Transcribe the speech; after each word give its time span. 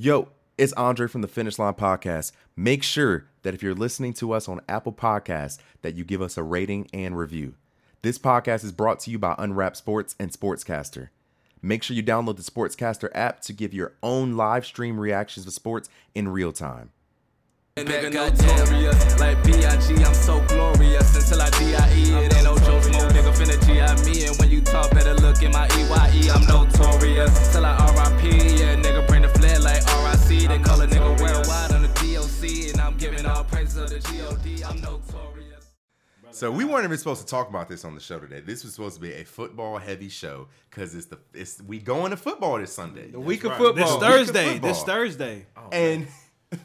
Yo, 0.00 0.28
it's 0.56 0.72
Andre 0.74 1.08
from 1.08 1.22
the 1.22 1.26
Finish 1.26 1.58
Line 1.58 1.74
Podcast. 1.74 2.30
Make 2.54 2.84
sure 2.84 3.26
that 3.42 3.52
if 3.52 3.64
you're 3.64 3.74
listening 3.74 4.12
to 4.14 4.30
us 4.30 4.48
on 4.48 4.60
Apple 4.68 4.92
Podcasts, 4.92 5.58
that 5.82 5.96
you 5.96 6.04
give 6.04 6.22
us 6.22 6.36
a 6.36 6.42
rating 6.44 6.88
and 6.94 7.18
review. 7.18 7.54
This 8.02 8.16
podcast 8.16 8.62
is 8.62 8.70
brought 8.70 9.00
to 9.00 9.10
you 9.10 9.18
by 9.18 9.34
Unwrap 9.36 9.74
Sports 9.74 10.14
and 10.20 10.30
Sportscaster. 10.30 11.08
Make 11.60 11.82
sure 11.82 11.96
you 11.96 12.04
download 12.04 12.36
the 12.36 12.44
Sportscaster 12.44 13.08
app 13.12 13.40
to 13.40 13.52
give 13.52 13.74
your 13.74 13.94
own 14.00 14.36
live 14.36 14.64
stream 14.64 15.00
reactions 15.00 15.48
of 15.48 15.52
sports 15.52 15.88
in 16.14 16.28
real 16.28 16.52
time. 16.52 16.92
Nigga 17.76 18.12
notorious, 18.12 19.20
like 19.20 19.42
B.I.G. 19.44 20.04
I'm 20.04 20.14
so 20.14 20.40
glorious 20.46 21.16
until 21.16 21.42
I 21.42 21.50
D.I.E. 21.50 22.24
It 22.24 22.34
ain't 22.34 22.44
no 22.44 22.56
joke, 22.58 22.90
no 22.90 23.08
nigga 23.08 23.32
finna 23.34 23.66
G.I. 23.66 24.04
me. 24.04 24.24
And 24.26 24.36
when 24.38 24.50
you 24.50 24.60
talk, 24.62 24.90
better 24.90 25.14
look 25.14 25.42
in 25.42 25.52
my 25.52 25.66
E.Y.E. 25.66 26.30
I'm 26.30 26.44
notorious 26.46 27.52
till 27.52 27.64
I 27.64 27.76
R.I.P. 27.76 28.58
Yeah, 28.58 28.74
R.I.C. 30.48 30.58
They 30.58 30.64
call 30.64 30.78
nigga 30.78 31.20
worldwide 31.20 31.72
on 31.72 31.82
the 31.82 31.88
D.O.C. 32.00 32.70
And 32.70 32.80
I'm 32.80 32.96
giving 32.96 33.26
all 33.26 33.44
praises 33.44 33.76
of 33.76 33.90
the 33.90 33.98
G.O.D. 33.98 34.64
I'm 34.64 34.80
notorious. 34.80 35.74
So 36.30 36.50
we 36.50 36.64
weren't 36.64 36.84
even 36.84 36.96
supposed 36.96 37.20
to 37.20 37.26
talk 37.26 37.48
about 37.48 37.68
this 37.68 37.84
on 37.84 37.94
the 37.94 38.00
show 38.00 38.18
today. 38.18 38.40
This 38.40 38.64
was 38.64 38.74
supposed 38.74 38.94
to 38.96 39.00
be 39.00 39.12
a 39.12 39.24
football 39.24 39.78
heavy 39.78 40.08
show 40.08 40.48
because 40.70 40.94
it's 40.94 41.06
the 41.06 41.18
it's 41.34 41.60
we 41.62 41.78
going 41.78 42.10
to 42.10 42.16
football 42.16 42.58
this 42.58 42.72
Sunday. 42.72 43.10
The 43.10 43.20
week 43.20 43.44
of 43.44 43.50
right. 43.52 43.58
football. 43.58 43.74
This 43.74 43.92
Week 43.92 44.02
of 44.02 44.08
Thursday. 44.08 44.58
This 44.58 44.78
football. 44.78 44.94
Thursday. 44.94 45.46
and 45.72 46.06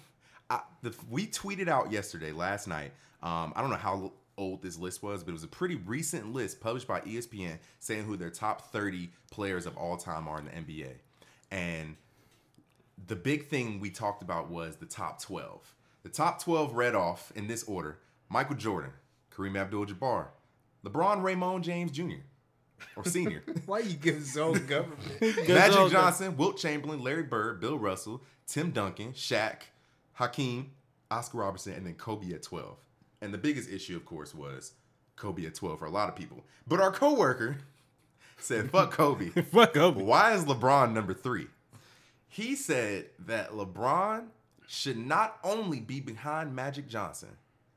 I, 0.50 0.62
the, 0.82 0.94
we 1.10 1.28
tweeted 1.28 1.68
out 1.68 1.92
yesterday, 1.92 2.32
last 2.32 2.68
night. 2.68 2.92
Um, 3.22 3.54
I 3.56 3.62
don't 3.62 3.70
know 3.70 3.78
how 3.78 4.12
old 4.38 4.62
this 4.62 4.78
list 4.78 5.02
was, 5.02 5.24
but 5.24 5.32
it 5.32 5.34
was 5.34 5.44
a 5.44 5.48
pretty 5.48 5.76
recent 5.76 6.34
list 6.34 6.60
published 6.60 6.88
by 6.88 7.00
ESPN 7.02 7.58
saying 7.80 8.04
who 8.04 8.18
their 8.18 8.30
top 8.30 8.72
30 8.72 9.10
players 9.32 9.66
of 9.66 9.78
all 9.78 9.98
time 9.98 10.28
are 10.28 10.40
in 10.40 10.46
the 10.46 10.52
NBA. 10.52 10.92
And 11.52 11.96
the 13.08 13.16
big 13.16 13.48
thing 13.48 13.80
we 13.80 13.90
talked 13.90 14.22
about 14.22 14.50
was 14.50 14.78
the 14.78 14.86
top 14.86 15.22
12. 15.22 15.74
The 16.04 16.10
top 16.10 16.42
12 16.44 16.74
read 16.74 16.96
off 16.96 17.32
in 17.36 17.48
this 17.48 17.64
order 17.64 18.00
Michael 18.30 18.56
Jordan, 18.56 18.92
Kareem 19.36 19.58
Abdul 19.58 19.86
Jabbar, 19.88 20.28
LeBron 20.86 21.24
Raymond 21.24 21.64
James 21.64 21.92
Jr., 21.92 22.24
or 22.96 23.06
Sr., 23.06 23.42
Why 23.66 23.80
you 23.80 23.94
give 23.96 24.16
his 24.16 24.38
own 24.38 24.66
government? 24.66 25.00
Magic 25.48 25.78
old- 25.80 25.92
Johnson, 25.92 26.36
Wilt 26.36 26.58
Chamberlain, 26.58 27.02
Larry 27.02 27.24
Bird, 27.24 27.60
Bill 27.62 27.78
Russell, 27.80 28.22
Tim 28.48 28.72
Duncan, 28.72 29.14
Shaq, 29.14 29.62
Hakeem, 30.14 30.72
Oscar 31.10 31.38
Robertson, 31.40 31.74
and 31.74 31.86
then 31.86 31.94
Kobe 31.94 32.34
at 32.34 32.44
12. 32.44 32.78
And 33.22 33.34
the 33.34 33.38
biggest 33.38 33.70
issue, 33.70 33.96
of 33.96 34.04
course, 34.04 34.36
was 34.36 34.74
Kobe 35.16 35.46
at 35.46 35.56
12 35.56 35.80
for 35.80 35.86
a 35.86 35.90
lot 35.92 36.10
of 36.10 36.16
people. 36.16 36.44
But 36.68 36.82
our 36.82 36.92
coworker 36.92 37.58
said, 38.38 38.70
fuck 38.72 38.92
Kobe. 38.92 39.30
Fuck 39.30 39.76
Kobe. 39.76 40.04
Why 40.04 40.34
is 40.34 40.44
LeBron 40.44 40.92
number 40.94 41.14
three? 41.14 41.48
He 42.34 42.56
said 42.56 43.06
that 43.28 43.52
LeBron 43.52 44.26
should 44.68 44.98
not 44.98 45.38
only 45.44 45.80
be 45.80 46.00
behind 46.00 46.56
Magic 46.56 46.88
Johnson, 46.88 47.30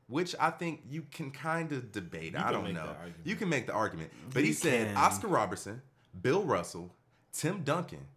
which 0.07 0.35
I 0.39 0.49
think 0.49 0.81
you 0.89 1.05
can 1.11 1.29
kind 1.29 1.71
of 1.71 1.91
debate. 1.91 2.35
I 2.35 2.51
don't 2.51 2.73
know. 2.73 2.89
You 3.23 3.35
can 3.35 3.49
make 3.49 3.67
the 3.67 3.73
argument. 3.73 4.09
But 4.33 4.41
he 4.41 4.49
You 4.49 4.53
said 4.55 4.87
can. 4.87 4.97
Oscar 4.97 5.27
Robertson, 5.27 5.83
Bill 6.19 6.41
Russell, 6.43 6.91
Tim 7.33 7.61
Duncan, 7.63 8.07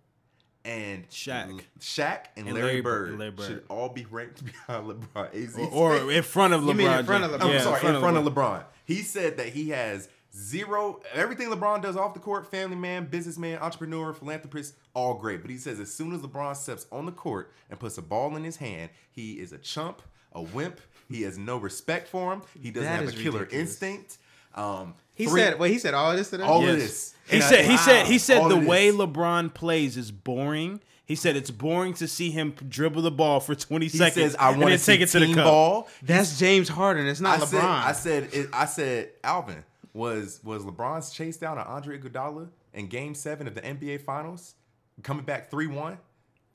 and 0.65 1.07
Shaq. 1.11 1.51
L- 1.51 1.61
Shaq 1.79 2.25
and, 2.39 2.47
And 2.47 2.55
Larry, 2.55 2.69
Larry 2.69 2.81
Bird, 2.81 3.09
should 3.11 3.19
Larry 3.19 3.31
Bird. 3.33 3.47
should 3.47 3.65
all 3.69 3.89
be 3.91 4.07
ranked 4.11 4.43
behind 4.67 4.87
LeBron. 4.87 5.73
Or, 5.73 5.97
or 5.97 6.11
in 6.13 6.23
front 6.23 6.55
of 6.55 6.63
LeBron. 6.63 6.69
You 6.69 6.75
mean 6.75 6.91
in 6.91 7.05
front 7.05 7.25
of. 7.25 7.33
LeBron. 7.33 7.55
I'm 7.55 7.61
sorry, 7.61 7.95
in 7.95 8.01
front 8.01 8.17
of 8.17 8.25
LeBron. 8.25 8.35
LeBron. 8.35 8.65
He 8.87 9.03
said 9.03 9.37
that 9.37 9.49
he 9.51 9.69
has 9.71 10.09
zero 10.37 11.01
everything 11.13 11.49
LeBron 11.49 11.83
does 11.83 11.97
off 11.97 12.15
the 12.15 12.21
court, 12.21 12.51
family 12.51 12.77
man, 12.77 13.07
businessman, 13.07 13.59
entrepreneur, 13.59 14.13
philanthropist, 14.13 14.75
all 14.95 15.15
great. 15.15 15.43
But 15.43 15.51
he 15.51 15.59
says 15.59 15.81
as 15.81 15.93
soon 15.93 16.13
as 16.15 16.21
LeBron 16.21 16.57
steps 16.57 16.87
on 16.93 17.07
the 17.07 17.13
court 17.13 17.53
and 17.69 17.79
puts 17.79 17.99
a 17.99 18.03
ball 18.03 18.37
in 18.37 18.45
his 18.45 18.57
hand, 18.57 18.91
he 19.11 19.33
is 19.35 19.53
a 19.53 19.59
chump, 19.59 20.03
a 20.33 20.43
wimp. 20.43 20.81
He 21.09 21.23
has 21.23 21.37
no 21.39 21.57
respect 21.57 22.09
for 22.09 22.33
him. 22.33 22.43
He 22.61 22.71
doesn't 22.71 22.89
That 22.89 23.01
have 23.05 23.09
a 23.09 23.13
killer 23.13 23.41
ridiculous. 23.41 23.71
instinct. 23.73 24.19
Um, 24.55 24.95
He 25.15 25.27
three- 25.27 25.41
said, 25.43 25.59
wait, 25.59 25.73
he 25.73 25.79
said 25.79 25.95
all 25.95 26.15
this 26.17 26.31
to 26.31 26.37
them? 26.39 26.49
all 26.49 26.63
Yes. 26.63 26.71
of 26.73 26.79
this. 26.81 27.15
He 27.29 27.35
And 27.37 27.43
I- 27.45 27.49
said. 27.49 27.65
He 27.67 27.77
said. 27.77 28.07
He 28.07 28.19
said 28.19 28.49
the 28.49 28.57
way 28.57 28.91
this. 28.91 28.99
LeBron 29.01 29.53
plays 29.55 29.97
is 29.97 30.11
boring. 30.13 30.81
He 31.05 31.17
said 31.17 31.35
it's 31.35 31.51
boring 31.51 31.95
to 31.95 32.07
see 32.07 32.31
him 32.31 32.55
dribble 32.69 33.03
the 33.03 33.11
ball 33.11 33.41
for 33.41 33.57
20 33.57 33.87
he 33.89 33.99
seconds 33.99 34.15
says 34.33 34.37
I 34.39 34.51
want 34.57 34.79
to 34.79 34.85
take 34.85 35.01
it 35.01 35.09
to 35.09 35.19
the 35.19 35.35
cup. 35.35 35.45
ball. 35.45 35.89
That's 36.03 36.39
James 36.39 36.69
Harden. 36.69 37.07
It's 37.09 37.21
not 37.21 37.41
I 37.41 37.45
LeBron. 37.45 37.49
said, 37.49 37.65
I 37.65 37.93
said, 37.93 38.29
it, 38.33 38.49
I 38.53 38.65
said, 38.67 39.09
Alvin 39.25 39.65
was 39.93 40.41
was 40.45 40.65
LeBron's 40.65 41.11
chase 41.11 41.37
down 41.37 41.59
on 41.59 41.67
Andre 41.67 41.99
Iguodala 41.99 42.49
in 42.75 42.87
Game 42.87 43.15
Seven 43.15 43.47
of 43.47 43.55
the 43.55 43.61
NBA 43.61 44.03
Finals, 44.03 44.55
coming 45.03 45.25
back 45.25 45.51
three 45.51 45.67
one, 45.67 45.99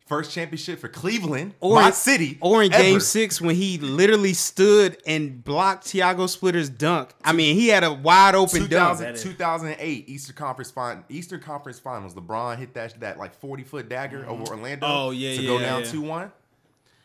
first 0.05 0.31
championship 0.31 0.79
for 0.79 0.87
Cleveland, 0.87 1.53
or 1.59 1.75
my 1.75 1.87
in- 1.87 1.93
city, 1.93 2.37
Or 2.41 2.63
in 2.63 2.73
ever. 2.73 2.81
game 2.83 2.99
six 2.99 3.41
when 3.41 3.55
he 3.55 3.77
literally 3.77 4.33
stood 4.33 4.97
and 5.05 5.43
blocked 5.43 5.87
Tiago 5.87 6.27
Splitter's 6.27 6.69
dunk. 6.69 7.09
I 7.23 7.33
mean, 7.33 7.55
he 7.55 7.67
had 7.67 7.83
a 7.83 7.93
wide 7.93 8.35
open 8.35 8.67
dunk. 8.67 8.99
2008 9.17 10.07
Eastern 10.09 10.35
Conference 10.35 10.71
fin- 10.71 11.03
Eastern 11.09 11.41
Conference 11.41 11.79
Finals. 11.79 12.13
LeBron 12.13 12.57
hit 12.57 12.73
that 12.75 12.99
that 13.01 13.17
like 13.17 13.33
40 13.33 13.63
foot 13.63 13.89
dagger 13.89 14.21
mm-hmm. 14.21 14.31
over 14.31 14.43
Orlando. 14.53 14.85
Oh, 14.87 15.11
yeah, 15.11 15.35
to 15.35 15.45
go 15.45 15.59
yeah, 15.59 15.65
down 15.65 15.81
yeah. 15.81 15.91
two 15.91 16.01
one. 16.01 16.31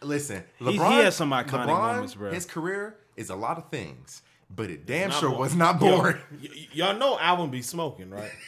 Listen, 0.03 0.43
LeBron, 0.61 0.73
he 0.73 0.79
LeBron 0.79 1.05
has 1.05 1.17
some 1.17 1.31
iconic 1.31 1.67
LeBron, 1.67 1.93
moments, 1.95 2.15
bro. 2.15 2.31
His 2.33 2.47
career 2.47 2.97
is 3.17 3.29
a 3.29 3.37
lot 3.37 3.59
of 3.59 3.69
things, 3.69 4.23
but 4.55 4.71
it 4.71 4.87
damn 4.87 5.11
Not 5.11 5.19
sure 5.21 5.29
boring. 5.31 5.41
was 5.41 5.55
not 5.55 5.81
Yo, 5.81 5.89
boring. 5.97 6.17
y- 6.43 6.49
y'all 6.73 6.97
know 6.99 7.19
Alvin 7.19 7.51
be 7.51 7.63
smoking, 7.63 8.11
right? 8.11 8.31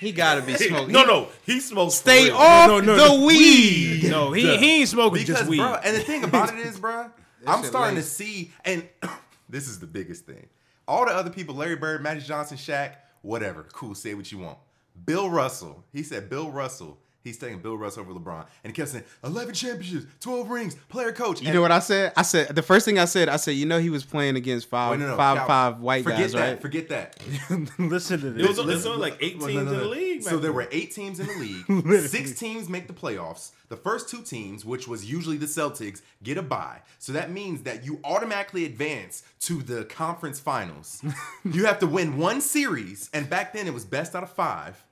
He 0.00 0.10
got 0.10 0.34
to 0.34 0.42
be 0.42 0.54
smoking. 0.56 0.90
no, 0.92 1.04
no, 1.04 1.28
he 1.46 1.60
smokes. 1.60 1.94
Stay 1.94 2.24
real. 2.24 2.34
off 2.36 2.66
No, 2.68 2.80
no, 2.80 2.96
the 2.96 3.06
no. 3.20 3.24
weed. 3.24 4.10
No, 4.10 4.32
he, 4.32 4.56
he 4.56 4.80
ain't 4.80 4.88
smoking 4.88 5.20
Because, 5.20 5.36
just 5.38 5.48
weed. 5.48 5.58
bro, 5.58 5.74
and 5.74 5.96
the 5.96 6.00
thing 6.00 6.24
about 6.24 6.52
it 6.58 6.58
is, 6.58 6.76
bro, 6.80 7.08
I'm 7.46 7.62
starting 7.62 7.94
laced. 7.94 8.08
to 8.18 8.24
see, 8.24 8.50
and 8.64 8.88
this 9.48 9.68
is 9.68 9.78
the 9.78 9.86
biggest 9.86 10.26
thing. 10.26 10.48
All 10.88 11.06
the 11.06 11.12
other 11.12 11.30
people, 11.30 11.54
Larry 11.54 11.76
Bird, 11.76 12.02
Magic 12.02 12.24
Johnson, 12.24 12.56
Shaq, 12.56 12.94
whatever, 13.20 13.62
cool, 13.72 13.94
say 13.94 14.14
what 14.14 14.32
you 14.32 14.38
want. 14.38 14.58
Bill 15.06 15.30
Russell, 15.30 15.84
he 15.92 16.02
said 16.02 16.28
Bill 16.28 16.50
Russell, 16.50 16.98
he's 17.22 17.38
taking 17.38 17.58
Bill 17.58 17.76
Russell 17.76 18.02
over 18.02 18.12
LeBron, 18.12 18.46
and 18.64 18.72
he 18.72 18.76
kept 18.76 18.90
saying 18.90 19.04
11 19.24 19.54
championships, 19.54 20.06
12 20.20 20.50
rings, 20.50 20.74
player 20.88 21.12
coach. 21.12 21.40
You 21.42 21.52
know 21.52 21.60
what 21.60 21.72
I 21.72 21.78
said? 21.78 22.12
I 22.16 22.22
said 22.22 22.54
the 22.54 22.62
first 22.62 22.84
thing 22.84 22.98
I 22.98 23.04
said. 23.06 23.28
I 23.28 23.36
said, 23.36 23.52
you 23.52 23.66
know, 23.66 23.78
he 23.78 23.90
was 23.90 24.04
playing 24.04 24.36
against 24.36 24.68
five, 24.68 24.92
Wait, 24.92 25.00
no, 25.00 25.08
no, 25.08 25.16
five, 25.16 25.38
Cal- 25.38 25.46
five 25.46 25.80
white 25.80 26.04
forget 26.04 26.20
guys, 26.20 26.32
that, 26.32 26.48
right? 26.50 26.60
Forget 26.60 26.88
that. 26.90 27.18
Listen 27.78 28.20
to 28.20 28.28
It 28.28 28.34
this. 28.34 28.48
was, 28.48 28.58
it 28.58 28.66
was 28.66 28.86
only 28.86 28.98
like 29.00 29.18
eight 29.20 29.40
teams 29.40 29.54
no, 29.54 29.64
no, 29.64 29.72
in 29.72 29.78
the 29.78 29.84
league. 29.84 30.22
So 30.22 30.32
back 30.36 30.42
there 30.42 30.52
were 30.52 30.68
eight 30.70 30.92
teams 30.92 31.20
in 31.20 31.26
the 31.26 31.34
league. 31.34 32.00
Six 32.08 32.38
teams 32.38 32.68
make 32.68 32.86
the 32.86 32.92
playoffs. 32.92 33.52
The 33.68 33.76
first 33.76 34.08
two 34.10 34.22
teams, 34.22 34.64
which 34.64 34.86
was 34.86 35.10
usually 35.10 35.38
the 35.38 35.46
Celtics, 35.46 36.02
get 36.22 36.36
a 36.36 36.42
bye. 36.42 36.80
So 36.98 37.12
that 37.12 37.30
means 37.30 37.62
that 37.62 37.84
you 37.86 38.00
automatically 38.04 38.66
advance 38.66 39.22
to 39.40 39.62
the 39.62 39.84
conference 39.86 40.38
finals. 40.38 41.02
you 41.44 41.64
have 41.64 41.78
to 41.78 41.86
win 41.86 42.18
one 42.18 42.40
series, 42.42 43.08
and 43.14 43.30
back 43.30 43.52
then 43.54 43.66
it 43.66 43.72
was 43.72 43.84
best 43.86 44.14
out 44.14 44.22
of 44.22 44.30
five 44.30 44.84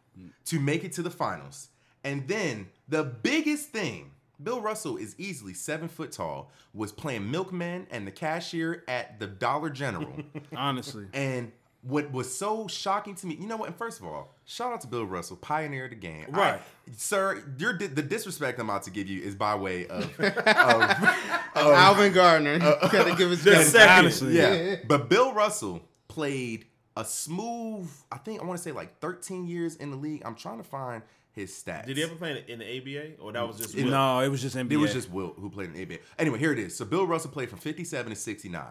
to 0.46 0.58
make 0.58 0.82
it 0.84 0.92
to 0.94 1.02
the 1.02 1.10
finals. 1.10 1.68
And 2.04 2.26
then 2.28 2.68
the 2.88 3.04
biggest 3.04 3.68
thing. 3.70 4.12
Bill 4.42 4.62
Russell 4.62 4.96
is 4.96 5.14
easily 5.18 5.52
seven 5.52 5.86
foot 5.86 6.12
tall, 6.12 6.50
was 6.72 6.92
playing 6.92 7.30
milkman 7.30 7.86
and 7.90 8.06
the 8.06 8.10
cashier 8.10 8.82
at 8.88 9.20
the 9.20 9.26
Dollar 9.26 9.68
General. 9.68 10.14
Honestly. 10.56 11.04
And 11.12 11.52
what 11.82 12.10
was 12.10 12.34
so 12.34 12.66
shocking 12.66 13.14
to 13.16 13.26
me, 13.26 13.36
you 13.38 13.46
know 13.46 13.58
what? 13.58 13.66
And 13.68 13.76
first 13.76 14.00
of 14.00 14.06
all, 14.06 14.32
shout 14.46 14.72
out 14.72 14.80
to 14.80 14.86
Bill 14.86 15.04
Russell, 15.04 15.36
pioneer 15.36 15.84
of 15.84 15.90
the 15.90 15.96
game. 15.96 16.24
I- 16.32 16.38
Right. 16.38 16.62
sir, 16.96 17.42
your 17.58 17.74
di- 17.74 17.88
the 17.88 18.00
disrespect 18.02 18.58
I'm 18.58 18.70
about 18.70 18.84
to 18.84 18.90
give 18.90 19.08
you 19.08 19.20
is 19.22 19.34
by 19.34 19.54
way 19.56 19.86
of, 19.88 20.04
of, 20.20 20.46
Alvin 21.54 22.12
Gardner. 22.14 22.58
Uh, 22.62 22.88
Gotta 22.88 23.14
give 23.14 23.30
his 23.30 23.44
Just 23.44 23.72
second. 23.72 23.90
Honestly. 23.90 24.36
yeah. 24.38 24.76
But 24.86 25.08
Bill 25.10 25.32
Russell 25.34 25.82
played 26.08 26.64
a 26.96 27.04
smooth, 27.04 27.90
I 28.10 28.18
think 28.18 28.40
I 28.40 28.44
want 28.44 28.56
to 28.58 28.62
say 28.62 28.72
like 28.72 28.98
13 29.00 29.46
years 29.46 29.76
in 29.76 29.90
the 29.90 29.96
league. 29.96 30.22
I'm 30.24 30.34
trying 30.34 30.58
to 30.58 30.64
find 30.64 31.02
his 31.40 31.50
stats. 31.52 31.86
Did 31.86 31.96
he 31.96 32.02
ever 32.02 32.14
play 32.14 32.44
in 32.48 32.58
the 32.60 32.78
ABA, 32.78 33.20
or 33.22 33.32
that 33.32 33.46
was 33.46 33.58
just 33.58 33.74
Will? 33.74 33.84
No, 33.86 34.20
it 34.20 34.28
was 34.28 34.40
just 34.42 34.56
NBA. 34.56 34.72
It 34.72 34.76
was 34.76 34.92
just 34.92 35.10
Wilt 35.10 35.36
who 35.38 35.50
played 35.50 35.68
in 35.68 35.74
the 35.74 35.82
ABA. 35.82 35.98
Anyway, 36.18 36.38
here 36.38 36.52
it 36.52 36.58
is. 36.58 36.76
So 36.76 36.84
Bill 36.84 37.06
Russell 37.06 37.30
played 37.30 37.50
from 37.50 37.58
57 37.58 38.10
to 38.10 38.16
69. 38.16 38.62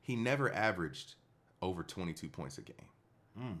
He 0.00 0.16
never 0.16 0.52
averaged 0.54 1.14
over 1.60 1.82
22 1.82 2.28
points 2.28 2.56
a 2.58 2.62
game. 2.62 2.76
Hmm. 3.38 3.52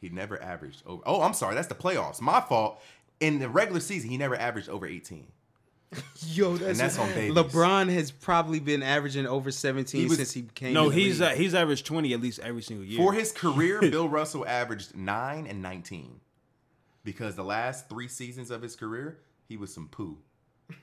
He 0.00 0.08
never 0.08 0.42
averaged 0.42 0.82
over. 0.86 1.02
Oh, 1.06 1.22
I'm 1.22 1.34
sorry. 1.34 1.54
That's 1.54 1.68
the 1.68 1.74
playoffs. 1.74 2.20
My 2.20 2.40
fault. 2.40 2.82
In 3.20 3.38
the 3.38 3.48
regular 3.48 3.80
season, 3.80 4.10
he 4.10 4.18
never 4.18 4.34
averaged 4.36 4.68
over 4.68 4.86
18. 4.86 5.26
Yo, 6.26 6.56
that's, 6.56 6.70
And 6.72 6.76
that's 6.78 6.98
on 6.98 7.08
babies. 7.14 7.34
LeBron 7.36 7.88
has 7.92 8.10
probably 8.10 8.58
been 8.60 8.82
averaging 8.82 9.26
over 9.26 9.50
17 9.52 10.00
He 10.00 10.06
was- 10.08 10.16
since 10.16 10.32
he 10.32 10.42
came. 10.54 10.74
no, 10.74 10.84
in 10.84 10.88
the 10.90 10.94
he's 10.96 11.20
uh, 11.20 11.30
he's 11.30 11.54
averaged 11.54 11.86
20 11.86 12.12
at 12.12 12.20
least 12.20 12.40
every 12.40 12.62
single 12.62 12.84
year. 12.84 12.98
For 12.98 13.12
his 13.12 13.30
career, 13.32 13.80
Bill 13.90 14.08
Russell 14.08 14.44
averaged 14.46 14.96
9 14.96 15.46
and 15.46 15.62
19. 15.62 16.20
Because 17.04 17.36
the 17.36 17.44
last 17.44 17.88
three 17.88 18.08
seasons 18.08 18.50
of 18.50 18.62
his 18.62 18.74
career, 18.76 19.18
he 19.46 19.56
was 19.56 19.72
some 19.72 19.88
poo. 19.88 20.18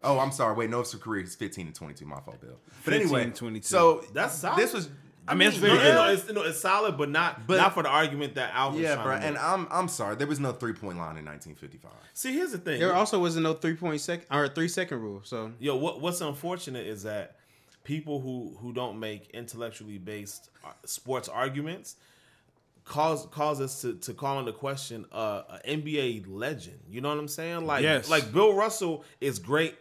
Oh, 0.00 0.20
I'm 0.20 0.30
sorry. 0.30 0.54
Wait, 0.54 0.70
no, 0.70 0.78
it's 0.80 0.94
a 0.94 0.98
career. 0.98 1.22
He's 1.22 1.34
15 1.34 1.66
and 1.66 1.74
22. 1.74 2.04
My 2.06 2.20
fault, 2.20 2.40
Bill. 2.40 2.58
But 2.84 2.92
15 2.94 3.00
anyway, 3.02 3.24
and 3.24 3.34
22. 3.34 3.66
so 3.66 4.04
That's 4.12 4.34
solid. 4.36 4.56
this 4.56 4.72
was 4.72 4.88
I 5.26 5.34
mean, 5.34 5.48
that's 5.48 5.58
very 5.58 5.74
No, 5.76 5.82
good. 5.82 5.94
no, 5.94 6.08
it's, 6.12 6.32
no, 6.32 6.42
it's 6.42 6.60
solid, 6.60 6.96
but 6.96 7.10
not 7.10 7.46
But- 7.48 7.56
not 7.56 7.74
for 7.74 7.82
the 7.82 7.88
argument 7.88 8.36
that 8.36 8.54
Alvin's 8.54 8.82
Yeah, 8.84 9.02
bro. 9.02 9.14
And. 9.16 9.36
I'm 9.36 9.66
I'm 9.70 9.88
sorry, 9.88 10.14
there 10.14 10.28
was 10.28 10.38
no 10.38 10.52
three 10.52 10.72
point 10.72 10.98
line 10.98 11.16
in 11.18 11.24
1955. 11.24 11.90
See, 12.14 12.32
here's 12.32 12.52
the 12.52 12.58
thing. 12.58 12.78
There 12.78 12.94
also 12.94 13.18
wasn't 13.18 13.42
no 13.42 13.54
three 13.54 13.74
point 13.74 14.00
second 14.00 14.26
or 14.30 14.46
three 14.48 14.68
second 14.68 15.00
rule. 15.00 15.20
So 15.24 15.52
Yo, 15.58 15.74
what 15.74 16.00
what's 16.00 16.20
unfortunate 16.20 16.86
is 16.86 17.02
that 17.02 17.36
people 17.82 18.20
who 18.20 18.56
who 18.60 18.72
don't 18.72 19.00
make 19.00 19.28
intellectually 19.30 19.98
based 19.98 20.48
uh, 20.64 20.68
sports 20.84 21.28
arguments 21.28 21.96
cause 22.88 23.26
cause 23.30 23.60
us 23.60 23.82
to 23.82 23.94
to 23.94 24.14
call 24.14 24.38
into 24.40 24.52
question 24.52 25.04
uh, 25.12 25.42
an 25.64 25.82
NBA 25.82 26.24
legend. 26.28 26.80
You 26.88 27.00
know 27.00 27.10
what 27.10 27.18
I'm 27.18 27.28
saying? 27.28 27.66
Like 27.66 27.82
Yes. 27.82 28.08
like 28.10 28.32
Bill 28.32 28.54
Russell 28.54 29.04
is 29.20 29.38
great 29.38 29.76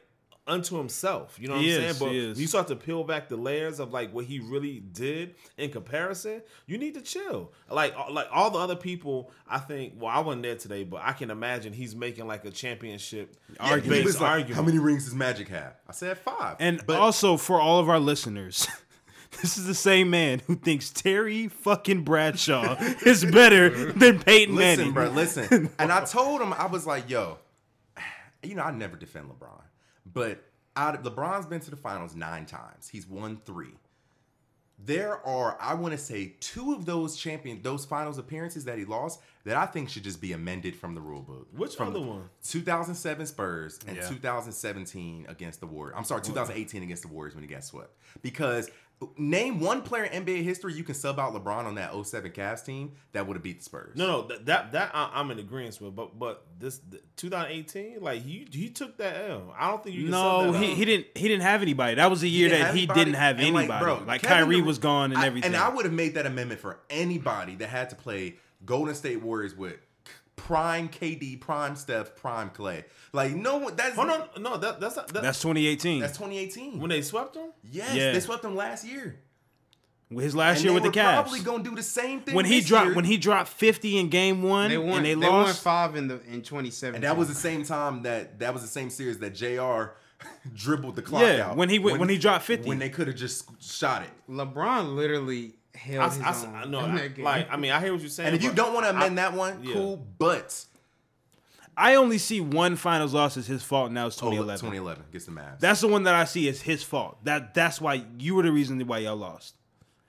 unto 0.45 0.77
himself. 0.77 1.37
You 1.41 1.49
know 1.49 1.55
what 1.55 1.63
He 1.63 1.75
I'm 1.75 1.81
is, 1.83 1.97
saying? 1.97 2.07
But 2.09 2.13
he 2.13 2.19
is. 2.29 2.35
when 2.35 2.41
you 2.41 2.47
start 2.47 2.67
to 2.69 2.75
peel 2.77 3.03
back 3.03 3.27
the 3.27 3.35
layers 3.35 3.79
of 3.81 3.91
like 3.91 4.13
what 4.13 4.23
he 4.25 4.39
really 4.39 4.79
did 4.79 5.35
in 5.57 5.71
comparison, 5.71 6.41
you 6.67 6.77
need 6.77 6.93
to 6.93 7.01
chill. 7.01 7.51
Like 7.69 7.93
like 8.11 8.27
all 8.31 8.49
the 8.49 8.59
other 8.59 8.75
people, 8.77 9.29
I 9.47 9.59
think. 9.59 9.95
Well, 9.97 10.09
I 10.09 10.19
wasn't 10.21 10.43
there 10.43 10.55
today, 10.55 10.83
but 10.85 11.01
I 11.03 11.11
can 11.13 11.31
imagine 11.31 11.73
he's 11.73 11.95
making 11.95 12.27
like 12.27 12.45
a 12.45 12.51
championship 12.51 13.35
He 13.51 13.57
argument. 13.59 14.05
like, 14.05 14.21
argument. 14.21 14.55
How 14.55 14.61
many 14.63 14.79
rings 14.79 15.03
does 15.05 15.15
Magic 15.15 15.49
have? 15.49 15.73
I 15.87 15.91
said 15.91 16.17
five. 16.17 16.55
And 16.59 16.81
but 16.85 16.97
also 16.97 17.35
for 17.35 17.59
all 17.59 17.79
of 17.79 17.89
our 17.89 17.99
listeners, 17.99 18.67
this 19.41 19.57
is 19.57 19.65
the 19.65 19.73
same 19.75 20.09
man 20.09 20.41
who 20.47 20.55
thinks 20.55 20.89
Terry 20.89 21.47
fucking 21.47 22.03
Bradshaw 22.03 22.75
is 23.05 23.23
better 23.25 23.91
than 23.93 24.19
Peyton 24.19 24.55
listen, 24.55 24.77
Manning. 24.79 24.93
bro, 24.93 25.09
listen. 25.09 25.69
and 25.79 25.91
I 25.91 26.05
told 26.05 26.41
him 26.41 26.53
I 26.53 26.67
was 26.67 26.85
like, 26.85 27.09
yo, 27.09 27.37
you 28.43 28.55
know, 28.55 28.63
I 28.63 28.71
never 28.71 28.95
defend 28.95 29.29
LeBron, 29.29 29.61
but 30.11 30.43
out 30.75 30.95
of, 30.95 31.01
LeBron's 31.03 31.45
been 31.45 31.59
to 31.61 31.71
the 31.71 31.75
finals 31.77 32.15
nine 32.15 32.45
times. 32.45 32.87
He's 32.87 33.07
won 33.07 33.37
three. 33.45 33.73
There 34.79 35.25
are, 35.25 35.57
I 35.59 35.73
want 35.73 35.93
to 35.93 35.97
say, 35.97 36.35
two 36.39 36.71
of 36.73 36.85
those 36.85 37.17
champion, 37.17 37.61
those 37.63 37.83
finals 37.83 38.19
appearances 38.19 38.65
that 38.65 38.77
he 38.77 38.85
lost 38.85 39.19
that 39.43 39.57
I 39.57 39.65
think 39.65 39.89
should 39.89 40.03
just 40.03 40.21
be 40.21 40.33
amended 40.33 40.75
from 40.75 40.93
the 40.93 41.01
rule 41.01 41.23
book. 41.23 41.47
Which 41.51 41.75
from 41.75 41.87
other 41.89 42.01
one? 42.01 42.29
2007 42.43 43.25
Spurs 43.25 43.79
and 43.87 43.97
Yeah. 43.97 44.07
2017 44.07 45.25
against 45.29 45.61
the 45.61 45.65
Warriors. 45.65 45.95
I'm 45.97 46.03
sorry, 46.03 46.21
2018 46.21 46.83
against 46.83 47.01
the 47.01 47.07
Warriors 47.07 47.33
when 47.33 47.43
he 47.43 47.49
got 47.49 47.63
swept. 47.63 47.89
Because 48.21 48.69
name 49.17 49.59
one 49.59 49.83
player 49.83 50.05
in 50.05 50.25
NBA 50.25 50.43
history 50.43 50.73
you 50.73 50.83
can 50.83 50.95
sub 50.95 51.19
out 51.19 51.33
LeBron 51.33 51.65
on 51.65 51.75
that 51.75 51.93
07 51.93 52.31
Cavs 52.31 52.65
team 52.65 52.93
that 53.11 53.27
would 53.27 53.35
have 53.35 53.43
beat 53.43 53.59
the 53.59 53.63
Spurs. 53.63 53.95
No, 53.95 54.07
no, 54.07 54.21
that 54.27 54.45
that, 54.47 54.71
that 54.71 54.91
I, 54.93 55.11
I'm 55.13 55.29
in 55.31 55.37
agreement 55.39 55.79
with, 55.79 55.95
but 55.95 56.17
but 56.17 56.45
this 56.57 56.79
the 56.79 56.99
2018, 57.17 58.01
like 58.01 58.21
he 58.23 58.47
he 58.51 58.69
took 58.69 58.97
that 58.97 59.29
L. 59.29 59.53
I 59.57 59.69
don't 59.69 59.83
think 59.83 59.95
you 59.95 60.03
can 60.03 60.11
No, 60.11 60.45
sub 60.45 60.53
that 60.53 60.63
he, 60.63 60.71
out. 60.71 60.77
he 60.77 60.85
didn't. 60.85 61.07
He 61.15 61.27
didn't 61.27 61.43
have 61.43 61.61
anybody. 61.61 61.95
That 61.95 62.09
was 62.09 62.21
the 62.21 62.29
year 62.29 62.49
didn't 62.49 62.61
that 62.65 62.73
he 62.73 62.79
anybody. 62.81 62.99
didn't 63.01 63.15
have 63.15 63.35
And, 63.37 63.45
anybody. 63.45 63.67
Like, 63.67 63.79
bro, 63.81 64.03
Like 64.05 64.21
Kevin 64.21 64.37
Kyrie 64.45 64.61
was 64.61 64.79
gone 64.79 65.11
and 65.11 65.19
I- 65.21 65.27
everything. 65.27 65.53
and 65.53 65.61
I 65.61 65.69
would 65.69 65.85
have 65.85 65.93
made 65.93 66.15
that 66.15 66.25
amendment 66.25 66.59
for 66.59 66.79
anybody 66.89 67.55
that 67.55 67.69
had 67.69 67.89
to 67.91 67.95
play 67.95 68.35
Golden 68.65 68.95
State 68.95 69.21
Warriors 69.21 69.55
with 69.55 69.75
prime 70.37 70.87
KD, 70.87 71.41
prime 71.41 71.75
Steph, 71.75 72.15
prime 72.15 72.49
Clay. 72.51 72.85
Like 73.11 73.33
no 73.35 73.57
one. 73.57 73.75
That's 73.75 73.95
Hold 73.95 74.09
on, 74.09 74.29
no, 74.39 74.55
that 74.57 74.79
that's 74.79 74.95
not, 74.95 75.07
that, 75.09 75.21
That's 75.23 75.41
2018. 75.41 75.99
That's 75.99 76.17
2018. 76.17 76.79
when 76.79 76.89
they 76.89 77.01
swept 77.01 77.35
him. 77.35 77.49
yes, 77.69 77.93
Yeah. 77.93 78.13
they 78.13 78.19
swept 78.21 78.43
them 78.43 78.55
last 78.55 78.85
year. 78.87 79.19
His 80.09 80.33
last 80.33 80.57
And 80.57 80.63
year 80.63 80.71
they 80.71 80.73
with 80.75 80.83
the 80.83 80.89
were 80.89 81.05
Cavs. 81.05 81.21
Probably 81.23 81.39
gonna 81.41 81.63
do 81.65 81.75
the 81.75 81.83
same 81.83 82.21
thing 82.21 82.33
when 82.33 82.45
he 82.45 82.59
this 82.59 82.67
dropped 82.69 82.85
year. 82.85 82.95
when 82.95 83.03
he 83.03 83.17
dropped 83.17 83.49
50 83.49 83.97
in 83.97 84.07
game 84.09 84.41
one 84.41 84.69
they 84.69 84.77
won. 84.77 84.97
and 84.97 85.05
they, 85.05 85.13
they 85.15 85.27
won 85.29 85.43
lost. 85.47 85.61
five 85.61 85.97
in 85.97 86.07
the 86.07 86.21
in 86.31 86.41
2017. 86.43 86.95
And 86.95 87.03
that 87.03 87.17
was 87.17 87.27
the 87.27 87.35
same 87.35 87.63
time 87.65 88.03
that 88.03 88.39
that 88.39 88.53
was 88.53 88.61
the 88.61 88.69
same 88.69 88.89
series 88.89 89.19
that 89.19 89.31
Jr. 89.35 89.91
dribbled 90.55 90.95
the 90.95 91.01
clock 91.01 91.23
Yeah, 91.23 91.49
out. 91.49 91.57
when 91.57 91.67
he 91.67 91.77
went- 91.77 91.99
when 91.99 92.07
he 92.07 92.17
dropped 92.17 92.45
50. 92.45 92.69
When 92.69 92.79
they 92.79 92.89
could 92.89 93.07
have 93.07 93.17
just 93.17 93.49
shot 93.61 94.03
it. 94.03 94.09
LeBron 94.31 94.95
literally 94.95 95.55
held 95.77 96.11
I, 96.11 96.29
his 96.31 96.43
I, 96.43 96.47
own. 96.47 96.55
I, 96.55 96.65
no, 96.65 96.79
I- 96.79 97.11
like 97.17 97.47
I 97.51 97.57
mean, 97.57 97.71
I 97.71 97.79
hear 97.79 97.91
what 97.93 98.01
you're 98.01 98.09
saying. 98.09 98.27
And 98.27 98.35
if 98.35 98.43
you 98.43 98.51
don't 98.51 98.73
want 98.73 98.85
to 98.85 98.89
amend 98.91 99.19
I- 99.19 99.29
that 99.29 99.33
one, 99.37 99.63
yeah. 99.63 99.73
cool. 99.73 100.05
But 100.17 100.65
I 101.75 101.95
only 101.95 102.17
see 102.17 102.41
one 102.41 102.75
finals 102.75 103.13
loss 103.13 103.37
as 103.37 103.45
his 103.47 103.61
fault. 103.63 103.91
Now 103.91 104.07
it's 104.07 104.17
oh, 104.17 104.31
2011. 104.31 104.59
2011 104.61 105.03
gets 105.11 105.25
the 105.25 105.31
Mavs. 105.31 105.59
That's 105.59 105.81
the 105.81 105.87
one 105.87 106.03
that 106.03 106.15
I 106.15 106.25
see 106.25 106.49
as 106.49 106.61
his 106.61 106.83
fault. 106.83 107.23
That 107.23 107.53
that's 107.53 107.79
why 107.79 108.03
you 108.17 108.35
were 108.35 108.43
the 108.43 108.51
reason 108.51 108.79
why 108.87 108.99
y'all 108.99 109.15
lost. 109.15 109.53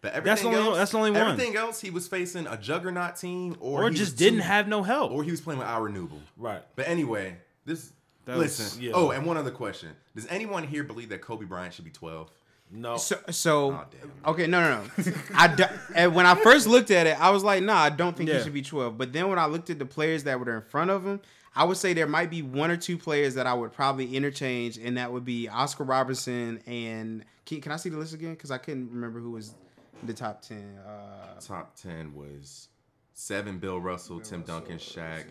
But 0.00 0.12
That's 0.12 0.42
the 0.42 0.46
everything 0.48 0.54
only- 0.54 0.68
else, 0.68 0.78
that's 0.78 0.90
the 0.92 0.98
only 0.98 1.10
one. 1.10 1.20
Everything 1.32 1.56
else, 1.56 1.80
he 1.80 1.90
was 1.90 2.06
facing 2.06 2.46
a 2.46 2.56
juggernaut 2.56 3.16
team, 3.16 3.56
or, 3.58 3.82
Or 3.82 3.90
just 3.90 4.16
didn't 4.16 4.38
too- 4.38 4.44
have 4.44 4.68
no 4.68 4.84
help. 4.84 5.10
or 5.10 5.24
he 5.24 5.32
was 5.32 5.40
playing 5.40 5.58
with 5.58 5.66
our 5.66 5.82
renewable. 5.82 6.20
right. 6.36 6.62
But 6.76 6.86
anyway, 6.88 7.36
this. 7.64 7.92
That 8.24 8.36
was- 8.36 8.58
listen. 8.60 8.82
yeah. 8.82 8.92
Oh, 8.94 9.10
and 9.10 9.26
one 9.26 9.36
other 9.36 9.50
question: 9.50 9.88
Does 10.14 10.26
anyone 10.28 10.62
here 10.62 10.84
believe 10.84 11.08
that 11.08 11.20
Kobe 11.20 11.46
Bryant 11.46 11.74
should 11.74 11.84
be 11.84 11.90
12? 11.90 12.30
No, 12.70 12.96
So, 12.98 13.18
so 13.30 13.86
Oh, 14.24 14.30
okay, 14.32 14.46
no, 14.46 14.60
no, 14.60 14.82
no. 14.82 15.12
I 15.34 15.48
do, 15.48 15.64
and 15.94 16.14
when 16.14 16.26
I 16.26 16.34
first 16.34 16.66
looked 16.66 16.90
at 16.90 17.06
it, 17.06 17.18
I 17.20 17.30
was 17.30 17.42
like, 17.42 17.62
nah, 17.62 17.76
I 17.78 17.90
don't 17.90 18.16
think 18.16 18.28
Yeah. 18.28 18.38
he 18.38 18.44
should 18.44 18.52
be 18.52 18.62
12. 18.62 18.98
But 18.98 19.12
then 19.12 19.28
when 19.28 19.38
I 19.38 19.46
looked 19.46 19.70
at 19.70 19.78
the 19.78 19.86
players 19.86 20.24
that 20.24 20.38
were 20.38 20.54
in 20.56 20.62
front 20.62 20.90
of 20.90 21.04
him, 21.06 21.20
I 21.56 21.64
would 21.64 21.78
say 21.78 21.92
there 21.94 22.06
might 22.06 22.30
be 22.30 22.42
one 22.42 22.70
or 22.70 22.76
two 22.76 22.98
players 22.98 23.34
that 23.34 23.46
I 23.46 23.54
would 23.54 23.72
probably 23.72 24.14
interchange, 24.14 24.76
and 24.78 24.96
that 24.98 25.10
would 25.12 25.24
be 25.24 25.48
Oscar 25.48 25.84
Robertson 25.84 26.60
and 26.66 27.24
can, 27.46 27.60
can 27.62 27.72
I 27.72 27.76
see 27.76 27.88
the 27.88 27.96
list 27.96 28.12
again? 28.12 28.32
Because 28.32 28.50
I 28.50 28.58
couldn't 28.58 28.90
remember 28.92 29.18
who 29.18 29.30
was 29.30 29.54
the 30.02 30.12
top 30.12 30.42
10. 30.42 30.78
Uh, 30.86 31.40
Top 31.40 31.74
10 31.76 32.14
was 32.14 32.68
seven: 33.14 33.58
Bill 33.58 33.80
Russell, 33.80 34.20
Tim 34.20 34.42
Duncan, 34.42 34.76
Shaq, 34.76 35.24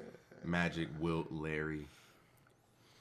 Magic, 0.43 0.87
Wilt, 0.99 1.31
Larry. 1.31 1.87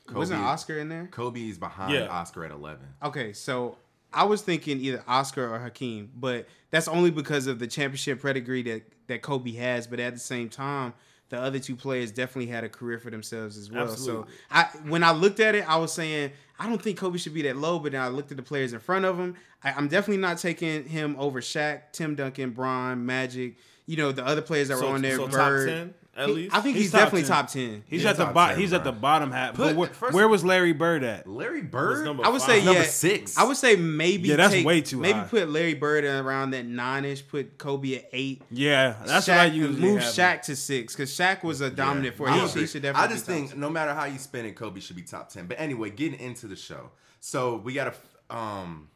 Kobe, 0.06 0.18
wasn't 0.18 0.42
Oscar 0.42 0.78
in 0.78 0.88
there? 0.88 1.08
Kobe's 1.10 1.58
behind 1.58 1.92
Yeah. 1.94 2.06
Oscar 2.08 2.44
at 2.44 2.50
11. 2.52 2.86
Okay, 3.02 3.32
so 3.32 3.76
I 4.16 4.24
was 4.24 4.40
thinking 4.40 4.80
either 4.80 5.04
Oscar 5.06 5.54
or 5.54 5.58
Hakeem, 5.58 6.10
but 6.16 6.46
that's 6.70 6.88
only 6.88 7.10
because 7.10 7.46
of 7.46 7.58
the 7.58 7.66
championship 7.66 8.22
pedigree 8.22 8.62
that, 8.62 8.82
that 9.08 9.20
Kobe 9.20 9.52
has. 9.52 9.86
But 9.86 10.00
at 10.00 10.14
the 10.14 10.20
same 10.20 10.48
time, 10.48 10.94
the 11.28 11.38
other 11.38 11.58
two 11.58 11.76
players 11.76 12.12
definitely 12.12 12.50
had 12.50 12.64
a 12.64 12.68
career 12.70 12.98
for 12.98 13.10
themselves 13.10 13.58
as 13.58 13.70
well. 13.70 13.90
Absolutely. 13.90 14.32
So 14.32 14.38
I 14.50 14.64
when 14.88 15.04
I 15.04 15.12
looked 15.12 15.38
at 15.40 15.54
it, 15.54 15.68
I 15.68 15.76
was 15.76 15.92
saying 15.92 16.32
I 16.58 16.66
don't 16.66 16.80
think 16.80 16.98
Kobe 16.98 17.18
should 17.18 17.34
be 17.34 17.42
that 17.42 17.56
low. 17.56 17.78
But 17.78 17.92
then 17.92 18.00
I 18.00 18.08
looked 18.08 18.30
at 18.30 18.38
the 18.38 18.42
players 18.42 18.72
in 18.72 18.80
front 18.80 19.04
of 19.04 19.18
him. 19.18 19.34
I, 19.62 19.72
I'm 19.72 19.88
definitely 19.88 20.22
not 20.22 20.38
taking 20.38 20.84
him 20.84 21.14
over 21.18 21.42
Shaq, 21.42 21.92
Tim 21.92 22.14
Duncan, 22.14 22.50
Bron, 22.50 23.04
Magic. 23.04 23.56
You 23.84 23.98
know 23.98 24.12
the 24.12 24.24
other 24.24 24.42
players 24.42 24.68
that 24.68 24.78
so, 24.78 24.88
were 24.88 24.94
on 24.94 25.02
there. 25.02 25.16
so 25.16 25.28
top 25.28 25.66
ten 25.66 25.94
at 26.16 26.28
He- 26.28 26.34
least. 26.34 26.54
I 26.54 26.60
think 26.60 26.76
He's 26.76 26.84
he's, 26.86 26.92
top 26.92 27.00
definitely 27.00 27.22
10. 27.22 27.28
top 27.28 27.50
ten. 27.50 27.84
He's 27.86 28.02
Yeah, 28.04 28.10
at 28.10 28.16
the 28.16 28.24
top 28.24 28.34
bottom. 28.34 28.54
10, 28.56 28.60
He's 28.62 28.72
at 28.72 28.84
the 28.84 28.92
bottom 28.92 29.30
half. 29.30 29.54
Put- 29.54 29.66
But 29.66 29.76
where, 29.76 29.88
first- 29.90 30.14
where 30.14 30.28
was 30.28 30.44
Larry 30.44 30.72
Bird 30.72 31.04
at? 31.04 31.26
Larry 31.28 31.62
Bird? 31.62 32.04
number 32.04 32.24
I 32.24 32.28
would 32.30 32.40
five. 32.40 32.50
say 32.60 32.64
Number 32.64 32.80
yeah. 32.80 32.86
six. 32.86 33.36
I 33.36 33.44
would 33.44 33.56
say 33.56 33.76
maybe. 33.76 34.28
Yeah, 34.28 34.36
that's 34.36 34.52
take- 34.54 34.66
way 34.66 34.80
too 34.80 34.98
Maybe 34.98 35.18
high. 35.18 35.24
put 35.26 35.48
Larry 35.50 35.74
Bird 35.74 36.04
around 36.04 36.50
that 36.52 36.64
nine 36.66 37.04
ish. 37.04 37.26
Put 37.26 37.58
Kobe 37.58 37.96
at 37.96 38.08
eight. 38.12 38.42
Yeah, 38.50 38.96
that's 39.04 39.26
Shaq, 39.26 39.32
what 39.32 39.38
I 39.40 39.44
usually 39.46 39.80
move 39.80 40.00
have. 40.00 40.12
Shaq 40.12 40.42
to 40.42 40.56
six 40.56 40.94
because 40.94 41.10
Shaq 41.10 41.42
was 41.42 41.60
a 41.60 41.70
dominant 41.70 42.14
Yeah, 42.14 42.18
force. 42.18 42.30
I 42.30 42.38
He, 42.38 42.44
agree. 42.46 42.60
he 42.62 42.66
should 42.66 42.82
definitely. 42.82 43.08
I 43.08 43.12
just 43.12 43.26
be 43.26 43.32
top 43.32 43.38
think 43.40 43.50
ten. 43.50 43.60
no 43.60 43.70
matter 43.70 43.94
how 43.94 44.04
you 44.06 44.18
spin 44.18 44.46
it, 44.46 44.56
Kobe 44.56 44.80
should 44.80 44.96
be 44.96 45.02
top 45.02 45.28
ten. 45.30 45.46
But 45.46 45.60
anyway, 45.60 45.90
getting 45.90 46.18
into 46.18 46.46
the 46.46 46.56
show. 46.56 46.90
So 47.20 47.56
we 47.56 47.72
got 47.74 47.94
a 48.30 48.34
um 48.34 48.88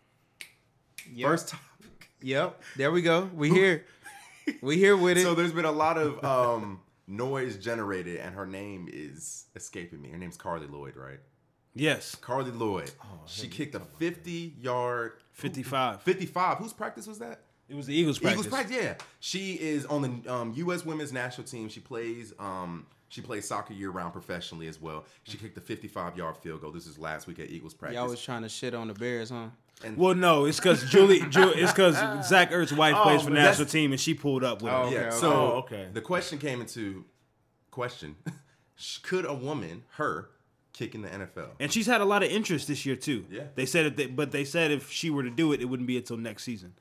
Yep. 1.12 1.28
first 1.28 1.48
topic. 1.48 1.66
Yep. 2.22 2.62
There 2.76 2.90
we 2.92 3.02
go. 3.02 3.30
We 3.34 3.50
here. 3.50 3.84
we 4.60 4.76
here 4.76 4.96
with 4.96 5.16
it. 5.18 5.22
So 5.22 5.34
there's 5.34 5.52
been 5.52 5.64
a 5.64 5.72
lot 5.72 5.96
of 5.98 6.22
um 6.24 6.80
noise 7.10 7.56
generated, 7.56 8.18
and 8.18 8.34
her 8.34 8.46
name 8.46 8.88
is 8.90 9.46
escaping 9.56 10.00
me. 10.00 10.10
Her 10.10 10.18
name's 10.18 10.36
Carly 10.36 10.66
Lloyd, 10.66 10.96
right? 10.96 11.20
Yes, 11.74 12.14
Carly 12.14 12.50
Lloyd. 12.50 12.90
she 13.26 13.48
kicked 13.48 13.74
a 13.74 13.80
50 13.80 14.54
yard 14.60 15.12
55. 15.32 16.02
55. 16.02 16.58
Whose 16.58 16.72
practice 16.72 17.06
was 17.06 17.18
that? 17.18 17.42
It 17.68 17.76
was 17.76 17.86
the 17.86 17.94
Eagles 17.94 18.18
practice. 18.18 18.46
Eagles 18.46 18.52
practice. 18.52 18.76
Yeah, 18.76 18.94
she 19.20 19.54
is 19.54 19.86
on 19.86 20.02
the 20.02 20.32
um, 20.32 20.52
U.S. 20.56 20.84
Women's 20.84 21.12
National 21.12 21.46
Team. 21.46 21.68
She 21.68 21.78
plays 21.78 22.32
um, 22.40 22.86
she 23.10 23.20
plays 23.20 23.46
soccer 23.46 23.74
year 23.74 23.90
round 23.90 24.12
professionally 24.12 24.66
as 24.66 24.80
well. 24.80 25.04
She 25.22 25.36
kicked 25.36 25.56
a 25.56 25.60
55 25.60 26.16
yard 26.16 26.36
field 26.36 26.62
goal. 26.62 26.72
This 26.72 26.86
is 26.86 26.98
last 26.98 27.28
week 27.28 27.38
at 27.38 27.50
Eagles 27.50 27.74
practice. 27.74 27.96
Y'all 27.96 28.08
was 28.08 28.22
trying 28.22 28.42
to 28.42 28.48
shit 28.48 28.74
on 28.74 28.88
the 28.88 28.94
Bears, 28.94 29.30
huh? 29.30 29.46
Well, 29.96 30.14
no, 30.14 30.44
it's 30.44 30.58
because 30.58 30.88
Julie, 30.90 31.20
Ju- 31.28 31.52
it's 31.56 31.72
because 31.72 31.94
Zach 32.28 32.50
Ertz's 32.50 32.72
wife 32.75 32.94
Oh, 32.99 33.02
plays 33.02 33.22
for 33.22 33.30
the 33.30 33.37
national 33.37 33.66
team, 33.66 33.92
and 33.92 34.00
she 34.00 34.12
pulled 34.14 34.44
up 34.44 34.60
with 34.62 34.72
Oh, 34.72 34.87
him. 34.88 34.92
yeah. 34.92 34.99
okay. 35.08 35.16
So 35.16 35.32
Oh, 35.32 35.46
okay. 35.64 35.88
the 35.92 36.00
question 36.02 36.38
came 36.38 36.60
into 36.60 37.04
question: 37.70 38.16
Could 39.02 39.25
a 39.25 39.34
woman, 39.34 39.84
her, 39.96 40.30
kick 40.72 40.94
in 40.94 41.02
the 41.02 41.08
NFL? 41.08 41.50
And 41.58 41.72
she's 41.72 41.87
had 41.87 42.00
a 42.00 42.04
lot 42.04 42.22
of 42.22 42.30
interest 42.30 42.68
this 42.68 42.84
year 42.84 42.96
too. 42.96 43.25
Yeah. 43.30 43.44
They 43.54 43.66
said 43.66 43.87
if 43.87 43.96
they, 43.96 44.06
but 44.06 44.32
they 44.32 44.44
said 44.44 44.70
if 44.70 44.90
she 44.90 45.08
were 45.10 45.22
to 45.22 45.30
do 45.30 45.52
it, 45.52 45.60
it 45.60 45.66
wouldn't 45.66 45.87
be 45.87 45.96
until 45.96 46.16
next 46.16 46.42
season. 46.44 46.75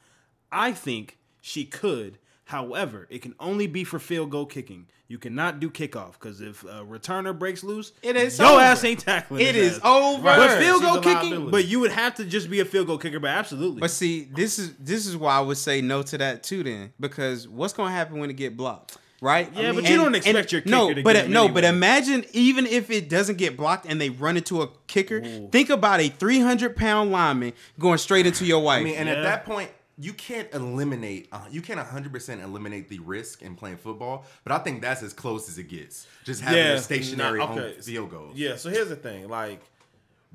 I 0.51 0.71
think 0.73 1.17
she 1.41 1.63
could. 1.65 2.17
However, 2.49 3.05
it 3.11 3.21
can 3.21 3.35
only 3.39 3.67
be 3.67 3.83
for 3.83 3.99
field 3.99 4.31
goal 4.31 4.47
kicking. 4.47 4.87
You 5.07 5.19
cannot 5.19 5.59
do 5.59 5.69
kickoff 5.69 6.13
because 6.13 6.41
if 6.41 6.63
a 6.63 6.83
returner 6.83 7.37
breaks 7.37 7.63
loose, 7.63 7.91
It 8.01 8.15
is 8.15 8.39
your 8.39 8.47
over. 8.47 8.59
ass 8.61 8.83
ain't 8.83 9.01
tackling. 9.01 9.41
It 9.45 9.53
his 9.53 9.75
ass. 9.77 9.81
over. 9.85 10.23
But 10.23 10.57
field 10.57 10.81
She's 10.81 10.89
goal 10.91 10.99
kicking, 11.01 11.51
but 11.51 11.65
you 11.67 11.79
would 11.81 11.91
have 11.91 12.15
to 12.15 12.25
just 12.25 12.49
be 12.49 12.59
a 12.59 12.65
field 12.65 12.87
goal 12.87 12.97
kicker. 12.97 13.19
But 13.19 13.29
absolutely, 13.29 13.81
But 13.81 13.91
see, 13.91 14.23
this 14.33 14.57
is 14.57 14.73
this 14.79 15.05
is 15.05 15.15
why 15.15 15.35
I 15.35 15.41
would 15.41 15.57
say 15.57 15.79
no 15.81 16.01
to 16.01 16.17
that 16.17 16.41
too. 16.41 16.63
Then 16.63 16.91
because 16.99 17.47
what's 17.47 17.73
going 17.73 17.89
to 17.89 17.93
happen 17.93 18.17
when 18.17 18.31
it 18.31 18.35
get 18.35 18.57
blocked, 18.57 18.97
right? 19.21 19.47
Yeah, 19.55 19.71
but 19.73 19.87
you 19.87 19.95
don't 19.97 20.15
expect 20.15 20.51
your 20.51 20.63
no, 20.65 20.87
kicker 20.87 20.95
to 21.01 21.03
but 21.03 21.13
get 21.13 21.25
him 21.25 21.31
no, 21.31 21.49
but 21.49 21.63
imagine 21.63 22.25
even 22.33 22.65
if 22.65 22.89
it 22.89 23.09
doesn't 23.09 23.37
get 23.37 23.57
blocked 23.57 23.85
and 23.85 24.01
they 24.01 24.09
run 24.09 24.37
into 24.37 24.63
a 24.63 24.69
kicker. 24.87 25.21
Think 25.51 25.69
about 25.69 25.99
a 25.99 26.09
three 26.09 26.39
hundred 26.39 26.75
pound 26.75 27.11
lineman 27.11 27.53
going 27.77 27.99
straight 27.99 28.25
into 28.25 28.43
your 28.43 28.63
wife. 28.63 28.81
I 28.81 28.85
mean, 28.85 28.95
and 28.95 29.07
Yeah. 29.07 29.15
at 29.17 29.21
that 29.23 29.45
point, 29.45 29.69
you 30.01 30.13
can't 30.13 30.47
eliminate 30.53 31.27
uh, 31.33 31.41
you 31.51 31.61
can't 31.61 31.79
100% 31.79 32.41
eliminate 32.43 32.87
the 32.87 32.99
risk 32.99 33.41
in 33.41 33.53
playing 33.55 33.77
football 33.77 34.25
but 34.45 34.53
i 34.53 34.57
think 34.57 34.81
that's 34.81 35.03
as 35.03 35.11
close 35.13 35.49
as 35.49 35.57
it 35.57 35.67
gets 35.67 36.07
just 36.23 36.41
having 36.41 36.57
Yeah. 36.63 36.73
a 36.73 36.79
stationary 36.79 37.39
Nah, 37.39 37.51
okay. 37.53 37.81
field 37.81 38.09
goal 38.11 38.31
Yeah, 38.33 38.55
so 38.55 38.69
here's 38.69 38.87
the 38.89 38.95
thing. 38.95 39.27
Like, 39.27 39.61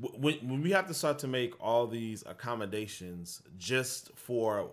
when, 0.01 0.35
when 0.49 0.61
we 0.63 0.73
have 0.73 0.89
to 0.89 0.95
start 0.95 1.21
to 1.21 1.29
make 1.29 1.55
all 1.63 1.87
these 1.87 2.25
accommodations 2.27 3.43
just 3.59 4.11
for 4.17 4.71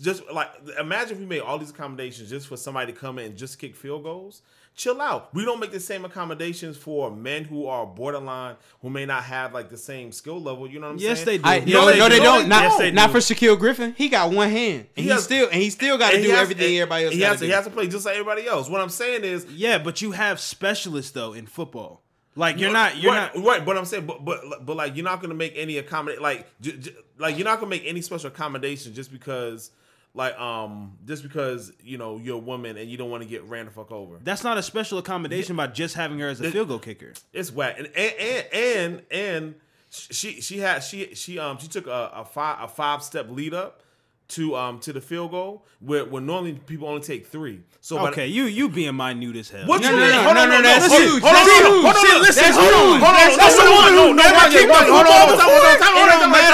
just 0.00 0.22
like 0.30 0.50
imagine 0.78 1.12
if 1.14 1.18
we 1.20 1.26
made 1.26 1.40
all 1.40 1.58
these 1.58 1.70
accommodations 1.70 2.28
just 2.28 2.46
for 2.46 2.56
somebody 2.58 2.92
to 2.92 2.98
come 2.98 3.18
in 3.18 3.26
and 3.26 3.36
just 3.36 3.58
kick 3.58 3.74
field 3.74 4.02
goals. 4.02 4.42
Chill 4.76 4.98
out. 5.02 5.34
We 5.34 5.44
don't 5.44 5.60
make 5.60 5.72
the 5.72 5.80
same 5.80 6.06
accommodations 6.06 6.76
for 6.78 7.10
men 7.10 7.44
who 7.44 7.66
are 7.66 7.84
borderline 7.84 8.56
who 8.80 8.88
may 8.88 9.04
not 9.04 9.24
have 9.24 9.52
like 9.52 9.68
the 9.68 9.76
same 9.76 10.10
skill 10.10 10.40
level. 10.40 10.66
You 10.70 10.78
know 10.80 10.86
what 10.86 10.92
I'm 10.94 10.98
Yes, 10.98 11.22
saying? 11.22 11.40
Yes, 11.44 11.52
they 11.52 11.62
do. 11.64 11.64
I, 11.64 11.66
Yes, 11.66 11.74
no, 11.74 11.86
they 11.90 11.98
no, 11.98 12.08
they 12.08 12.16
do. 12.16 12.22
don't. 12.22 12.48
Not, 12.48 12.62
Yes, 12.62 12.78
they 12.78 12.90
not 12.90 13.06
do. 13.08 13.12
for 13.12 13.18
Shaquem 13.18 13.58
Griffin. 13.58 13.94
He 13.98 14.08
got 14.08 14.30
one 14.32 14.48
hand, 14.48 14.80
and 14.80 14.88
He 14.96 15.02
he, 15.02 15.08
has- 15.10 15.24
still 15.24 15.48
and 15.52 15.60
he 15.60 15.68
still 15.68 15.98
got 15.98 16.12
to 16.12 16.22
do 16.22 16.30
has- 16.30 16.38
everything 16.40 16.78
everybody 16.78 17.04
else. 17.04 17.12
He 17.14 17.20
gotta 17.20 17.30
has, 17.32 17.38
to, 17.40 17.44
do. 17.44 17.46
he 17.48 17.52
has 17.52 17.64
to 17.66 17.70
play 17.70 17.88
just 17.88 18.06
like 18.06 18.14
everybody 18.14 18.46
else. 18.46 18.70
What 18.70 18.80
I'm 18.80 18.88
saying 18.88 19.24
is, 19.24 19.44
Yeah, 19.50 19.76
but 19.78 20.00
you 20.00 20.12
have 20.12 20.40
specialists 20.40 21.10
though 21.10 21.34
in 21.34 21.46
football. 21.46 22.02
Like 22.36 22.58
you're 22.58 22.72
not. 22.72 22.96
You're 22.96 23.12
right, 23.12 23.34
not. 23.36 23.44
right. 23.44 23.66
But 23.66 23.76
I'm 23.76 23.84
saying, 23.84 24.06
but 24.06 24.24
but 24.24 24.64
but 24.64 24.76
like 24.76 24.96
you're 24.96 25.04
not 25.04 25.20
gonna 25.20 25.34
make 25.34 25.52
any 25.56 25.76
accommodate 25.76 26.22
like 26.22 26.46
j- 26.62 26.76
j- 26.78 26.96
like 27.18 27.36
you're 27.36 27.44
not 27.44 27.58
gonna 27.58 27.68
make 27.68 27.82
any 27.84 28.00
special 28.00 28.28
accommodation 28.28 28.94
just 28.94 29.12
because 29.12 29.72
like 30.14 30.38
um 30.40 30.98
just 31.06 31.22
because 31.22 31.72
you 31.82 31.96
know 31.98 32.18
you're 32.18 32.34
a 32.36 32.38
woman 32.38 32.76
and 32.76 32.90
you 32.90 32.96
don't 32.96 33.10
want 33.10 33.22
to 33.22 33.28
get 33.28 33.44
ran 33.44 33.66
the 33.66 33.70
fuck 33.70 33.92
over. 33.92 34.18
That's 34.22 34.42
not 34.44 34.58
a 34.58 34.62
special 34.62 34.98
accommodation 34.98 35.54
by 35.56 35.68
just 35.68 35.94
having 35.94 36.18
her 36.18 36.28
as 36.28 36.40
a 36.40 36.50
field 36.50 36.68
goal 36.68 36.78
kicker. 36.80 37.12
It's 37.32 37.52
whack. 37.52 37.76
And 37.78 37.86
and 37.96 38.14
and 38.18 38.46
and, 38.52 39.02
and 39.10 39.54
she 39.90 40.40
she 40.40 40.58
had 40.58 40.80
she 40.80 41.14
she 41.14 41.38
um 41.38 41.58
she 41.58 41.68
took 41.68 41.86
a, 41.86 42.10
a 42.14 42.24
five 42.24 42.58
a 42.62 42.68
five 42.68 43.02
step 43.02 43.26
lead 43.30 43.54
up 43.54 43.82
to 44.28 44.54
um 44.54 44.78
to 44.78 44.92
the 44.92 45.00
field 45.00 45.32
goal 45.32 45.64
where 45.80 46.04
where 46.04 46.22
normally 46.22 46.52
people 46.54 46.86
only 46.86 47.02
take 47.02 47.26
three. 47.26 47.62
So 47.80 47.96
by 47.96 48.02
the- 48.04 48.10
Okay, 48.12 48.26
you 48.28 48.44
you 48.44 48.68
being 48.68 48.94
minute 48.96 49.34
as 49.34 49.50
hell. 49.50 49.66
What 49.66 49.82
No, 49.82 49.90
you 49.90 49.96
no, 49.96 50.02
mean? 50.02 50.10
no, 50.10 50.22
Hold 50.22 50.34
no, 50.36 50.42
on, 50.42 50.48
no, 50.50 50.56
no, 50.58 50.62
that's 50.62 50.86
hold 50.86 51.02
on, 51.02 51.08
huge. 51.10 51.22
Hold 51.22 51.34
on, 51.34 51.42
That's 51.42 51.50
hold 51.50 51.66
on, 51.66 51.82
hold 51.82 51.96
on, 52.14 52.22
listen, 52.22 52.42
that's 52.44 52.56
hold 52.56 52.70
on, 52.70 52.78
hold 52.78 52.94
on, 52.94 53.00
That's- 53.00 53.36
that's 53.36 53.56
that's 53.58 53.58
the 53.58 53.70
one 53.74 53.90
who 53.98 54.06
never 54.14 54.42
kicked 54.54 54.70
the 54.70 54.74
football 54.86 55.02
football 55.02 55.26
before. 55.34 55.50
before. 55.50 56.06
It 56.06 56.09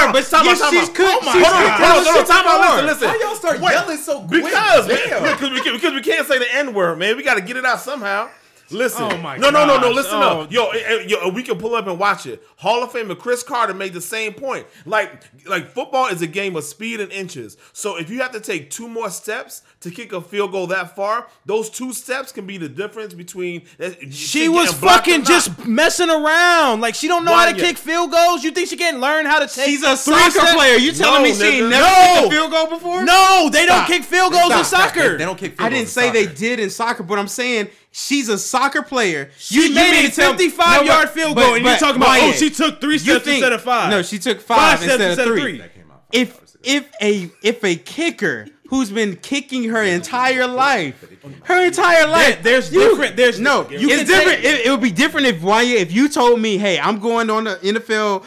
don't 0.07 0.13
but 0.13 0.25
Time 0.31 0.45
yes, 0.45 0.59
she's 0.71 0.89
oh 0.89 0.93
cooked. 0.93 1.25
Hold 1.25 1.35
on, 1.35 1.43
hold 1.43 1.55
on, 1.55 2.05
hold 2.05 2.19
on, 2.19 2.27
time 2.27 2.47
out, 2.47 2.61
listen, 2.61 2.87
listen. 2.87 3.09
Why 3.09 3.21
y'all 3.23 3.37
start 3.37 3.61
Wait, 3.61 3.73
yelling 3.73 3.99
so 3.99 4.21
quick? 4.27 4.45
Because 4.45 4.87
Damn. 4.87 5.23
because 5.23 5.73
because 5.73 5.93
we 5.93 6.03
can't 6.03 6.27
say 6.27 6.39
the 6.39 6.55
N 6.55 6.75
word, 6.75 6.99
man. 6.99 7.17
We 7.17 7.23
got 7.23 7.35
to 7.35 7.41
get 7.41 7.57
it 7.57 7.65
out 7.65 7.81
somehow. 7.81 8.29
Listen, 8.71 9.05
Oh 9.13 9.17
my 9.19 9.37
no, 9.37 9.51
no, 9.51 9.65
no, 9.65 9.79
no. 9.79 9.91
Listen 9.91 10.15
Oh. 10.17 10.43
up, 10.43 10.53
yo, 10.53 10.71
eh, 10.71 10.79
eh, 10.85 11.05
yo. 11.07 11.29
We 11.29 11.43
can 11.43 11.57
pull 11.59 11.75
up 11.77 11.87
and 11.87 11.99
watch 11.99 12.27
it. 12.27 12.43
Hall 12.57 12.83
of 12.83 12.91
Famer 12.93 13.17
Cris 13.19 13.43
Carter 13.43 13.75
made 13.75 13.93
the 13.93 14.01
same 14.01 14.33
point. 14.35 14.67
Like, 14.85 15.23
like 15.47 15.71
football 15.73 16.07
is 16.09 16.21
a 16.23 16.27
game 16.27 16.57
of 16.57 16.65
speed 16.65 17.01
and 17.01 17.13
inches. 17.13 17.57
So 17.73 17.97
if 17.97 18.11
you 18.11 18.21
have 18.23 18.33
to 18.33 18.41
take 18.41 18.71
two 18.71 18.89
more 18.89 19.09
steps 19.11 19.63
to 19.81 19.91
kick 19.91 20.13
a 20.13 20.21
field 20.21 20.51
goal 20.53 20.67
that 20.69 20.97
far, 20.97 21.29
those 21.45 21.71
two 21.71 21.93
steps 21.93 22.33
can 22.33 22.47
be 22.47 22.59
the 22.59 22.69
difference 22.69 23.15
between. 23.15 23.63
eh, 23.79 23.93
She 24.11 24.49
was 24.49 24.73
fucking 24.73 25.25
just 25.25 25.65
messing 25.67 26.11
around. 26.11 26.81
Like 26.81 26.95
she 26.97 27.07
don't 27.09 27.25
know 27.25 27.33
Why 27.33 27.47
how 27.47 27.53
to 27.53 27.57
you- 27.57 27.63
kick 27.63 27.79
field 27.79 28.11
goals. 28.11 28.43
You 28.43 28.51
think 28.51 28.69
she 28.69 28.77
can't 28.77 28.99
learn 28.99 29.27
how 29.27 29.39
to 29.39 29.47
take? 29.47 29.67
She's 29.67 29.83
a 29.85 29.97
three 29.97 30.15
soccer 30.15 30.31
steps? 30.31 30.55
player. 30.55 30.77
You 30.77 30.93
telling 30.93 31.23
No, 31.23 31.29
me 31.29 31.35
she 31.35 31.61
never 31.61 31.71
No. 31.71 32.15
kicked 32.15 32.27
a 32.27 32.31
field 32.31 32.51
goal 32.51 32.67
before? 32.67 33.05
No, 33.05 33.49
they 33.53 33.65
don't 33.67 33.87
kick 33.87 34.03
field 34.03 34.33
goals 34.33 34.53
in 34.53 34.65
soccer. 34.65 35.13
They, 35.13 35.17
they 35.19 35.25
don't 35.25 35.39
kick 35.39 35.53
field 35.57 35.67
I 35.67 35.69
didn't 35.71 35.85
goals 35.85 35.93
say 35.93 36.09
in 36.09 36.15
they 36.15 36.27
did 36.27 36.59
in 36.59 36.71
soccer, 36.71 37.03
but 37.05 37.19
I'm 37.19 37.29
saying 37.29 37.69
she's 37.97 38.29
a 38.29 38.37
soccer 38.39 38.83
player. 38.83 39.31
She 39.39 39.73
made 39.73 39.93
mean 39.93 40.07
a 40.07 40.11
55 40.11 40.81
No, 40.83 40.87
yard 40.87 41.07
but- 41.07 41.15
field 41.15 41.35
but- 41.35 41.43
goal, 41.47 41.55
and 41.55 41.65
you're 41.65 41.77
talking 41.79 41.97
about, 41.97 42.21
oh, 42.21 42.33
she 42.33 42.51
took 42.51 42.81
three 42.81 42.95
you 42.95 42.99
steps 42.99 43.25
think- 43.25 43.37
instead 43.39 43.53
of 43.53 43.63
five. 43.63 43.91
No, 43.91 44.03
she 44.03 44.19
took 44.19 44.41
Five 44.41 44.59
five, 44.59 44.79
steps 44.81 44.93
instead, 44.93 45.09
instead 45.11 45.27
of 45.29 45.33
of 45.35 45.41
three. 45.41 45.51
three. 45.53 45.59
That 45.59 45.75
came 45.75 45.91
out. 45.91 46.03
If 46.13 46.41
if 46.63 46.89
a 47.01 47.31
if 47.43 47.65
a 47.65 47.77
kicker 47.77 48.49
who's 48.69 48.91
been 48.91 49.15
kicking 49.17 49.65
her 49.71 49.83
entire 49.83 50.47
life, 50.47 51.05
her 51.45 51.65
entire 51.65 52.07
life, 52.09 52.43
there's 52.43 52.73
you- 52.73 52.81
different- 52.81 53.17
there's- 53.17 53.39
no, 53.39 53.69
you 53.71 53.89
it's 53.91 54.05
different. 54.11 54.45
It, 54.45 54.67
it 54.67 54.71
would 54.71 54.81
be 54.81 54.91
different 54.91 55.27
if 55.29 55.41
Wyatt, 55.43 55.79
if 55.79 55.93
you 55.93 56.09
told 56.09 56.41
me, 56.41 56.59
hey, 56.59 56.79
I'm 56.79 56.99
going 56.99 57.31
on 57.31 57.45
the 57.45 57.57
NFL. 57.63 58.25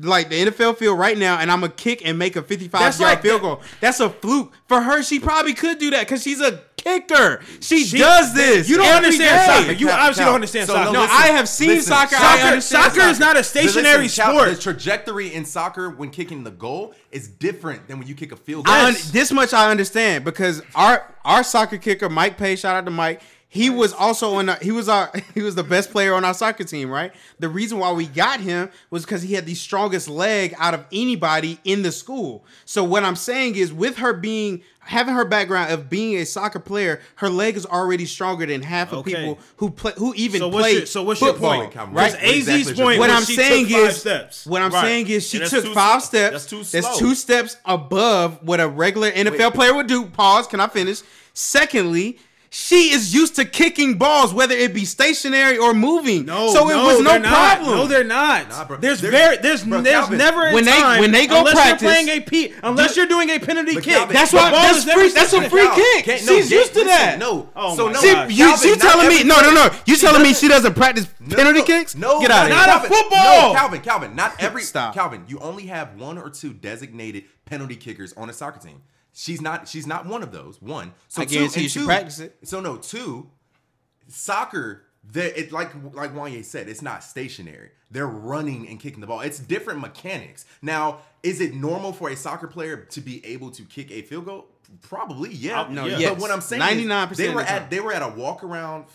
Like 0.00 0.30
the 0.30 0.46
NFL 0.46 0.78
field 0.78 0.98
right 0.98 1.18
now, 1.18 1.36
and 1.38 1.50
I'm 1.52 1.60
gonna 1.60 1.70
kick 1.70 2.00
and 2.02 2.18
make 2.18 2.34
a 2.36 2.40
55 2.42 2.80
That's 2.80 2.98
yard 2.98 3.10
like 3.16 3.22
field 3.22 3.42
goal. 3.42 3.60
That's 3.80 4.00
a 4.00 4.08
fluke 4.08 4.50
for 4.66 4.80
her. 4.80 5.02
She 5.02 5.20
probably 5.20 5.52
could 5.52 5.78
do 5.78 5.90
that 5.90 6.00
because 6.06 6.22
she's 6.22 6.40
a 6.40 6.62
kicker. 6.84 7.40
She, 7.60 7.84
She- 7.84 7.98
does 7.98 8.34
this. 8.34 8.68
You 8.68 8.76
don't 8.76 8.86
every 8.86 9.06
understand 9.08 9.40
day. 9.50 9.60
soccer. 9.66 9.72
You 9.78 9.86
Cal- 9.86 9.98
obviously 10.00 10.20
Cal, 10.20 10.26
don't 10.28 10.34
understand 10.34 10.66
so 10.66 10.72
soccer. 10.74 10.92
No, 10.92 11.00
listen, 11.02 11.16
I 11.16 11.26
have 11.28 11.48
seen 11.48 11.68
listen, 11.68 11.92
soccer. 11.92 12.16
I 12.16 12.18
Soccer, 12.36 12.46
understand 12.48 12.92
soccer 12.92 13.08
is 13.08 13.18
not 13.18 13.36
a 13.36 13.44
stationary 13.44 14.02
Listen, 14.04 14.24
Cal, 14.24 14.34
sport. 14.34 14.54
The 14.56 14.60
trajectory 14.62 15.34
in 15.34 15.44
soccer 15.44 15.90
when 15.90 16.10
kicking 16.10 16.44
the 16.44 16.50
goal 16.50 16.94
is 17.10 17.28
different 17.28 17.88
than 17.88 17.98
when 17.98 18.08
you 18.08 18.14
kick 18.14 18.32
a 18.32 18.36
field 18.36 18.66
goal. 18.66 18.74
I 18.74 18.86
un- 18.88 18.94
this 19.12 19.32
much 19.32 19.52
I 19.52 19.70
understand 19.70 20.24
because 20.24 20.62
our 20.74 21.14
our 21.24 21.42
soccer 21.42 21.78
kicker 21.78 22.08
Mike 22.08 22.36
Pay, 22.38 22.56
shout 22.56 22.76
out 22.76 22.84
to 22.84 22.90
Mike. 22.90 23.22
He 23.54 23.68
was 23.68 23.92
also 23.92 24.36
on. 24.36 24.48
Our, 24.48 24.56
he 24.62 24.70
was 24.72 24.88
our. 24.88 25.12
He 25.34 25.42
was 25.42 25.54
the 25.54 25.62
best 25.62 25.90
player 25.90 26.14
on 26.14 26.24
our 26.24 26.32
soccer 26.32 26.64
team, 26.64 26.88
right? 26.88 27.12
The 27.38 27.50
reason 27.50 27.78
why 27.78 27.92
we 27.92 28.06
got 28.06 28.40
him 28.40 28.70
was 28.88 29.04
because 29.04 29.20
he 29.20 29.34
had 29.34 29.44
the 29.44 29.54
strongest 29.54 30.08
leg 30.08 30.54
out 30.58 30.72
of 30.72 30.86
anybody 30.90 31.58
in 31.64 31.82
the 31.82 31.92
school. 31.92 32.46
So 32.64 32.82
what 32.82 33.04
I'm 33.04 33.14
saying 33.16 33.56
is, 33.56 33.70
with 33.70 33.98
her 33.98 34.14
being 34.14 34.62
having 34.78 35.14
her 35.14 35.26
background 35.26 35.70
of 35.70 35.90
being 35.90 36.16
a 36.16 36.24
soccer 36.24 36.58
player, 36.60 37.00
her 37.16 37.28
leg 37.28 37.56
is 37.58 37.66
already 37.66 38.06
stronger 38.06 38.46
than 38.46 38.62
half 38.62 38.90
of 38.90 39.00
Okay. 39.00 39.14
people 39.14 39.38
who 39.58 39.68
play 39.68 39.92
who 39.98 40.14
even 40.14 40.40
So 40.40 40.48
what's 40.48 40.62
play 40.62 40.72
your- 40.72 40.86
so 40.86 41.02
what's 41.02 41.20
your 41.20 41.34
point, 41.34 41.72
Calvin? 41.72 41.94
right? 41.94 42.10
What 42.12 42.22
AZ's 42.22 42.48
exactly 42.48 42.72
is 42.72 42.80
point 42.80 42.98
What 43.00 43.10
I'm 43.10 43.24
she 43.24 43.36
saying 43.36 43.66
took 43.66 43.76
five 43.76 43.90
is, 43.90 43.96
steps. 44.00 44.46
what 44.46 44.62
I'm 44.62 44.70
Right. 44.72 44.80
saying 44.82 45.08
is, 45.08 45.28
she 45.28 45.38
took 45.40 45.50
too 45.64 45.74
five 45.74 46.00
slow. 46.02 46.08
steps. 46.08 46.32
That's 46.32 46.46
too 46.46 46.64
slow. 46.64 46.80
That's 46.80 46.98
two 46.98 47.14
steps 47.14 47.56
above 47.66 48.38
what 48.42 48.60
a 48.60 48.66
regular 48.68 49.10
NFL 49.10 49.50
player 49.52 49.74
would 49.74 49.88
do. 49.88 50.06
Pause. 50.06 50.46
Can 50.46 50.60
I 50.60 50.68
finish? 50.68 51.02
Secondly, 51.34 52.18
she 52.54 52.92
is 52.92 53.14
used 53.14 53.36
to 53.36 53.46
kicking 53.46 53.94
balls, 53.96 54.34
whether 54.34 54.54
it 54.54 54.74
be 54.74 54.84
stationary 54.84 55.56
or 55.56 55.72
moving. 55.72 56.26
No, 56.26 56.52
so 56.52 56.68
it 56.68 56.74
no, 56.74 56.84
was 56.84 57.00
no 57.00 57.10
they're 57.12 57.18
not. 57.20 57.56
problem. 57.56 57.76
No, 57.78 57.86
they're 57.86 58.04
not. 58.04 58.48
Nah, 58.50 58.64
bro. 58.66 58.76
There's 58.76 59.00
They're- 59.00 59.10
very 59.10 59.36
there's 59.38 59.64
bro, 59.64 59.80
there's 59.80 59.94
Calvin, 60.00 60.18
never 60.18 60.48
a 60.48 60.52
when 60.52 60.66
they- 60.66 60.82
when 61.00 61.12
they 61.12 61.26
go 61.26 61.38
unless 61.38 61.54
practice- 61.54 61.80
you're 61.82 61.90
playing 61.90 62.08
a 62.10 62.20
P 62.20 62.52
unless 62.62 62.94
you're 62.94 63.06
doing 63.06 63.30
a 63.30 63.38
penalty 63.38 63.76
kick. 63.76 63.84
Calvin, 63.94 64.14
That's 64.14 64.32
The 64.32 64.36
why. 64.36 64.50
That's 64.50 64.84
free. 64.84 65.08
That's 65.08 65.32
a 65.32 65.48
free 65.48 65.62
Cal, 65.64 65.74
kick. 65.76 66.04
can't- 66.04 66.26
no, 66.26 66.32
She's 66.36 66.50
Jay, 66.50 66.56
used 66.56 66.72
to 66.74 66.80
listen, 66.80 66.88
that. 66.88 67.18
No. 67.18 67.48
Oh 67.56 67.74
so 67.74 67.88
no. 67.88 67.98
She, 68.02 68.08
you, 68.08 68.14
Calvin, 68.44 68.68
you 68.68 68.76
telling 68.76 69.08
me? 69.08 69.24
No, 69.24 69.40
no, 69.40 69.50
no. 69.54 69.70
You 69.86 69.94
she 69.96 70.00
telling 70.06 70.22
me 70.22 70.34
she 70.34 70.48
doesn't 70.48 70.74
practice 70.74 71.06
penalty 71.30 71.62
kicks? 71.62 71.94
No, 71.94 72.20
get 72.20 72.30
out 72.30 72.42
of 72.42 72.48
here. 72.48 72.56
Not 72.66 72.84
a 72.84 72.88
football. 72.88 73.52
No, 73.54 73.58
Calvin, 73.58 73.80
Calvin, 73.80 74.14
not 74.14 74.34
every 74.38 74.62
Stop. 74.62 74.92
Calvin. 74.94 75.24
You 75.26 75.38
only 75.38 75.68
have 75.68 75.94
one 75.96 76.18
or 76.18 76.28
two 76.28 76.52
designated 76.52 77.24
penalty 77.46 77.76
kickers 77.76 78.12
on 78.14 78.28
a 78.28 78.32
soccer 78.34 78.60
team. 78.60 78.82
She's 79.14 79.40
not. 79.40 79.68
She's 79.68 79.86
not 79.86 80.06
one 80.06 80.22
of 80.22 80.32
those. 80.32 80.60
One. 80.62 80.92
So 81.08 81.22
I 81.22 81.24
two, 81.26 81.34
guarantee 81.34 81.54
and 81.60 81.62
you 81.64 81.68
she 81.68 81.78
two- 81.80 81.86
practice 81.86 82.18
it. 82.18 82.36
So 82.44 82.60
no, 82.60 82.76
two. 82.76 83.28
Soccer, 84.08 84.82
the 85.10 85.38
it 85.38 85.52
like 85.52 85.70
like 85.94 86.14
Wanye 86.14 86.44
said, 86.44 86.68
it's 86.68 86.82
not 86.82 87.02
stationary. 87.04 87.70
They're 87.90 88.06
running 88.06 88.68
and 88.68 88.80
kicking 88.80 89.00
the 89.00 89.06
ball. 89.06 89.20
It's 89.20 89.38
different 89.38 89.80
mechanics. 89.80 90.44
Now, 90.62 90.98
is 91.22 91.40
it 91.40 91.54
normal 91.54 91.92
for 91.92 92.08
a 92.10 92.16
soccer 92.16 92.46
player 92.46 92.76
to 92.90 93.00
be 93.00 93.24
able 93.26 93.50
to 93.52 93.62
kick 93.64 93.90
a 93.90 94.02
field 94.02 94.24
goal? 94.24 94.46
Probably, 94.80 95.30
yeah. 95.34 95.62
Uh, 95.62 95.68
no, 95.68 95.82
But 95.82 96.00
yes. 96.00 96.20
what 96.20 96.30
I'm 96.30 96.40
saying, 96.40 96.62
99% 96.62 97.16
they 97.16 97.28
were 97.28 97.42
the 97.42 97.50
at 97.50 97.70
they 97.70 97.80
were 97.80 97.92
at 97.92 98.02
a 98.02 98.08
walk 98.08 98.42
around. 98.42 98.86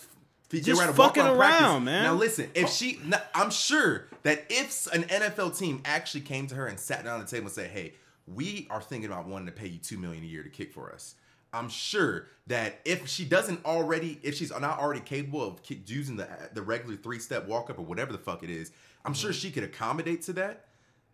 They 0.50 0.60
Just 0.60 0.78
were 0.80 0.84
at 0.84 0.90
a 0.90 0.94
fucking 0.94 1.22
walk-around 1.22 1.38
practice. 1.38 1.84
man. 1.84 2.02
Now 2.04 2.14
listen, 2.14 2.50
if 2.54 2.70
she, 2.70 2.98
I'm 3.34 3.50
sure 3.50 4.06
that 4.22 4.46
if 4.48 4.86
an 4.94 5.02
NFL 5.04 5.58
team 5.58 5.82
actually 5.84 6.22
came 6.22 6.46
to 6.46 6.54
her 6.54 6.66
and 6.66 6.80
sat 6.80 7.04
down 7.04 7.20
at 7.20 7.26
the 7.28 7.30
table 7.30 7.46
and 7.48 7.54
said, 7.54 7.70
"Hey, 7.70 7.92
we 8.34 8.66
are 8.70 8.80
thinking 8.80 9.10
about 9.10 9.26
wanting 9.26 9.46
to 9.46 9.52
pay 9.52 9.68
you 9.68 9.78
two 9.78 9.98
million 9.98 10.24
a 10.24 10.26
year 10.26 10.42
to 10.42 10.50
kick 10.50 10.72
for 10.72 10.92
us," 10.92 11.14
I'm 11.52 11.68
sure 11.68 12.26
that 12.46 12.80
if 12.84 13.08
she 13.08 13.24
doesn't 13.24 13.64
already, 13.64 14.20
if 14.22 14.34
she's 14.34 14.50
not 14.50 14.78
already 14.78 15.00
capable 15.00 15.42
of 15.42 15.60
using 15.86 16.16
the 16.16 16.28
the 16.52 16.62
regular 16.62 16.96
three 16.96 17.18
step 17.18 17.46
walk 17.46 17.70
up 17.70 17.78
or 17.78 17.82
whatever 17.82 18.12
the 18.12 18.18
fuck 18.18 18.42
it 18.42 18.50
is, 18.50 18.70
I'm 19.04 19.14
sure 19.14 19.30
mm-hmm. 19.30 19.38
she 19.38 19.50
could 19.50 19.64
accommodate 19.64 20.22
to 20.22 20.32
that 20.34 20.66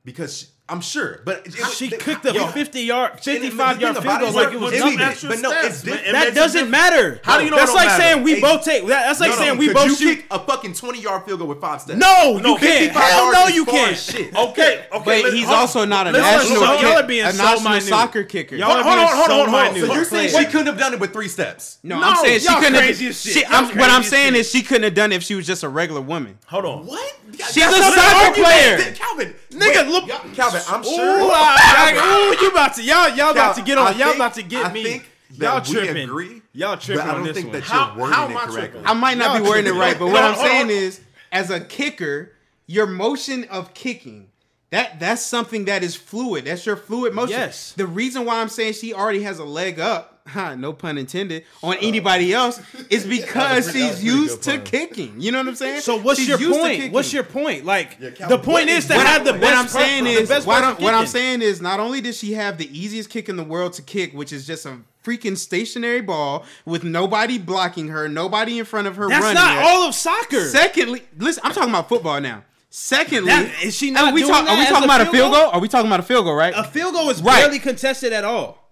because 0.04 0.50
I'm 0.66 0.80
sure. 0.80 1.20
But 1.26 1.42
it- 1.46 1.54
She 1.76 1.88
it- 1.88 2.00
kicked 2.00 2.24
a 2.24 2.32
50 2.48 2.80
yard, 2.80 3.20
55 3.20 3.76
the 3.76 3.80
yard 3.82 3.96
field 3.98 4.20
goal 4.20 4.28
is 4.30 4.34
like 4.34 4.46
that 4.48 4.54
it 4.54 4.60
was 4.60 4.72
it's 4.72 4.80
nothing. 4.80 4.94
even- 4.94 5.06
extra 5.08 5.28
But 5.28 5.38
no, 5.40 5.50
steps, 5.50 5.66
it's 5.66 5.84
man. 5.84 5.96
different. 5.96 6.12
That 6.14 6.24
makes 6.24 6.34
doesn't 6.36 6.52
difference. 6.54 6.70
matter. 6.70 7.20
How 7.22 7.36
do 7.38 7.44
you 7.44 7.50
know 7.50 7.56
That's 7.58 7.70
it 7.70 7.74
don't 7.74 7.76
like 7.84 7.86
matter? 7.88 8.02
saying 8.02 8.22
we 8.22 8.34
Hey, 8.36 8.40
both 8.40 8.64
take. 8.64 8.86
that- 8.86 9.04
That's 9.06 9.20
like 9.20 9.30
No, 9.32 9.36
no, 9.36 9.42
saying 9.42 9.58
we 9.58 9.66
could 9.66 9.74
both 9.76 9.86
you 9.88 9.96
shoot. 9.96 10.16
kick 10.16 10.26
a 10.30 10.38
fucking 10.38 10.72
20 10.72 11.00
yard 11.02 11.22
field 11.26 11.38
goal 11.40 11.48
with 11.48 11.60
five 11.60 11.82
steps. 11.82 11.98
No, 11.98 12.38
No, 12.38 12.52
you 12.52 12.56
can't. 12.56 12.78
55 12.94 13.02
Hell 13.04 13.32
no, 13.32 13.46
you 13.48 13.64
can't. 13.66 13.92
as 13.92 14.04
shit. 14.06 14.34
Okay, 14.34 14.86
okay. 14.90 15.22
But 15.22 15.34
he's 15.34 15.48
also 15.48 15.84
not 15.84 16.06
a 16.06 16.12
listen, 16.12 16.30
national. 16.30 16.62
y'all 16.64 16.78
kick- 16.78 16.86
are 16.96 17.02
being 17.02 17.24
a 17.26 17.32
so 17.34 17.44
national 17.44 17.68
minute. 17.70 17.84
soccer 17.84 18.22
kicker. 18.24 18.56
Y'all 18.56 18.70
are 18.70 18.82
Hold 18.82 18.86
on, 18.86 18.96
being 18.96 19.08
hold 19.08 19.20
on, 19.20 19.26
so 19.26 19.34
hold 19.34 19.48
on, 19.48 19.74
minute. 19.74 19.86
So 19.86 19.94
you're 19.94 20.04
saying 20.06 20.30
she 20.30 20.44
couldn't 20.46 20.66
have 20.68 20.78
done 20.78 20.94
it 20.94 20.98
with 21.00 21.12
three 21.12 21.28
steps? 21.28 21.76
No, 21.82 22.00
No, 22.00 22.08
I'm 22.08 22.16
saying 22.24 22.40
she 22.40 22.46
couldn't 22.48 22.74
crazy 22.76 23.04
have. 23.08 23.14
shit. 23.16 23.32
She, 23.34 23.40
Y'all 23.42 23.48
I'm, 23.52 23.76
what 23.76 23.90
I'm 23.90 24.02
saying 24.02 24.34
is 24.34 24.50
she 24.50 24.62
couldn't 24.62 24.84
have 24.84 24.94
done 24.94 25.12
it 25.12 25.16
if 25.16 25.24
she 25.24 25.34
was 25.34 25.46
just 25.46 25.62
a 25.62 25.68
regular 25.68 26.00
woman. 26.00 26.38
Hold 26.46 26.64
on. 26.64 26.86
What? 26.86 27.16
She's 27.52 27.64
a 27.66 27.70
soccer 27.70 28.32
player. 28.40 28.94
Calvin. 28.94 29.34
Nigga, 29.52 29.88
look- 29.88 30.06
y'all- 30.08 30.20
Calvin, 30.62 30.74
I'm 30.74 30.80
Ooh, 30.80 30.96
sure. 30.96 31.30
I- 31.32 31.92
I- 31.96 32.36
ooh, 32.38 32.42
you 32.44 32.50
about 32.50 32.74
to 32.74 32.82
y'all 32.82 33.08
y'all 33.10 33.30
about 33.30 33.56
to 33.56 33.62
get 33.62 33.78
on 33.78 33.86
I 33.88 33.90
y'all 33.92 34.04
think- 34.08 34.16
about 34.16 34.34
to 34.34 34.42
get 34.42 34.66
I 34.66 34.72
me. 34.72 34.82
think 34.84 35.10
Y'all 35.30 35.60
that 35.60 35.68
we 35.68 35.74
tripping. 35.74 36.04
agree, 36.04 36.42
Y'all 36.52 36.76
tripping 36.76 37.04
but 37.04 37.10
I 37.10 37.14
don't 37.16 37.24
this 37.24 37.34
think 37.36 37.46
one. 37.48 37.60
that 37.60 37.64
How- 37.64 37.86
you're 37.88 37.96
wording 37.96 38.14
how 38.14 38.24
it 38.28 38.32
correctly. 38.34 38.54
tripping? 38.60 38.86
I 38.86 38.92
might 38.92 39.18
not 39.18 39.32
Y'all 39.34 39.42
be 39.42 39.48
wording 39.48 39.66
it 39.66 39.78
right, 39.78 39.98
but 39.98 40.06
what 40.08 40.22
I'm 40.22 40.36
saying 40.36 40.70
is, 40.70 41.00
as 41.32 41.50
a 41.50 41.60
kicker, 41.60 42.32
your 42.66 42.86
motion 42.86 43.44
of 43.50 43.74
kicking, 43.74 44.28
That 44.70 44.98
that's 44.98 45.24
something 45.24 45.66
that 45.66 45.84
is 45.84 45.94
fluid. 45.94 46.46
That's 46.46 46.66
your 46.66 46.76
fluid 46.76 47.14
motion. 47.14 47.38
Yes. 47.38 47.74
The 47.76 47.86
reason 47.86 48.24
why 48.24 48.40
I'm 48.40 48.48
saying 48.48 48.72
she 48.72 48.92
already 48.92 49.22
has 49.22 49.38
a 49.38 49.44
leg 49.44 49.78
up, 49.78 50.13
huh, 50.26 50.54
no 50.58 50.72
pun 50.72 50.98
intended, 50.98 51.44
on 51.62 51.76
anybody 51.80 52.32
else 52.32 52.60
is 52.90 53.06
because 53.18 53.66
That 53.66 53.72
she's 53.72 54.02
used 54.02 54.42
to 54.44 54.52
pun. 54.58 54.64
kicking. 54.64 55.20
You 55.20 55.32
know 55.32 55.38
what 55.38 55.48
I'm 55.48 55.54
saying? 55.56 55.80
So 55.82 55.98
what's 56.00 56.18
She's 56.20 56.28
your 56.28 56.38
point? 56.52 56.92
What's 56.92 57.12
your 57.12 57.24
point? 57.24 57.64
Like 57.64 57.98
Yeah, 58.00 58.10
the 58.28 58.38
point 58.38 58.46
what 58.46 58.68
is 58.68 58.84
is- 58.84 58.90
to 58.90 58.96
what 58.96 59.06
have 59.06 59.24
the 59.24 59.34
I- 59.34 59.38
best. 59.38 59.42
what 59.42 59.54
I'm 59.54 59.68
saying 59.68 60.04
the 60.04 60.10
is 60.10 60.46
what, 60.46 60.64
I'm, 60.64 60.76
what 60.76 60.94
I'm 60.94 61.00
kicking. 61.04 61.06
saying 61.12 61.42
is 61.42 61.60
not 61.60 61.80
only 61.80 62.00
does 62.00 62.18
she 62.18 62.32
have 62.34 62.58
the 62.58 62.66
easiest 62.78 63.10
kick 63.10 63.28
in 63.28 63.36
the 63.36 63.44
world 63.44 63.74
to 63.74 63.82
kick, 63.82 64.12
which 64.12 64.32
is 64.32 64.46
just 64.46 64.66
a 64.66 64.78
freaking 65.04 65.36
stationary 65.36 66.00
ball 66.00 66.44
with 66.64 66.82
nobody 66.82 67.36
blocking 67.38 67.88
her, 67.88 68.08
nobody 68.08 68.58
in 68.58 68.64
front 68.64 68.86
of 68.86 68.96
her 68.96 69.08
That's 69.08 69.20
running. 69.22 69.34
not 69.34 69.58
it. 69.58 69.64
all 69.64 69.88
of 69.88 69.94
soccer. 69.94 70.46
Secondly, 70.48 71.02
listen, 71.18 71.42
I'm 71.44 71.52
talking 71.52 71.68
about 71.70 71.88
football 71.90 72.20
now. 72.22 72.42
Secondly, 72.70 73.26
That- 73.30 73.62
is 73.62 73.76
she 73.76 73.90
not 73.90 74.04
are 74.06 74.12
we, 74.14 74.22
doing 74.22 74.32
talk- 74.32 74.46
that 74.46 74.54
are 74.56 74.58
we 74.58 74.64
talking 74.64 74.82
a 74.82 74.84
about 74.86 75.00
a 75.02 75.04
field 75.04 75.14
field 75.16 75.32
goal? 75.32 75.42
goal? 75.42 75.50
Are 75.52 75.60
we 75.60 75.68
talking 75.68 75.86
about 75.86 76.00
a 76.00 76.04
field 76.04 76.24
goal, 76.24 76.34
right? 76.34 76.54
a 76.56 76.64
field 76.64 76.94
goal 76.94 77.10
is 77.10 77.20
Right. 77.22 77.42
barely 77.42 77.58
contested 77.58 78.12
at 78.14 78.24
all. 78.24 78.63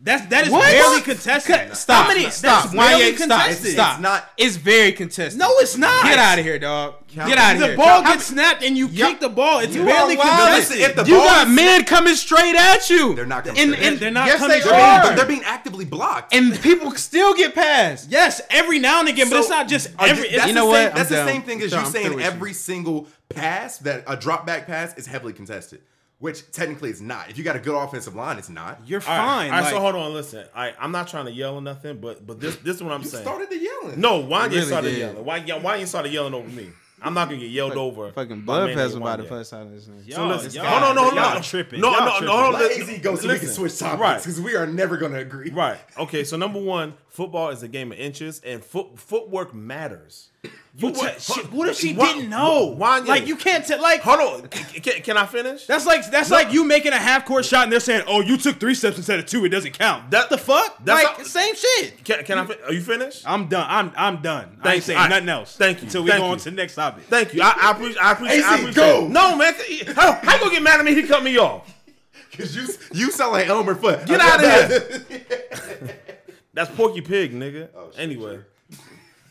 That's 0.00 0.26
that 0.26 0.46
is 0.46 0.52
What? 0.52 0.62
barely 0.62 1.00
contested. 1.00 1.76
Stop. 1.76 2.02
How 2.06 2.08
many? 2.14 2.30
Stop. 2.30 2.62
That's 2.64 2.74
Why 2.74 2.88
barely 2.90 3.04
ain't- 3.06 3.18
stop. 3.18 3.40
contested. 3.42 3.72
Stop. 3.72 3.92
It's 3.94 4.00
not- 4.02 4.30
It's 4.36 4.54
very 4.56 4.92
contested. 4.92 5.38
No, 5.40 5.50
it's 5.58 5.76
not. 5.76 6.04
Get 6.04 6.20
out 6.20 6.38
of 6.38 6.44
here, 6.44 6.56
dog. 6.60 6.94
Calvin, 7.08 7.28
Get 7.34 7.38
out 7.38 7.56
of 7.56 7.60
here. 7.62 7.70
The 7.72 7.76
ball 7.76 8.02
How- 8.04 8.12
gets 8.12 8.26
snapped 8.26 8.62
and 8.62 8.78
you 8.78 8.86
Yup. 8.86 9.08
kick 9.10 9.20
the 9.20 9.28
ball. 9.28 9.58
It's 9.58 9.74
You 9.74 9.84
barely 9.84 10.14
contested. 10.16 10.76
Listen, 10.78 10.90
if 10.90 10.94
the 10.94 11.04
you 11.04 11.16
ball 11.16 11.26
got 11.26 11.48
men 11.50 11.84
coming 11.84 12.14
straight 12.14 12.54
at 12.54 12.88
you. 12.88 13.16
They're 13.16 13.26
not 13.26 13.44
coming 13.44 13.60
And, 13.60 13.72
straight 13.72 13.86
and 13.86 13.94
at 13.96 14.00
They're 14.00 14.10
not 14.12 14.26
yes, 14.26 14.38
coming 14.38 14.60
They 14.60 14.70
are. 14.70 15.02
But 15.02 15.16
they're 15.16 15.24
being 15.26 15.42
actively 15.44 15.84
blocked. 15.84 16.32
and 16.32 16.60
people 16.62 16.94
still 16.94 17.34
get 17.34 17.56
past. 17.56 18.06
yes, 18.08 18.40
every 18.50 18.78
now 18.78 19.00
and 19.00 19.08
again, 19.08 19.28
but 19.30 19.38
it's 19.40 19.48
not 19.48 19.66
just 19.66 19.88
every. 19.98 20.30
you- 20.30 20.36
that's 20.36 20.46
You 20.48 20.54
the 20.54 20.60
know 20.60 20.72
same, 20.72 20.82
what? 20.84 20.90
I'm 20.92 20.96
That's 20.96 21.08
the 21.08 21.14
done. 21.16 21.28
same 21.28 21.42
thing 21.42 21.62
as 21.62 21.72
you 21.72 21.84
saying 21.90 22.20
every 22.20 22.52
single 22.52 23.08
pass 23.34 23.78
that 23.78 24.04
a 24.06 24.16
drop 24.16 24.46
back 24.46 24.66
pass 24.68 24.94
is 24.96 25.06
heavily 25.06 25.32
contested, 25.32 25.80
which 26.18 26.50
technically 26.52 26.90
it's 26.90 27.00
not. 27.00 27.30
If 27.30 27.38
you 27.38 27.44
got 27.44 27.56
a 27.56 27.60
good 27.60 27.74
offensive 27.76 28.14
line, 28.14 28.38
it's 28.38 28.48
not. 28.48 28.80
you're 28.86 29.00
All 29.00 29.06
right, 29.06 29.16
fine. 29.16 29.46
All 29.46 29.52
right, 29.52 29.60
like- 29.62 29.70
so 29.72 29.80
hold 29.80 29.94
on, 29.94 30.12
listen. 30.14 30.46
I, 30.54 30.74
I'm 30.80 30.92
not 30.92 31.08
trying 31.08 31.26
to 31.26 31.32
yell 31.32 31.54
or 31.54 31.62
nothing, 31.62 31.98
but 32.00 32.26
but 32.26 32.40
this 32.40 32.56
this 32.56 32.76
is 32.76 32.82
what 32.82 32.92
I'm 32.92 33.02
saying. 33.04 33.24
You 33.24 33.30
saying. 33.30 33.48
started 33.48 33.50
the 33.50 33.58
yelling. 33.58 34.00
No, 34.00 34.22
Wanya 34.22 34.50
really 34.50 34.62
started 34.62 34.90
did. 34.90 34.98
yelling. 34.98 35.24
Why 35.24 35.40
why 35.58 35.76
you 35.76 35.86
started 35.86 36.12
yelling 36.12 36.34
over 36.34 36.48
me? 36.48 36.68
I'm 37.00 37.14
not 37.14 37.28
gonna 37.28 37.40
get 37.40 37.50
yelled 37.50 37.74
over. 37.74 38.10
Fucking 38.10 38.40
by 38.40 38.44
blood 38.44 38.66
man 38.70 38.76
vessel 38.76 38.98
named 38.98 39.02
about 39.02 39.16
to 39.18 39.22
Wanya. 39.22 39.28
bust 39.28 39.52
out 39.54 39.62
of 39.62 39.70
this 39.70 39.86
nigga. 39.86 40.12
So 40.14 40.26
listen, 40.26 40.50
y'all- 40.50 40.66
hold 40.66 40.82
on, 40.82 40.94
no, 40.96 41.10
no, 41.10 41.14
y'all 41.22 41.34
no, 41.36 41.40
tripping. 41.40 41.80
No, 41.80 41.90
Y'all 41.92 42.00
no, 42.00 42.10
tripping. 42.10 42.26
no, 42.26 42.32
hold 42.42 42.54
on. 42.56 42.60
Let 42.60 42.76
listen, 42.76 42.94
AZ 42.96 43.00
go 43.02 43.14
so 43.14 43.28
we 43.28 43.38
can 43.38 43.48
switch 43.48 43.78
topics 43.78 44.00
Right, 44.00 44.16
because 44.18 44.40
we 44.40 44.56
are 44.56 44.66
never 44.66 44.96
going 44.96 45.12
to 45.12 45.18
agree. 45.20 45.50
right. 45.50 45.78
Okay, 45.96 46.24
so 46.24 46.36
number 46.36 46.58
one, 46.60 46.94
football 47.06 47.50
is 47.50 47.62
a 47.62 47.68
game 47.68 47.92
of 47.92 47.98
inches, 48.00 48.40
and 48.44 48.64
foot 48.64 48.98
footwork 48.98 49.54
matters. 49.54 50.30
You 50.76 50.90
Footwork- 50.92 51.16
te- 51.18 51.32
she- 51.32 51.40
what 51.48 51.68
if 51.68 51.76
she 51.76 51.92
Wa- 51.94 52.04
didn't 52.04 52.30
know? 52.30 52.76
Wanya, 52.78 53.06
like 53.08 53.26
you 53.26 53.34
can't 53.34 53.66
tell. 53.66 53.82
Like 53.82 54.00
Hold 54.02 54.42
on. 54.44 54.48
Can, 54.48 55.02
can 55.02 55.16
I 55.16 55.26
finish? 55.26 55.66
that's 55.66 55.86
like 55.86 56.08
that's 56.08 56.30
like 56.30 56.52
you 56.52 56.62
making 56.62 56.92
a 56.92 56.98
half 56.98 57.24
court 57.24 57.44
shot 57.44 57.64
and 57.64 57.72
they're 57.72 57.80
saying, 57.80 58.04
"Oh, 58.06 58.20
you 58.20 58.36
took 58.36 58.60
three 58.60 58.76
steps 58.76 58.96
instead 58.96 59.18
of 59.18 59.26
two. 59.26 59.44
It 59.44 59.48
doesn't 59.48 59.76
count." 59.76 60.12
That- 60.12 60.30
the 60.30 60.38
fuck? 60.38 60.78
that's 60.84 61.02
like 61.02 61.18
not- 61.18 61.26
same 61.26 61.54
shit. 61.56 62.04
Can, 62.04 62.22
can 62.24 62.38
I? 62.38 62.46
fin- 62.46 62.58
Are 62.64 62.72
you 62.72 62.80
finished? 62.80 63.24
I'm 63.26 63.48
done. 63.48 63.66
I'm 63.68 63.92
I'm 63.96 64.22
done. 64.22 64.60
I 64.62 64.74
ain't 64.74 64.84
saying 64.84 64.96
All 64.98 65.04
right. 65.06 65.10
nothing 65.10 65.28
else. 65.30 65.56
Thank 65.56 65.78
you. 65.78 65.84
Until 65.86 66.04
we 66.04 66.10
Thank 66.10 66.20
go 66.20 66.26
you. 66.26 66.32
on 66.32 66.38
to 66.38 66.44
the 66.50 66.56
next 66.56 66.74
topic. 66.76 67.04
Thank 67.08 67.34
you. 67.34 67.42
I, 67.42 67.54
I 67.60 67.70
appreciate. 67.72 68.00
I 68.04 68.12
appreciate. 68.12 68.44
I 68.44 68.54
AC, 68.54 68.62
appreciate 68.62 68.74
go. 68.74 69.08
No, 69.08 69.36
man. 69.36 69.54
How, 69.96 70.12
how 70.12 70.34
you 70.34 70.38
gonna 70.40 70.50
get 70.52 70.62
mad 70.62 70.78
at 70.78 70.84
me? 70.86 70.94
He 70.94 71.02
cut 71.02 71.24
me 71.24 71.36
off. 71.38 71.74
Because 72.30 72.54
you, 72.54 72.68
you 72.92 73.10
sound 73.10 73.32
like 73.32 73.48
Elmer 73.48 73.74
Fudd. 73.74 74.06
Get 74.06 74.20
out 74.20 74.44
of 74.44 75.08
here. 75.08 75.96
That's 76.54 76.70
Porky 76.76 77.00
Pig, 77.00 77.32
nigga. 77.32 77.68
Oh, 77.74 77.90
anyway. 77.96 78.38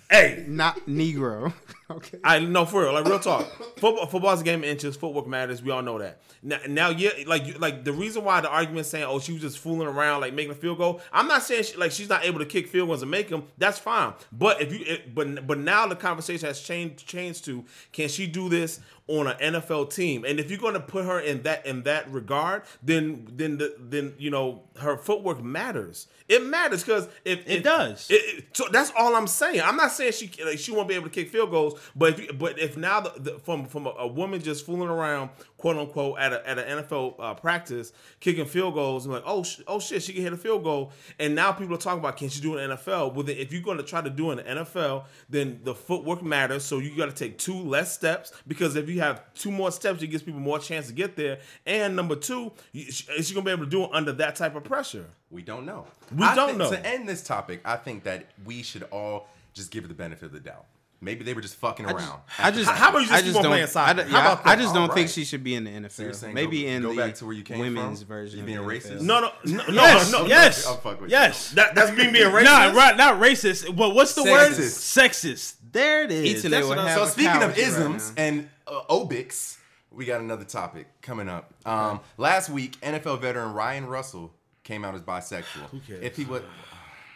Hey, 0.09 0.45
Not 0.47 0.85
Negro. 0.87 1.51
okay. 1.91 2.19
I 2.23 2.39
no 2.39 2.65
for 2.65 2.83
real, 2.83 2.93
like 2.93 3.05
real 3.05 3.19
talk. 3.19 3.45
Football, 3.77 4.05
football's 4.07 4.41
a 4.41 4.43
game 4.43 4.59
of 4.59 4.65
inches. 4.69 4.95
Footwork 4.95 5.27
matters. 5.27 5.61
We 5.61 5.71
all 5.71 5.81
know 5.81 5.99
that. 5.99 6.19
Now, 6.43 6.59
now 6.67 6.89
yeah, 6.89 7.09
like 7.25 7.59
like 7.59 7.83
the 7.83 7.93
reason 7.93 8.23
why 8.23 8.41
the 8.41 8.49
argument 8.49 8.85
saying, 8.87 9.05
oh, 9.07 9.19
she 9.19 9.33
was 9.33 9.41
just 9.41 9.59
fooling 9.59 9.87
around, 9.87 10.21
like 10.21 10.33
making 10.33 10.51
a 10.51 10.55
field 10.55 10.77
goal. 10.79 11.01
I'm 11.13 11.27
not 11.27 11.43
saying 11.43 11.63
she, 11.63 11.77
like 11.77 11.91
she's 11.91 12.09
not 12.09 12.25
able 12.25 12.39
to 12.39 12.45
kick 12.45 12.67
field 12.67 12.89
goals 12.89 13.01
and 13.01 13.11
make 13.11 13.29
them. 13.29 13.43
That's 13.57 13.79
fine. 13.79 14.13
But 14.31 14.61
if 14.61 14.73
you, 14.73 14.85
it, 14.85 15.15
but 15.15 15.47
but 15.47 15.57
now 15.59 15.87
the 15.87 15.95
conversation 15.95 16.47
has 16.47 16.59
changed 16.61 17.07
changed 17.07 17.45
to, 17.45 17.63
can 17.93 18.09
she 18.09 18.27
do 18.27 18.49
this 18.49 18.79
on 19.07 19.27
an 19.27 19.37
NFL 19.53 19.93
team? 19.93 20.25
And 20.25 20.39
if 20.39 20.49
you're 20.49 20.59
going 20.59 20.73
to 20.73 20.79
put 20.81 21.05
her 21.05 21.19
in 21.19 21.43
that 21.43 21.65
in 21.65 21.83
that 21.83 22.11
regard, 22.11 22.63
then 22.83 23.27
then 23.31 23.57
the, 23.57 23.75
then 23.79 24.13
you 24.17 24.29
know 24.29 24.63
her 24.79 24.97
footwork 24.97 25.41
matters. 25.43 26.07
It 26.27 26.45
matters 26.45 26.83
because 26.83 27.07
if 27.23 27.39
It 27.47 27.57
if- 27.59 27.63
does. 27.63 28.07
it- 28.11 28.15
it- 28.39 28.45
so 28.51 28.65
that's 28.71 28.91
all 28.97 29.15
I'm 29.15 29.27
saying. 29.27 29.61
I'm 29.61 29.77
not 29.77 29.91
saying 29.93 30.11
she 30.11 30.29
like, 30.43 30.59
she 30.59 30.71
won't 30.73 30.89
be 30.89 30.95
able 30.95 31.05
to 31.05 31.09
kick 31.09 31.29
field 31.29 31.51
goals, 31.51 31.76
but 31.95 32.13
if 32.13 32.19
you, 32.19 32.33
but 32.33 32.59
if 32.59 32.77
now 32.77 33.01
the, 33.01 33.13
the, 33.17 33.39
from 33.39 33.65
from 33.65 33.87
a, 33.87 33.91
a 33.99 34.07
woman 34.07 34.41
just 34.41 34.65
fooling 34.65 34.89
around, 34.89 35.29
quote 35.57 35.77
unquote, 35.77 36.19
at 36.19 36.33
a, 36.33 36.47
at 36.49 36.57
an 36.59 36.83
NFL 36.83 37.15
uh, 37.19 37.33
practice 37.33 37.93
kicking 38.19 38.45
field 38.45 38.73
goals, 38.73 39.05
and 39.05 39.13
like 39.13 39.23
oh 39.25 39.43
sh- 39.43 39.61
oh 39.67 39.79
shit, 39.79 40.03
she 40.03 40.13
can 40.13 40.23
hit 40.23 40.33
a 40.33 40.37
field 40.37 40.63
goal, 40.63 40.91
and 41.19 41.35
now 41.35 41.51
people 41.51 41.75
are 41.75 41.79
talking 41.79 41.99
about 41.99 42.17
can 42.17 42.29
she 42.29 42.41
do 42.41 42.57
an 42.57 42.71
NFL? 42.71 43.13
Well, 43.13 43.23
then 43.23 43.37
if 43.37 43.51
you're 43.53 43.61
going 43.61 43.77
to 43.77 43.83
try 43.83 44.01
to 44.01 44.09
do 44.09 44.31
an 44.31 44.39
NFL, 44.39 45.05
then 45.29 45.59
the 45.63 45.73
footwork 45.75 46.23
matters. 46.23 46.63
So 46.63 46.79
you 46.79 46.95
got 46.97 47.07
to 47.07 47.15
take 47.15 47.37
two 47.37 47.55
less 47.57 47.93
steps 47.93 48.31
because 48.47 48.75
if 48.75 48.89
you 48.89 48.99
have 49.01 49.21
two 49.33 49.51
more 49.51 49.71
steps, 49.71 50.01
it 50.01 50.07
gives 50.07 50.23
people 50.23 50.39
more 50.39 50.59
chance 50.59 50.87
to 50.87 50.93
get 50.93 51.15
there. 51.15 51.39
And 51.65 51.95
number 51.95 52.15
two, 52.15 52.51
is 52.73 52.95
she 52.95 53.33
going 53.33 53.43
to 53.45 53.49
be 53.49 53.51
able 53.51 53.65
to 53.65 53.69
do 53.69 53.83
it 53.83 53.89
under 53.93 54.11
that 54.13 54.35
type 54.35 54.55
of 54.55 54.63
pressure? 54.63 55.05
We 55.29 55.41
don't 55.41 55.65
know. 55.65 55.85
We 56.15 56.23
I 56.25 56.35
don't 56.35 56.47
think- 56.47 56.57
know. 56.59 56.69
To 56.71 56.85
end 56.85 57.07
this 57.07 57.23
topic, 57.23 57.61
I 57.65 57.75
think 57.75 58.03
that 58.03 58.25
we 58.45 58.63
should 58.63 58.83
all 58.91 59.27
just 59.53 59.71
give 59.71 59.83
it 59.83 59.87
the 59.87 59.93
benefit 59.93 60.25
of 60.27 60.31
the 60.31 60.39
doubt. 60.39 60.65
Maybe 60.99 61.23
they 61.23 61.35
were 61.35 61.41
just 61.41 61.55
fucking 61.57 61.85
around. 61.85 62.21
I 62.39 62.49
just, 62.49 62.69
How 62.71 62.89
about 62.89 62.99
you 63.01 63.07
just 63.07 63.19
I 63.19 63.21
keep 63.21 63.35
on 63.35 63.43
playing 63.43 63.67
soccer? 63.67 63.89
I, 63.91 63.93
don't- 63.93 64.09
How 64.09 64.17
yeah, 64.17 64.31
about 64.33 64.47
I 64.47 64.55
that? 64.55 64.61
just 64.63 64.73
don't 64.73 64.89
All 64.89 64.95
think 64.95 65.05
right. 65.07 65.13
she 65.13 65.25
should 65.25 65.43
be 65.43 65.53
in 65.53 65.63
the 65.65 65.69
you're 65.71 65.81
NFL. 65.81 66.15
saying 66.15 66.33
Maybe 66.33 66.63
go- 66.63 66.69
in 66.69 66.81
go 66.81 66.89
the 66.89 66.95
back 66.95 67.13
to 67.15 67.25
where 67.25 67.35
you 67.35 67.43
came 67.43 67.59
women's 67.59 67.99
from? 67.99 68.07
version. 68.07 68.39
You 68.39 68.45
being 68.45 68.57
racist? 68.59 69.01
No, 69.01 69.19
no, 69.19 69.31
no, 69.45 69.63
no, 69.67 69.73
Yes, 69.73 70.11
no. 70.11 70.25
yes, 70.25 70.65
I'll 70.65 70.77
fuck 70.77 70.99
with 70.99 71.11
you. 71.11 71.15
yes. 71.17 71.51
That, 71.51 71.75
that's 71.75 71.91
being 71.91 72.11
being 72.13 72.25
racist. 72.31 72.43
Not 72.45 72.73
right, 72.75 72.97
not 72.97 73.21
racist. 73.21 73.75
But 73.75 73.93
what's 73.93 74.15
the 74.15 74.23
word? 74.23 74.51
Sexist. 74.53 74.97
Sexist. 74.97 75.55
There 75.71 76.03
it 76.03 76.11
is. 76.11 76.25
Eating 76.39 76.49
That's 76.51 76.65
what 76.65 76.77
with 76.77 76.79
I'm- 76.79 76.87
half 76.87 76.97
So 76.99 77.05
speaking 77.05 77.31
of 77.35 77.41
couch 77.41 77.57
right 77.57 77.57
isms 77.59 78.13
and 78.17 78.49
uh, 78.65 78.81
obics, 78.89 79.57
we 79.91 80.05
got 80.05 80.19
another 80.21 80.45
topic 80.45 80.87
coming 81.03 81.29
up. 81.29 81.53
Um, 81.65 81.99
last 82.17 82.49
week, 82.49 82.79
NFL 82.81 83.21
veteran 83.21 83.53
Ryan 83.53 83.85
Russell 83.85 84.33
came 84.63 84.83
out 84.83 84.95
as 84.95 85.01
bisexual. 85.01 85.69
Who 85.71 85.79
cares? 85.79 86.03
If 86.03 86.15
he 86.17 86.25
would, 86.25 86.43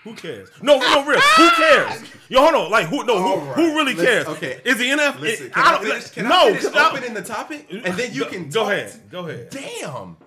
Who 0.04 0.14
cares? 0.16 0.50
No, 0.64 0.80
no, 0.80 1.06
real. 1.06 1.20
Who 1.20 1.50
cares? 1.52 2.02
Yo, 2.28 2.42
hold 2.42 2.56
on. 2.56 2.72
Like, 2.72 2.88
who? 2.88 3.04
No, 3.06 3.18
who, 3.22 3.24
All 3.30 3.38
right. 3.40 3.56
who 3.56 3.76
really 3.78 3.94
Listen, 3.94 4.06
cares? 4.06 4.28
okay. 4.30 4.60
Is 4.66 4.78
the 4.78 4.86
NFL? 4.86 5.20
listen, 5.20 5.46
it- 5.48 5.54
can 5.54 5.64
I, 5.64 5.72
don't- 5.74 5.84
finish? 5.86 6.10
Can 6.10 6.28
no, 6.28 6.36
I 6.40 6.46
finish 6.48 6.64
'cause 6.64 6.76
I- 6.76 6.90
opening 6.90 7.14
the 7.14 7.22
topic, 7.22 7.68
and 7.70 7.84
then 7.96 8.12
you 8.14 8.24
Go- 8.24 8.30
can 8.30 8.50
go 8.50 8.64
ahead. 8.70 9.00
Go 9.12 9.28
ahead. 9.28 9.50
Damn. 9.52 10.18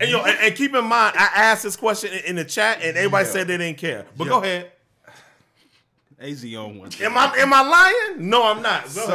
And 0.00 0.08
yo, 0.10 0.22
and, 0.22 0.38
and 0.38 0.54
keep 0.54 0.72
in 0.74 0.84
mind, 0.84 1.16
I 1.18 1.28
asked 1.34 1.64
this 1.64 1.74
question 1.74 2.12
in, 2.12 2.20
in 2.26 2.36
the 2.36 2.44
chat, 2.44 2.78
and 2.82 2.96
everybody 2.96 3.26
Yeah. 3.26 3.32
said 3.32 3.46
they 3.48 3.56
didn't 3.56 3.78
care. 3.78 4.06
But 4.16 4.24
Yeah. 4.24 4.30
go 4.30 4.42
ahead. 4.44 4.72
AZ 6.20 6.44
on 6.56 6.78
one. 6.78 6.90
Am 7.00 7.16
I 7.18 7.34
am 7.38 7.52
I 7.52 7.62
lying? 7.62 8.28
No, 8.30 8.44
I'm 8.44 8.62
not. 8.62 8.84
Go 8.84 8.88
So, 8.90 9.12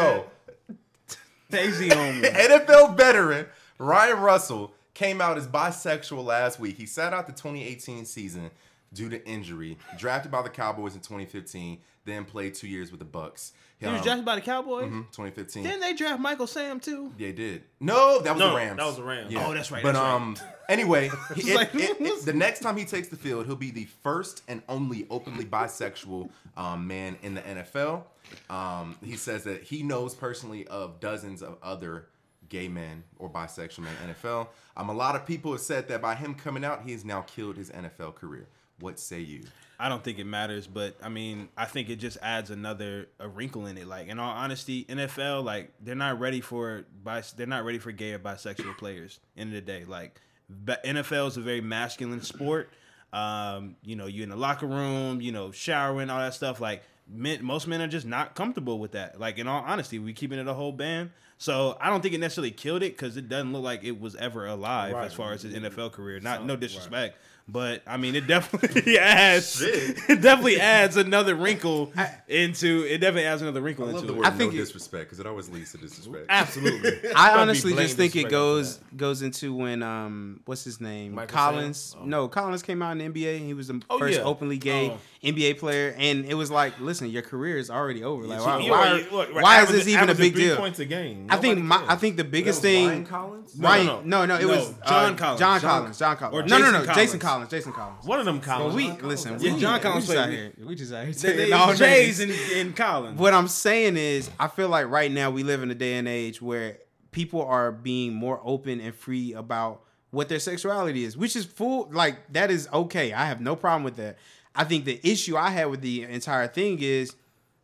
ahead. 1.52 1.68
AZ 1.68 1.92
on 1.92 1.98
one. 1.98 2.22
NFL 2.24 2.98
veteran 2.98 3.46
Ryan 3.78 4.20
Russell 4.20 4.74
came 4.94 5.22
out 5.22 5.38
as 5.38 5.48
bisexual 5.48 6.24
last 6.24 6.60
week. 6.60 6.78
He 6.78 6.86
sat 6.86 7.14
out 7.14 7.26
the 7.28 7.34
2018 7.34 8.06
season 8.06 8.52
due 8.94 9.10
to 9.10 9.26
injury. 9.28 9.78
Drafted 9.98 10.32
by 10.32 10.42
the 10.42 10.50
Cowboys 10.50 10.94
in 10.96 11.02
2015, 11.02 11.80
then 12.06 12.26
played 12.26 12.54
two 12.54 12.68
years 12.68 12.92
with 12.92 13.00
the 13.00 13.06
Bucs. 13.06 13.52
He 13.80 13.86
was 13.88 13.98
Um, 13.98 14.04
drafted 14.04 14.26
by 14.26 14.36
the 14.36 14.42
Cowboys. 14.42 14.86
mhm, 14.92 15.06
2015. 15.12 15.64
Didn't 15.64 15.82
they 15.82 15.94
draft 15.94 16.20
Michael 16.22 16.48
Sam 16.48 16.80
too? 16.80 17.12
They 17.18 17.32
did. 17.34 17.64
No, 17.80 18.22
that 18.22 18.34
was 18.34 18.40
No, 18.40 18.50
the 18.52 18.56
Rams. 18.56 18.78
that 18.78 18.86
was 18.86 18.96
the 18.98 19.04
Rams. 19.04 19.34
Oh, 19.38 19.54
that's 19.54 19.72
right, 19.72 19.84
But 19.84 19.94
that's 19.94 20.04
right. 20.04 20.14
um, 20.14 20.38
anyway, 20.70 21.10
it- 21.36 21.56
like, 21.56 21.74
it- 21.76 22.00
it- 22.00 22.26
the 22.26 22.34
next 22.34 22.60
time 22.62 22.78
he 22.78 22.86
takes 22.86 23.10
the 23.10 23.18
field, 23.18 23.46
he'll 23.46 23.56
be 23.56 23.72
the 23.72 23.86
first 24.04 24.42
and 24.48 24.62
only 24.70 25.06
openly 25.10 25.44
bisexual 25.46 26.30
um, 26.56 26.88
man 26.88 27.18
in 27.24 27.34
the 27.34 27.42
NFL. 27.42 28.04
Um, 28.50 28.96
he 29.04 29.16
says 29.18 29.44
that 29.46 29.64
he 29.64 29.84
knows 29.84 30.14
personally 30.16 30.66
of 30.68 31.00
dozens 31.00 31.42
of 31.42 31.58
other 31.62 32.08
gay 32.50 32.68
men 32.68 33.04
or 33.20 33.30
bisexual 33.30 33.80
men 33.80 33.94
in 34.02 34.08
the 34.10 34.14
NFL. 34.14 34.48
Um, 34.78 34.90
a 34.90 34.94
lot 34.94 35.16
of 35.16 35.26
people 35.26 35.52
have 35.52 35.62
said 35.62 35.88
that 35.90 36.02
by 36.02 36.16
him 36.16 36.36
coming 36.36 36.64
out, 36.64 36.84
he 36.86 36.92
has 36.92 37.04
now 37.04 37.22
killed 37.22 37.58
his 37.58 37.70
NFL 37.72 38.16
career. 38.16 38.48
What 38.80 39.00
say 39.00 39.20
you? 39.20 39.44
I 39.80 39.90
don't 39.90 40.04
think 40.04 40.20
it 40.20 40.26
matters, 40.26 40.66
but 40.68 40.96
I 41.02 41.10
mean, 41.10 41.50
I 41.58 41.66
think 41.66 41.90
it 41.90 41.98
just 41.98 42.18
adds 42.22 42.50
another 42.52 43.08
a 43.20 43.28
wrinkle 43.28 43.66
in 43.66 43.78
it. 43.78 43.88
Like 43.88 44.08
in 44.08 44.20
all 44.20 44.32
honesty, 44.32 44.86
NFL 44.86 45.44
like 45.44 45.72
they're 45.82 45.96
not 45.96 46.20
ready 46.20 46.42
for 46.42 46.86
bis- 47.04 47.34
they're 47.34 47.48
not 47.48 47.66
ready 47.66 47.80
for 47.80 47.92
gay 47.92 48.14
or 48.14 48.20
bisexual 48.20 48.78
players. 48.78 49.20
End 49.38 49.50
of 49.50 49.56
the 49.56 49.62
day, 49.62 49.84
like 49.86 50.20
ba- 50.50 50.80
NFL 50.86 51.28
is 51.30 51.38
a 51.38 51.42
very 51.42 51.62
masculine 51.62 52.22
sport. 52.22 52.70
Um, 53.12 53.76
you 53.84 53.96
know, 53.96 54.08
you're 54.08 54.24
in 54.24 54.30
the 54.30 54.36
locker 54.36 54.66
room, 54.68 55.22
you 55.22 55.32
know, 55.32 55.52
showering, 55.52 56.10
all 56.10 56.20
that 56.20 56.34
stuff. 56.34 56.60
Like 56.62 56.84
men, 57.08 57.44
most 57.44 57.68
men 57.68 57.82
are 57.82 57.88
just 57.88 58.08
not 58.08 58.36
comfortable 58.36 58.80
with 58.80 58.94
that. 58.94 59.20
Like 59.20 59.38
in 59.38 59.48
all 59.48 59.64
honesty, 59.66 60.00
we 60.00 60.14
keeping 60.14 60.40
it 60.40 60.48
a 60.48 60.54
whole 60.54 60.72
band. 60.72 61.12
So 61.38 61.78
I 61.82 61.90
don't 61.90 62.02
think 62.02 62.14
it 62.14 62.20
necessarily 62.20 62.52
killed 62.52 62.84
it 62.84 62.94
because 62.96 63.18
it 63.18 63.28
doesn't 63.28 63.52
look 63.52 63.64
like 63.64 63.84
it 63.84 64.00
was 64.00 64.16
ever 64.16 64.46
alive 64.48 64.94
Right. 64.94 65.06
as 65.06 65.14
far 65.14 65.34
as 65.34 65.42
his 65.42 65.54
NFL 65.54 65.92
career. 65.92 66.20
Not 66.22 66.40
So- 66.40 66.46
no 66.46 66.54
right. 66.54 67.14
Disrespect, 67.48 67.52
but 67.52 67.82
I 67.86 67.98
mean 67.98 68.16
it 68.16 68.28
definitely 68.28 68.98
adds 69.00 69.56
Shit. 69.60 69.98
it 70.10 70.22
definitely 70.22 70.60
adds 70.60 70.98
another 70.98 71.36
wrinkle 71.36 71.92
into 72.28 72.86
it. 72.88 73.00
Definitely 73.00 73.26
adds 73.26 73.42
another 73.42 73.62
wrinkle 73.62 73.86
I 73.86 73.92
love 73.92 73.96
into 74.02 74.08
the 74.08 74.14
it. 74.14 74.18
word 74.18 74.26
I 74.28 74.30
think 74.32 74.54
no 74.54 74.58
it- 74.60 74.62
disrespect 74.62 75.06
because 75.06 75.20
it 75.20 75.28
always 75.28 75.50
leads 75.50 75.72
to 75.72 75.78
disrespect. 75.78 76.26
Absolutely. 76.30 77.12
I 77.16 77.38
honestly 77.40 77.74
just 77.74 77.98
think 77.98 78.16
it 78.16 78.30
goes 78.30 78.80
goes 78.96 79.22
into 79.22 79.54
when 79.56 79.84
um 79.84 80.40
what's 80.46 80.64
his 80.64 80.80
name 80.82 81.14
Michael 81.16 81.34
Collins 81.36 81.96
Oh. 82.00 82.06
no 82.06 82.28
Collins 82.28 82.64
came 82.64 82.82
out 82.82 82.98
in 83.00 83.14
the 83.14 83.22
NBA 83.24 83.38
he 83.46 83.54
was 83.54 83.68
the 83.68 83.82
Oh, 83.90 84.00
first 84.00 84.18
yeah. 84.20 84.24
openly 84.26 84.58
gay 84.58 84.90
Oh. 84.92 85.00
NBA 85.24 85.58
player 85.58 85.96
and 85.98 86.26
it 86.26 86.34
was 86.34 86.52
like 86.52 86.80
listen 86.80 87.10
your 87.10 87.22
career 87.22 87.58
is 87.58 87.70
already 87.70 88.04
over 88.04 88.26
like 88.26 88.40
why, 88.40 88.58
why, 88.70 88.90
know, 88.90 88.96
you- 88.98 89.06
look, 89.12 89.34
why 89.34 89.62
is 89.64 89.70
this 89.70 89.88
even 89.88 90.00
a 90.10 90.12
averaging 90.12 90.24
big 90.24 90.34
three 90.34 90.44
deal 90.46 90.58
Points 90.58 90.80
a 90.80 90.86
game. 90.86 91.28
I 91.30 91.38
think 91.38 91.60
my. 91.60 91.84
I 91.88 91.96
think 91.96 92.18
the 92.18 92.24
biggest 92.24 92.62
thing 92.62 92.88
Ryan 92.88 93.06
Collins? 93.06 93.58
No, 93.60 93.68
Ryan, 93.68 93.86
no, 93.88 94.02
no, 94.04 94.26
no, 94.26 94.40
it 94.40 94.46
was 94.48 94.74
John 94.88 95.16
Collins. 95.16 95.40
John 95.40 95.60
John- 95.60 95.60
Collins. 95.62 96.00
John 96.00 96.18
Collins. 96.18 96.50
No, 96.52 96.58
no, 96.58 96.72
no, 96.72 96.86
Jason. 96.94 97.20
Collins. 97.20 97.33
Jason 97.50 97.50
Collins. 97.50 97.50
Jason 97.52 97.74
Collins. 97.74 98.06
one 98.06 98.20
of 98.20 98.26
them 98.26 98.38
But 98.40 98.46
Collins. 98.46 98.76
we 98.76 98.92
listen. 98.92 99.38
Yeah, 99.40 99.54
we, 99.54 99.60
John 99.60 99.74
we 99.76 99.80
Collins 99.80 100.06
just 100.06 100.18
out 100.18 100.26
played- 100.28 100.38
here. 100.58 100.66
We 100.68 100.76
just 100.76 100.94
out 100.94 101.04
here. 101.06 101.14
They- 101.22 101.36
they- 101.46 101.52
all 101.52 101.74
Jays 101.74 102.20
and, 102.20 102.32
and 102.56 102.76
Collins. 102.76 103.20
What 103.20 103.34
I'm 103.34 103.48
saying 103.48 103.98
is, 103.98 104.30
I 104.40 104.48
feel 104.48 104.70
like 104.70 104.88
right 104.90 105.12
now 105.12 105.30
we 105.32 105.44
live 105.44 105.64
in 105.64 105.72
a 105.72 105.76
day 105.76 105.96
and 105.96 106.08
age 106.08 106.42
where 106.42 106.78
people 107.12 107.42
are 107.44 107.72
being 107.72 108.14
more 108.14 108.40
open 108.44 108.80
and 108.80 108.94
free 108.96 109.34
about 109.34 109.82
what 110.12 110.30
their 110.30 110.40
sexuality 110.40 111.04
is, 111.04 111.18
which 111.18 111.36
is 111.36 111.46
full. 111.46 111.90
Like 111.92 112.32
that 112.34 112.52
is 112.52 112.68
okay. 112.74 113.14
I 113.14 113.26
have 113.26 113.42
no 113.42 113.56
problem 113.56 113.84
with 113.84 113.96
that. 113.98 114.18
I 114.56 114.64
think 114.64 114.86
the 114.86 115.00
issue 115.04 115.36
I 115.36 115.50
had 115.50 115.66
with 115.66 115.82
the 115.82 116.04
entire 116.04 116.48
thing 116.48 116.78
is 116.82 117.16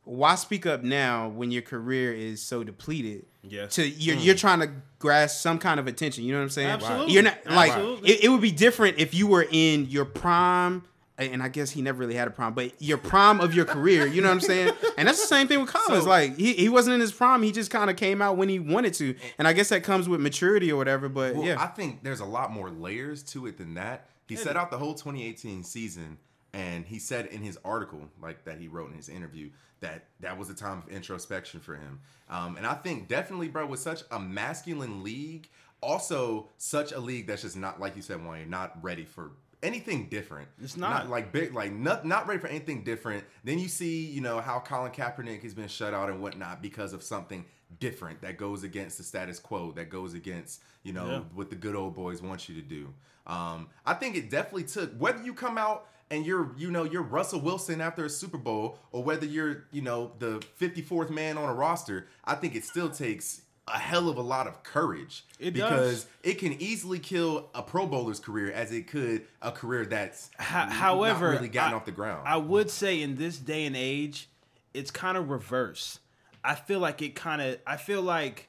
why 0.03 0.33
speak 0.35 0.65
up 0.65 0.81
now 0.83 1.27
when 1.29 1.51
your 1.51 1.61
career 1.61 2.11
is 2.13 2.41
so 2.41 2.63
depleted? 2.63 3.25
Yes. 3.43 3.75
To 3.75 3.87
you're 3.87 4.17
you're 4.17 4.35
hmm. 4.35 4.39
trying 4.39 4.59
to 4.59 4.69
grasp 4.99 5.41
some 5.41 5.59
kind 5.59 5.79
of 5.79 5.87
attention. 5.87 6.23
You 6.23 6.33
know 6.33 6.39
what 6.39 6.43
I'm 6.43 6.49
saying? 6.49 6.67
Absolutely. 6.69 7.13
You're 7.13 7.23
not 7.23 7.37
like 7.45 7.71
it, 8.03 8.25
it 8.25 8.29
would 8.29 8.41
be 8.41 8.51
different 8.51 8.99
if 8.99 9.13
you 9.13 9.27
were 9.27 9.45
in 9.49 9.85
your 9.85 10.05
prime. 10.05 10.83
And 11.17 11.43
I 11.43 11.49
guess 11.49 11.69
he 11.69 11.81
never 11.81 11.99
really 11.99 12.15
had 12.15 12.29
a 12.29 12.31
prime, 12.31 12.53
but 12.53 12.81
your 12.81 12.97
prime 12.97 13.41
of 13.41 13.53
your 13.53 13.65
career, 13.65 14.07
you 14.07 14.21
know 14.21 14.29
what 14.29 14.35
I'm 14.35 14.39
saying? 14.39 14.73
And 14.97 15.05
that's 15.05 15.19
the 15.19 15.27
same 15.27 15.49
thing 15.49 15.59
with 15.59 15.67
Collins. 15.67 16.03
So- 16.05 16.09
like 16.09 16.37
he, 16.37 16.53
he 16.53 16.69
wasn't 16.69 16.93
in 16.93 17.01
his 17.01 17.11
prime; 17.11 17.43
he 17.43 17.51
just 17.51 17.69
kind 17.71 17.89
of 17.89 17.97
came 17.97 18.21
out 18.21 18.37
when 18.37 18.47
he 18.47 18.57
wanted 18.57 18.93
to. 18.95 19.15
And 19.37 19.45
I 19.45 19.51
guess 19.51 19.67
that 19.67 19.83
comes 19.83 20.07
with 20.07 20.21
maturity 20.21 20.71
or 20.71 20.77
whatever. 20.77 21.09
But 21.09 21.35
Well, 21.35 21.45
yeah, 21.45 21.61
I 21.61 21.67
think 21.67 22.03
there's 22.03 22.21
a 22.21 22.25
lot 22.25 22.53
more 22.53 22.69
layers 22.69 23.21
to 23.23 23.47
it 23.47 23.57
than 23.57 23.73
that. 23.73 24.07
He 24.27 24.37
set 24.37 24.55
out 24.55 24.71
the 24.71 24.77
whole 24.77 24.93
2018 24.93 25.63
season, 25.63 26.19
and 26.53 26.85
he 26.85 26.99
said 26.99 27.25
in 27.25 27.41
his 27.41 27.57
article, 27.65 28.07
like 28.21 28.45
that 28.45 28.59
he 28.59 28.69
wrote 28.69 28.91
in 28.91 28.95
his 28.95 29.09
interview, 29.09 29.49
that 29.81 30.05
that 30.19 30.37
was 30.37 30.49
a 30.49 30.53
time 30.55 30.79
of 30.79 30.89
introspection 30.89 31.59
for 31.59 31.75
him. 31.75 31.99
Um, 32.29 32.57
and 32.57 32.65
I 32.65 32.73
think 32.75 33.07
definitely, 33.07 33.47
bro, 33.47 33.65
with 33.65 33.79
such 33.79 34.03
a 34.11 34.19
masculine 34.19 35.03
league, 35.03 35.49
also 35.81 36.49
such 36.57 36.91
a 36.91 36.99
league 36.99 37.27
that's 37.27 37.41
just 37.43 37.57
not 37.57 37.79
like 37.79 37.95
you 37.95 38.01
said, 38.01 38.25
Wayne, 38.25 38.49
not 38.49 38.81
ready 38.83 39.05
for 39.05 39.31
anything 39.63 40.07
different. 40.09 40.47
It's 40.61 40.77
not. 40.77 41.09
like 41.09 41.31
big, 41.31 41.53
like 41.53 41.73
not 41.73 42.05
not 42.05 42.27
ready 42.27 42.39
for 42.39 42.47
anything 42.47 42.83
different. 42.83 43.23
Then 43.43 43.59
you 43.59 43.67
see, 43.67 44.05
you 44.05 44.21
know, 44.21 44.39
how 44.41 44.59
Colin 44.59 44.91
Kaepernick 44.91 45.43
has 45.43 45.53
been 45.53 45.67
shut 45.67 45.93
out 45.93 46.09
and 46.09 46.21
whatnot 46.21 46.61
because 46.61 46.93
of 46.93 47.03
something 47.03 47.45
different 47.79 48.21
that 48.21 48.37
goes 48.37 48.63
against 48.63 48.97
the 48.97 49.03
status 49.03 49.37
quo, 49.39 49.71
that 49.73 49.89
goes 49.89 50.13
against, 50.13 50.61
you 50.83 50.91
know, 50.93 51.07
Yeah. 51.07 51.19
what 51.33 51.49
the 51.49 51.55
good 51.55 51.75
old 51.75 51.93
boys 51.93 52.21
want 52.21 52.49
you 52.49 52.55
to 52.55 52.61
do. 52.61 52.93
Um, 53.27 53.67
I 53.85 53.93
think 53.93 54.15
it 54.15 54.29
definitely 54.29 54.63
took 54.63 54.91
whether 54.97 55.21
you 55.21 55.33
come 55.35 55.57
out 55.57 55.87
and 56.11 56.25
you're, 56.25 56.51
you 56.57 56.71
know, 56.71 56.83
you're 56.83 57.03
Russell 57.03 57.39
Wilson 57.41 57.81
after 57.81 58.05
a 58.05 58.09
Super 58.09 58.37
Bowl, 58.37 58.79
or 58.91 59.03
whether 59.03 59.25
you're, 59.25 59.65
you 59.71 59.81
know, 59.81 60.11
the 60.19 60.41
54th 60.59 61.09
man 61.09 61.37
on 61.37 61.49
a 61.49 61.53
roster. 61.53 62.07
I 62.25 62.35
think 62.35 62.55
it 62.55 62.63
still 62.65 62.89
takes 62.89 63.41
a 63.67 63.77
hell 63.77 64.09
of 64.09 64.17
a 64.17 64.21
lot 64.21 64.47
of 64.47 64.63
courage 64.63 65.23
It 65.37 65.53
because 65.53 66.05
does. 66.05 66.07
it 66.23 66.39
can 66.39 66.53
easily 66.53 66.97
kill 66.97 67.49
a 67.53 67.61
Pro 67.61 67.85
Bowler's 67.85 68.19
career 68.19 68.51
as 68.51 68.71
it 68.71 68.87
could 68.87 69.25
a 69.43 69.51
career 69.51 69.85
that's 69.85 70.31
not 70.39 70.71
however, 70.71 71.29
really 71.29 71.49
gotten 71.49 71.73
I- 71.73 71.77
off 71.77 71.85
the 71.85 71.91
ground. 71.91 72.27
I 72.27 72.37
would 72.37 72.71
say 72.71 72.99
in 73.01 73.15
this 73.17 73.37
day 73.37 73.65
and 73.67 73.75
age, 73.75 74.27
it's 74.73 74.89
kind 74.89 75.17
of 75.17 75.29
reverse. 75.29 75.99
I 76.43 76.55
feel 76.55 76.79
like 76.79 77.01
it 77.03 77.13
kind 77.15 77.41
of. 77.43 77.59
I 77.67 77.77
feel 77.77 78.01
like 78.01 78.47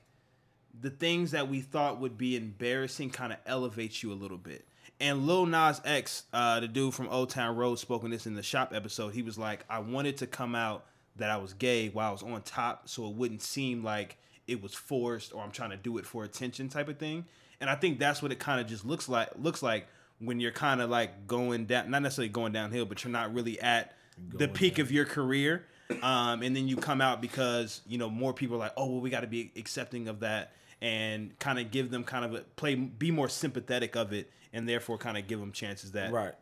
the 0.80 0.88
things 0.90 1.32
that 1.32 1.48
we 1.48 1.60
thought 1.60 2.00
would 2.00 2.16
be 2.16 2.36
embarrassing 2.36 3.10
kind 3.10 3.32
of 3.32 3.38
elevates 3.44 4.02
you 4.02 4.12
a 4.12 4.14
little 4.14 4.38
bit. 4.38 4.64
And 5.00 5.26
Lil 5.26 5.46
Nas 5.46 5.80
X, 5.84 6.24
uh, 6.32 6.60
the 6.60 6.68
dude 6.68 6.94
from 6.94 7.08
Old 7.08 7.30
Town 7.30 7.56
Road, 7.56 7.78
spoke 7.78 8.04
on 8.04 8.10
this 8.10 8.26
in 8.26 8.34
the 8.34 8.42
shop 8.42 8.72
episode. 8.74 9.14
He 9.14 9.22
was 9.22 9.38
like, 9.38 9.64
"I 9.68 9.78
wanted 9.78 10.18
to 10.18 10.26
come 10.26 10.54
out 10.54 10.84
that 11.16 11.30
I 11.30 11.38
was 11.38 11.54
gay 11.54 11.88
while 11.88 12.08
I 12.08 12.12
was 12.12 12.22
on 12.22 12.42
top, 12.42 12.88
so 12.88 13.06
it 13.08 13.14
wouldn't 13.14 13.42
seem 13.42 13.82
like 13.82 14.18
it 14.46 14.62
was 14.62 14.74
forced 14.74 15.32
or 15.34 15.42
I'm 15.42 15.50
trying 15.50 15.70
to 15.70 15.76
do 15.76 15.96
it 15.98 16.06
for 16.06 16.24
attention 16.24 16.68
type 16.68 16.88
of 16.88 16.98
thing." 16.98 17.24
And 17.60 17.70
I 17.70 17.74
think 17.74 17.98
that's 17.98 18.22
what 18.22 18.30
it 18.30 18.38
kind 18.38 18.60
of 18.60 18.66
just 18.66 18.84
looks 18.84 19.08
like. 19.08 19.30
Looks 19.38 19.62
like 19.62 19.86
when 20.18 20.38
you're 20.38 20.52
kind 20.52 20.80
of 20.82 20.90
like 20.90 21.26
going 21.26 21.64
down, 21.64 21.90
not 21.90 22.02
necessarily 22.02 22.28
going 22.28 22.52
downhill, 22.52 22.84
but 22.84 23.02
you're 23.02 23.12
not 23.12 23.32
really 23.34 23.58
at 23.60 23.94
the 24.34 24.48
peak 24.48 24.78
of 24.78 24.92
your 24.92 25.06
career. 25.06 25.64
Um, 26.02 26.42
and 26.42 26.54
then 26.54 26.68
you 26.68 26.76
come 26.76 27.00
out 27.00 27.20
because 27.20 27.80
you 27.86 27.98
know 27.98 28.08
more 28.10 28.32
people 28.32 28.56
are 28.56 28.60
like, 28.60 28.74
oh 28.76 28.86
well, 28.86 29.00
we 29.00 29.10
got 29.10 29.20
to 29.20 29.26
be 29.26 29.50
accepting 29.56 30.08
of 30.08 30.20
that 30.20 30.52
and 30.82 31.38
kind 31.38 31.58
of 31.58 31.70
give 31.70 31.90
them 31.90 32.04
kind 32.04 32.24
of 32.24 32.34
a 32.34 32.40
play, 32.56 32.74
be 32.74 33.10
more 33.10 33.28
sympathetic 33.28 33.96
of 33.96 34.12
it, 34.12 34.30
and 34.52 34.68
therefore 34.68 34.98
kind 34.98 35.16
of 35.18 35.26
give 35.26 35.38
them 35.40 35.52
chances 35.52 35.92
that 35.92 36.12
Right. 36.12 36.34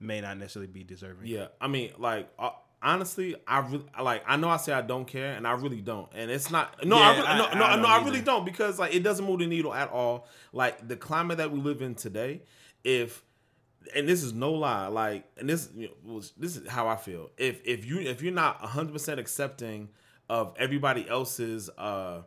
may 0.00 0.20
not 0.20 0.36
necessarily 0.38 0.70
be 0.70 0.84
deserving. 0.84 1.26
Yeah, 1.26 1.48
I 1.60 1.68
mean, 1.68 1.92
like 1.98 2.28
uh, 2.38 2.50
honestly, 2.82 3.34
I 3.46 3.60
really 3.60 3.86
like. 4.00 4.22
I 4.26 4.36
know 4.36 4.48
I 4.48 4.56
say 4.58 4.72
I 4.72 4.82
don't 4.82 5.06
care, 5.06 5.32
and 5.34 5.46
I 5.46 5.52
really 5.52 5.80
don't. 5.80 6.08
And 6.14 6.30
it's 6.30 6.50
not. 6.50 6.84
No, 6.84 6.96
I, 6.96 7.00
Yeah, 7.00 7.16
really, 7.16 7.26
I- 7.28 7.38
no, 7.38 7.44
I 7.46 7.54
no, 7.54 7.60
don't 7.72 7.82
no, 7.82 7.88
I 7.88 8.04
really 8.04 8.20
don't 8.20 8.44
because 8.44 8.78
like 8.78 8.94
it 8.94 9.02
doesn't 9.02 9.24
move 9.24 9.38
the 9.40 9.46
needle 9.46 9.72
at 9.74 9.90
all. 9.90 10.26
Like 10.52 10.86
the 10.86 10.96
climate 10.96 11.38
that 11.38 11.50
we 11.50 11.58
live 11.60 11.80
in 11.82 11.94
today, 11.94 12.42
if 12.84 13.24
and 13.94 14.06
this 14.08 14.22
is 14.22 14.34
no 14.34 14.52
lie, 14.52 14.86
like 14.88 15.24
and 15.38 15.48
this 15.48 15.70
you 15.74 15.88
know, 15.88 16.14
was 16.14 16.32
this 16.36 16.56
is 16.56 16.68
how 16.68 16.88
I 16.88 16.96
feel. 16.96 17.30
If 17.38 17.60
if 17.64 17.86
you 17.86 18.00
if 18.00 18.20
you're 18.22 18.34
not 18.34 18.60
100 18.60 18.92
percent 18.92 19.18
accepting 19.18 19.88
of 20.28 20.54
everybody 20.58 21.08
else's 21.08 21.70
uh 21.78 22.20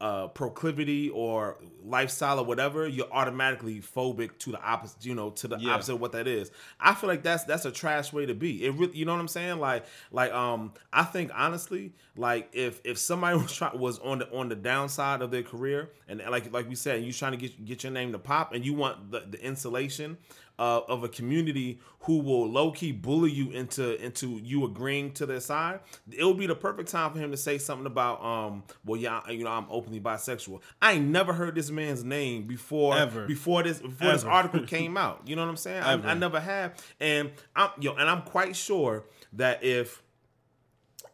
uh, 0.00 0.28
proclivity 0.28 1.08
or 1.08 1.56
lifestyle 1.82 2.38
or 2.38 2.44
whatever, 2.44 2.86
you're 2.86 3.10
automatically 3.10 3.80
phobic 3.80 4.36
to 4.38 4.50
the 4.52 4.60
opposite. 4.62 5.04
You 5.06 5.14
know, 5.14 5.30
to 5.30 5.48
the 5.48 5.56
Yeah. 5.58 5.72
opposite 5.72 5.94
of 5.94 6.00
what 6.00 6.12
that 6.12 6.26
is. 6.28 6.50
I 6.78 6.94
feel 6.94 7.08
like 7.08 7.22
that's 7.22 7.44
that's 7.44 7.64
a 7.64 7.70
trash 7.70 8.12
way 8.12 8.26
to 8.26 8.34
be. 8.34 8.64
It 8.64 8.74
really, 8.74 8.96
you 8.96 9.04
know 9.06 9.14
what 9.14 9.20
I'm 9.20 9.28
saying? 9.28 9.58
Like, 9.58 9.86
like 10.10 10.32
um, 10.32 10.72
I 10.92 11.04
think 11.04 11.30
honestly, 11.34 11.94
like 12.16 12.50
if 12.52 12.80
if 12.84 12.98
somebody 12.98 13.38
was 13.42 13.52
try, 13.54 13.74
was 13.74 13.98
on 14.00 14.18
the 14.18 14.30
on 14.36 14.48
the 14.50 14.56
downside 14.56 15.22
of 15.22 15.30
their 15.30 15.42
career, 15.42 15.90
and 16.08 16.22
like 16.30 16.52
like 16.52 16.68
we 16.68 16.74
said, 16.74 17.02
you 17.02 17.12
trying 17.12 17.32
to 17.32 17.38
get 17.38 17.64
get 17.64 17.82
your 17.82 17.92
name 17.92 18.12
to 18.12 18.18
pop, 18.18 18.52
and 18.52 18.64
you 18.66 18.74
want 18.74 19.10
the, 19.10 19.20
the 19.30 19.42
insulation. 19.42 20.18
Uh, 20.58 20.80
of 20.88 21.04
a 21.04 21.08
community 21.08 21.78
who 22.00 22.18
will 22.18 22.48
low 22.48 22.70
key 22.70 22.90
bully 22.90 23.30
you 23.30 23.50
into 23.50 24.02
into 24.02 24.40
you 24.42 24.64
agreeing 24.64 25.12
to 25.12 25.26
their 25.26 25.40
side, 25.40 25.80
it 26.10 26.24
would 26.24 26.38
be 26.38 26.46
the 26.46 26.54
perfect 26.54 26.88
time 26.88 27.12
for 27.12 27.18
him 27.18 27.30
to 27.30 27.36
say 27.36 27.58
something 27.58 27.86
about 27.86 28.24
um, 28.24 28.64
well, 28.84 28.98
yeah, 28.98 29.20
you 29.28 29.44
know, 29.44 29.50
I'm 29.50 29.66
openly 29.68 30.00
bisexual. 30.00 30.62
I 30.80 30.92
ain't 30.92 31.08
never 31.08 31.34
heard 31.34 31.54
this 31.54 31.70
man's 31.70 32.04
name 32.04 32.46
before 32.46 32.96
Ever. 32.96 33.26
before 33.26 33.62
this 33.64 33.80
before 33.80 34.12
this 34.12 34.24
article 34.24 34.62
came 34.66 34.96
out. 34.96 35.22
You 35.26 35.36
know 35.36 35.42
what 35.42 35.50
I'm 35.50 35.56
saying? 35.58 35.82
I, 35.82 35.92
I 35.92 36.14
never 36.14 36.40
have, 36.40 36.82
and 37.00 37.32
I'm 37.54 37.70
yo, 37.78 37.94
and 37.94 38.08
I'm 38.08 38.22
quite 38.22 38.56
sure 38.56 39.04
that 39.34 39.62
if 39.62 40.02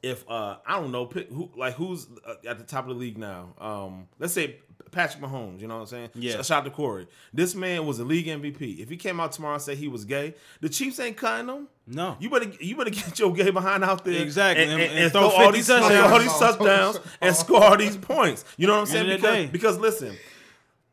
if 0.02 0.28
uh 0.28 0.56
I 0.66 0.80
don't 0.80 0.92
know 0.92 1.06
pick 1.06 1.28
who 1.30 1.50
like 1.56 1.74
who's 1.74 2.06
uh, 2.26 2.34
at 2.46 2.58
the 2.58 2.64
top 2.64 2.84
of 2.84 2.94
the 2.94 3.00
league 3.00 3.18
now. 3.18 3.54
Um, 3.58 4.08
let's 4.18 4.32
say 4.32 4.60
Patrick 4.92 5.20
Mahomes. 5.24 5.60
You 5.60 5.66
know 5.66 5.74
what 5.74 5.80
I'm 5.80 5.86
saying? 5.86 6.10
Yeah. 6.14 6.40
Sh- 6.42 6.46
Shout 6.46 6.58
out 6.58 6.64
to 6.66 6.70
Corey. 6.70 7.08
This 7.34 7.54
man 7.56 7.84
was 7.86 7.98
a 7.98 8.04
league 8.04 8.26
MVP. 8.26 8.78
If 8.78 8.88
he 8.88 8.96
came 8.96 9.18
out 9.18 9.32
tomorrow 9.32 9.54
and 9.54 9.62
said 9.62 9.78
he 9.78 9.88
was 9.88 10.04
gay, 10.04 10.34
the 10.60 10.68
Chiefs 10.68 11.00
ain't 11.00 11.16
cutting 11.16 11.48
him. 11.48 11.66
No. 11.86 12.16
You 12.20 12.30
better 12.30 12.52
you 12.60 12.76
better 12.76 12.90
get 12.90 13.18
your 13.18 13.32
gay 13.32 13.50
behind 13.50 13.82
out 13.82 14.04
there 14.04 14.22
Exactly. 14.22 14.62
and, 14.64 14.72
And- 14.74 14.82
and, 14.82 14.98
and 15.00 15.12
throw 15.12 15.28
throw 15.30 15.30
all 15.30 15.52
50 15.52 15.56
these 15.58 15.70
all 15.70 15.80
touchdowns. 15.80 16.22
these 16.22 16.38
touchdowns 16.38 17.00
and 17.20 17.34
score 17.34 17.64
all 17.64 17.76
these 17.76 17.96
points. 17.96 18.44
You 18.56 18.68
know 18.68 18.74
what 18.74 18.80
I'm 18.80 18.86
saying? 18.86 19.10
End 19.10 19.24
of 19.24 19.30
the 19.32 19.46
Because 19.50 19.50
because 19.52 19.78
listen, 19.78 20.16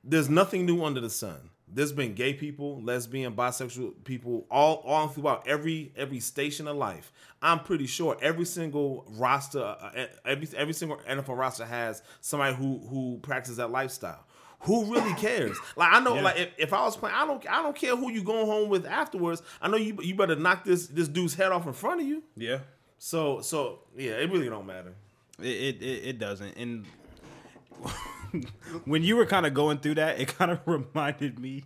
there's 0.03 0.29
nothing 0.29 0.65
new 0.65 0.83
under 0.83 1.01
the 1.01 1.09
sun. 1.09 1.37
There's 1.73 1.91
been 1.91 2.13
gay 2.13 2.33
people, 2.33 2.81
lesbian, 2.81 3.35
bisexual 3.35 4.03
people, 4.03 4.45
all 4.49 4.83
all 4.85 5.07
throughout 5.07 5.47
every 5.47 5.91
every 5.95 6.19
station 6.19 6.67
of 6.67 6.77
life. 6.77 7.11
I'm 7.41 7.59
pretty 7.59 7.85
sure 7.87 8.17
every 8.21 8.45
single 8.45 9.05
roster, 9.09 9.61
uh, 9.63 10.07
every 10.25 10.47
every 10.55 10.73
single 10.73 10.97
NFL 10.97 11.37
roster 11.37 11.65
has 11.65 12.01
somebody 12.21 12.55
who 12.55 12.79
who 12.89 13.19
practices 13.21 13.57
that 13.57 13.71
lifestyle. 13.71 14.25
Who 14.61 14.93
really 14.93 15.13
cares? 15.13 15.57
Like 15.77 15.93
I 15.93 15.99
know, 16.01 16.15
like 16.15 16.37
if, 16.37 16.49
if 16.57 16.73
I 16.73 16.83
was 16.83 16.97
playing, 16.97 17.15
I 17.15 17.25
don't 17.25 17.49
I 17.49 17.61
don't 17.61 17.75
care 17.75 17.95
who 17.95 18.11
you 18.11 18.23
going 18.23 18.45
home 18.45 18.69
with 18.69 18.85
afterwards. 18.85 19.41
I 19.61 19.69
know 19.69 19.77
you 19.77 19.97
you 20.01 20.15
better 20.15 20.35
knock 20.35 20.65
this 20.65 20.87
this 20.87 21.07
dude's 21.07 21.35
head 21.35 21.51
off 21.51 21.65
in 21.65 21.73
front 21.73 22.01
of 22.01 22.07
you. 22.07 22.23
Yeah. 22.35 22.59
So 22.97 23.41
so 23.41 23.79
yeah, 23.95 24.11
it 24.13 24.29
really 24.31 24.49
don't 24.49 24.65
matter. 24.65 24.93
It, 25.39 25.81
it, 25.81 25.85
it 25.85 26.19
doesn't. 26.19 26.57
And 26.57 26.85
when 28.85 29.03
you 29.03 29.15
were 29.15 29.25
kind 29.25 29.45
of 29.45 29.53
going 29.53 29.79
through 29.79 29.95
that, 29.95 30.19
it 30.19 30.35
kind 30.37 30.51
of 30.51 30.59
reminded 30.65 31.39
me. 31.39 31.65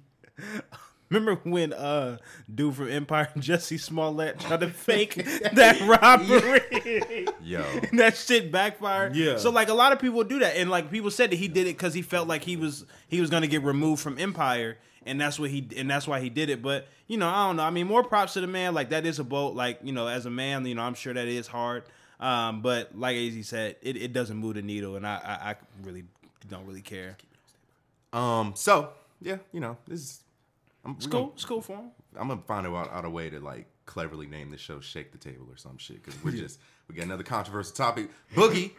Remember 1.10 1.39
when 1.43 1.73
uh 1.73 2.17
dude 2.54 2.76
from 2.76 2.89
Empire 2.89 3.30
Jussie 3.38 3.80
Smollett 3.80 4.39
tried 4.39 4.62
to 4.62 4.69
fake 4.69 5.15
that 5.54 5.80
robbery? 5.82 7.28
Yo. 7.41 7.62
and 7.62 7.99
that 7.99 8.17
shit 8.17 8.52
backfired. 8.52 9.15
Yeah. 9.15 9.38
So 9.38 9.52
like 9.52 9.69
a 9.69 9.76
lot 9.76 9.93
of 9.93 9.99
people 9.99 10.23
do 10.23 10.39
that, 10.39 10.58
and 10.58 10.71
like 10.71 10.89
people 10.89 11.12
said 11.12 11.30
that 11.30 11.36
he 11.36 11.47
did 11.47 11.67
it 11.67 11.78
because 11.78 11.93
he 11.93 12.02
felt 12.02 12.28
like 12.28 12.43
he 12.43 12.58
was 12.58 12.86
he 13.08 13.21
was 13.21 13.30
gonna 13.30 13.47
get 13.47 13.62
removed 13.63 14.02
from 14.02 14.17
Empire, 14.17 14.80
and 15.06 15.21
that's 15.21 15.38
what 15.38 15.52
he 15.52 15.67
and 15.78 15.88
that's 15.88 16.08
why 16.08 16.19
he 16.19 16.30
did 16.30 16.49
it. 16.49 16.63
But 16.63 16.88
you 17.08 17.17
know, 17.17 17.30
I 17.30 17.47
don't 17.47 17.58
know. 17.58 17.63
I 17.63 17.69
mean, 17.69 17.86
more 17.86 18.04
props 18.04 18.34
to 18.34 18.41
the 18.41 18.47
man. 18.47 18.73
Like 18.73 18.89
that 18.89 19.06
is 19.06 19.19
a 19.19 19.23
boat. 19.23 19.54
Like 19.54 19.80
you 19.84 19.93
know, 19.93 20.08
as 20.08 20.26
a 20.26 20.32
man, 20.32 20.65
you 20.65 20.73
know, 20.73 20.82
I'm 20.82 20.95
sure 20.95 21.13
that 21.13 21.28
is 21.28 21.45
hard. 21.45 21.84
Um, 22.19 22.62
but 22.62 22.97
like 22.97 23.17
Az 23.17 23.47
said, 23.47 23.76
it, 23.82 23.97
it 23.97 24.13
doesn't 24.13 24.38
move 24.38 24.56
the 24.56 24.62
needle, 24.63 24.95
and 24.95 25.06
I, 25.06 25.15
I 25.23 25.49
I 25.52 25.56
really 25.84 26.06
don't 26.49 26.65
really 26.65 26.82
care. 26.82 27.17
Um. 28.12 28.53
So 28.56 28.89
yeah, 29.21 29.38
you 29.51 29.60
know 29.60 29.77
this 29.88 29.99
is. 30.01 30.19
I'm, 30.86 30.91
It's 30.97 31.08
cool. 31.08 31.21
gonna- 31.21 31.34
It's 31.34 31.45
cool 31.45 31.62
for 31.62 31.77
him. 31.77 31.91
I'm 32.15 32.27
gonna 32.27 32.41
find 32.45 32.67
out, 32.67 32.91
out 32.91 33.06
a 33.06 33.10
way 33.10 33.29
to 33.29 33.39
like 33.39 33.67
cleverly 33.86 34.27
name 34.27 34.51
the 34.51 34.58
show 34.58 34.79
"Shake 34.79 35.12
the 35.12 35.17
Table" 35.17 35.47
or 35.49 35.58
some 35.58 35.77
shit 35.77 36.03
because 36.03 36.21
we're 36.23 36.32
just 36.32 36.60
we 36.88 36.95
got 36.95 37.06
another 37.06 37.23
controversial 37.23 37.73
topic. 37.73 38.10
Boogie, 38.36 38.71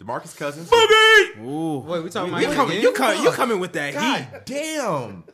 Demarcus 0.00 0.36
Cousins. 0.36 0.68
Boogie. 0.70 1.38
Ooh. 1.42 1.78
Wait, 1.80 2.02
we 2.04 2.10
talking 2.10 2.32
You 2.34 2.38
about 2.44 2.54
coming? 2.54 2.80
You 2.82 2.90
again? 2.90 2.94
coming? 2.94 3.22
You 3.24 3.30
coming 3.32 3.58
with 3.60 3.72
that 3.72 3.94
heat? 3.94 4.44
Damn. 4.44 5.24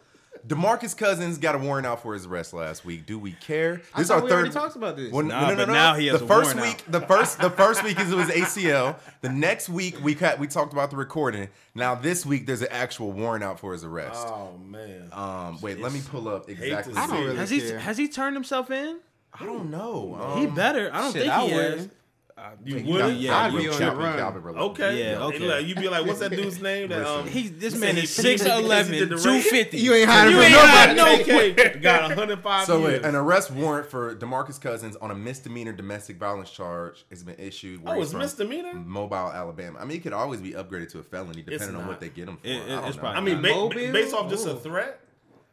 Demarcus 0.47 0.97
Cousins 0.97 1.39
got 1.39 1.55
a 1.55 1.59
warrant 1.59 1.87
out 1.87 2.03
for 2.03 2.15
his 2.15 2.27
arrest 2.27 2.53
last 2.53 2.85
week. 2.85 3.05
Do 3.07 3.19
we 3.19 3.33
care? 3.33 3.77
This 3.97 4.11
I 4.11 4.15
thought 4.15 4.25
we 4.25 4.31
already 4.31 4.51
talked 4.51 4.77
about 4.77 4.97
this. 4.97 5.11
Well, 5.13 5.25
Nah, 5.25 5.55
but 5.57 5.69
now 5.69 5.95
he 5.95 6.07
has 6.07 6.19
the 6.21 6.25
a 6.25 6.29
first 6.29 6.55
warrant 6.55 6.77
week, 6.77 6.85
the 6.89 7.01
first 7.01 7.41
the 7.41 7.51
first 7.63 7.83
week 7.83 7.99
is 7.99 8.13
it 8.13 8.17
was 8.17 8.29
ACL. 8.29 8.97
The 9.23 9.29
next 9.29 9.69
week 9.69 10.03
we 10.05 10.15
cut, 10.15 10.39
we 10.39 10.47
talked 10.47 10.73
about 10.73 10.91
the 10.91 10.97
recording. 10.97 11.49
Now 11.75 11.95
this 11.97 12.25
week 12.25 12.47
there's 12.47 12.63
an 12.63 12.69
actual 12.71 13.11
warrant 13.13 13.43
out 13.43 13.59
for 13.59 13.73
his 13.73 13.83
arrest. 13.83 14.27
Oh 14.29 14.57
man. 14.65 15.09
Um, 15.13 15.61
wait, 15.61 15.81
let 15.81 15.93
me 15.93 16.01
pull 16.09 16.29
up 16.29 16.49
exactly. 16.49 16.95
I 16.95 17.07
don't 17.07 17.25
really 17.25 17.37
Has 17.37 17.51
he 17.51 17.61
care. 17.61 17.79
has 17.81 17.97
he 17.99 18.07
turned 18.09 18.37
himself 18.37 18.71
in? 18.71 18.99
I 19.39 19.45
don't 19.45 19.71
know. 19.71 20.17
Um, 20.21 20.41
He 20.41 20.47
better. 20.47 20.91
I 20.93 21.01
don't 21.01 21.13
Shit, 21.13 21.23
think 21.23 21.35
I 21.35 21.45
he 21.47 21.51
has. 21.51 21.89
Wouldn't. 22.37 22.67
you 22.67 22.77
you 22.79 22.93
would? 23.03 23.17
yeah, 23.17 23.39
I'd 23.39 23.53
you 23.55 23.59
be 23.61 23.69
on 23.69 23.79
Calvin- 23.79 23.99
the 23.99 24.05
run. 24.05 24.19
Calvin 24.19 24.43
Rutledge. 24.43 24.63
Okay. 24.63 24.99
Yeah, 24.99 25.13
And 25.15 25.23
okay. 25.23 25.39
look, 25.39 25.67
you'd 25.67 25.79
be 25.81 25.89
like, 25.89 26.07
what's 26.07 26.19
that 26.21 26.31
dude's 26.37 26.61
name? 26.61 26.89
That 26.91 27.07
um, 27.07 27.27
He 27.27 27.49
this 27.49 27.75
man 27.79 27.97
is 27.97 28.15
he- 28.17 28.29
he- 28.31 28.35
6'11", 28.37 28.85
he 28.93 28.99
did 29.01 29.09
the 29.09 29.17
250. 29.17 29.79
You 29.79 29.95
ain't 29.95 30.09
had 30.09 30.31
You 30.31 30.41
it 30.41 30.45
ain't 30.45 30.55
for 30.55 30.95
nobody. 30.95 31.25
no 31.31 31.55
KK 31.55 31.83
got 31.83 32.03
105 32.03 32.67
So 32.67 32.87
years. 32.89 33.05
an 33.05 33.15
arrest 33.15 33.51
warrant 33.51 33.91
for 33.91 34.15
Demarcus 34.17 34.61
Cousins 34.61 34.97
on 34.97 35.11
a 35.11 35.15
misdemeanor 35.15 35.73
domestic 35.73 36.19
violence 36.19 36.51
charge 36.51 37.05
has 37.11 37.23
been 37.23 37.37
issued. 37.39 37.83
where 37.83 37.97
oh, 37.97 38.03
it's 38.03 38.13
misdemeanor. 38.13 38.75
Mobile, 38.75 39.17
Alabama. 39.33 39.79
I 39.81 39.85
mean, 39.87 39.97
it 39.97 40.03
could 40.03 40.13
always 40.13 40.41
be 40.41 40.53
upgraded 40.53 40.91
to 40.93 40.99
a 40.99 41.03
felony 41.03 41.43
depending 41.43 41.77
on 41.77 41.87
what 41.87 42.01
they 42.01 42.11
get 42.11 42.29
him 42.29 42.37
for. 42.37 42.47
It- 42.47 42.63
I 42.63 42.67
don't 42.69 42.85
it's 42.85 42.97
know. 42.97 43.01
probably 43.03 43.33
I 43.33 43.35
mean, 43.41 43.71
ba- 43.71 43.93
based 43.93 44.15
off 44.15 44.29
just 44.31 44.47
a 44.47 44.55
threat. 44.57 45.01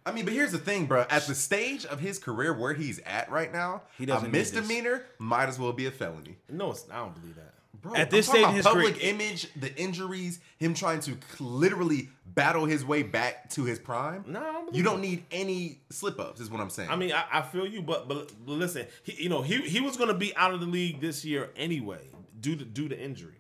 I 0.06 0.12
mean, 0.12 0.26
but 0.26 0.34
here's 0.34 0.52
the 0.52 0.58
thing, 0.58 0.86
bro. 0.86 1.06
At 1.10 1.28
the 1.28 1.36
stage 1.36 1.86
of 1.86 2.00
his 2.00 2.20
career 2.20 2.54
where 2.54 2.74
he's 2.74 3.00
at 3.06 3.32
right 3.32 3.52
now, 3.52 3.84
He 3.98 4.04
a 4.04 4.08
doesn't 4.08 4.32
need 4.32 4.38
misdemeanor 4.38 5.04
might 5.18 5.48
as 5.50 5.58
well 5.58 5.72
be 5.74 5.86
a 5.86 5.92
felony. 5.92 6.38
No, 6.50 6.72
it's, 6.72 6.86
I 6.92 6.98
don't 6.98 7.16
believe 7.20 7.36
that. 7.36 7.54
Bro, 7.82 7.96
At 7.96 8.12
this 8.12 8.30
I'm 8.30 8.36
talking 8.36 8.44
stage 8.44 8.50
in 8.50 8.56
his 8.56 8.66
public 8.66 8.94
career- 9.00 9.10
image, 9.14 9.54
the 9.56 9.76
injuries, 9.76 10.40
him 10.58 10.74
trying 10.74 11.02
to 11.02 11.18
literally 11.40 12.10
battle 12.26 12.66
his 12.66 12.86
way 12.86 13.04
back 13.04 13.50
to 13.52 13.66
his 13.66 13.78
prime. 13.78 14.24
No, 14.28 14.40
I 14.40 14.44
don't 14.54 14.66
believe 14.68 14.78
you 14.78 14.84
don't 14.84 15.02
that. 15.02 15.08
need 15.08 15.26
any 15.32 15.80
slip 15.90 16.18
ups, 16.20 16.40
is 16.40 16.50
what 16.50 16.62
I'm 16.62 16.70
saying. 16.70 16.90
I 16.90 16.96
mean, 16.96 17.12
I, 17.12 17.26
I 17.32 17.42
feel 17.42 17.66
you, 17.68 17.82
but, 17.82 18.08
but 18.08 18.32
but 18.46 18.52
listen, 18.54 18.88
he, 19.04 19.24
you 19.24 19.30
know, 19.30 19.42
he 19.42 19.58
he 19.62 19.82
was 19.82 19.98
going 19.98 20.08
to 20.10 20.14
be 20.14 20.34
out 20.38 20.54
of 20.54 20.62
the 20.62 20.66
league 20.66 21.02
this 21.02 21.26
year 21.26 21.50
anyway 21.58 22.00
due 22.40 22.56
to 22.56 22.64
due 22.64 22.88
to 22.88 22.98
injury. 22.98 23.36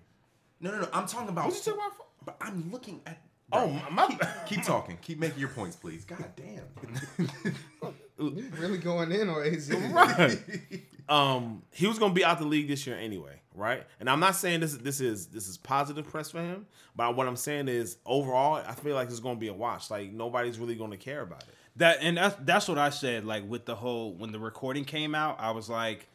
no, 0.59 0.71
no, 0.71 0.81
no. 0.81 0.89
I'm 0.93 1.07
talking 1.07 1.29
about. 1.29 1.45
What 1.45 1.53
you 1.55 1.61
talking 1.61 1.79
about? 1.79 2.07
But 2.25 2.37
I'm 2.41 2.69
looking 2.71 3.01
at. 3.05 3.21
Oh, 3.53 3.81
my- 3.91 4.07
Keep, 4.07 4.21
keep 4.47 4.63
talking. 4.63 4.97
Keep 5.01 5.19
making 5.19 5.39
your 5.39 5.49
points, 5.49 5.75
please. 5.75 6.05
God 6.05 6.25
damn. 6.35 7.53
Really 8.17 8.77
going 8.77 9.11
in 9.11 9.27
on 9.27 9.43
AZ. 9.43 9.69
Right. 9.71 10.39
um, 11.09 11.63
he 11.71 11.87
was 11.87 11.97
going 11.99 12.11
to 12.11 12.15
be 12.15 12.23
out 12.23 12.39
the 12.39 12.45
league 12.45 12.67
this 12.67 12.85
year 12.87 12.95
anyway, 12.95 13.41
right? 13.55 13.83
And 13.99 14.09
I'm 14.09 14.19
not 14.19 14.35
saying 14.35 14.59
this 14.61 14.75
this 14.75 15.01
is 15.01 15.27
this 15.27 15.47
is 15.47 15.57
positive 15.57 16.07
press 16.07 16.29
for 16.31 16.37
him, 16.39 16.67
but 16.95 17.17
what 17.17 17.27
I'm 17.27 17.35
saying 17.35 17.67
is 17.67 17.97
overall, 18.05 18.63
I 18.65 18.75
feel 18.75 18.93
like 18.95 19.09
it's 19.09 19.19
going 19.19 19.35
to 19.35 19.39
be 19.39 19.47
a 19.47 19.53
watch. 19.53 19.89
Like 19.89 20.13
nobody's 20.13 20.59
really 20.59 20.75
going 20.75 20.91
to 20.91 20.97
care 20.97 21.21
about 21.21 21.41
it. 21.41 21.49
That 21.77 21.97
and 22.01 22.15
that's 22.15 22.35
that's 22.41 22.67
what 22.67 22.77
I 22.77 22.91
said. 22.91 23.25
Like 23.25 23.49
with 23.49 23.65
the 23.65 23.75
whole 23.75 24.13
when 24.13 24.31
the 24.31 24.39
recording 24.39 24.85
came 24.85 25.15
out, 25.15 25.39
I 25.39 25.51
was 25.51 25.67
like, 25.67 26.07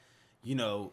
you 0.42 0.54
know, 0.54 0.92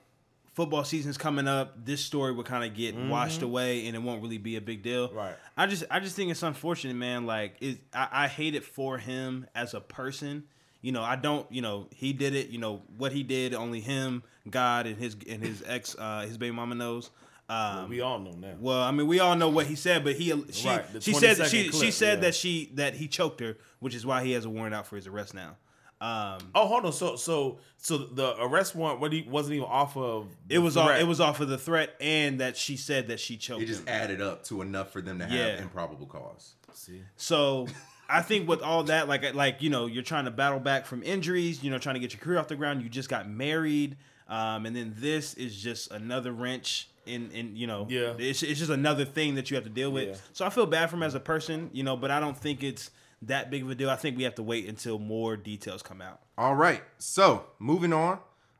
football 0.55 0.83
season's 0.85 1.17
coming 1.17 1.47
up. 1.47 1.85
This 1.85 2.01
story 2.01 2.31
would 2.31 2.45
kind 2.45 2.63
of 2.63 2.75
get 2.75 2.95
washed 2.95 3.41
away, 3.41 3.85
and 3.85 3.95
it 3.95 3.99
won't 3.99 4.21
really 4.23 4.37
be 4.37 4.55
a 4.55 4.61
big 4.61 4.81
deal. 4.81 5.11
Right. 5.11 5.35
I 5.55 5.67
just 5.67 5.83
I 5.91 5.99
just 5.99 6.15
think 6.15 6.31
it's 6.31 6.41
unfortunate, 6.41 6.95
man. 6.95 7.25
Like 7.25 7.57
it, 7.61 7.79
I, 7.93 8.07
I 8.11 8.27
hate 8.27 8.55
it 8.55 8.63
for 8.63 8.97
him 8.97 9.45
as 9.53 9.73
a 9.73 9.81
person. 9.81 10.45
You 10.81 10.91
know, 10.91 11.03
I 11.03 11.15
don't. 11.15 11.49
You 11.51 11.61
know, 11.61 11.87
he 11.93 12.13
did 12.13 12.33
it. 12.33 12.49
You 12.49 12.57
know 12.59 12.81
what 12.97 13.11
he 13.11 13.23
did. 13.23 13.53
Only 13.53 13.81
him, 13.81 14.23
God, 14.49 14.87
and 14.87 14.97
his 14.97 15.15
and 15.29 15.43
his 15.43 15.63
ex, 15.65 15.95
uh, 15.99 16.21
his 16.21 16.37
baby 16.37 16.55
mama 16.55 16.75
knows. 16.75 17.11
Um, 17.47 17.89
We 17.89 18.01
all 18.01 18.17
know 18.19 18.31
now. 18.31 18.55
well, 18.59 18.81
I 18.81 18.89
mean, 18.91 19.05
we 19.05 19.19
all 19.19 19.35
know 19.35 19.49
what 19.49 19.67
he 19.67 19.75
said, 19.75 20.03
but 20.03 20.15
he 20.15 20.33
she 20.51 20.67
Right, 20.67 20.85
she 20.99 21.13
said 21.13 21.45
she 21.47 21.71
she 21.71 21.91
said 21.91 22.17
yeah. 22.17 22.21
that 22.21 22.35
she 22.35 22.71
that 22.73 22.95
he 22.95 23.07
choked 23.07 23.39
her, 23.39 23.57
which 23.79 23.93
is 23.93 24.03
why 24.05 24.23
he 24.23 24.31
has 24.31 24.45
a 24.45 24.49
warrant 24.49 24.73
out 24.73 24.87
for 24.87 24.95
his 24.95 25.05
arrest 25.05 25.33
now. 25.35 25.57
Um, 26.01 26.39
Oh, 26.53 26.67
hold 26.67 26.85
on. 26.85 26.93
So 26.93 27.15
so 27.15 27.59
so 27.77 27.97
the 27.97 28.35
arrest 28.41 28.75
warrant 28.75 28.99
what 28.99 29.13
he 29.13 29.21
wasn't 29.23 29.55
even 29.55 29.67
off 29.67 29.95
of. 29.95 30.27
it 30.49 30.59
was 30.59 30.75
all 30.77 30.87
threat. 30.87 30.99
it 31.01 31.07
was 31.07 31.19
off 31.21 31.39
of 31.39 31.47
the 31.47 31.57
threat 31.57 31.95
and 32.01 32.39
that 32.41 32.57
she 32.57 32.75
said 32.77 33.07
that 33.07 33.19
she 33.19 33.37
choked 33.37 33.61
It 33.63 33.67
just 33.67 33.81
him. 33.81 33.87
added 33.89 34.21
up 34.21 34.43
to 34.45 34.61
enough 34.61 34.91
for 34.91 35.01
them 35.01 35.19
to 35.19 35.25
have 35.25 35.33
Yeah. 35.33 35.61
improbable 35.61 36.05
cause. 36.05 36.55
See, 36.73 37.01
So 37.15 37.67
I 38.09 38.21
think 38.21 38.47
with 38.49 38.61
all 38.61 38.83
that, 38.83 39.07
like 39.07 39.33
like 39.33 39.61
you 39.61 39.69
know, 39.69 39.85
you're 39.85 40.03
trying 40.03 40.25
to 40.25 40.31
battle 40.31 40.59
back 40.59 40.85
from 40.85 41.01
injuries, 41.01 41.63
you 41.63 41.71
know, 41.71 41.77
trying 41.77 41.95
to 41.95 42.01
get 42.01 42.13
your 42.13 42.19
career 42.21 42.37
off 42.39 42.49
the 42.49 42.55
ground. 42.57 42.81
You 42.83 42.89
just 42.89 43.07
got 43.09 43.29
married, 43.29 43.95
um, 44.27 44.65
and 44.65 44.75
then 44.75 44.93
this 44.97 45.33
is 45.35 45.55
just 45.55 45.91
another 45.91 46.31
wrench 46.33 46.89
in 47.05 47.31
in 47.31 47.55
you 47.55 47.67
know, 47.67 47.87
Yeah. 47.89 48.13
it's 48.17 48.43
it's 48.43 48.59
just 48.59 48.69
another 48.71 49.05
thing 49.05 49.35
that 49.35 49.49
you 49.49 49.55
have 49.55 49.63
to 49.63 49.69
deal 49.69 49.91
with. 49.91 50.09
Yeah. 50.09 50.15
So 50.33 50.45
I 50.45 50.49
feel 50.49 50.65
bad 50.65 50.89
for 50.89 50.97
him 50.97 51.03
as 51.03 51.15
a 51.15 51.19
person, 51.21 51.69
you 51.71 51.83
know, 51.83 51.95
but 51.95 52.11
I 52.11 52.19
don't 52.19 52.37
think 52.37 52.61
it's 52.61 52.91
that 53.27 53.49
big 53.49 53.63
of 53.63 53.69
a 53.69 53.75
deal. 53.75 53.89
I 53.89 53.95
think 53.95 54.17
we 54.17 54.23
have 54.23 54.35
to 54.35 54.43
wait 54.43 54.67
until 54.67 54.99
more 54.99 55.37
details 55.37 55.81
come 55.81 56.01
out. 56.01 56.21
All 56.37 56.55
right. 56.55 56.83
So 56.97 57.45
moving 57.59 57.93
on, 57.93 58.19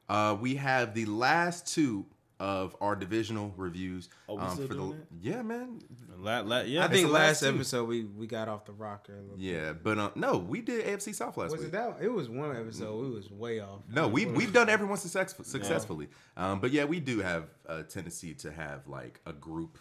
uh, 0.10 0.38
we 0.40 0.56
have 0.56 0.94
the 0.94 1.06
last 1.06 1.74
two 1.74 2.06
of 2.40 2.76
our 2.82 2.96
divisional 2.96 3.54
reviews. 3.56 4.10
Oh, 4.28 4.36
we 4.36 4.42
um, 4.42 4.50
still 4.52 4.68
for 4.68 4.74
the 4.74 4.80
doing 4.82 5.08
yeah, 5.22 5.42
man, 5.42 5.80
La- 6.18 6.42
la- 6.42 6.62
yeah, 6.62 6.84
I 6.84 6.90
think 6.90 7.10
last 7.10 7.42
last 7.42 7.44
episode 7.44 7.88
we, 7.88 8.04
we 8.04 8.28
got 8.28 8.50
off 8.50 8.66
the 8.66 8.74
rocker. 8.74 9.14
A 9.14 9.22
little 9.22 9.38
bit. 9.38 9.46
yeah, 9.46 9.72
but 9.72 9.98
uh, 9.98 10.10
no, 10.16 10.38
we 10.38 10.62
did 10.62 10.86
AFC 10.86 11.16
South 11.16 11.38
last 11.38 11.52
Was 11.52 11.62
week. 11.62 11.70
it 11.70 11.72
that? 11.72 11.98
It 12.02 12.12
was 12.12 12.30
one 12.30 12.56
episode. 12.56 13.02
We 13.02 13.10
was 13.12 13.32
way 13.32 13.62
off. 13.62 13.82
No, 13.90 14.10
we 14.10 14.26
we've 14.26 14.52
done 14.52 14.68
everyone 14.70 14.98
success, 14.98 15.34
successfully. 15.44 16.10
Um, 16.36 16.60
but 16.60 16.72
yeah, 16.72 16.84
we 16.84 17.00
do 17.00 17.20
have 17.20 17.46
a 17.68 17.84
tendency 17.84 18.34
to 18.36 18.52
have 18.52 18.86
like 18.88 19.22
a 19.26 19.32
group 19.34 19.78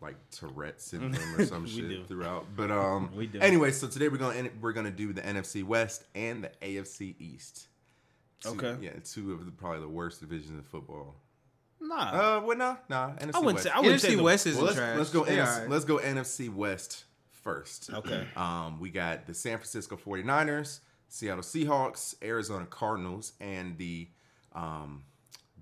like 0.00 0.16
Tourette 0.30 0.80
syndrome 0.80 1.14
or 1.36 1.44
some 1.46 1.66
shit 1.66 1.88
do. 1.88 2.04
throughout. 2.04 2.46
But 2.56 2.70
um 2.70 3.10
We 3.16 3.26
do. 3.26 3.38
anyway, 3.40 3.70
so 3.72 3.86
today 3.86 4.08
we're 4.08 4.16
going 4.16 4.44
to 4.44 4.50
we're 4.60 4.72
going 4.72 4.86
to 4.86 4.92
do 4.92 5.12
the 5.12 5.20
NFC 5.22 5.62
West 5.64 6.04
and 6.14 6.44
the 6.44 6.50
AFC 6.62 7.14
East. 7.18 7.66
Two- 8.40 8.50
Okay. 8.50 8.76
Yeah, 8.80 8.92
two 9.04 9.32
of 9.32 9.44
the 9.44 9.50
probably 9.52 9.80
the 9.80 9.88
worst 9.88 10.20
divisions 10.20 10.50
in 10.50 10.62
football. 10.62 11.14
nah. 11.80 11.96
Uh, 12.38 12.40
well, 12.44 12.56
nah, 12.56 12.76
nah. 12.88 13.10
NFC 13.16 13.34
I 13.34 13.38
wouldn't 13.38 13.44
West. 13.54 13.62
say 13.64 13.70
I 13.70 13.80
wouldn't 13.80 14.00
say 14.00 14.08
NFC 14.12 14.16
the- 14.16 14.22
West 14.22 14.46
isn't 14.46 14.58
Well, 14.58 14.66
let's, 14.66 14.78
trash. 14.78 14.98
let's 14.98 15.10
go. 15.10 15.24
They 15.24 15.36
NFC, 15.36 15.46
alright. 15.54 15.70
Let's 15.70 15.84
go 15.84 15.98
NFC 15.98 16.54
West 16.54 17.04
first. 17.42 17.90
Okay. 17.92 18.26
Um, 18.36 18.80
we 18.80 18.88
got 18.90 19.26
the 19.26 19.34
San 19.34 19.58
Francisco 19.58 19.96
49ers, 19.96 20.80
Seattle 21.08 21.42
Seahawks, 21.42 22.14
Arizona 22.22 22.64
Cardinals, 22.66 23.32
and 23.40 23.76
the 23.76 24.08
um, 24.54 25.02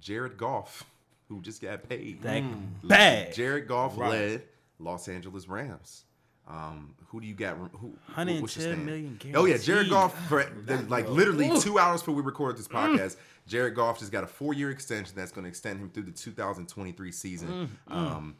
Jared 0.00 0.36
Goff, 0.38 0.84
who 1.28 1.40
just 1.42 1.60
got 1.62 1.88
paid. 1.88 2.22
That 2.22 2.42
bad. 2.86 3.34
Jared 3.34 3.66
Goff 3.68 3.96
Right. 3.98 4.10
led 4.10 4.42
Los 4.78 5.08
Angeles 5.08 5.48
Rams. 5.48 6.04
Um, 6.46 6.94
who 7.08 7.20
do 7.20 7.26
you 7.26 7.34
got? 7.34 7.56
Who? 7.58 7.66
what's 7.98 8.16
your 8.16 8.16
110 8.16 8.48
stand? 8.62 8.86
million 8.86 9.18
Oh 9.34 9.44
yeah, 9.44 9.58
Jared 9.58 9.88
guaranteed. 9.88 9.90
Goff. 9.90 10.28
For 10.28 10.44
the, 10.64 10.78
like 10.88 11.06
literally 11.10 11.50
two 11.60 11.78
hours 11.78 12.00
before 12.00 12.14
we 12.14 12.22
recorded 12.22 12.56
this 12.58 12.68
podcast, 12.68 13.16
Jared 13.46 13.74
Goff 13.74 13.98
just 13.98 14.10
got 14.12 14.24
a 14.24 14.26
four-year 14.26 14.70
extension 14.70 15.14
that's 15.14 15.30
going 15.30 15.44
to 15.44 15.48
extend 15.50 15.78
him 15.80 15.90
through 15.90 16.04
the 16.04 16.10
2023 16.10 17.12
season. 17.12 17.76
Um, 17.88 18.36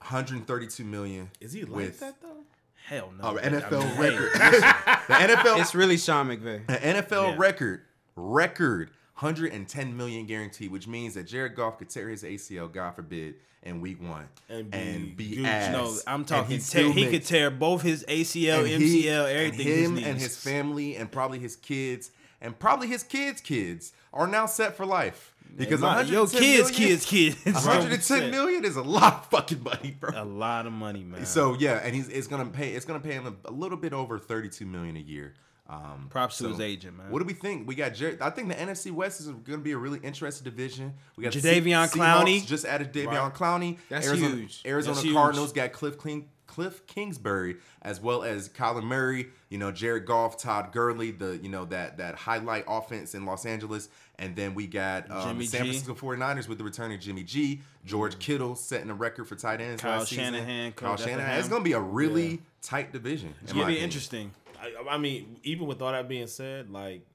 132 0.00 0.84
million. 0.84 1.30
is 1.40 1.52
he 1.52 1.62
like 1.64 1.74
with 1.74 2.00
that 2.00 2.20
though? 2.20 2.44
Hell 2.86 3.12
no. 3.18 3.24
Oh, 3.24 3.38
I 3.38 3.48
mean, 3.48 3.60
NFL 3.60 3.82
hey, 3.82 4.00
record. 4.00 4.32
the 5.08 5.14
NFL 5.14 5.60
It's 5.60 5.74
really 5.74 5.96
Sean 5.96 6.28
McVay. 6.28 6.60
an 6.68 7.02
NFL 7.02 7.30
Yeah. 7.30 7.34
record, 7.38 7.80
record, 8.14 8.90
110 9.18 9.96
million 9.96 10.26
guarantee, 10.26 10.68
which 10.68 10.86
means 10.86 11.14
that 11.14 11.24
Jared 11.26 11.54
Goff 11.54 11.78
could 11.78 11.88
tear 11.88 12.08
his 12.08 12.22
ACL, 12.22 12.70
God 12.72 12.92
forbid, 12.94 13.36
in 13.62 13.80
week 13.80 14.00
one 14.00 14.28
And 14.48 14.72
and 14.74 15.16
be 15.16 15.36
be, 15.36 15.36
Gucci. 15.42 15.46
ass. 15.46 15.72
No, 15.72 15.96
I'm 16.06 16.24
talking. 16.24 16.58
he'd 16.58 16.92
he 16.94 17.06
could 17.08 17.24
tear 17.24 17.50
both 17.50 17.82
his 17.82 18.04
ACL, 18.08 18.60
and 18.60 18.82
he- 18.82 19.04
MCL, 19.04 19.26
and 19.26 19.38
everything. 19.54 19.96
him 19.96 19.98
and 20.04 20.20
his 20.20 20.36
family 20.36 20.96
and 20.96 21.10
probably 21.10 21.38
his 21.38 21.56
kids 21.56 22.10
and 22.40 22.56
probably 22.58 22.86
his 22.88 23.02
kids' 23.02 23.40
kids 23.40 23.92
are 24.12 24.26
now 24.26 24.44
set 24.46 24.76
for 24.76 24.84
life 24.86 25.34
because 25.56 25.80
My- 25.80 25.96
110 25.96 26.14
yo, 26.14 26.26
kids, 26.26 26.70
million- 26.70 26.98
kids, 26.98 27.06
kids. 27.06 27.44
110 27.66 28.30
million 28.30 28.64
is 28.64 28.76
a 28.76 28.82
lot 28.82 29.14
of 29.14 29.26
fucking 29.30 29.62
money, 29.62 29.96
bro. 29.98 30.10
A 30.14 30.22
lot 30.24 30.66
of 30.66 30.72
money, 30.74 31.02
man. 31.02 31.24
So 31.24 31.54
yeah, 31.58 31.80
and 31.82 31.94
he's 31.94 32.08
it's 32.08 32.26
gonna 32.26 32.44
pay 32.46 32.72
it's 32.74 32.84
gonna 32.84 33.00
pay 33.00 33.12
him 33.14 33.26
a, 33.26 33.48
a 33.48 33.52
little 33.52 33.78
bit 33.78 33.92
over 33.94 34.18
thirty 34.18 34.50
two 34.50 34.66
million 34.66 34.96
a 34.96 35.00
year. 35.00 35.32
Um, 35.68 36.06
Props 36.10 36.38
to 36.38 36.48
his 36.48 36.60
agent, 36.60 36.96
man. 36.96 37.10
What 37.10 37.18
do 37.18 37.24
we 37.24 37.32
think? 37.32 37.66
We 37.66 37.74
got. 37.74 37.94
Jer- 37.94 38.18
I 38.20 38.30
think 38.30 38.48
the 38.48 38.54
NFC 38.54 38.92
West 38.92 39.20
is 39.20 39.26
going 39.26 39.42
to 39.44 39.58
be 39.58 39.72
a 39.72 39.78
really 39.78 39.98
interesting 40.02 40.44
division. 40.44 40.94
We 41.16 41.24
got 41.24 41.32
the 41.32 41.40
Jadeveon 41.40 41.90
Clowney. 41.92 42.40
Seahawks 42.40 42.46
Just 42.46 42.64
added 42.64 42.92
Davion 42.92 43.06
Right. 43.06 43.34
Clowney. 43.34 43.78
That's 43.88 44.06
Arizona, 44.06 44.36
huge. 44.36 44.62
Arizona 44.64 44.94
That's 44.94 45.04
huge. 45.04 45.14
Cardinals 45.14 45.52
got 45.52 45.72
Cliff 45.72 46.00
King, 46.00 46.28
Cliff 46.46 46.86
Kingsbury 46.86 47.56
as 47.82 48.00
well 48.00 48.22
as 48.22 48.48
Kyler 48.48 48.82
Murray. 48.84 49.28
You 49.48 49.58
know 49.58 49.72
Jared 49.72 50.06
Goff, 50.06 50.40
Todd 50.40 50.70
Gurley. 50.72 51.10
The 51.10 51.38
you 51.42 51.48
know 51.48 51.64
that 51.66 51.98
that 51.98 52.14
highlight 52.14 52.64
offense 52.68 53.14
in 53.14 53.24
Los 53.26 53.44
Angeles. 53.44 53.88
And 54.18 54.34
then 54.34 54.54
we 54.54 54.66
got 54.66 55.10
um, 55.10 55.42
San 55.42 55.62
Francisco 55.62 55.94
49ers 55.94 56.48
with 56.48 56.56
the 56.58 56.64
returning 56.64 56.98
Jimmy 56.98 57.22
G, 57.22 57.60
George 57.84 58.18
Kittle 58.18 58.54
setting 58.54 58.88
a 58.88 58.94
record 58.94 59.28
for 59.28 59.34
tight 59.36 59.60
ends. 59.60 59.82
Kyle 59.82 59.98
last 59.98 60.08
season. 60.08 60.24
Shanahan, 60.32 60.72
Kyle 60.72 60.92
at 60.92 60.98
the 60.98 61.04
Shanahan. 61.04 61.38
It's 61.38 61.48
going 61.48 61.60
to 61.60 61.64
be 61.64 61.74
a 61.74 61.80
really 61.80 62.40
tight 62.62 62.92
division. 62.92 63.34
It's 63.42 63.52
gonna 63.52 63.66
be 63.66 63.72
opinion. 63.72 63.84
interesting. 63.84 64.30
I, 64.60 64.94
I 64.94 64.98
mean, 64.98 65.38
even 65.42 65.66
with 65.66 65.82
all 65.82 65.92
that 65.92 66.08
being 66.08 66.26
said, 66.26 66.70
like 66.70 67.06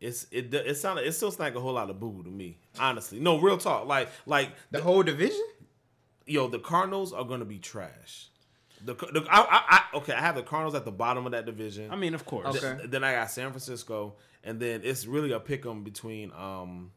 it's 0.00 0.26
it 0.30 0.52
it 0.54 0.76
sounded 0.76 1.06
it 1.06 1.12
still 1.12 1.30
sounds 1.30 1.40
like 1.40 1.54
a 1.54 1.60
whole 1.60 1.74
lot 1.74 1.90
of 1.90 2.00
boo 2.00 2.10
boo 2.10 2.22
to 2.22 2.30
me. 2.30 2.58
Honestly, 2.78 3.20
no 3.20 3.38
real 3.38 3.58
talk. 3.58 3.86
Like 3.86 4.08
like 4.26 4.50
The 4.70 4.80
whole 4.80 5.02
division? 5.02 5.44
yo, 6.26 6.48
the 6.48 6.58
Cardinals 6.58 7.12
are 7.12 7.24
gonna 7.24 7.44
be 7.44 7.58
trash. 7.58 8.28
The, 8.82 8.94
the 8.94 9.26
I, 9.30 9.40
I, 9.40 9.62
I 9.92 9.96
okay, 9.98 10.14
I 10.14 10.20
have 10.20 10.36
the 10.36 10.42
Cardinals 10.42 10.74
at 10.74 10.86
the 10.86 10.90
bottom 10.92 11.26
of 11.26 11.32
that 11.32 11.44
division. 11.44 11.90
I 11.90 11.96
mean, 11.96 12.14
of 12.14 12.24
course. 12.24 12.56
Okay. 12.56 12.78
Th- 12.78 12.90
then 12.90 13.04
I 13.04 13.12
got 13.12 13.30
San 13.30 13.50
Francisco, 13.50 14.14
and 14.42 14.58
then 14.58 14.80
it's 14.84 15.06
really 15.06 15.32
a 15.32 15.40
pick 15.40 15.66
'em 15.66 15.84
between 15.84 16.32
um 16.32 16.92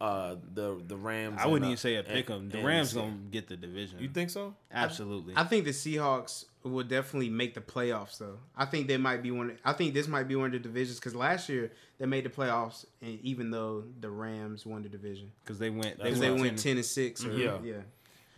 uh 0.00 0.36
the 0.54 0.80
the 0.86 0.96
Rams. 0.96 1.36
I 1.38 1.46
wouldn't 1.46 1.64
uh, 1.66 1.68
even 1.68 1.76
say 1.76 1.94
a 1.96 1.98
and- 2.00 2.08
pick 2.08 2.30
'em. 2.30 2.48
The 2.48 2.62
Rams 2.62 2.92
the- 2.94 3.00
gonna 3.02 3.16
get 3.30 3.48
the 3.48 3.56
division. 3.56 3.98
You 4.00 4.08
think 4.08 4.30
so? 4.30 4.54
Absolutely. 4.72 5.34
I 5.36 5.44
think 5.44 5.64
the 5.66 5.72
Seahawks 5.72 6.46
will 6.62 6.84
definitely 6.84 7.28
make 7.30 7.54
the 7.54 7.60
playoffs, 7.60 8.18
though. 8.18 8.38
I 8.56 8.64
think 8.66 8.86
they 8.88 8.96
might 8.96 9.22
be 9.22 9.30
one. 9.30 9.58
I 9.64 9.72
think 9.74 9.92
this 9.94 10.08
might 10.08 10.28
be 10.28 10.36
one 10.36 10.46
of 10.46 10.52
the 10.52 10.58
divisions 10.58 10.98
because 10.98 11.14
last 11.14 11.48
year 11.48 11.70
they 11.98 12.06
made 12.06 12.24
the 12.24 12.30
playoffs, 12.30 12.84
and 13.02 13.18
even 13.20 13.50
though 13.50 13.84
the 14.00 14.10
Rams 14.10 14.64
won 14.64 14.82
the 14.82 14.88
division, 14.88 15.30
because 15.44 15.58
they 15.58 15.70
went. 15.70 15.98
They 15.98 16.04
because 16.04 16.18
went, 16.20 16.36
they 16.36 16.40
went 16.42 16.56
10 16.58 16.62
ten 16.62 16.76
and 16.78 16.86
six. 16.86 17.24
Or, 17.24 17.32
Yeah. 17.32 17.58
yeah. 17.62 17.74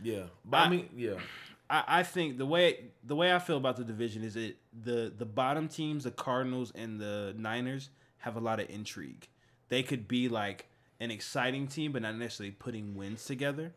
Yeah, 0.03 0.23
but 0.45 0.57
I, 0.57 0.65
I- 0.65 0.69
mean, 0.69 0.89
yeah, 0.97 1.15
I, 1.71 1.85
I 1.87 2.03
think 2.03 2.39
the 2.39 2.47
way 2.47 2.87
the 3.05 3.15
way 3.15 3.33
I 3.33 3.39
feel 3.39 3.57
about 3.57 3.77
the 3.77 3.85
division 3.85 4.25
is 4.25 4.35
it 4.35 4.57
the 4.85 5.13
the 5.17 5.25
bottom 5.27 5.69
teams, 5.69 6.03
the 6.03 6.11
Cardinals 6.11 6.73
and 6.75 6.99
the 7.01 7.35
Niners, 7.39 7.91
have 8.19 8.35
a 8.35 8.41
lot 8.41 8.59
of 8.59 8.69
intrigue. 8.69 9.29
They 9.69 9.85
could 9.85 10.09
be 10.09 10.29
like 10.29 10.67
an 11.03 11.11
exciting 11.11 11.67
team, 11.67 11.91
but 11.91 12.01
not 12.03 12.17
necessarily 12.17 12.53
putting 12.53 12.95
wins 12.95 13.25
together. 13.25 13.73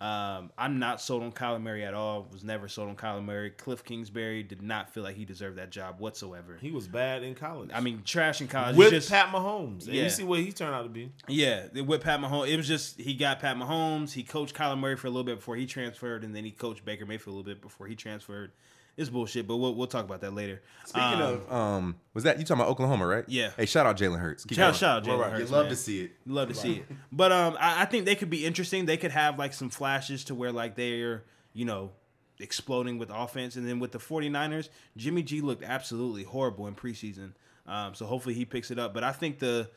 Um, 0.00 0.50
I'm 0.56 0.78
not 0.78 1.00
sold 1.00 1.22
on 1.22 1.30
Kyler 1.30 1.60
Murray 1.60 1.84
at 1.84 1.92
all. 1.94 2.26
Was 2.32 2.42
never 2.42 2.68
sold 2.68 2.88
on 2.88 2.96
Kyler 2.96 3.22
Murray. 3.22 3.50
Cliff 3.50 3.84
Kingsbury 3.84 4.42
did 4.42 4.62
not 4.62 4.88
feel 4.88 5.02
like 5.02 5.14
he 5.16 5.24
deserved 5.26 5.58
that 5.58 5.70
job 5.70 6.00
whatsoever. 6.00 6.58
he 6.60 6.70
was 6.70 6.88
bad 6.88 7.22
in 7.22 7.34
college. 7.34 7.70
I 7.74 7.80
mean, 7.80 8.02
trash 8.04 8.40
in 8.40 8.48
college. 8.48 8.76
with 8.76 8.90
just, 8.90 9.10
Pat 9.10 9.28
Mahomes, 9.28 9.84
and 9.86 9.94
Yeah. 9.94 10.04
you 10.04 10.10
see 10.10 10.24
what 10.24 10.40
he 10.40 10.52
turned 10.52 10.74
out 10.74 10.84
to 10.84 10.88
be. 10.88 11.12
Yeah, 11.28 11.66
with 11.82 12.02
Pat 12.02 12.20
Mahomes, 12.20 12.48
it 12.48 12.56
was 12.56 12.66
just 12.66 12.98
he 12.98 13.14
got 13.14 13.40
Pat 13.40 13.56
Mahomes. 13.56 14.12
He 14.12 14.22
coached 14.22 14.54
Kyler 14.56 14.78
Murray 14.78 14.96
for 14.96 15.06
a 15.06 15.10
little 15.10 15.24
bit 15.24 15.36
before 15.36 15.56
he 15.56 15.66
transferred, 15.66 16.24
and 16.24 16.34
then 16.34 16.44
he 16.44 16.50
coached 16.50 16.84
Baker 16.84 17.04
Mayfield 17.04 17.34
a 17.34 17.36
little 17.36 17.52
bit 17.52 17.60
before 17.60 17.86
he 17.88 17.94
transferred. 17.94 18.52
It's 19.00 19.08
bullshit, 19.10 19.46
but 19.46 19.56
we'll 19.56 19.74
we'll 19.74 19.86
talk 19.86 20.04
about 20.04 20.20
that 20.20 20.34
later. 20.34 20.60
Speaking 20.84 21.02
Um, 21.02 21.22
of, 21.22 21.52
um, 21.52 21.96
was 22.14 22.24
that 22.24 22.38
you 22.38 22.44
talking 22.44 22.60
about 22.60 22.70
Oklahoma, 22.70 23.06
right? 23.06 23.24
Yeah. 23.28 23.50
Hey, 23.56 23.66
shout 23.66 23.86
out 23.86 23.96
Jalen 23.96 24.18
Hurts. 24.20 24.44
Keep 24.44 24.56
shout 24.56 24.76
shout 24.76 24.98
out 24.98 25.04
Jalen 25.04 25.18
Right, 25.18 25.18
right. 25.20 25.32
You 25.32 25.38
Hurts, 25.40 25.50
love 25.50 25.64
man. 25.64 25.70
to 25.70 25.76
see 25.76 26.00
it. 26.02 26.12
love 26.26 26.48
to 26.48 26.54
see 26.54 26.72
it. 26.74 26.86
But 27.10 27.32
um, 27.32 27.56
I, 27.58 27.82
I 27.82 27.84
think 27.86 28.04
they 28.04 28.14
could 28.14 28.30
be 28.30 28.44
interesting. 28.44 28.84
They 28.86 28.96
could 28.98 29.10
have 29.12 29.38
like 29.38 29.52
some 29.54 29.70
flashes 29.70 30.24
to 30.24 30.34
where 30.34 30.52
like 30.52 30.74
they're 30.76 31.24
you 31.54 31.64
know 31.64 31.92
exploding 32.38 32.98
with 32.98 33.10
offense, 33.10 33.56
and 33.56 33.66
then 33.68 33.78
with 33.80 33.92
the 33.92 33.98
49ers, 33.98 34.68
Jimmy 34.96 35.22
G 35.22 35.40
looked 35.40 35.62
absolutely 35.64 36.22
horrible 36.24 36.66
in 36.66 36.74
preseason. 36.74 37.32
Um, 37.66 37.94
so 37.94 38.06
hopefully 38.06 38.34
he 38.34 38.44
picks 38.44 38.70
it 38.70 38.78
up. 38.78 38.92
But 38.94 39.04
I 39.04 39.12
think 39.12 39.38
the 39.38 39.70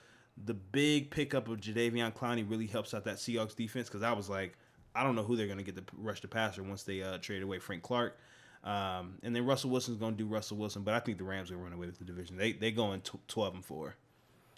the 0.46 0.54
big 0.54 1.12
pickup 1.12 1.48
of 1.48 1.60
Jadeveon 1.60 2.14
Clowney 2.16 2.50
really 2.50 2.66
helps 2.68 2.94
out 2.94 3.06
that 3.06 3.18
Seahawks 3.18 3.56
defense 3.56 3.88
because 3.88 4.02
I 4.04 4.14
was 4.14 4.30
like, 4.30 4.58
I 4.96 5.04
don't 5.04 5.16
know 5.16 5.24
who 5.24 5.36
they're 5.36 5.46
going 5.48 5.60
to 5.60 5.64
get 5.64 5.76
to 5.76 5.84
rush 5.98 6.22
the 6.22 6.28
passer 6.28 6.64
once 6.64 6.84
they 6.84 7.04
uh, 7.04 7.20
trade 7.20 7.42
away 7.44 7.60
Frank 7.60 7.84
Clark. 7.84 8.18
Um, 8.64 9.16
and 9.24 9.36
then 9.36 9.46
Russell 9.46 9.70
Wilson's 9.70 9.98
going 9.98 10.14
to 10.14 10.18
do 10.18 10.26
Russell 10.26 10.58
Wilson, 10.58 10.84
but 10.84 10.94
I 10.94 11.00
think 11.00 11.18
the 11.18 11.26
Rams 11.26 11.52
will 11.52 11.58
run 11.58 11.74
away 11.74 11.88
with 11.88 12.00
the 12.00 12.06
division. 12.06 12.38
They 12.38 12.54
they 12.54 12.72
going 12.72 13.02
tw- 13.02 13.28
twelve 13.28 13.56
and 13.56 13.64
four, 13.64 13.96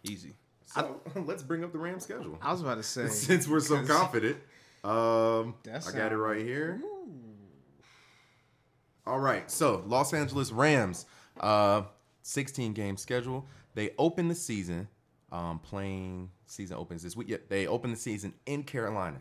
easy. 0.03 0.35
So 0.67 1.01
let's 1.15 1.41
bring 1.41 1.63
up 1.63 1.71
the 1.71 1.79
Rams 1.79 2.03
schedule. 2.03 2.37
I 2.41 2.51
was 2.51 2.61
about 2.61 2.75
to 2.75 2.83
say 2.83 3.07
Since 3.09 3.47
we're 3.47 3.59
so 3.59 3.83
confident, 3.83 4.37
um, 4.83 5.55
I 5.65 5.91
got 5.91 6.11
it 6.11 6.17
right 6.17 6.41
here. 6.41 6.81
All 9.07 9.19
right, 9.19 9.49
so 9.49 9.83
Los 9.85 10.13
Angeles 10.13 10.51
Rams, 10.51 11.05
uh, 11.39 11.83
16 12.23 12.73
game 12.73 12.97
schedule. 12.97 13.45
They 13.75 13.91
open 13.99 14.27
the 14.29 14.35
season 14.35 14.87
um, 15.31 15.59
playing. 15.59 16.31
Season 16.47 16.77
opens 16.77 17.03
this 17.03 17.15
week. 17.15 17.27
Yeah, 17.29 17.37
they 17.49 17.67
open 17.67 17.91
the 17.91 17.97
season 17.97 18.33
in 18.45 18.63
Carolina. 18.63 19.19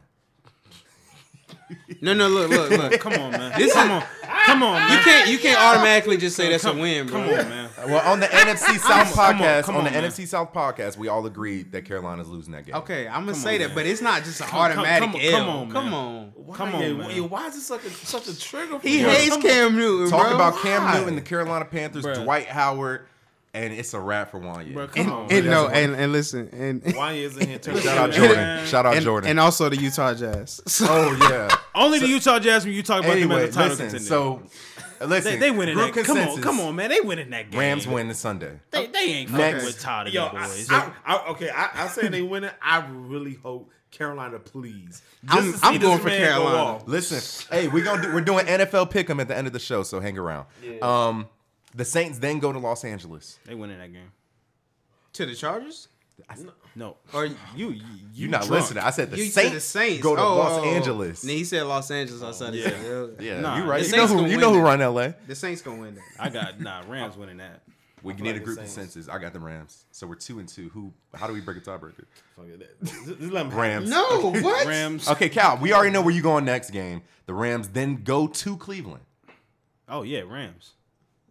No, 2.00 2.12
no, 2.12 2.28
look, 2.28 2.50
look, 2.50 2.70
look. 2.70 3.00
Come 3.00 3.14
on, 3.14 3.30
man. 3.32 3.52
come 3.70 3.90
on, 3.90 4.02
come 4.46 4.62
on, 4.62 4.74
man. 4.74 4.92
You 4.92 4.98
can't, 5.04 5.30
you 5.30 5.38
can't 5.38 5.58
automatically 5.58 6.16
just 6.18 6.36
say 6.36 6.50
that's 6.50 6.64
a 6.64 6.72
win, 6.74 7.06
bro. 7.06 7.20
Come 7.20 7.28
on, 7.30 7.48
man. 7.48 7.70
Well, 7.86 8.12
on 8.12 8.20
the 8.20 8.26
NFC 8.26 8.78
South 8.78 9.14
Come 9.14 9.40
on, 9.40 9.42
podcast, 9.42 9.64
come 9.64 9.76
on, 9.76 9.86
on, 9.86 9.92
the 9.92 10.00
man. 10.00 10.10
NFC 10.10 10.26
South 10.26 10.52
podcast, 10.52 10.96
we 10.96 11.08
all 11.08 11.24
agreed 11.26 11.72
that 11.72 11.84
Carolina's 11.84 12.28
losing 12.28 12.52
that 12.52 12.66
game. 12.66 12.74
Okay, 12.76 13.06
I'm 13.06 13.20
gonna 13.22 13.32
Come 13.32 13.40
say 13.40 13.54
on, 13.54 13.60
that, 13.60 13.66
man. 13.68 13.74
but 13.76 13.86
it's 13.86 14.00
not 14.02 14.24
just 14.24 14.40
an 14.40 14.46
come- 14.46 14.60
automatic 14.60 15.10
come- 15.12 15.20
L. 15.20 15.30
come 15.32 15.48
on, 15.48 15.70
come 15.70 15.94
on. 15.94 16.32
Why, 16.34 16.56
Come 16.56 16.74
on, 16.74 16.80
yeah, 16.82 16.92
man. 16.92 17.10
yeah, 17.10 17.20
Why 17.22 17.46
is 17.48 17.54
this 17.54 17.66
such 17.66 17.84
a 17.84 17.90
such 17.90 18.28
a 18.28 18.38
trigger? 18.38 18.78
For 18.78 18.86
He 18.88 19.00
you? 19.00 19.08
hates 19.08 19.36
Cam 19.38 19.74
Newton. 19.76 20.10
Talk 20.10 20.26
bro. 20.26 20.34
about 20.34 20.60
Cam 20.62 20.84
Why? 20.84 20.98
Newton, 20.98 21.14
the 21.16 21.22
Carolina 21.22 21.64
Panthers, 21.64 22.04
Bruh. 22.04 22.22
Dwight 22.22 22.46
Howard, 22.46 23.06
and 23.54 23.72
it's 23.72 23.94
a 23.94 24.00
wrap 24.00 24.30
for 24.32 24.38
one 24.38 24.64
year. 24.66 24.74
Bro, 24.74 24.88
come 24.88 25.02
And, 25.06 25.10
on. 25.12 25.32
and 25.32 25.46
no, 25.46 25.68
and, 25.68 25.94
and 25.94 26.12
listen, 26.12 26.48
and 26.52 26.94
Why 26.96 27.12
isn't 27.12 27.46
here? 27.46 27.58
turning 27.60 27.82
Shout 27.82 27.96
out? 27.98 28.12
Jordan. 28.12 28.36
Man. 28.36 28.66
Shout 28.66 28.84
out 28.86 28.94
and, 28.96 29.04
Jordan. 29.04 29.30
and 29.30 29.40
also 29.40 29.68
the 29.68 29.76
Utah 29.76 30.12
Jazz. 30.14 30.60
oh 30.82 31.16
yeah. 31.30 31.54
Only 31.74 32.00
the 32.00 32.08
Utah 32.08 32.38
Jazz 32.38 32.64
when 32.64 32.74
you 32.74 32.82
talk 32.82 33.00
about 33.04 33.16
anyway, 33.16 33.46
them 33.46 33.48
as 33.48 33.50
a 33.50 33.52
title 33.52 33.68
listen. 33.70 33.86
contender. 33.86 34.04
So 34.04 34.42
listen. 35.06 35.32
they, 35.32 35.38
they 35.38 35.50
winning 35.50 35.76
that. 35.76 35.94
Come 36.04 36.18
on, 36.18 36.42
come 36.42 36.60
on, 36.60 36.74
man. 36.76 36.90
They 36.90 37.00
winning 37.00 37.30
that 37.30 37.50
game. 37.50 37.60
Rams 37.60 37.86
win 37.86 38.08
this 38.08 38.18
Sunday. 38.18 38.58
They, 38.70 38.86
they 38.86 38.98
ain't 38.98 39.30
Next. 39.30 39.52
fucking 39.54 39.66
with 39.66 39.80
Todd 39.80 40.06
and 40.06 40.14
Yo, 40.14 40.28
the 40.28 40.36
I, 40.36 40.46
boys. 40.46 40.66
I, 40.70 40.92
I, 41.06 41.26
okay, 41.30 41.50
I, 41.50 41.70
I'm 41.74 41.88
saying 41.88 42.12
they 42.12 42.22
win 42.22 42.44
it. 42.44 42.52
I 42.60 42.84
really 42.90 43.34
hope 43.34 43.70
Carolina, 43.90 44.38
please. 44.40 45.02
Just 45.24 45.64
I'm- 45.64 45.74
I'm 45.74 45.80
going 45.80 45.98
for 46.00 46.06
man 46.08 46.20
go 46.20 46.44
Carolina. 46.50 46.84
Listen, 46.86 47.46
hey, 47.56 47.68
we're 47.68 47.84
gonna 47.84 48.02
do, 48.02 48.12
we're 48.14 48.20
doing 48.22 48.44
NFL 48.46 48.90
pick'em 48.90 49.20
at 49.20 49.28
the 49.28 49.36
end 49.36 49.46
of 49.46 49.52
the 49.52 49.60
show, 49.60 49.82
so 49.84 50.00
hang 50.00 50.18
around. 50.18 50.46
Um, 50.82 51.28
the 51.74 51.84
Saints 51.84 52.18
then 52.18 52.38
go 52.38 52.52
to 52.52 52.58
Los 52.58 52.84
Angeles. 52.84 53.38
they 53.46 53.54
win 53.54 53.70
in 53.70 53.78
that 53.78 53.92
game. 53.92 54.12
to 55.14 55.26
the 55.26 55.34
Chargers? 55.34 55.88
No, 56.76 56.96
Or 57.12 57.26
you? 57.26 57.34
You, 57.56 57.82
You're 58.12 58.30
not 58.30 58.42
drunk. 58.42 58.62
listening. 58.62 58.84
I 58.84 58.90
said 58.90 59.10
the 59.10 59.16
you 59.16 59.24
Saints, 59.24 59.48
to 59.50 59.54
the 59.56 59.60
Saints 59.60 60.02
go 60.02 60.14
to 60.14 60.22
Oh, 60.22 60.36
Los 60.36 60.52
oh, 60.52 60.60
oh. 60.64 60.64
Angeles. 60.64 61.22
And 61.22 61.30
he 61.32 61.42
said 61.44 61.64
Los 61.64 61.90
Angeles. 61.90 62.22
I 62.22 62.30
said 62.32 62.54
Yeah. 62.54 62.70
yeah. 62.82 63.06
Yeah, 63.34 63.40
Nah, 63.40 63.56
you're 63.58 63.66
right. 63.66 63.84
You 63.84 63.96
know 63.96 64.06
who 64.06 64.26
you 64.26 64.36
know 64.38 64.52
who 64.52 64.60
run 64.60 64.78
LA. 64.80 65.08
The 65.26 65.34
Saints 65.34 65.60
gonna 65.62 65.80
win 65.80 65.94
that. 65.96 66.04
I 66.18 66.28
got 66.30 66.60
nah. 66.60 66.82
Rams 66.88 67.16
winning 67.16 67.38
that. 67.38 67.62
We 68.04 68.12
I 68.12 68.16
need 68.16 68.32
like 68.32 68.36
a 68.36 68.44
group 68.44 68.58
Saints. 68.58 68.74
consensus. 68.74 69.08
I 69.08 69.18
got 69.18 69.32
the 69.32 69.40
Rams, 69.40 69.86
so 69.90 70.06
we're 70.06 70.14
two 70.14 70.38
and 70.38 70.48
two. 70.48 70.68
Who? 70.70 70.92
How 71.14 71.26
do 71.26 71.32
we 71.32 71.40
break 71.40 71.56
a 71.56 71.60
tiebreaker? 71.60 72.04
Fuck 72.36 72.46
it. 72.48 72.76
Just- 72.84 73.06
just 73.06 73.20
let 73.32 73.46
'em 73.46 73.50
have 73.50 73.58
it. 73.58 73.62
Rams. 73.62 73.90
No, 73.90 74.30
what? 74.42 74.66
Rams. 74.68 75.08
Okay, 75.08 75.28
Cal. 75.30 75.56
We 75.58 75.72
already 75.72 75.90
know 75.90 76.02
where 76.02 76.14
you 76.14 76.22
going 76.22 76.44
next 76.44 76.70
game. 76.70 77.02
The 77.26 77.34
Rams 77.34 77.68
then 77.70 78.04
go 78.04 78.26
to 78.28 78.56
Cleveland. 78.58 79.04
Oh 79.88 80.02
yeah, 80.02 80.20
Rams. 80.26 80.72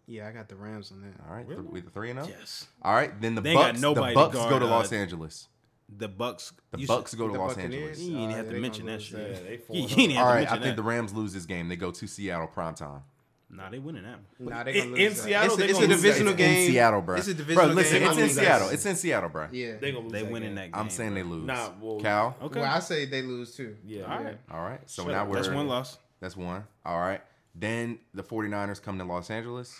Yeah, 0.06 0.28
I 0.28 0.32
got 0.32 0.48
the 0.48 0.56
Rams 0.56 0.92
on 0.92 1.00
that. 1.02 1.14
All 1.28 1.34
right, 1.36 1.46
th- 1.48 1.58
with 1.60 1.84
the 1.84 1.90
three 1.90 2.10
and 2.10 2.22
zero. 2.24 2.36
Yes. 2.38 2.66
All 2.82 2.94
right, 2.94 3.18
then 3.20 3.34
the 3.34 3.40
They 3.40 3.50
ain't 3.50 3.58
got 3.58 3.74
Bucs. 3.74 3.80
the 3.80 4.00
Bucs 4.14 4.32
guard, 4.32 4.50
go 4.50 4.58
to 4.58 4.66
uh, 4.66 4.68
Los 4.68 4.92
Angeles. 4.92 5.48
The 5.96 6.08
Bucs. 6.08 6.52
The 6.72 6.78
Bucs 6.78 7.08
said- 7.08 7.18
go 7.18 7.28
to 7.28 7.34
Los 7.38 7.54
Buccaneers? 7.54 7.98
Angeles. 7.98 8.00
You 8.00 8.18
ain't 8.18 8.32
Oh, 8.32 8.36
have 8.36 8.48
to 8.50 8.60
mention 8.60 8.86
that 8.86 9.00
shit. 9.02 9.16
that. 9.18 9.42
Yeah, 9.42 9.48
they 9.50 9.56
four 9.58 9.76
You, 9.76 9.82
and 9.82 9.90
you 9.96 10.02
ain't 10.02 10.12
have 10.12 10.26
All 10.26 10.32
to 10.32 10.38
right, 10.38 10.46
I 10.48 10.52
think 10.52 10.62
that. 10.64 10.76
the 10.76 10.82
Rams 10.82 11.14
lose 11.14 11.32
this 11.32 11.46
game. 11.46 11.68
They 11.68 11.76
go 11.76 11.90
to 11.90 12.06
Seattle 12.06 12.48
primetime. 12.54 13.02
Nah, 13.50 13.70
they 13.70 13.78
winning 13.78 14.02
that. 14.02 14.18
Nah, 14.40 14.64
they 14.64 14.72
In- 14.74 14.78
gonna 14.78 14.90
lose 14.96 14.98
in 15.00 15.08
that. 15.12 15.16
Seattle, 15.22 15.46
It's, 15.46 15.56
they 15.56 15.62
a- 15.62 15.66
it's 15.68 15.78
gonna 15.78 15.86
a 15.86 15.88
lose 15.88 16.02
that. 16.02 16.08
divisional 16.08 16.32
It's 16.32 16.38
game. 16.38 16.56
in 16.66 16.66
Seattle, 16.72 17.00
bro. 17.02 17.16
It's 17.16 17.28
a 17.28 17.34
divisional 17.34 17.66
Bro, 17.66 17.74
listen, 17.76 17.98
game. 18.00 18.08
it's 18.10 18.18
in 18.18 18.28
Seattle. 18.30 18.68
It's 18.70 18.86
in 18.86 18.96
Seattle, 18.96 19.28
bro. 19.30 19.48
Yeah. 19.52 19.76
They 19.80 19.92
gonna 19.92 20.04
lose 20.04 20.12
They 20.12 20.22
that 20.22 20.30
winning 20.32 20.48
game. 20.50 20.54
that 20.56 20.72
game. 20.72 20.74
I'm 20.74 20.90
saying 20.90 21.14
they 21.14 21.22
lose. 21.22 21.44
Nah, 21.46 21.70
well, 21.80 22.00
Cal. 22.00 22.36
Okay. 22.42 22.60
Well, 22.60 22.70
I 22.72 22.80
say 22.80 23.04
they 23.06 23.22
lose 23.22 23.54
too. 23.56 23.76
Yeah. 23.86 24.02
All 24.12 24.22
right. 24.24 24.38
All 24.50 24.60
right. 24.64 24.80
So 24.90 25.04
Shut 25.04 25.12
now 25.12 25.22
up. 25.22 25.28
we're 25.28 25.36
That's 25.36 25.48
one 25.48 25.68
loss. 25.68 25.98
That's 26.20 26.36
one. 26.36 26.64
All 26.84 26.98
right. 26.98 27.20
Then 27.54 28.00
the 28.12 28.24
49ers 28.24 28.82
come 28.82 28.98
to 28.98 29.04
Los 29.04 29.30
Angeles. 29.30 29.78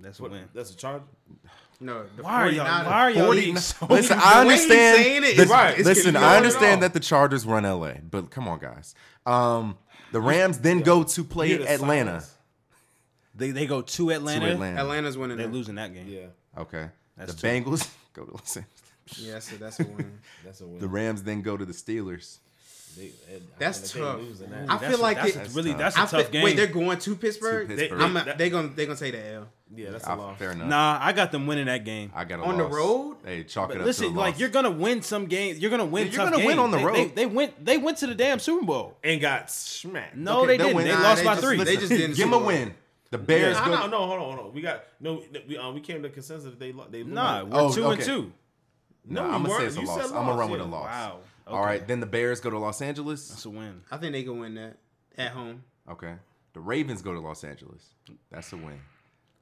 That's 0.00 0.18
a 0.18 0.22
What, 0.22 0.30
win. 0.32 0.44
that's 0.54 0.70
a 0.72 0.76
charge. 0.76 1.02
No, 1.80 2.04
the 2.16 2.22
Why 2.24 2.32
are 2.32 2.50
y'all? 2.50 2.64
Why 2.64 2.92
are 2.92 3.10
y'all 3.10 3.26
40 3.26 3.40
eating 3.40 3.56
so 3.58 3.86
Listen, 3.86 4.18
I 4.20 4.40
understand. 4.40 4.96
saying 4.96 5.22
it 5.24 5.36
the- 5.36 5.46
Right. 5.46 5.78
listen, 5.78 6.16
I 6.16 6.36
understand 6.36 6.82
that 6.82 6.92
the 6.92 7.00
Chargers 7.00 7.46
run 7.46 7.62
LA, 7.64 7.94
but 8.10 8.30
come 8.30 8.48
on, 8.48 8.58
guys. 8.58 8.94
Um, 9.24 9.78
the 10.12 10.20
Rams 10.20 10.58
then 10.58 10.80
go 10.80 11.04
to 11.04 11.24
play 11.24 11.56
the 11.56 11.68
Atlanta. 11.70 12.20
silence. 12.20 12.34
They 13.34 13.52
they 13.52 13.66
go 13.66 13.82
to 13.82 14.10
Atlanta. 14.10 14.46
To 14.46 14.52
Atlanta. 14.52 14.80
Atlanta's 14.80 15.16
winning. 15.16 15.36
They 15.36 15.44
that. 15.44 15.52
losing 15.52 15.76
that 15.76 15.94
game. 15.94 16.08
Yeah, 16.08 16.60
Okay. 16.60 16.88
That's 17.16 17.34
the 17.34 17.40
two. 17.40 17.46
Bengals 17.46 17.88
go 18.14 18.24
to 18.24 18.32
Los 18.32 18.56
Angeles. 18.56 18.74
Yeah, 19.16 19.32
that's 19.34 19.52
a, 19.52 19.56
that's 19.58 19.80
a 19.80 19.84
win. 19.84 20.18
that's 20.44 20.60
a 20.60 20.66
win. 20.66 20.80
The 20.80 20.88
Rams 20.88 21.22
then 21.22 21.42
go 21.42 21.56
to 21.56 21.64
the 21.64 21.72
Steelers. 21.72 22.38
They, 22.96 23.06
they- 23.28 23.42
That's 23.58 23.80
think 23.92 23.92
they 23.92 24.00
tough. 24.00 24.38
that. 24.50 24.70
I 24.70 24.78
feel 24.78 24.98
a- 24.98 25.02
like 25.02 25.16
that's 25.18 25.36
it- 25.36 25.46
a 25.48 25.50
really 25.50 25.72
That's 25.72 25.94
that's 25.96 26.12
a 26.12 26.16
I 26.16 26.20
tough 26.20 26.30
feel- 26.30 26.32
game. 26.32 26.42
Wait, 26.44 26.56
they're 26.56 26.66
going 26.66 26.98
to 26.98 27.14
Pittsburgh. 27.16 27.68
To 27.68 27.74
They- 27.76 27.82
Pittsburgh. 27.82 28.00
I'm 28.02 28.14
that- 28.14 28.38
they 28.38 28.50
gonna 28.50 28.68
they 28.68 28.86
gonna 28.86 28.98
take 28.98 29.12
the 29.12 29.24
L 29.34 29.48
yeah, 29.74 29.90
that's 29.90 30.04
a 30.06 30.10
I- 30.10 30.14
loss. 30.14 30.38
fair 30.38 30.52
enough. 30.52 30.68
nah, 30.68 30.98
I 31.00 31.12
got 31.12 31.30
them 31.32 31.46
winning 31.46 31.66
that 31.66 31.84
game. 31.84 32.10
I 32.14 32.24
got 32.24 32.40
a 32.40 32.42
On 32.44 32.56
the 32.58 32.64
road? 32.64 33.18
Hey, 33.24 33.44
chalk 33.44 33.70
it 33.74 33.78
up. 33.80 33.86
listen, 33.86 34.12
to 34.12 34.18
a 34.18 34.18
like 34.18 34.38
you're 34.38 34.48
gonna 34.48 34.70
win 34.70 35.02
some 35.02 35.26
games. 35.26 35.58
You're 35.58 35.70
gonna 35.70 35.84
win. 35.84 36.06
Yeah, 36.06 36.12
you're 36.12 36.24
tough 36.24 36.32
gonna 36.34 36.46
win 36.46 36.58
on 36.58 36.70
the 36.70 36.78
road. 36.78 36.94
They, 36.96 37.04
they 37.06 37.26
went. 37.26 37.64
They 37.64 37.76
went 37.78 37.98
to 37.98 38.06
the 38.06 38.14
damn 38.14 38.38
Super 38.38 38.64
Bowl. 38.64 38.96
And 39.04 39.20
got 39.20 39.50
smacked. 39.50 40.16
No, 40.16 40.40
Okay, 40.40 40.56
they 40.56 40.58
didn't. 40.58 40.76
win. 40.76 40.86
They 40.86 40.94
Nah, 40.94 41.00
lost 41.02 41.18
they 41.20 41.24
by 41.26 41.34
just- 41.34 41.46
three. 41.46 41.56
they 41.62 41.76
just 41.76 41.88
didn't 41.90 42.16
give 42.16 42.30
them 42.30 42.32
a 42.32 42.44
win. 42.44 42.74
The 43.10 43.18
Bears 43.18 43.56
Yeah, 43.56 43.64
no, 43.68 43.86
no, 43.86 43.98
hold 44.06 44.12
on, 44.12 44.18
hold 44.20 44.38
on. 44.48 44.52
We 44.54 44.60
got 44.60 44.84
no. 45.00 45.22
We, 45.48 45.56
um, 45.56 45.74
we 45.74 45.80
came 45.80 46.02
to 46.02 46.10
consensus 46.10 46.44
that 46.50 46.58
they 46.58 46.72
lo- 46.72 46.86
they 46.90 47.04
Nah, 47.04 47.44
we're 47.44 47.58
Oh, 47.58 47.72
two 47.72 47.84
okay. 47.86 47.94
and 47.94 48.02
two. 48.04 48.32
No, 49.10 49.22
No, 49.26 49.30
I'm 49.34 49.42
gonna 49.42 49.44
say 49.46 49.50
weren't. 49.50 49.64
it's 49.68 49.76
a 49.76 49.80
You 49.80 49.86
loss. 49.86 49.96
said 49.96 50.04
I'm 50.16 50.26
gonna 50.26 50.36
run 50.36 50.50
with 50.50 50.60
a 50.60 50.64
loss. 50.64 50.84
Wow. 50.84 51.16
All 51.48 51.64
right, 51.64 51.86
then 51.86 52.00
the 52.00 52.06
Bears 52.06 52.40
go 52.40 52.50
to 52.50 52.58
Los 52.58 52.82
Angeles. 52.82 53.28
That's 53.28 53.44
a 53.44 53.50
win. 53.50 53.82
I 53.90 53.96
think 53.96 54.12
they 54.12 54.22
can 54.22 54.38
win 54.38 54.54
that 54.54 54.76
at 55.16 55.32
home. 55.32 55.64
Okay. 55.90 56.14
The 56.52 56.60
Ravens 56.60 57.02
go 57.02 57.12
to 57.12 57.20
Los 57.20 57.44
Angeles. 57.44 57.94
That's 58.30 58.52
a 58.52 58.56
win. 58.56 58.80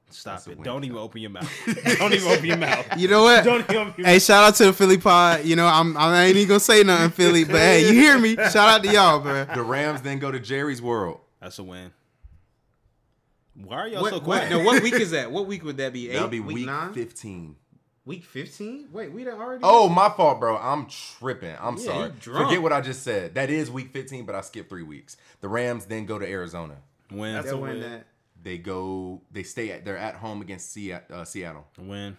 Stop 0.09 0.35
That's 0.35 0.47
it. 0.47 0.63
Don't 0.63 0.85
even 0.85 0.97
open 0.97 1.19
your 1.19 1.31
mouth. 1.31 1.51
Don't 1.99 2.13
even 2.13 2.31
open 2.31 2.45
your 2.45 2.57
mouth. 2.57 2.85
You 2.97 3.09
know 3.09 3.23
what? 3.23 3.43
Don't 3.43 3.59
even 3.59 3.75
open 3.75 3.93
your 3.97 4.07
Hey, 4.07 4.19
shout 4.19 4.43
out 4.43 4.55
to 4.55 4.65
the 4.67 4.73
Philly 4.73 4.97
pod. 4.97 5.43
You 5.43 5.57
know, 5.57 5.67
I'm 5.67 5.97
I 5.97 6.23
ain't 6.25 6.37
even 6.37 6.47
gonna 6.47 6.59
say 6.61 6.83
nothing, 6.83 7.09
Philly, 7.11 7.43
but 7.43 7.57
hey, 7.57 7.87
you 7.87 7.93
hear 7.93 8.17
me? 8.17 8.35
Shout 8.35 8.57
out 8.57 8.83
to 8.83 8.89
y'all, 8.91 9.19
bro. 9.19 9.45
The 9.53 9.61
Rams 9.61 10.01
then 10.01 10.19
go 10.19 10.31
to 10.31 10.39
Jerry's 10.39 10.81
World. 10.81 11.19
That's 11.41 11.59
a 11.59 11.63
win. 11.63 11.91
Why 13.55 13.75
are 13.77 13.87
y'all 13.87 14.01
What, 14.01 14.09
so 14.11 14.15
what, 14.17 14.23
quiet? 14.23 14.49
no, 14.51 14.59
what 14.63 14.83
week 14.83 14.93
is 15.01 15.11
that? 15.11 15.31
What 15.31 15.47
week 15.47 15.63
would 15.65 15.77
that 15.77 15.91
be? 15.91 16.09
Eight? 16.09 16.13
That'll 16.13 16.27
be 16.29 16.39
week, 16.39 16.57
week 16.57 16.65
nine? 16.67 16.93
15. 16.93 17.55
Week 18.07 18.23
fifteen? 18.23 18.87
Wait, 18.93 19.11
we 19.11 19.25
done 19.25 19.39
already. 19.39 19.59
Oh, 19.63 19.89
my 19.89 20.07
fault, 20.07 20.39
bro. 20.39 20.57
I'm 20.57 20.87
tripping. 20.87 21.55
I'm 21.59 21.75
Yeah, 21.75 21.83
sorry. 21.83 22.07
you 22.07 22.13
drunk. 22.21 22.45
Forget 22.47 22.61
what 22.63 22.71
I 22.71 22.79
just 22.79 23.03
said. 23.03 23.35
That 23.35 23.49
is 23.49 23.69
week 23.69 23.91
15, 23.91 24.25
but 24.25 24.33
I 24.33 24.39
skipped 24.39 24.69
three 24.69 24.81
weeks. 24.83 25.17
The 25.41 25.49
Rams 25.49 25.85
then 25.87 26.05
go 26.05 26.17
to 26.17 26.25
Arizona. 26.25 26.77
Win. 27.11 27.33
That's 27.33 27.47
they'll 27.47 27.57
a 27.57 27.61
win 27.61 27.79
win. 27.79 27.81
that. 27.81 28.07
They 28.41 28.57
go. 28.59 29.21
They 29.31 29.43
stay 29.43 29.71
at. 29.71 29.83
They're 29.83 29.97
at 29.97 30.15
home 30.15 30.41
against 30.41 30.71
Seattle. 30.71 31.17
Uh, 31.19 31.25
Seattle. 31.25 31.67
win. 31.77 32.15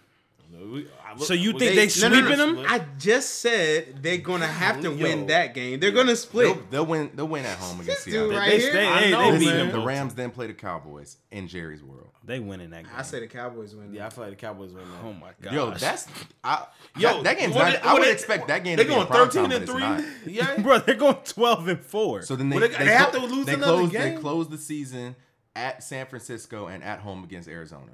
We- 0.51 0.87
look- 1.17 1.27
So 1.27 1.33
you 1.33 1.51
think 1.51 1.75
They- 1.75 1.87
they 1.87 2.01
no, 2.01 2.07
no, 2.09 2.21
no. 2.21 2.27
sweeping 2.35 2.55
them? 2.55 2.65
I 2.67 2.81
just 2.97 3.39
said 3.39 4.01
they're 4.01 4.17
gonna 4.17 4.47
have 4.47 4.81
to 4.81 4.91
Yo. 4.91 5.03
win 5.03 5.27
that 5.27 5.53
game. 5.53 5.79
They're 5.79 5.91
gonna 5.91 6.15
split. 6.15 6.47
They'll, 6.55 6.65
they'll 6.71 6.85
win. 6.85 7.11
They'll 7.13 7.27
win 7.27 7.45
at 7.45 7.57
home 7.57 7.79
against 7.81 8.05
This 8.05 8.13
Seattle. 8.13 8.29
dude 8.29 8.37
right 8.37 8.49
They 8.49 8.59
here. 8.59 8.71
stay. 8.71 8.87
I 8.87 9.09
know, 9.11 9.31
they 9.31 9.39
beat 9.39 9.71
The. 9.71 9.79
Rams 9.79 10.15
then 10.15 10.31
play 10.31 10.47
the 10.47 10.53
Cowboys 10.53 11.17
in 11.31 11.47
Jerry's 11.47 11.83
World. 11.83 12.07
They 12.25 12.39
win 12.39 12.61
in 12.61 12.69
that 12.71 12.83
game. 12.83 12.93
I 12.95 13.01
say 13.03 13.19
the 13.21 13.27
Cowboys 13.27 13.73
win. 13.75 13.93
Yeah, 13.93 14.05
I 14.05 14.09
feel 14.09 14.23
like 14.25 14.31
the 14.33 14.37
Cowboys 14.37 14.71
win 14.71 14.83
that. 14.83 14.99
Oh 15.03 15.13
my 15.13 15.31
god. 15.41 15.53
Yo, 15.53 15.71
that's 15.71 16.07
I, 16.43 16.65
Yo, 16.97 17.13
that, 17.15 17.23
that 17.23 17.37
game's 17.39 17.55
not, 17.55 17.71
they- 17.71 17.79
I 17.79 17.93
would 17.93 18.03
they- 18.03 18.11
expect 18.11 18.47
that 18.49 18.63
game. 18.63 18.77
They 18.77 18.83
to 18.83 18.87
be 18.89 18.93
in 18.93 18.99
going 18.99 19.07
prime 19.07 19.29
thirteen 19.29 19.49
time, 19.49 19.51
and 19.53 19.65
but 19.65 20.05
three. 20.25 20.33
Yeah, 20.33 20.57
bro. 20.61 20.79
They're 20.79 20.95
going 20.95 21.17
twelve 21.25 21.67
and 21.67 21.79
four. 21.83 22.21
So 22.23 22.35
then 22.35 22.49
they 22.49 22.59
Well, 22.59 22.67
they- 22.69 22.75
they 22.75 22.85
have 22.91 23.11
to 23.13 23.19
lose 23.19 23.45
they 23.47 23.53
another 23.53 23.87
game. 23.87 24.15
They 24.15 24.21
close 24.21 24.47
the 24.49 24.57
season 24.57 25.15
at 25.55 25.83
San 25.83 26.05
Francisco 26.05 26.67
and 26.67 26.83
at 26.83 26.99
home 26.99 27.23
against 27.23 27.47
Arizona. 27.49 27.93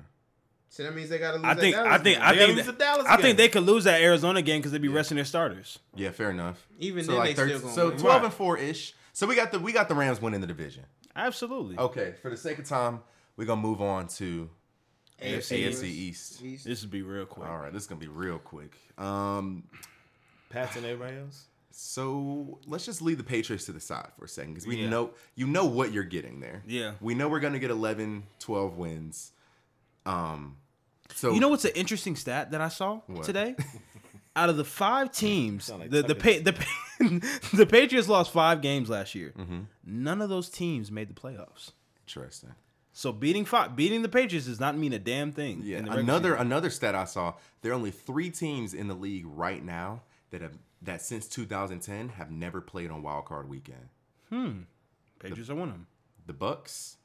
So 0.75 0.83
that 0.83 0.93
means 0.93 1.07
they 1.09 1.19
gotta 1.19 1.37
lose. 1.37 1.45
I 1.45 1.53
that 1.53 1.61
think. 1.61 1.73
Dallas 1.77 1.89
I 1.93 1.97
think. 2.03 2.17
game. 2.17 2.25
I 2.27 2.31
They 2.33 2.37
gotta 2.39 2.53
think. 2.53 2.65
that- 2.65 2.71
the 2.77 2.83
Dallas 2.83 3.05
I 3.07 3.21
think 3.21 3.37
they 3.37 3.47
could 3.47 3.63
lose 3.63 3.85
that 3.85 4.01
Arizona 4.01 4.41
game 4.41 4.59
because 4.59 4.73
they'd 4.73 4.81
be 4.81 4.89
resting 4.89 5.15
their 5.15 5.23
starters. 5.23 5.79
Yeah, 5.95 6.11
fair 6.11 6.31
enough. 6.31 6.67
Even 6.79 7.05
so 7.05 7.11
then, 7.13 7.19
like 7.21 7.29
they 7.37 7.43
13 7.43 7.57
still 7.57 7.61
gonna 7.69 7.75
so 7.75 7.89
win. 7.91 7.97
twelve 7.97 8.15
Right. 8.17 8.25
and 8.25 8.33
four 8.33 8.57
ish. 8.57 8.93
So 9.13 9.25
we 9.25 9.35
got 9.37 9.53
the 9.53 9.59
we 9.61 9.71
got 9.71 9.87
the 9.87 9.95
Rams 9.95 10.19
winning 10.21 10.41
the 10.41 10.47
division. 10.47 10.83
Absolutely. 11.15 11.77
Okay, 11.77 12.15
for 12.21 12.29
the 12.29 12.35
sake 12.35 12.59
of 12.59 12.65
time, 12.67 12.99
we're 13.37 13.45
gonna 13.45 13.61
move 13.61 13.81
on 13.81 14.09
to 14.09 14.49
AFC 15.21 15.63
AFC 15.63 15.83
East. 15.87 16.41
East. 16.43 16.65
This 16.65 16.81
would 16.81 16.91
be 16.91 17.03
real 17.03 17.25
quick. 17.25 17.47
All 17.47 17.57
right, 17.57 17.71
this 17.71 17.83
is 17.83 17.87
gonna 17.87 18.01
be 18.01 18.09
real 18.09 18.37
quick. 18.37 18.75
Um, 18.97 19.63
Pats 20.49 20.75
and 20.75 20.85
everybody 20.85 21.15
else. 21.19 21.45
so 21.71 22.59
let's 22.67 22.85
just 22.85 23.01
leave 23.01 23.17
the 23.17 23.23
Patriots 23.23 23.63
to 23.67 23.71
the 23.71 23.79
side 23.79 24.09
for 24.19 24.25
a 24.25 24.27
second 24.27 24.55
because 24.55 24.67
we 24.67 24.75
Yeah. 24.75 24.89
know 24.89 25.11
you 25.35 25.47
know 25.47 25.63
what 25.63 25.93
you're 25.93 26.03
getting 26.03 26.41
there. 26.41 26.63
Yeah. 26.67 26.95
we 26.99 27.15
know 27.15 27.29
we're 27.29 27.39
gonna 27.39 27.59
get 27.59 27.71
11, 27.71 28.23
12 28.39 28.75
wins. 28.75 29.31
Um, 30.05 30.57
so 31.13 31.33
You 31.33 31.39
know 31.39 31.49
what's 31.49 31.65
an 31.65 31.71
interesting 31.75 32.15
stat 32.15 32.51
that 32.51 32.61
I 32.61 32.69
saw 32.69 33.01
What? 33.07 33.23
today? 33.25 33.55
Out 34.37 34.49
of 34.49 34.57
the 34.57 34.65
five 34.65 35.11
teams, 35.13 35.69
like 35.69 35.89
the 35.89 36.01
the, 36.03 36.15
pa- 36.15 36.43
the 36.43 36.51
Pa- 36.53 37.27
the 37.57 37.65
Patriots 37.65 38.09
lost 38.09 38.33
five 38.33 38.61
games 38.61 38.89
last 38.89 39.15
year. 39.15 39.33
Mm-hmm. 39.37 39.59
None 39.85 40.21
of 40.21 40.27
those 40.29 40.49
teams 40.49 40.91
made 40.91 41.09
the 41.09 41.13
playoffs. 41.13 41.71
interesting. 42.05 42.53
So 42.91 43.11
beating 43.13 43.45
five, 43.45 43.75
beating 43.77 44.01
the 44.01 44.09
Patriots 44.09 44.45
does 44.47 44.59
not 44.59 44.77
mean 44.77 44.91
a 44.91 44.99
damn 44.99 45.31
thing. 45.31 45.61
Yeah, 45.63 45.77
in 45.79 45.85
the 45.85 45.91
another 45.91 46.31
season. 46.33 46.47
another 46.47 46.69
stat 46.69 46.95
I 46.95 47.05
saw. 47.05 47.35
There 47.61 47.71
are 47.71 47.75
only 47.75 47.91
three 47.91 48.29
teams 48.29 48.73
in 48.73 48.87
the 48.89 48.93
league 48.93 49.25
right 49.25 49.63
now 49.63 50.01
that 50.31 50.41
have 50.41 50.57
that 50.81 51.01
since 51.01 51.27
2010 51.29 52.09
have 52.09 52.29
never 52.29 52.59
played 52.59 52.91
on 52.91 53.03
Wild 53.03 53.25
Card 53.25 53.47
Weekend. 53.49 53.87
Hmm. 54.29 54.51
Patriots 55.19 55.49
are 55.49 55.55
one 55.55 55.69
of 55.69 55.75
them. 55.75 55.87
The 56.27 56.33
Bucs. 56.33 56.95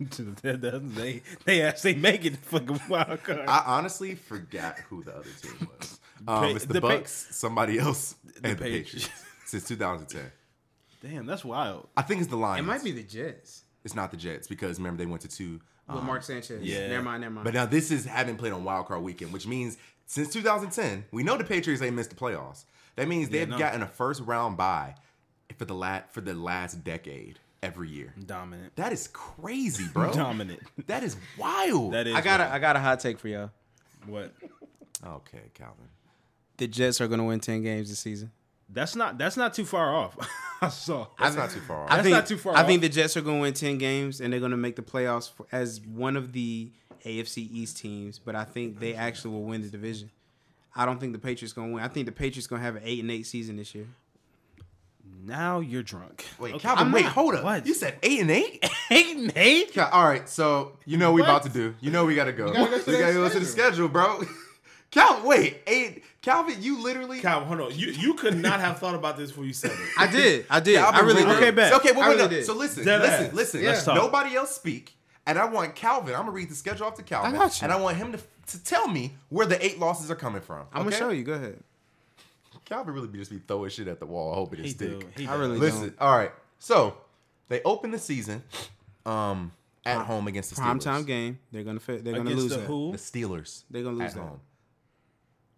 They 0.00 1.22
they 1.44 1.62
actually 1.62 1.94
make 1.96 2.24
it 2.24 2.36
fucking 2.36 2.80
wild 2.88 3.22
card. 3.22 3.46
I 3.48 3.62
honestly 3.66 4.14
forgot 4.14 4.78
who 4.88 5.02
the 5.04 5.16
other 5.16 5.30
team 5.42 5.68
was. 5.78 6.00
Um, 6.26 6.56
it's 6.56 6.64
the, 6.64 6.74
the 6.74 6.80
Pa- 6.80 6.88
Bucs, 6.88 7.32
somebody 7.34 7.78
else, 7.78 8.14
and 8.42 8.56
the 8.56 8.56
Patriots. 8.56 8.92
Patriots 8.92 9.10
since 9.44 9.68
2010. 9.68 10.22
Damn, 11.02 11.26
that's 11.26 11.44
wild. 11.44 11.88
I 11.98 12.02
think 12.02 12.22
it's 12.22 12.30
the 12.30 12.36
Lions. 12.36 12.66
It 12.66 12.66
might 12.66 12.82
be 12.82 12.92
the 12.92 13.02
Jets 13.02 13.64
It's 13.84 13.94
not 13.94 14.10
the 14.10 14.16
Jets 14.16 14.46
because 14.48 14.78
remember 14.78 15.02
they 15.02 15.06
went 15.10 15.20
to 15.22 15.28
two. 15.28 15.60
with 15.86 15.98
um, 15.98 16.06
Mark 16.06 16.22
Sanchez. 16.22 16.62
yeah. 16.62 16.88
Never 16.88 17.02
mind. 17.02 17.20
Never 17.20 17.34
mind. 17.34 17.44
But 17.44 17.52
now 17.52 17.66
this 17.66 17.90
is 17.90 18.06
having 18.06 18.36
played 18.36 18.52
on 18.52 18.64
Wild 18.64 18.86
Card 18.86 19.02
Weekend, 19.02 19.34
which 19.34 19.46
means 19.46 19.76
since 20.06 20.32
2010, 20.32 21.04
we 21.10 21.22
know 21.22 21.36
the 21.36 21.44
Patriots 21.44 21.82
ain't 21.82 21.94
missed 21.94 22.10
the 22.10 22.16
playoffs. 22.16 22.64
That 22.96 23.06
means 23.06 23.28
they've 23.28 23.48
no. 23.48 23.58
gotten 23.58 23.82
a 23.82 23.86
first 23.86 24.22
round 24.22 24.56
bye 24.56 24.94
for 25.58 25.66
the 25.66 25.74
la- 25.74 26.02
for 26.10 26.22
the 26.22 26.32
last 26.32 26.84
decade 26.84 27.38
every 27.64 27.88
year. 27.88 28.14
Dominant. 28.26 28.76
That 28.76 28.92
is 28.92 29.08
crazy, 29.08 29.86
bro. 29.92 30.12
Dominant. 30.12 30.60
That 30.86 31.02
is 31.02 31.16
wild. 31.38 31.92
That 31.94 32.06
is. 32.06 32.14
I 32.14 32.20
got 32.20 32.40
a 32.40 32.52
I 32.52 32.58
got 32.58 32.76
a 32.76 32.80
hot 32.80 33.00
take 33.00 33.18
for 33.18 33.28
y'all. 33.28 33.50
what? 34.06 34.32
okay, 35.06 35.50
Calvin. 35.54 35.88
The 36.58 36.68
Jets 36.68 37.00
are 37.00 37.08
gonna 37.08 37.24
win 37.24 37.40
ten 37.40 37.62
games 37.62 37.88
this 37.88 37.98
season. 37.98 38.30
That's 38.68 38.96
not. 38.96 39.18
That's 39.18 39.36
not 39.36 39.54
too 39.54 39.64
far 39.64 39.94
off. 39.94 40.16
I 40.62 40.68
saw. 40.68 41.06
That's 41.18 41.36
not 41.36 41.50
too 41.50 41.60
far. 41.60 41.84
Off. 41.84 41.90
I 41.90 41.96
That's 41.96 42.04
think, 42.04 42.14
not 42.16 42.26
too 42.26 42.38
far 42.38 42.56
I 42.56 42.60
off. 42.60 42.66
think 42.66 42.80
the 42.80 42.88
Jets 42.88 43.16
are 43.16 43.20
going 43.20 43.36
to 43.38 43.42
win 43.42 43.52
10 43.52 43.76
games 43.76 44.20
and 44.20 44.32
they're 44.32 44.40
going 44.40 44.52
to 44.52 44.56
make 44.56 44.76
the 44.76 44.82
playoffs 44.82 45.30
for, 45.30 45.46
as 45.52 45.80
one 45.82 46.16
of 46.16 46.32
the 46.32 46.70
AFC 47.04 47.48
East 47.52 47.76
teams, 47.76 48.18
but 48.18 48.34
I 48.34 48.44
think 48.44 48.80
they 48.80 48.94
actually 48.94 49.32
will 49.34 49.42
win 49.42 49.60
the 49.60 49.68
division. 49.68 50.10
I 50.74 50.86
don't 50.86 50.98
think 50.98 51.12
the 51.12 51.18
Patriots 51.18 51.52
going 51.52 51.68
to 51.68 51.74
win. 51.74 51.84
I 51.84 51.88
think 51.88 52.06
the 52.06 52.12
Patriots 52.12 52.46
going 52.46 52.60
to 52.60 52.64
have 52.64 52.76
an 52.76 52.82
8 52.84 53.00
and 53.00 53.10
8 53.10 53.26
season 53.26 53.56
this 53.56 53.74
year. 53.74 53.86
Now 55.26 55.60
you're 55.60 55.82
drunk. 55.82 56.24
Wait, 56.38 56.54
Okay. 56.54 56.62
Calvin, 56.62 56.86
I'm 56.86 56.92
wait, 56.92 57.04
not. 57.04 57.12
hold 57.12 57.34
up. 57.34 57.44
What? 57.44 57.66
You 57.66 57.72
said 57.74 57.96
eight 58.02 58.20
and 58.20 58.30
eight? 58.30 58.62
eight 58.90 59.16
and 59.16 59.32
eight. 59.36 59.72
Cal- 59.72 59.88
All 59.90 60.04
right, 60.04 60.28
so 60.28 60.76
you 60.84 60.98
know 60.98 61.10
what 61.12 61.16
we 61.16 61.22
about 61.22 61.44
to 61.44 61.48
do. 61.48 61.74
You 61.80 61.90
know 61.90 62.04
we 62.04 62.14
gotta 62.14 62.32
go. 62.32 62.46
We 62.46 62.52
gotta 62.52 62.70
go 62.70 62.78
to 62.78 62.90
that 62.92 63.12
go 63.14 63.28
to 63.28 63.40
the 63.40 63.46
schedule, 63.46 63.88
bro. 63.88 64.22
Calvin, 64.90 65.24
wait, 65.24 65.62
eight. 65.66 66.04
Calvin, 66.22 66.56
you 66.62 66.82
literally. 66.82 67.20
Calvin, 67.20 67.48
hold 67.48 67.60
on. 67.72 67.78
You 67.78 67.88
you 67.88 68.14
could 68.14 68.36
not 68.36 68.60
have 68.60 68.78
thought 68.78 68.94
about 68.94 69.16
this 69.16 69.30
before 69.30 69.44
you 69.44 69.52
said 69.54 69.72
it. 69.72 69.78
I 69.98 70.06
did. 70.10 70.46
I 70.50 70.60
did. 70.60 70.76
I 70.76 70.82
Calvin 70.90 71.06
really 71.06 71.22
really- 71.24 71.34
did. 71.34 71.42
Okay, 71.42 71.50
bet. 71.50 71.72
Okay, 71.74 71.92
well, 71.92 72.08
wait, 72.10 72.16
really 72.18 72.36
no. 72.36 72.42
So 72.42 72.54
listen, 72.54 72.84
Dead 72.84 73.00
listen, 73.00 73.26
ass. 73.26 73.32
listen. 73.32 73.64
Let's 73.64 73.84
talk. 73.84 73.96
Nobody 73.96 74.36
else 74.36 74.54
speak, 74.54 74.94
and 75.26 75.38
I 75.38 75.46
want 75.46 75.74
Calvin. 75.74 76.14
I'm 76.14 76.20
gonna 76.20 76.32
read 76.32 76.50
the 76.50 76.54
schedule 76.54 76.86
off 76.86 76.94
to 76.96 77.02
Calvin, 77.02 77.34
I 77.34 77.38
got 77.38 77.60
you. 77.60 77.64
and 77.64 77.72
I 77.72 77.76
want 77.76 77.96
him 77.96 78.12
to, 78.12 78.18
to 78.48 78.62
tell 78.62 78.86
me 78.88 79.14
where 79.30 79.46
the 79.46 79.62
eight 79.64 79.80
losses 79.80 80.10
are 80.10 80.16
coming 80.16 80.42
from. 80.42 80.66
I'm 80.72 80.84
gonna 80.84 80.94
show 80.96 81.08
you. 81.08 81.24
Go 81.24 81.32
ahead. 81.32 81.58
Calvin 82.64 82.94
really 82.94 83.08
be 83.08 83.18
just 83.18 83.30
be 83.30 83.38
throwing 83.46 83.70
shit 83.70 83.88
at 83.88 84.00
the 84.00 84.06
wall, 84.06 84.34
hoping 84.34 84.60
it 84.60 84.64
He 84.64 84.70
stick. 84.70 85.00
do. 85.00 85.06
He 85.16 85.26
I 85.28 85.34
really 85.36 85.58
Listen, 85.58 85.80
don't. 85.88 86.00
all 86.00 86.16
right. 86.16 86.32
So 86.58 86.96
they 87.48 87.62
open 87.64 87.90
the 87.90 87.98
season 87.98 88.42
um, 89.06 89.52
at 89.84 90.04
home 90.06 90.26
against 90.28 90.50
the 90.50 90.56
Steelers. 90.56 90.64
Prime 90.64 90.78
time 90.78 91.04
game. 91.04 91.38
They're 91.52 91.62
going 91.64 91.78
to 91.78 91.86
they're 91.86 91.98
going 92.00 92.14
to 92.14 92.20
Against 92.22 92.36
lose 92.42 92.50
the 92.52 92.58
that. 92.58 92.66
who? 92.66 92.92
The 92.92 92.98
Steelers. 92.98 93.62
They're 93.70 93.82
gonna 93.82 93.96
lose 93.96 94.10
at 94.10 94.14
that. 94.14 94.20
home. 94.20 94.40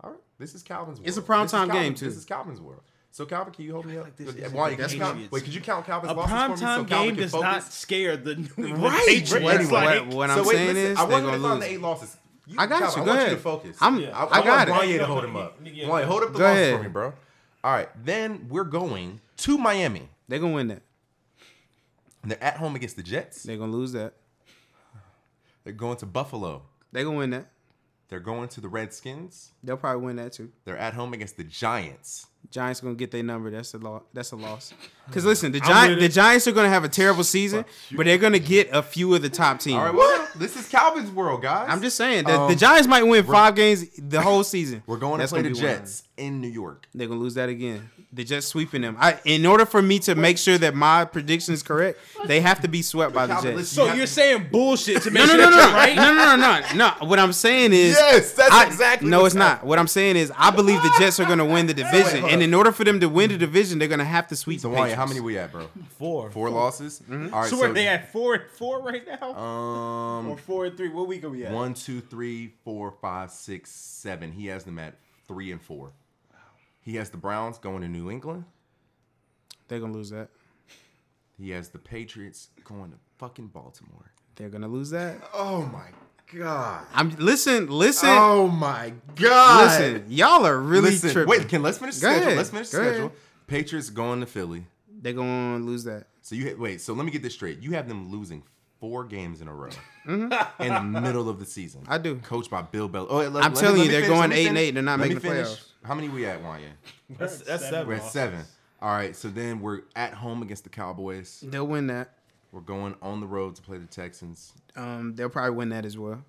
All 0.02 0.10
right. 0.10 0.20
This 0.38 0.54
is 0.54 0.62
Calvin's 0.62 0.98
world. 0.98 1.08
It's 1.08 1.16
a 1.16 1.22
primetime 1.22 1.42
This 1.42 1.52
is 1.52 1.52
Calvin- 1.68 1.82
game, 1.82 1.94
too. 1.94 2.04
This 2.06 2.16
is 2.16 2.24
Calvin's 2.24 2.60
world. 2.60 2.82
So 3.12 3.24
Calvin, 3.24 3.54
can 3.54 3.64
you 3.64 3.72
hold 3.72 3.86
me 3.86 3.96
up? 3.96 4.14
this 4.14 4.28
is 4.34 4.52
Why, 4.52 4.70
the 4.70 4.76
could 4.76 4.92
you 4.92 4.98
count, 4.98 5.12
Patriots. 5.14 5.32
wait, 5.32 5.44
could 5.44 5.54
you 5.54 5.60
count 5.62 5.86
Calvin's 5.86 6.12
A 6.12 6.14
losses 6.14 6.32
for 6.32 6.48
me 6.50 6.56
so 6.56 6.64
primetime 6.66 6.88
Calvin 6.88 7.06
game 7.06 7.14
can 7.14 7.22
does 7.22 7.30
focus? 7.32 7.42
not 7.44 7.62
scare 7.72 8.16
the 8.18 8.34
New 8.34 8.48
England 8.58 8.78
Right, 8.82 9.06
Patriots. 9.06 9.32
Anyway, 9.54 9.70
Like, 9.70 10.00
what, 10.00 10.14
what 10.14 10.30
so 10.30 10.40
I'm 10.40 10.46
wait, 10.46 10.54
saying 10.54 10.74
listen, 10.74 10.92
is 10.92 10.98
I 10.98 11.06
they're 11.06 11.10
want 11.12 11.24
you 11.24 11.30
going 11.30 11.32
to 11.32 11.42
to 11.42 11.48
find 11.48 11.62
the 11.62 11.70
eight 11.70 11.80
losses. 11.80 12.16
You, 12.46 12.56
I 12.58 12.66
got 12.66 12.80
Calvin, 12.80 13.02
you. 13.02 13.02
I 13.02 13.06
want 13.06 13.18
ahead. 13.18 13.30
you 13.30 13.36
to 13.36 13.42
focus. 13.42 13.76
I'm- 13.80 13.98
I, 13.98 14.26
I 14.26 14.42
got 14.44 14.68
want 14.68 14.68
it. 14.68 14.72
Wanye 14.94 14.98
to 14.98 15.06
hold 15.06 15.24
him 15.24 15.36
up. 15.36 15.58
Yeah. 15.64 15.88
Wanye, 15.88 16.04
hold 16.04 16.22
up 16.22 16.32
the 16.32 16.38
Go 16.38 16.44
losses 16.44 16.60
ahead. 16.62 16.76
for 16.76 16.82
me, 16.84 16.88
bro. 16.88 17.12
All 17.64 17.72
right. 17.72 17.88
Then 18.04 18.46
we're 18.48 18.64
going 18.64 19.20
to 19.38 19.58
Miami. 19.58 20.08
They're 20.28 20.38
going 20.38 20.52
to 20.52 20.56
win 20.56 20.68
that. 20.68 20.82
And 22.22 22.30
they're 22.30 22.42
at 22.42 22.56
home 22.58 22.76
against 22.76 22.96
the 22.96 23.02
Jets. 23.02 23.42
They're 23.42 23.56
going 23.56 23.70
to 23.70 23.76
lose 23.76 23.92
that. 23.92 24.14
They're 25.64 25.72
going 25.72 25.96
to 25.98 26.06
Buffalo. 26.06 26.62
They're 26.92 27.02
going 27.04 27.16
to 27.16 27.18
win 27.18 27.30
that. 27.30 27.46
They're 28.08 28.20
going 28.20 28.48
to 28.50 28.60
the 28.60 28.68
Redskins. 28.68 29.50
They'll 29.64 29.76
probably 29.76 30.04
win 30.06 30.16
that 30.16 30.32
too. 30.32 30.52
They're 30.64 30.78
at 30.78 30.94
home 30.94 31.12
against 31.12 31.36
the 31.36 31.42
Giants. 31.44 32.26
Giants 32.50 32.80
gonna 32.80 32.94
get 32.94 33.10
their 33.10 33.22
number. 33.22 33.50
That's 33.50 33.74
a 33.74 33.78
loss. 33.78 34.02
That's 34.12 34.32
a 34.32 34.36
loss. 34.36 34.72
Because 35.06 35.24
listen, 35.24 35.52
the 35.52 35.60
I'm 35.62 35.68
Giants, 35.68 36.02
the. 36.02 36.08
Giants 36.08 36.48
are 36.48 36.52
gonna 36.52 36.68
have 36.68 36.82
a 36.82 36.88
terrible 36.88 37.22
season, 37.22 37.64
but 37.92 38.06
they're 38.06 38.18
gonna 38.18 38.40
get 38.40 38.68
a 38.72 38.82
few 38.82 39.14
of 39.14 39.22
the 39.22 39.30
top 39.30 39.60
teams. 39.60 39.76
All 39.76 39.84
right, 39.84 39.94
well, 39.94 40.26
this 40.34 40.56
is 40.56 40.68
Calvin's 40.68 41.12
world, 41.12 41.42
guys. 41.42 41.68
I'm 41.70 41.80
just 41.80 41.96
saying 41.96 42.24
the, 42.24 42.36
Um, 42.36 42.50
the 42.50 42.56
Giants 42.56 42.88
might 42.88 43.04
win 43.04 43.22
five 43.24 43.54
games 43.54 43.86
the 43.96 44.20
whole 44.20 44.42
season. 44.42 44.82
We're 44.86 44.96
going 44.96 45.20
That's 45.20 45.30
to 45.30 45.36
play 45.36 45.42
the 45.42 45.50
gonna 45.50 45.60
be 45.60 45.64
one 45.68 45.74
of. 45.76 45.78
Jets 45.82 46.02
in 46.16 46.40
New 46.40 46.48
York. 46.48 46.88
They're 46.92 47.06
gonna 47.06 47.20
lose 47.20 47.34
that 47.34 47.48
again. 47.48 47.88
The 48.12 48.24
Jets 48.24 48.46
sweeping 48.48 48.82
them. 48.82 48.96
I, 48.98 49.20
in 49.24 49.46
order 49.46 49.64
for 49.64 49.80
me 49.80 50.00
to 50.00 50.16
make 50.16 50.38
sure 50.38 50.58
that 50.58 50.74
my 50.74 51.04
prediction 51.04 51.54
is 51.54 51.62
correct, 51.62 52.00
they 52.24 52.40
have 52.40 52.60
to 52.62 52.68
be 52.68 52.82
swept 52.82 53.14
by 53.14 53.26
the 53.26 53.40
Jets. 53.40 53.68
So 53.68 53.82
you 53.82 53.88
have 53.90 53.96
you're 53.98 54.06
saying 54.08 54.48
bullshit 54.50 55.02
to 55.02 55.10
make 55.12 55.24
No, 55.24 55.36
no, 55.36 55.42
sure 55.42 55.50
no, 55.50 55.56
that 55.56 55.56
no, 55.56 55.66
you're 55.68 55.76
right? 55.76 55.96
no, 55.96 56.14
no, 56.14 56.36
no, 56.36 56.60
no, 56.76 56.98
no. 57.00 57.06
What 57.08 57.20
I'm 57.20 57.32
saying 57.32 57.72
is, 57.72 57.92
Yes, 57.96 58.32
that's 58.32 58.52
I- 58.52 58.66
exactly 58.66 59.08
No, 59.08 59.22
what's 59.22 59.34
it's 59.34 59.38
not. 59.38 59.64
What 59.64 59.78
I'm 59.78 59.86
saying 59.86 60.16
is, 60.16 60.32
I 60.36 60.50
believe 60.50 60.82
the 60.82 60.92
Jets 60.98 61.20
are 61.20 61.26
going 61.26 61.38
to 61.38 61.44
win 61.44 61.66
the 61.66 61.74
division, 61.74 62.20
hold 62.22 62.32
and 62.36 62.42
in 62.42 62.54
order 62.54 62.72
for 62.72 62.84
them 62.84 63.00
to 63.00 63.08
win 63.08 63.30
the 63.30 63.38
division, 63.38 63.78
they're 63.78 63.88
going 63.88 63.98
to 63.98 64.04
have 64.04 64.28
to 64.28 64.36
sweep 64.36 64.60
So 64.60 64.68
the 64.68 64.74
Patriots. 64.76 64.96
how 64.96 65.06
many 65.06 65.20
we 65.20 65.38
at, 65.38 65.52
bro? 65.52 65.68
Four. 65.98 66.30
Four 66.30 66.50
losses. 66.50 67.00
Mm-hmm. 67.00 67.34
All 67.34 67.40
right, 67.42 67.50
So, 67.50 67.56
so, 67.56 67.66
are 67.66 67.72
they 67.72 67.86
at 67.88 68.12
four 68.12 68.34
and 68.34 68.50
four 68.50 68.82
right 68.82 69.02
now? 69.06 69.34
um 69.34 70.28
or 70.28 70.36
four 70.36 70.66
and 70.66 70.76
three? 70.76 70.88
What 70.88 71.08
week 71.08 71.24
are 71.24 71.30
we 71.30 71.44
at? 71.44 71.52
one, 71.52 71.74
two, 71.74 72.00
three, 72.00 72.54
four, 72.64 72.90
five, 73.00 73.30
six, 73.30 73.70
seven. 73.70 74.32
He 74.32 74.46
has 74.46 74.64
them 74.64 74.78
at 74.78 74.94
three 75.26 75.50
and 75.52 75.60
four. 75.60 75.92
He 76.80 76.96
has 76.96 77.10
the 77.10 77.16
Browns 77.16 77.58
going 77.58 77.82
to 77.82 77.88
New 77.88 78.10
England. 78.10 78.44
They're 79.68 79.80
going 79.80 79.92
to 79.92 79.98
lose 79.98 80.10
that. 80.10 80.28
He 81.36 81.50
has 81.50 81.68
the 81.70 81.78
Patriots 81.78 82.48
going 82.64 82.92
to 82.92 82.96
fucking 83.18 83.48
Baltimore. 83.48 84.12
They're 84.36 84.48
going 84.48 84.62
to 84.62 84.68
lose 84.68 84.90
that. 84.90 85.16
Oh 85.34 85.62
my 85.66 85.88
god. 86.32 86.86
I'm 86.94 87.10
listen, 87.18 87.68
listen, 87.68 88.08
Oh 88.10 88.48
my 88.48 88.92
god. 89.14 89.80
listen. 89.80 90.04
Y'all 90.08 90.46
are 90.46 90.58
really 90.60 90.90
Listen, 90.90 91.10
tripping. 91.12 91.30
wait, 91.30 91.48
can 91.48 91.62
let's 91.62 91.78
finish 91.78 91.96
the 91.96 92.00
Go 92.02 92.08
schedule. 92.10 92.26
ahead. 92.26 92.36
Let's 92.36 92.50
finish 92.50 92.68
the 92.70 92.76
Go 92.78 92.82
schedule. 92.84 93.06
ahead. 93.06 93.18
Patriots 93.46 93.90
going 93.90 94.20
to 94.20 94.26
Philly. 94.26 94.66
They're 95.00 95.12
going 95.12 95.58
to 95.60 95.64
lose 95.64 95.84
that. 95.84 96.06
So 96.22 96.34
you 96.34 96.48
ha- 96.50 96.56
wait. 96.58 96.80
So 96.80 96.92
let 96.94 97.04
me 97.06 97.12
get 97.12 97.22
this 97.22 97.34
straight. 97.34 97.60
You 97.60 97.72
have 97.72 97.88
them 97.88 98.10
losing 98.10 98.42
four 98.80 99.04
games 99.04 99.40
in 99.40 99.48
a 99.48 99.54
row 99.54 99.70
in 100.06 100.28
the 100.28 100.80
middle 101.00 101.28
of 101.28 101.38
the 101.38 101.46
season. 101.46 101.82
Mm-hmm. 101.82 101.92
I 101.92 101.98
do. 101.98 102.16
Coached 102.16 102.50
by 102.50 102.62
Bill 102.62 102.88
Belichick. 102.88 103.06
Oh, 103.10 103.18
wait, 103.18 103.28
let- 103.28 103.44
I'm 103.44 103.52
let 103.54 103.54
me- 103.54 103.60
telling 103.60 103.76
let 103.78 103.84
you, 103.84 103.88
me 103.88 103.92
they're 103.92 104.00
finish, 104.02 104.08
going 104.08 104.20
let 104.20 104.30
me 104.30 104.36
eight 104.36 104.46
and 104.48 104.56
finish. 104.56 104.68
eight. 104.68 104.70
They're 104.74 104.82
not 104.82 104.98
Let 105.00 105.08
me 105.08 105.14
making 105.14 105.28
the 105.30 105.34
finish. 105.36 105.48
playoffs. 105.48 105.62
How 105.84 105.94
many 105.94 106.08
we 106.08 106.26
at, 106.26 106.42
Wanya? 106.42 106.70
That's, 107.10 107.38
that's 107.42 107.62
seven. 107.68 107.86
We're 107.86 107.94
at 107.94 108.04
seven. 108.04 108.44
All 108.82 108.90
right. 108.90 109.14
So 109.14 109.28
then 109.28 109.60
we're 109.60 109.82
at 109.94 110.12
home 110.14 110.42
against 110.42 110.64
the 110.64 110.70
Cowboys. 110.70 111.44
They'll 111.46 111.66
win 111.66 111.86
that. 111.86 112.12
We're 112.56 112.62
going 112.62 112.94
on 113.02 113.20
the 113.20 113.26
road 113.26 113.54
to 113.56 113.60
play 113.62 113.76
the 113.76 113.84
Texans. 113.86 114.54
Um, 114.76 115.14
they'll 115.14 115.28
probably 115.28 115.50
win 115.50 115.68
that 115.68 115.84
as 115.84 115.98
well. 115.98 116.24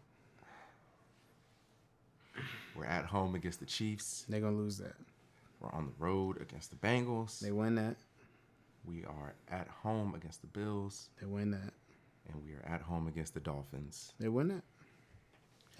We're 2.76 2.84
at 2.84 3.06
home 3.06 3.34
against 3.34 3.62
the 3.62 3.66
Chiefs. 3.66 4.26
They're 4.28 4.42
going 4.42 4.58
to 4.58 4.60
lose 4.62 4.78
that. 4.80 4.96
We're 5.62 5.72
on 5.72 5.86
the 5.86 5.94
road 6.04 6.42
against 6.42 6.70
the 6.72 6.76
Bengals. 6.86 7.40
They 7.40 7.54
win 7.54 7.76
that. 7.76 7.96
We 8.86 9.06
are 9.06 9.36
at 9.50 9.70
home 9.70 10.16
against 10.16 10.42
the 10.42 10.48
Bills, 10.48 11.08
They 11.22 11.28
win 11.28 11.52
that. 11.52 11.72
and 12.30 12.44
we 12.44 12.52
are 12.56 12.66
at 12.74 12.82
home 12.82 13.08
against 13.08 13.34
the 13.34 13.40
Dolphins. 13.40 14.12
They 14.20 14.28
win 14.28 14.50
that. 14.50 14.64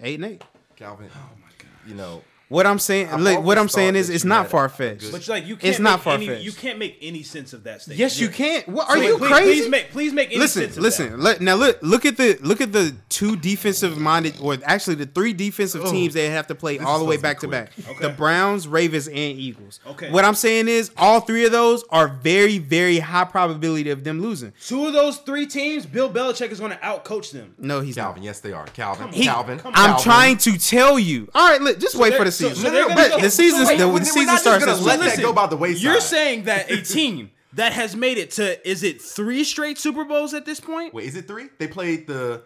Eight 0.00 0.14
and 0.18 0.32
eight. 0.32 0.44
Calvin, 0.76 1.10
oh 1.14 1.30
my 1.42 1.50
god, 1.58 1.68
you 1.86 1.94
know 1.94 2.22
What 2.48 2.66
I'm 2.66 2.78
saying, 2.78 3.08
I've 3.08 3.20
look, 3.20 3.44
what 3.44 3.58
I'm 3.58 3.68
saying 3.68 3.94
is, 3.94 4.08
it's 4.08 4.24
not 4.24 4.48
far 4.48 4.70
fetched. 4.70 5.12
But 5.12 5.28
like 5.28 5.46
you 5.46 5.56
can't. 5.56 5.70
It's 5.70 5.78
not 5.78 6.02
far-fetched. 6.02 6.42
You 6.42 6.52
can't 6.52 6.78
make 6.78 6.96
any 7.02 7.22
sense 7.22 7.52
of 7.52 7.64
that 7.64 7.82
statement. 7.82 7.98
Yes, 7.98 8.18
you 8.18 8.30
can't. 8.30 8.66
What 8.66 8.88
are 8.88 8.96
So, 8.96 9.02
you 9.02 9.18
please, 9.18 9.28
crazy? 9.28 9.60
Please 9.60 9.68
make 9.68 9.90
please 9.90 10.12
make 10.14 10.28
any 10.30 10.38
listen, 10.38 10.62
sense 10.62 10.76
of 10.78 10.82
listen. 10.82 11.10
that. 11.10 11.18
Let, 11.18 11.40
now 11.42 11.56
look, 11.56 11.78
look 11.82 12.06
at 12.06 12.16
the 12.16 12.38
look 12.40 12.62
at 12.62 12.72
the 12.72 12.94
two 13.10 13.36
defensive 13.36 13.98
minded, 13.98 14.36
or 14.40 14.56
actually 14.64 14.96
the 14.96 15.04
three 15.04 15.34
defensive 15.34 15.82
oh. 15.84 15.90
teams 15.90 16.14
they 16.14 16.30
have 16.30 16.46
to 16.46 16.54
play 16.54 16.78
all 16.78 16.98
the 16.98 17.04
way 17.04 17.18
back 17.18 17.40
to 17.40 17.46
to 17.46 17.50
back. 17.50 17.72
quick. 17.84 17.98
The 18.00 18.08
Browns, 18.08 18.66
Ravens, 18.66 19.08
and 19.08 19.16
Eagles. 19.16 19.80
Okay. 19.86 20.10
What 20.10 20.24
I'm 20.24 20.34
saying 20.34 20.68
is, 20.68 20.90
all 20.96 21.20
three 21.20 21.44
of 21.44 21.52
those 21.52 21.84
are 21.90 22.08
very, 22.08 22.56
very 22.56 22.98
high 22.98 23.24
probability 23.24 23.90
of 23.90 24.04
them 24.04 24.22
losing. 24.22 24.54
Two 24.64 24.86
of 24.86 24.94
those 24.94 25.18
three 25.18 25.46
teams, 25.46 25.84
Bill 25.84 26.08
Belichick 26.10 26.50
is 26.50 26.60
going 26.60 26.72
to 26.72 26.78
outcoach 26.78 27.30
them. 27.32 27.54
No, 27.58 27.82
he's 27.82 27.96
Calvin. 27.96 28.22
not. 28.22 28.26
Yes, 28.26 28.40
they 28.40 28.52
are. 28.52 28.64
Calvin. 28.68 29.12
He- 29.12 29.24
Calvin. 29.24 29.60
I'm 29.66 29.72
Calvin. 29.74 30.02
trying 30.02 30.36
to 30.38 30.56
tell 30.56 30.98
you. 30.98 31.28
All 31.34 31.46
right, 31.46 31.60
look, 31.60 31.78
just 31.78 31.94
wait 31.94 32.14
for 32.14 32.24
the 32.24 32.32
so- 32.32 32.37
season. 32.38 32.56
so 32.56 32.70
they're 32.70 32.82
gonna 32.84 32.94
but 32.94 33.10
go- 33.10 33.20
the 33.20 33.30
season, 33.30 33.64
so 33.64 33.68
wait, 33.68 33.78
the, 33.78 33.88
we're 33.88 33.98
the 34.00 34.04
season 34.04 34.36
starts 34.38 34.64
gonna 34.64 34.76
this 34.76 34.86
let 34.86 35.00
week. 35.00 35.14
that 35.16 35.22
go 35.22 35.32
by 35.32 35.46
the 35.46 35.56
wayside. 35.56 35.82
You're 35.82 36.00
saying 36.00 36.44
that 36.44 36.70
a 36.70 36.82
team 36.82 37.30
that 37.54 37.72
has 37.72 37.96
made 37.96 38.18
it 38.18 38.30
to 38.32 38.68
is 38.68 38.82
it 38.82 39.00
three 39.02 39.44
straight 39.44 39.78
Super 39.78 40.04
Bowls 40.04 40.34
at 40.34 40.44
this 40.44 40.60
point? 40.60 40.94
Wait, 40.94 41.06
is 41.06 41.16
it 41.16 41.26
three? 41.26 41.48
They 41.58 41.66
played 41.68 42.06
the 42.06 42.42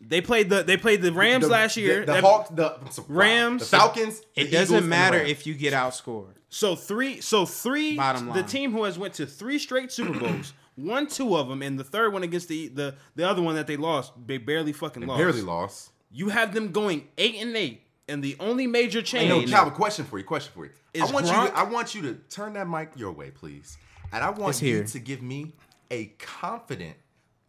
They 0.00 0.20
played 0.20 0.50
the 0.50 0.62
they 0.62 0.76
played 0.76 1.02
the 1.02 1.12
Rams 1.12 1.44
the- 1.44 1.50
last 1.52 1.76
year. 1.76 2.04
The, 2.04 2.14
the 2.14 2.20
Hawks, 2.20 2.50
the 2.50 2.74
I'm 2.80 2.90
so- 2.90 3.02
wow. 3.02 3.08
Rams. 3.16 3.62
the 3.70 3.76
Falcons. 3.76 4.20
It 4.34 4.50
doesn't 4.50 4.76
Eagles, 4.76 4.88
matter 4.88 5.18
if 5.18 5.46
you 5.46 5.54
get 5.54 5.72
outscored. 5.72 6.34
So 6.48 6.76
three, 6.76 7.20
so 7.20 7.46
three. 7.46 7.96
Bottom 7.96 8.28
line. 8.28 8.36
The 8.36 8.42
team 8.44 8.72
who 8.72 8.84
has 8.84 8.98
went 8.98 9.14
to 9.14 9.26
three 9.26 9.58
straight 9.58 9.90
Super 9.90 10.18
Bowls, 10.18 10.52
won 10.76 11.06
two 11.06 11.34
of 11.36 11.48
them, 11.48 11.62
and 11.62 11.78
the 11.78 11.84
third 11.84 12.12
one 12.12 12.22
against 12.24 12.48
the 12.48 12.68
the 12.68 12.94
the 13.16 13.26
other 13.28 13.40
one 13.40 13.54
that 13.54 13.66
they 13.66 13.76
lost, 13.78 14.12
they 14.26 14.36
barely 14.36 14.72
fucking 14.74 15.00
They 15.00 15.06
lost. 15.06 15.18
barely 15.18 15.40
lost. 15.42 15.90
You 16.10 16.28
have 16.28 16.52
them 16.52 16.72
going 16.72 17.08
eight 17.16 17.36
and 17.36 17.56
eight, 17.56 17.80
and 18.12 18.22
the 18.22 18.36
only 18.38 18.66
major 18.66 19.00
Hey, 19.00 19.04
change. 19.04 19.50
no, 19.50 19.56
Calvin. 19.56 19.74
Question 19.74 20.04
for 20.04 20.18
you. 20.18 20.24
Question 20.24 20.52
for 20.54 20.64
you. 20.66 20.72
Is 20.94 21.02
I 21.02 21.12
want 21.12 21.26
you. 21.26 21.32
To, 21.32 21.56
I 21.58 21.62
want 21.64 21.94
you 21.94 22.02
to 22.02 22.14
turn 22.30 22.52
that 22.54 22.68
mic 22.68 22.90
your 22.96 23.12
way, 23.12 23.30
please. 23.30 23.78
And 24.12 24.22
I 24.22 24.30
want 24.30 24.60
you 24.60 24.76
here. 24.76 24.84
to 24.84 24.98
give 24.98 25.22
me 25.22 25.54
a 25.90 26.06
confident, 26.18 26.96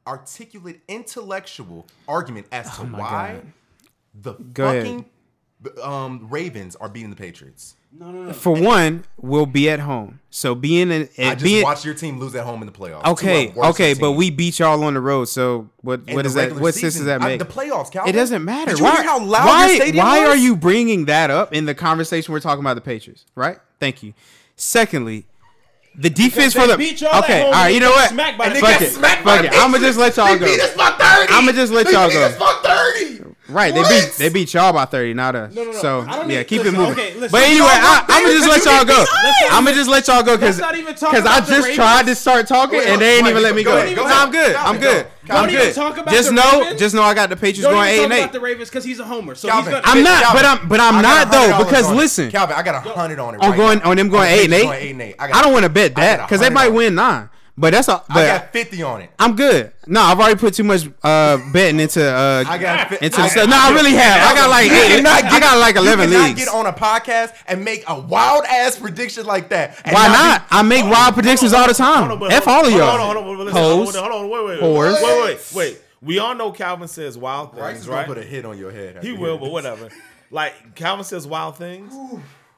articulate, 0.07 0.81
intellectual 0.87 1.85
argument 2.07 2.47
as 2.51 2.75
to 2.77 2.83
why 2.83 3.41
God. 3.41 3.53
the 4.21 4.33
Go 4.53 4.65
ahead. 4.69 4.85
fucking 4.85 5.05
um, 5.83 6.27
Ravens 6.29 6.75
are 6.77 6.89
beating 6.89 7.09
the 7.09 7.15
Patriots. 7.15 7.75
For 8.33 8.53
one, 8.59 9.03
we'll 9.17 9.45
be 9.45 9.69
at 9.69 9.79
home. 9.79 10.19
So 10.31 10.55
being 10.55 10.91
in, 10.91 11.09
I 11.19 11.33
just 11.35 11.43
being 11.43 11.63
watched 11.63 11.85
your 11.85 11.93
team 11.93 12.19
lose 12.19 12.33
at 12.33 12.43
home 12.43 12.61
in 12.61 12.65
the 12.65 12.71
playoffs. 12.71 13.05
okay, 13.11 13.51
To 13.51 13.59
a 13.61 13.69
okay, 13.69 13.93
but 13.93 14.13
we 14.13 14.31
beat 14.31 14.57
y'all 14.59 14.83
on 14.83 14.95
the 14.95 14.99
road. 14.99 15.25
So 15.25 15.69
what? 15.81 16.01
In 16.07 16.15
what 16.15 16.23
that? 16.25 16.33
regular 16.33 16.61
What 16.61 16.73
sense 16.73 16.81
does 16.81 16.93
season, 16.95 17.07
that 17.07 17.21
I- 17.21 17.27
make? 17.27 17.39
the 17.39 17.45
playoffs, 17.45 17.91
Calvin. 17.91 18.09
It 18.09 18.17
doesn't 18.17 18.43
matter. 18.43 18.71
Did 18.71 18.79
you 18.79 18.85
why? 18.85 18.93
hear 18.95 19.03
how 19.03 19.19
loud 19.23 19.45
why, 19.45 19.67
your 19.67 19.75
stadium 19.75 20.05
why 20.05 20.19
was? 20.21 20.29
are 20.29 20.37
you 20.37 20.55
bringing 20.55 21.05
that 21.05 21.29
up 21.29 21.53
in 21.53 21.65
the 21.65 21.75
conversation 21.75 22.33
we're 22.33 22.39
talking 22.39 22.61
about 22.63 22.73
the 22.73 22.81
Patriots? 22.81 23.25
Right. 23.35 23.59
Thank 23.79 24.01
you. 24.01 24.13
Secondly, 24.55 25.25
the 25.95 26.09
defense 26.09 26.55
they 26.55 26.61
for 26.61 26.67
the 26.67 26.77
beat 26.77 26.99
y'all 26.99 27.13
at 27.13 27.23
okay. 27.25 27.37
home 27.41 27.45
All 27.47 27.51
right, 27.53 27.69
you 27.73 27.79
know 27.79 27.91
what? 27.91 28.09
smacked 28.09 28.37
by 28.39 28.49
Fuck 28.49 28.57
it. 28.57 28.63
Patriots. 28.63 28.95
smacked 28.95 29.23
by 29.23 29.37
Fuck 29.37 29.45
it. 29.45 29.53
I'ma 29.53 29.77
just 29.77 29.99
let 29.99 30.17
y'all 30.17 30.33
They 30.33 30.39
go. 30.39 30.45
beat 30.47 30.61
us 30.61 30.75
by 30.75 30.89
30. 30.89 31.33
I'ma 31.33 31.51
just 31.51 31.71
let 31.71 31.85
They 31.85 31.91
y'all 31.91 32.07
beat 32.07 33.19
go. 33.21 33.22
Us 33.43 33.49
by 33.49 33.53
30. 33.53 33.53
Right, 33.53 33.73
they 33.73 33.81
beat 33.83 34.13
they 34.17 34.29
beat 34.29 34.53
y'all 34.53 34.71
by 34.73 34.85
thirty, 34.85 35.13
not 35.13 35.35
us. 35.35 35.53
no, 35.53 35.65
no. 35.65 35.71
So 35.73 36.01
yeah, 36.03 36.23
need- 36.39 36.47
keep 36.47 36.63
listen, 36.63 36.75
it 36.75 36.77
moving. 36.77 36.93
okay, 36.93 37.13
listen. 37.15 37.29
but 37.31 37.43
anyway, 37.43 37.65
I, 37.67 38.05
I'm 38.07 38.23
gonna 38.23 38.33
just 38.35 38.47
let 38.49 38.65
y'all 38.65 38.85
go. 38.85 39.05
Let's 39.23 39.53
I'm 39.53 39.63
gonna 39.65 39.75
just 39.75 39.89
let 39.89 40.07
y'all 40.07 40.23
go 40.23 40.37
because 40.37 40.59
not 40.59 40.75
even 40.77 40.95
talk 40.95 41.11
because 41.11 41.25
I 41.25 41.39
just 41.39 41.51
Ravens. 41.51 41.75
tried 41.75 42.05
to 42.05 42.15
start 42.15 42.47
talking 42.47 42.79
Wait, 42.79 42.87
and 42.87 43.01
they 43.01 43.15
ain't 43.17 43.23
wait, 43.25 43.31
even 43.31 43.43
let 43.43 43.53
me 43.55 43.63
go 43.63 43.71
go. 43.71 43.77
ahead, 43.81 43.95
go 43.97 44.07
No. 44.07 44.15
I'm 44.15 44.31
good. 44.31 44.55
I'm 44.55 44.79
Calvin, 44.79 44.81
good. 44.81 45.07
go. 45.27 45.35
I'm 45.35 45.49
good. 45.49 45.75
talk 45.75 45.97
about 45.97 46.11
Just 46.13 46.31
know, 46.31 46.61
Ravens. 46.61 46.79
just 46.79 46.95
know 46.95 47.01
I 47.03 47.13
got 47.13 47.29
the 47.29 47.35
Patriots 47.35 47.61
Don't 47.63 47.73
going 47.73 47.89
even 47.89 47.93
eight 47.93 47.97
talk 47.97 48.03
and 48.05 48.13
about 48.13 48.25
eight. 48.29 48.31
the 48.31 48.39
Ravens 48.39 48.69
because 48.69 48.83
he's 48.85 48.99
a 48.99 49.03
homer. 49.05 49.35
So 49.35 49.49
Calvin, 49.49 49.73
he's 49.73 49.81
gonna. 49.83 49.97
I'm 49.97 50.03
not, 50.03 50.23
Calvin, 50.23 50.37
but 50.41 50.45
I'm- 50.45 50.67
but 50.69 50.79
I'm 50.79 51.01
not, 51.01 51.31
though, 51.31 51.65
because 51.65 51.91
listen. 51.91 52.31
Calvin, 52.31 52.55
I 52.55 52.63
got 52.63 52.75
a 52.75 52.89
hundred 52.91 53.19
on 53.19 53.35
it. 53.35 53.41
On 53.41 53.49
right 53.51 53.57
going 53.57 53.81
on 53.81 53.97
them 53.97 54.07
going 54.07 54.29
eight 54.31 54.45
and 54.45 54.53
Patriots 54.53 54.63
eight. 54.63 54.63
going 54.63 54.81
eight 54.81 54.91
and 54.91 55.01
eight. 55.01 55.17
got 55.17 55.35
I 55.35 55.41
don't 55.41 55.51
want 55.51 55.63
to 55.63 55.69
bet 55.69 55.95
that 55.95 56.21
because 56.21 56.39
they 56.39 56.49
might 56.49 56.69
win 56.69 56.95
nine. 56.95 57.29
But 57.55 57.71
that's 57.73 57.87
all. 57.87 58.03
I 58.09 58.25
got 58.25 58.51
fifty 58.51 58.81
on 58.81 59.01
it. 59.01 59.11
I'm 59.19 59.35
good. 59.35 59.71
No, 59.85 60.01
I've 60.01 60.19
already 60.19 60.39
put 60.39 60.55
too 60.55 60.63
much 60.63 60.89
uh 61.03 61.37
betting 61.53 61.79
into 61.79 62.03
uh 62.03 62.43
I 62.47 62.57
got 62.57 62.89
fi- 62.89 63.05
into 63.05 63.19
I 63.19 63.23
the 63.23 63.29
stuff. 63.29 63.47
got- 63.47 63.49
No, 63.49 63.57
I 63.59 63.69
really 63.79 63.91
have. 63.93 64.31
I 64.31 64.33
got 64.35 64.49
like 64.49 64.71
You 64.71 64.77
eight. 64.77 64.87
cannot 64.95 65.23
I 65.25 65.39
got 65.39 65.57
like 65.59 65.75
eleven 65.75 66.09
you 66.09 66.15
cannot 66.15 66.27
leagues. 66.29 66.45
get 66.45 66.47
on 66.53 66.65
a 66.65 66.73
podcast 66.73 67.33
and 67.47 67.63
make 67.63 67.83
a 67.87 67.99
wild 67.99 68.43
ass 68.45 68.79
prediction 68.79 69.27
like 69.27 69.49
that. 69.49 69.79
and 69.85 69.93
Why 69.93 70.07
be- 70.07 70.13
not? 70.13 70.45
I 70.49 70.63
make 70.63 70.83
wild 70.85 71.13
predictions 71.13 71.53
all 71.53 71.67
the 71.67 71.75
time. 71.75 72.17
but 72.17 72.31
F 72.33 72.45
hold- 72.45 72.57
all 72.57 72.65
of 72.65 72.71
hold 72.71 72.79
y'all. 72.81 72.89
on, 72.89 72.99
hold 72.99 73.17
on, 73.17 73.23
hold 73.23 73.39
on, 73.39 73.45
listen, 73.45 73.61
Hoes. 73.61 73.95
hold 73.95 73.95
on, 73.95 74.11
hold 74.11 74.23
on, 74.23 74.29
wait, 74.31 74.45
wait, 74.45 74.61
Whores. 74.61 74.93
wait, 74.95 75.03
wait, 75.03 75.23
wait, 75.25 75.53
wait. 75.53 75.81
We 76.01 76.17
all 76.19 76.33
know 76.33 76.51
Calvin 76.51 76.87
says 76.87 77.17
wild 77.19 77.53
Bryce 77.53 77.73
things, 77.73 77.79
is 77.81 77.85
gonna 77.85 77.97
right? 77.99 78.07
put 78.07 78.17
a 78.17 78.23
hit 78.23 78.45
on 78.45 78.57
your 78.57 78.71
head. 78.71 78.95
after 78.97 79.07
He 79.07 79.13
you 79.13 79.19
will, 79.19 79.33
hear 79.33 79.37
but 79.37 79.45
this. 79.45 79.53
whatever. 79.53 79.89
Like 80.31 80.73
Calvin 80.75 81.05
says 81.05 81.27
wild 81.27 81.57
things. 81.57 81.93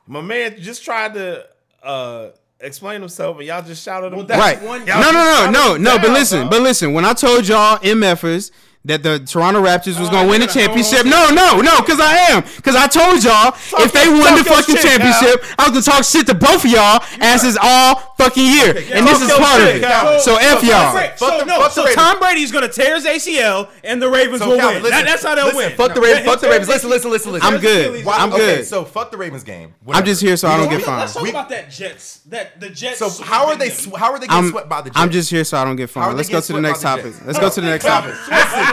My 0.08 0.22
man 0.22 0.56
just 0.62 0.86
tried 0.86 1.16
to 1.16 1.46
uh 1.84 2.30
explain 2.66 3.00
himself, 3.02 3.38
and 3.38 3.46
y'all 3.48 3.62
just 3.62 3.84
shouted 3.84 4.14
him. 4.14 4.26
down. 4.26 4.40
Right. 4.40 4.62
one- 4.62 4.86
No, 4.86 5.00
no, 5.00 5.12
no, 5.12 5.20
Y'all 5.44 5.52
no, 5.52 5.78
no. 5.78 5.98
But 6.00 6.10
listen, 6.12 6.42
down, 6.42 6.50
but 6.50 6.62
listen. 6.62 6.94
When 6.94 7.06
I 7.06 7.14
told 7.14 7.48
y'all 7.48 7.78
MFers 7.80 8.52
that 8.86 9.04
the 9.04 9.20
Toronto 9.20 9.62
Raptors 9.62 10.00
was 10.00 10.10
Oh, 10.10 10.12
gonna 10.12 10.30
win 10.30 10.42
the 10.42 10.46
you're 10.46 10.54
gonna 10.66 10.78
hold 10.78 10.86
championship, 10.86 11.06
no, 11.06 11.30
no, 11.34 11.62
no, 11.62 11.82
because 11.82 12.00
I 12.00 12.14
am. 12.32 12.44
Because 12.56 12.76
I 12.76 12.88
told 12.88 13.24
y'all 13.24 13.54
if 13.84 13.92
they 13.92 14.06
your- 14.06 14.20
won 14.20 14.36
the 14.38 14.44
fucking 14.44 14.76
shit, 14.76 14.86
championship, 14.86 15.44
I 15.58 15.64
was 15.70 15.72
gonna 15.72 15.82
talk 15.98 16.04
shit 16.06 16.28
to 16.28 16.34
both 16.36 16.64
of 16.64 16.72
y'all 16.72 17.04
asses 17.20 17.58
all 17.62 18.14
fucking 18.18 18.46
year, 18.46 18.70
and 18.94 19.06
this 19.08 19.22
is 19.22 19.30
your 19.30 19.40
part 19.40 19.62
of 19.62 19.68
it. 19.68 19.82
Calvin. 19.82 20.22
So 20.22 20.36
F 20.38 20.64
y'all. 20.64 20.94
Fuck 20.96 21.18
so 21.18 21.40
the- 21.40 21.46
no, 21.46 21.60
fuck 21.62 21.72
so 21.72 21.82
Ravens. 21.84 21.96
Tom 21.96 22.20
Brady's 22.20 22.52
gonna 22.52 22.68
tear 22.70 22.96
his 22.96 23.06
ACL 23.06 23.68
and 23.84 24.02
the 24.02 24.10
Ravens 24.10 24.42
So 24.42 24.50
will 24.50 24.58
Calvin, 24.58 24.76
win. 24.76 24.84
listen, 24.84 24.98
That- 25.00 25.06
that's 25.08 25.24
how 25.24 25.36
they'll 25.36 25.46
listen, 25.46 25.58
win. 25.58 25.72
Fuck 25.76 25.94
the 25.96 26.02
Ravens. 26.02 26.26
Fuck 26.26 26.40
the 26.42 26.50
Ravens. 26.50 26.68
Listen, 26.70 26.90
listen, 26.90 27.12
listen, 27.12 27.32
listen. 27.34 27.54
I'm 27.54 27.60
good. 27.60 28.06
Why- 28.06 28.18
I'm 28.18 28.32
okay, 28.34 28.58
good. 28.58 28.68
So 28.68 28.86
fuck 28.86 29.12
the 29.12 29.18
Ravens 29.18 29.44
game. 29.44 29.74
I'm 29.92 30.06
just 30.06 30.22
here 30.22 30.38
so 30.38 30.48
I 30.48 30.58
don't 30.58 30.70
get 30.70 30.78
don't- 30.78 30.86
fined. 30.86 31.00
Let's 31.02 31.14
talk 31.14 31.24
We- 31.24 31.30
about 31.32 31.50
that 31.50 31.72
Jets. 31.72 32.20
That 32.30 32.60
the 32.60 32.70
Jets. 32.70 33.00
So 33.00 33.10
how 33.24 33.48
are 33.48 33.56
they? 33.56 33.70
sweeping 33.70 33.94
sw- 33.94 34.00
How 34.00 34.12
are 34.12 34.20
they 34.20 34.28
getting 34.28 34.46
I'm, 34.46 34.52
swept 34.52 34.70
by 34.70 34.82
the 34.82 34.90
Jets? 34.90 35.00
I'm 35.00 35.10
just 35.12 35.30
here 35.30 35.44
so 35.44 35.58
I 35.58 35.64
don't 35.66 35.76
get 35.76 35.92
How 35.94 36.02
are 36.02 36.04
fined. 36.06 36.18
Let's 36.18 36.30
go 36.30 36.42
to 36.42 36.54
the 36.54 36.62
next 36.62 36.82
topic. 36.82 37.14
Let's 37.26 37.40
go 37.40 37.50
to 37.50 37.62
the 37.62 37.68
next 37.68 37.86
topic. 37.86 38.14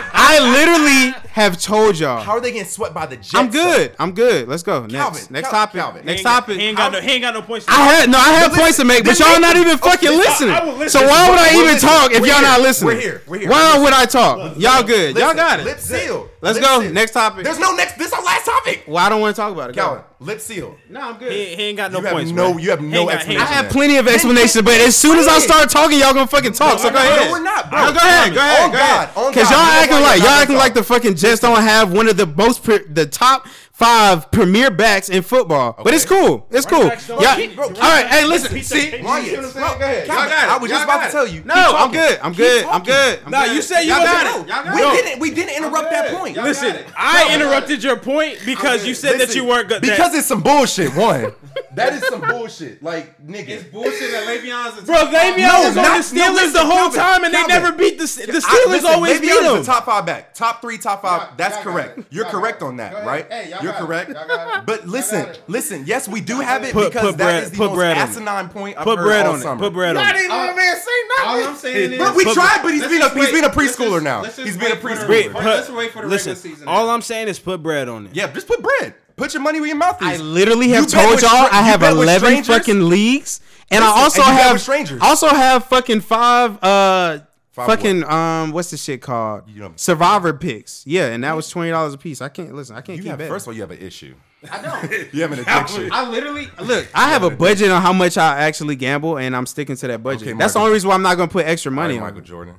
Listen, 0.03 0.11
I 0.14 0.38
literally 0.53 1.28
have 1.32 1.61
told 1.61 1.98
y'all. 1.98 2.20
How 2.22 2.32
are 2.32 2.40
they 2.40 2.53
getting 2.53 2.68
swept 2.68 2.94
by 2.94 3.07
the 3.07 3.16
Jets? 3.16 3.34
I'm 3.34 3.50
good. 3.50 3.94
I'm 3.98 4.12
good. 4.12 4.48
Let's 4.48 4.62
go. 4.62 4.82
Next. 4.82 4.92
Calvin, 4.94 5.22
Next 5.30 5.48
Cal- 5.48 5.66
topic. 5.66 5.80
Calvin. 5.80 6.05
Next 6.05 6.07
He 6.07 6.18
ain't 6.18 6.24
got- 6.24 6.40
topic. 6.40 6.57
He 6.59 6.62
ain't 6.66 6.76
got 6.76 6.92
no. 6.92 7.00
He 7.00 7.11
ain't 7.12 7.22
got 7.22 7.34
no 7.34 7.42
points. 7.42 7.66
to 7.66 7.72
I 7.72 7.76
had 7.76 8.11
no. 8.11 8.18
I 8.18 8.32
have 8.34 8.50
But 8.53 8.61
points 8.61 8.76
to 8.78 8.84
make, 8.84 9.05
but 9.05 9.18
y'all 9.18 9.40
not 9.40 9.57
even 9.57 9.72
oh, 9.74 9.76
fucking 9.78 10.09
I- 10.11 10.12
listening. 10.16 10.55
I 10.55 10.64
will 10.64 10.74
listen. 10.74 11.00
So 11.00 11.07
why 11.07 11.28
would 11.30 11.38
I 11.38 11.53
even 11.55 11.64
listening. 11.66 11.80
talk 11.90 12.12
if 12.12 12.20
We're 12.20 12.26
y'all 12.28 12.36
here. 12.36 12.42
not 12.48 12.61
listening? 12.61 12.86
We're 12.94 13.00
here. 13.00 13.22
We're 13.26 13.38
here. 13.38 13.48
Why 13.50 13.66
Listen. 13.68 13.82
would 13.84 13.92
I 13.92 14.05
talk? 14.07 14.59
Y'all 14.59 14.82
good. 14.82 15.16
Y'all 15.16 15.34
got 15.34 15.61
it. 15.61 15.64
Lip 15.64 15.78
seal. 15.80 16.28
Let's 16.43 16.59
Lip 16.59 16.66
go. 16.68 16.80
seal. 16.82 16.93
Next 16.93 17.12
topic. 17.12 17.45
There's 17.45 17.61
no 17.61 17.72
next. 17.76 17.97
This 17.97 18.09
is 18.09 18.12
our 18.12 18.22
last 18.24 18.45
topic. 18.45 18.82
Well, 18.88 18.97
I 18.99 19.09
don't 19.09 19.20
want 19.20 19.36
to 19.36 19.40
talk 19.40 19.53
about 19.53 19.70
it. 19.70 19.76
Go. 19.76 19.82
Calvin, 19.82 20.05
lip 20.18 20.40
seal. 20.40 20.76
No, 20.90 21.01
I'm 21.01 21.16
good. 21.16 21.30
he 21.30 21.38
ain't 21.62 21.76
got 21.76 21.93
no 21.93 22.01
You 22.01 22.05
have 22.05 22.12
points. 22.14 22.30
no- 22.32 22.51
man. 22.55 22.59
you 22.59 22.70
have 22.70 22.80
no 22.80 23.01
ain't 23.11 23.11
got- 23.20 23.22
he 23.26 23.36
I 23.36 23.45
have 23.45 23.70
plenty 23.70 23.97
of 23.97 24.09
explanation, 24.09 24.64
but 24.64 24.74
as 24.80 24.97
soon 24.97 25.18
as 25.18 25.28
I 25.28 25.38
start 25.38 25.70
talking, 25.70 26.01
y'all 26.01 26.12
gonna 26.12 26.26
fucking 26.26 26.53
talk. 26.53 26.80
So 26.80 26.88
go 26.90 26.95
no, 26.95 27.01
ahead. 27.01 27.26
no, 27.26 27.30
we're 27.32 27.43
not, 27.45 27.70
bro. 27.70 27.84
No, 27.86 27.93
go 27.93 27.99
ahead. 27.99 28.34
Go 28.34 28.40
On 28.40 28.47
ahead. 28.47 28.72
Go 28.72 28.78
God, 28.78 28.82
ahead. 29.05 29.16
on 29.16 29.30
Because 29.32 29.51
y'all 29.51 29.61
acting 29.61 30.01
like 30.01 30.18
you're 30.18 30.26
y'all 30.30 30.40
acting 30.40 30.57
like 30.57 30.74
the 30.74 30.82
fucking 30.82 31.14
Jets 31.14 31.40
don't 31.40 31.61
have 31.62 31.93
one 31.93 32.09
of 32.09 32.16
the 32.16 32.26
most 32.26 32.64
the 32.64 33.07
top 33.07 33.47
five 33.72 34.30
premier 34.30 34.70
backs 34.70 35.08
in 35.08 35.22
football. 35.22 35.74
But 35.82 35.94
it's 35.94 36.04
cool. 36.04 36.46
It's 36.50 36.66
cool. 36.66 36.84
Yeah. 37.20 37.36
Keep- 37.36 37.56
right. 37.58 38.06
Hey, 38.06 38.24
listen. 38.26 38.54
Keep 38.54 38.64
See, 38.64 38.90
that- 38.90 39.02
Why 39.02 39.20
You 39.20 39.40
is- 39.40 39.52
see 39.52 39.58
what 39.58 39.70
I'm 39.72 39.78
bro, 39.78 39.78
Go 39.78 39.84
ahead. 39.84 40.06
Y'all 40.06 40.16
got 40.16 40.28
it. 40.30 40.50
I 40.50 40.56
was 40.58 40.70
just 40.70 40.84
about 40.84 41.06
to 41.06 41.10
tell 41.10 41.26
you. 41.26 41.42
No, 41.44 41.54
I'm 41.54 41.90
good. 41.90 42.18
I'm 42.22 42.32
good. 42.32 42.64
I'm 42.66 42.82
good. 42.82 43.20
I'm 43.24 43.30
Nah, 43.30 43.44
good. 43.46 43.56
you 43.56 43.62
said 43.62 43.80
you 43.82 43.88
got 43.88 44.40
it. 44.40 44.46
Got 44.46 44.74
We 44.74 44.80
it. 44.82 45.04
didn't. 45.04 45.20
We 45.20 45.30
didn't 45.30 45.56
interrupt 45.56 45.90
that 45.90 46.14
point. 46.14 46.36
Y'all 46.36 46.44
Listen. 46.44 46.76
I 46.96 47.34
interrupted 47.34 47.82
your 47.82 47.96
point 47.96 48.38
because 48.44 48.86
you 48.86 48.94
said 48.94 49.18
that 49.20 49.34
you 49.34 49.44
weren't 49.44 49.68
good. 49.68 49.80
Because 49.82 50.14
it's 50.14 50.26
some 50.26 50.42
bullshit. 50.42 50.94
One, 50.94 51.32
that 51.74 51.94
is 51.94 52.06
some 52.08 52.20
bullshit. 52.20 52.82
Like 52.82 53.18
nigga. 53.26 53.48
it's 53.48 53.64
bullshit 53.64 54.12
that 54.12 54.26
Le'Veon's 54.26 54.84
Bro, 54.84 54.96
Le'Veon 54.96 55.38
No, 55.38 55.68
was 55.68 55.76
on 55.76 55.82
the 55.84 55.88
Steelers 56.02 56.14
no, 56.26 56.32
listen, 56.32 56.52
the 56.52 56.64
whole 56.66 56.90
time, 56.90 57.24
and 57.24 57.32
they 57.34 57.42
never 57.46 57.72
beat 57.72 57.98
the 57.98 58.04
the 58.04 58.38
Steelers. 58.38 58.66
listen, 58.68 58.90
always 58.92 59.20
beat 59.20 59.40
them. 59.40 59.62
top 59.64 59.86
five 59.86 60.04
back, 60.06 60.34
top 60.34 60.60
three, 60.60 60.76
top 60.78 61.02
five. 61.02 61.36
That's 61.36 61.56
correct. 61.58 62.00
You're 62.10 62.26
correct 62.26 62.62
on 62.62 62.76
that, 62.76 63.04
right? 63.06 63.26
Hey, 63.30 63.54
You're 63.62 63.72
correct. 63.72 64.10
Y'all 64.10 64.26
got 64.26 64.58
it. 64.60 64.66
But 64.66 64.86
listen, 64.86 65.26
listen. 65.48 65.84
Yes, 65.86 66.08
we 66.08 66.20
do 66.20 66.40
have 66.40 66.64
it 66.64 66.72
Put- 66.72 66.92
because 66.92 67.02
put 67.10 67.18
that 67.18 67.24
bread- 67.24 67.42
is 67.44 67.50
the 67.50 67.56
put 67.56 67.66
most 67.70 67.76
bread 67.76 67.96
on 67.96 68.02
it. 68.02 68.10
asinine 68.10 68.48
point 68.48 68.76
I've 68.78 68.84
Put 68.84 68.98
heard 68.98 69.04
bread 69.04 69.26
all 69.26 69.32
on 69.34 69.38
it. 69.38 69.42
summer. 69.42 69.60
Put 69.60 69.72
bread 69.72 69.96
on 69.96 70.02
it. 70.02 70.06
Not 70.06 70.16
it. 70.16 70.24
even 70.24 70.30
a 70.36 70.56
man 70.56 70.76
say 70.76 70.90
All. 71.24 71.44
I'm 71.44 71.56
saying 71.56 71.92
is, 71.92 71.98
But 71.98 72.14
we 72.16 72.24
Put- 72.24 72.34
tried, 72.34 72.60
but 72.62 72.72
he's 72.72 72.80
let's 72.80 72.92
been 72.92 73.00
a 73.02 73.04
just 73.04 73.14
he's 73.14 73.24
wait- 73.24 73.32
been 73.32 73.44
a 73.44 73.46
let's 73.48 73.56
just- 73.56 73.78
preschooler 73.78 74.02
now. 74.02 74.22
let's 74.22 74.36
just 74.36 74.46
He's 74.48 74.56
been 74.56 74.72
a 74.72 74.74
wait 74.74 74.80
for 74.82 74.88
the- 74.88 74.94
preschooler. 74.94 75.08
Wait, 75.08 75.34
Let's 75.34 75.68
wait 75.70 75.92
for 75.92 76.02
the 76.02 76.08
listen, 76.08 76.32
regular 76.32 76.54
season. 76.56 76.68
all 76.68 76.90
I'm 76.90 77.02
saying 77.02 77.28
is 77.28 77.38
put 77.38 77.62
bread 77.62 77.88
on 77.88 78.06
it. 78.06 78.12
Yeah, 78.14 78.26
just 78.28 78.46
put 78.48 78.60
bread. 78.62 78.94
Put 79.16 79.34
your 79.34 79.42
money 79.42 79.60
where 79.60 79.68
your 79.68 79.76
mouth 79.76 80.00
is. 80.02 80.08
I 80.08 80.16
literally 80.16 80.68
have 80.70 80.84
You 80.84 80.90
bet 80.90 81.00
told 81.00 81.10
with 81.14 81.22
y'all 81.22 81.44
stra- 81.46 81.54
I 81.54 81.58
you 81.60 81.64
have 81.66 81.80
bet 81.80 81.92
with 81.92 82.02
11 82.04 82.20
strangers? 82.44 82.46
fucking 82.56 82.88
leagues, 82.88 83.40
and 83.70 83.84
I 83.84 83.88
also 83.88 84.22
and 84.22 84.30
you 84.32 84.36
bet 84.38 84.46
have 84.48 84.60
strangers. 84.60 85.00
I 85.02 85.08
also 85.08 85.28
have 85.28 85.64
fucking 85.66 86.00
five 86.00 86.58
uh 86.64 87.18
Five 87.53 87.66
fucking 87.66 88.05
um 88.05 88.53
what's 88.53 88.70
the 88.70 88.76
shit 88.78 89.03
called 89.03 89.42
You 89.48 89.61
know- 89.61 89.72
Survivor 89.76 90.32
picks. 90.32 90.82
Yeah, 90.86 91.07
and 91.09 91.22
that 91.24 91.36
was 91.36 91.48
twenty 91.50 91.70
dollars 91.70 91.92
a 91.94 91.98
piece. 91.98 92.20
I 92.22 92.28
can't 92.30 92.55
listen. 92.55 92.74
I 92.76 92.80
can't 92.80 92.96
You 92.96 93.03
keep 93.03 93.11
have 93.11 93.18
betting. 93.18 93.32
first 93.32 93.44
of 93.44 93.48
all, 93.48 93.55
you 93.55 93.61
have 93.61 93.70
an 93.70 93.78
issue. 93.78 94.14
I 94.50 94.61
don't. 94.62 94.92
You 95.14 95.22
have 95.22 95.32
an 95.32 95.38
addiction. 95.40 95.90
I 95.92 96.09
literally 96.09 96.48
look. 96.62 96.88
I 96.94 97.11
have 97.11 97.22
a 97.22 97.30
budget 97.30 97.70
on 97.70 97.80
how 97.82 97.92
much 97.92 98.16
I 98.18 98.38
actually 98.38 98.74
gamble, 98.76 99.18
and 99.18 99.36
I'm 99.36 99.46
sticking 99.46 99.76
to 99.76 99.86
that 99.88 100.03
budget. 100.03 100.28
Okay, 100.28 100.38
That's 100.38 100.55
the 100.55 100.61
only 100.61 100.72
reason 100.72 100.88
why 100.88 100.94
I'm 100.94 101.03
not 101.03 101.16
gonna 101.16 101.28
put 101.30 101.46
extra 101.46 101.70
money 101.70 101.94
right, 101.94 102.00
on. 102.00 102.07
Michael 102.09 102.20
it. 102.20 102.24
Jordan. 102.24 102.55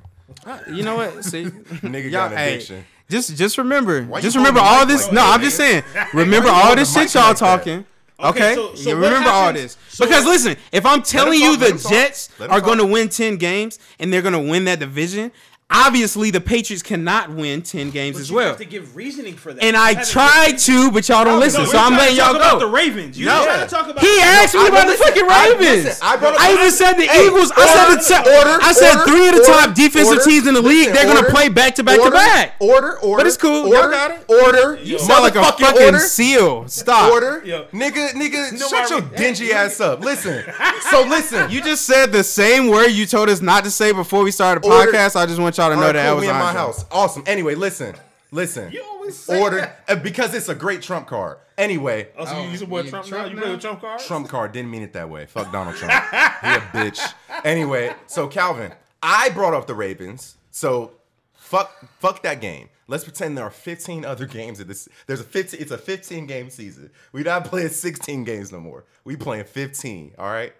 You 0.72 0.82
know 0.84 0.96
what? 0.96 1.24
See, 1.30 1.44
Nigga 1.44 2.04
y'all, 2.04 2.10
got 2.12 2.32
an 2.32 2.38
hey, 2.38 2.54
addiction. 2.54 2.84
just 3.10 3.36
just 3.36 3.58
remember, 3.58 4.02
Why 4.04 4.20
just 4.20 4.36
remember 4.36 4.60
all 4.60 4.86
this. 4.86 5.04
like 5.06 5.12
no, 5.14 5.20
that, 5.22 5.34
I'm 5.34 5.40
just 5.42 5.56
saying. 5.56 5.82
Remember 6.14 6.48
all 6.50 6.74
this 6.76 6.94
shit 6.94 7.12
y'all 7.14 7.28
like 7.34 7.64
that? 7.64 7.84
Okay, 8.20 8.52
Okay, 8.52 8.54
so- 8.54 8.74
so 8.76 8.90
you 8.90 8.94
remember 8.96 9.28
all 9.28 9.52
this 9.52 9.76
so 9.88 10.06
because 10.06 10.24
listen, 10.24 10.56
if 10.72 10.86
I'm 10.86 11.02
telling 11.02 11.40
you 11.40 11.56
let 11.58 11.72
the 11.74 11.78
talk. 11.78 11.90
Jets 11.92 12.28
are 12.40 12.60
going 12.60 12.78
to 12.78 12.86
win 12.86 13.08
ten 13.08 13.36
games 13.36 13.78
and 13.98 14.12
they're 14.12 14.22
going 14.22 14.34
to 14.34 14.50
win 14.50 14.64
that 14.66 14.78
division, 14.78 15.32
obviously 15.74 16.30
the 16.30 16.40
Patriots 16.40 16.82
cannot 16.82 17.30
win 17.30 17.60
ten 17.62 17.90
games 17.90 18.18
as 18.18 18.30
you 18.30 18.36
well. 18.36 18.48
have 18.48 18.58
to 18.58 18.64
give 18.64 18.94
reasoning 18.96 19.34
for 19.34 19.52
that. 19.52 19.62
And 19.62 19.74
You 19.76 19.82
I 19.82 19.88
haven't- 19.90 20.08
tried 20.08 20.58
to, 20.60 20.90
but 20.92 21.08
y'all 21.08 21.24
don't 21.24 21.40
listen, 21.40 21.64
No, 21.64 21.68
so 21.70 21.78
I'm 21.78 21.92
letting 21.92 22.14
to 22.16 22.22
y'all 22.22 22.32
talk 22.32 22.36
about 22.36 22.58
the 22.60 22.66
Ravens. 22.68 23.18
You 23.18 23.26
No. 23.26 23.44
trying 23.44 23.60
to 23.60 23.74
talk 23.74 23.88
about 23.88 24.04
He 24.04 24.20
asked 24.20 24.54
me 24.54 24.60
I- 24.60 24.66
about 24.68 24.82
the 24.82 24.88
listen, 24.92 25.06
fucking 25.06 25.26
I- 25.28 25.48
Ravens. 25.50 25.84
listen, 25.84 26.06
I 26.06 26.16
brought 26.16 26.34
up- 26.34 26.40
I 26.40 26.52
even 26.52 26.70
said 26.70 26.92
the 26.94 27.06
Hey, 27.06 27.26
Eagles. 27.26 27.52
I 27.56 27.66
said 27.66 27.96
the 27.96 28.14
top, 28.14 28.26
order, 28.26 28.58
I 28.62 28.72
said 28.72 28.90
order, 28.96 29.04
three 29.10 29.28
of 29.28 29.34
the 29.34 29.40
order, 29.42 29.52
top 29.52 29.74
defensive 29.74 30.18
order, 30.18 30.24
teams 30.24 30.46
in 30.46 30.54
the 30.54 30.62
league. 30.62 30.78
listen, 30.88 30.94
They're 30.94 31.04
going 31.04 31.16
to 31.16 31.22
order, 31.24 31.30
play 31.32 31.48
back 31.48 31.74
to 31.76 31.82
back 31.82 32.00
to 32.00 32.10
back. 32.10 32.54
Order, 32.60 32.98
order. 33.00 33.20
But 33.22 33.26
it's 33.26 33.36
cool. 33.36 33.66
Order, 33.66 33.74
Y'all 33.80 33.90
got 33.90 34.10
it. 34.12 34.24
Order. 34.28 34.78
You 34.82 34.98
sound 34.98 35.22
like 35.22 35.34
a 35.36 35.42
fucking 35.42 35.98
seal. 35.98 36.64
Stop. 36.68 37.10
Order. 37.12 37.42
Nigga, 37.74 38.10
nigga, 38.12 38.68
shut 38.70 38.90
your 38.90 39.00
dingy 39.00 39.52
ass 39.52 39.80
up. 39.80 40.04
Listen. 40.04 40.44
So 40.90 41.02
listen. 41.02 41.50
You 41.50 41.60
just 41.62 41.86
said 41.86 42.12
the 42.12 42.22
same 42.22 42.68
word 42.68 42.88
you 42.88 43.06
told 43.06 43.28
us 43.28 43.40
not 43.40 43.64
to 43.64 43.70
say 43.70 43.90
before 43.92 44.22
we 44.22 44.30
started 44.30 44.62
the 44.62 44.68
podcast. 44.68 45.16
I 45.16 45.24
just 45.26 45.40
want 45.40 45.56
y'all 45.56 45.63
to 45.70 45.76
know 45.76 45.80
All 45.82 45.86
right, 45.88 45.92
that 45.92 46.02
cool, 46.04 46.10
I 46.10 46.14
was 46.14 46.22
we 46.22 46.28
in 46.30 46.34
my 46.36 46.52
show. 46.52 46.58
house. 46.58 46.84
Awesome. 46.90 47.22
Anyway, 47.26 47.54
listen. 47.54 47.94
Listen. 48.30 48.72
You 48.72 48.82
always 48.84 49.16
say 49.16 49.40
Order 49.40 49.56
that. 49.58 49.84
uh, 49.88 49.94
because 49.96 50.34
it's 50.34 50.48
a 50.48 50.54
great 50.54 50.82
trump 50.82 51.06
card. 51.06 51.38
Anyway, 51.56 52.08
Oh, 52.18 52.24
so 52.24 52.42
you 52.42 52.48
use 52.50 52.60
the 52.60 52.66
word 52.66 52.88
Trump, 52.88 53.08
now? 53.08 53.26
You 53.26 53.36
play 53.36 53.50
with 53.50 53.60
Trump 53.60 53.80
cards? 53.80 54.04
Trump 54.06 54.28
card 54.28 54.50
didn't 54.50 54.72
mean 54.72 54.82
it 54.82 54.92
that 54.94 55.08
way. 55.08 55.26
Fuck 55.26 55.52
Donald 55.52 55.76
Trump. 55.76 55.92
he 55.92 56.48
a 56.48 56.60
bitch. 56.72 57.12
Anyway, 57.44 57.94
so 58.08 58.26
Calvin, 58.26 58.72
I 59.02 59.28
brought 59.30 59.54
up 59.54 59.68
the 59.68 59.74
Ravens. 59.74 60.36
So 60.50 60.92
fuck 61.34 61.70
fuck 62.00 62.22
that 62.24 62.40
game. 62.40 62.70
Let's 62.88 63.04
pretend 63.04 63.38
there 63.38 63.44
are 63.44 63.50
15 63.50 64.04
other 64.04 64.26
games 64.26 64.58
in 64.60 64.66
this. 64.66 64.88
There's 65.06 65.20
a 65.20 65.24
15. 65.24 65.60
It's 65.60 65.70
a 65.70 65.78
15 65.78 66.26
game 66.26 66.50
season. 66.50 66.90
We 67.12 67.22
not 67.22 67.44
playing 67.44 67.68
16 67.68 68.24
games 68.24 68.50
no 68.50 68.58
more. 68.60 68.84
We 69.04 69.14
playing 69.16 69.44
15. 69.44 70.14
All 70.18 70.26
right. 70.26 70.52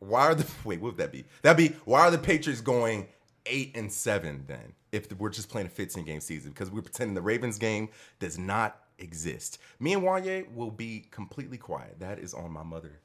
Why 0.00 0.22
are 0.26 0.34
the 0.34 0.46
wait? 0.64 0.80
What 0.80 0.92
would 0.92 0.96
that 0.98 1.12
be? 1.12 1.24
That'd 1.42 1.56
be 1.56 1.76
why 1.84 2.00
are 2.00 2.10
the 2.10 2.18
Patriots 2.18 2.60
going 2.62 3.06
eight 3.46 3.76
and 3.76 3.92
seven 3.92 4.44
then? 4.46 4.74
If 4.92 5.12
we're 5.12 5.30
just 5.30 5.48
playing 5.48 5.66
a 5.66 5.70
15 5.70 6.04
game 6.04 6.20
season 6.20 6.50
because 6.50 6.70
we're 6.70 6.82
pretending 6.82 7.14
the 7.14 7.22
Ravens 7.22 7.58
game 7.58 7.88
does 8.18 8.38
not 8.38 8.80
exist. 8.98 9.58
Me 9.80 9.92
and 9.92 10.02
Wanye 10.02 10.52
will 10.54 10.70
be 10.70 11.06
completely 11.10 11.58
quiet. 11.58 11.98
That 11.98 12.18
is 12.18 12.34
on 12.34 12.50
my 12.52 12.62
mother. 12.62 13.00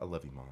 I 0.00 0.04
love 0.04 0.24
you, 0.24 0.30
mom. 0.32 0.50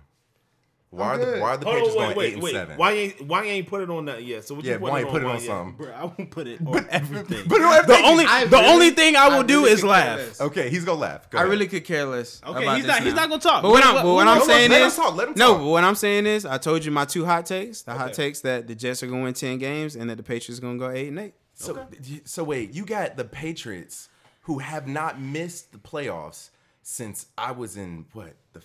Why 0.92 1.14
are 1.14 1.18
the 1.18 1.40
why 1.40 1.48
are 1.48 1.56
the 1.56 1.64
Hold 1.64 1.76
Patriots 1.76 1.96
on, 1.96 2.02
going 2.04 2.16
wait, 2.18 2.24
eight 2.24 2.28
wait, 2.28 2.34
and 2.34 2.42
wait. 2.42 2.52
seven? 2.52 2.76
Why 2.76 2.92
ain't 2.92 3.20
why 3.26 3.44
ain't 3.44 3.66
put 3.66 3.80
it 3.80 3.88
on 3.88 4.04
that 4.04 4.22
yet? 4.24 4.44
So 4.44 4.54
what 4.54 4.62
yeah, 4.64 4.72
you 4.74 4.78
putting 4.78 4.92
why 4.92 4.98
it 4.98 5.00
you 5.00 5.06
on? 5.08 5.12
put 5.12 5.22
it 5.22 5.26
on 5.26 5.34
yet? 5.36 5.42
something? 5.46 5.76
Bro, 5.86 5.92
I 5.94 6.04
won't 6.04 6.30
put 6.30 6.46
it 6.46 6.60
on 6.66 6.86
everything. 6.90 7.48
But 7.48 7.62
on 7.62 7.86
the 7.86 8.02
only 8.04 8.24
I 8.26 8.44
the 8.44 8.56
really- 8.58 8.68
only 8.68 8.90
thing 8.90 9.16
I 9.16 9.28
will 9.28 9.36
I 9.36 9.42
do 9.44 9.60
really 9.60 9.72
is 9.72 9.82
laugh. 9.84 10.18
less. 10.18 10.40
Okay, 10.42 10.68
he's 10.68 10.84
gonna 10.84 11.00
laugh. 11.00 11.30
Go 11.30 11.38
I 11.38 11.40
ahead. 11.40 11.50
really 11.50 11.66
could 11.66 11.84
care 11.86 12.04
less. 12.04 12.42
Okay, 12.46 12.62
about 12.62 12.76
he's 12.76 12.84
this 12.84 12.94
not 12.94 13.02
he's 13.04 13.14
not 13.14 13.28
gonna 13.30 13.40
talk. 13.40 13.62
But 13.62 13.70
what, 13.70 13.82
I'm, 13.82 13.94
but 13.94 14.12
what 14.12 14.28
I'm 14.28 14.38
no, 14.40 14.44
saying 14.44 14.70
let 14.70 14.82
is, 14.82 14.94
talk, 14.94 15.16
let 15.16 15.28
him 15.28 15.34
no. 15.34 15.54
But 15.56 15.64
what 15.64 15.82
I'm 15.82 15.94
saying 15.94 16.26
is, 16.26 16.44
I 16.44 16.58
told 16.58 16.84
you 16.84 16.90
my 16.92 17.06
two 17.06 17.24
hot 17.24 17.46
takes. 17.46 17.80
The 17.82 17.94
hot 17.94 18.12
takes 18.12 18.42
that 18.42 18.66
the 18.66 18.74
Jets 18.74 19.02
are 19.02 19.06
going 19.06 19.20
to 19.20 19.24
win 19.24 19.34
ten 19.34 19.56
games 19.56 19.96
and 19.96 20.10
that 20.10 20.16
the 20.16 20.22
Patriots 20.22 20.58
are 20.58 20.62
going 20.62 20.78
to 20.78 20.84
go 20.86 20.90
eight 20.90 21.08
and 21.08 21.18
eight. 21.18 21.32
So, 21.54 21.86
so 22.24 22.44
wait, 22.44 22.74
you 22.74 22.84
got 22.84 23.16
the 23.16 23.24
Patriots 23.24 24.10
who 24.42 24.58
have 24.58 24.86
not 24.86 25.18
missed 25.18 25.72
the 25.72 25.78
playoffs 25.78 26.50
since 26.82 27.26
I 27.38 27.52
was 27.52 27.78
in 27.78 28.04
what 28.12 28.34
the 28.52 28.60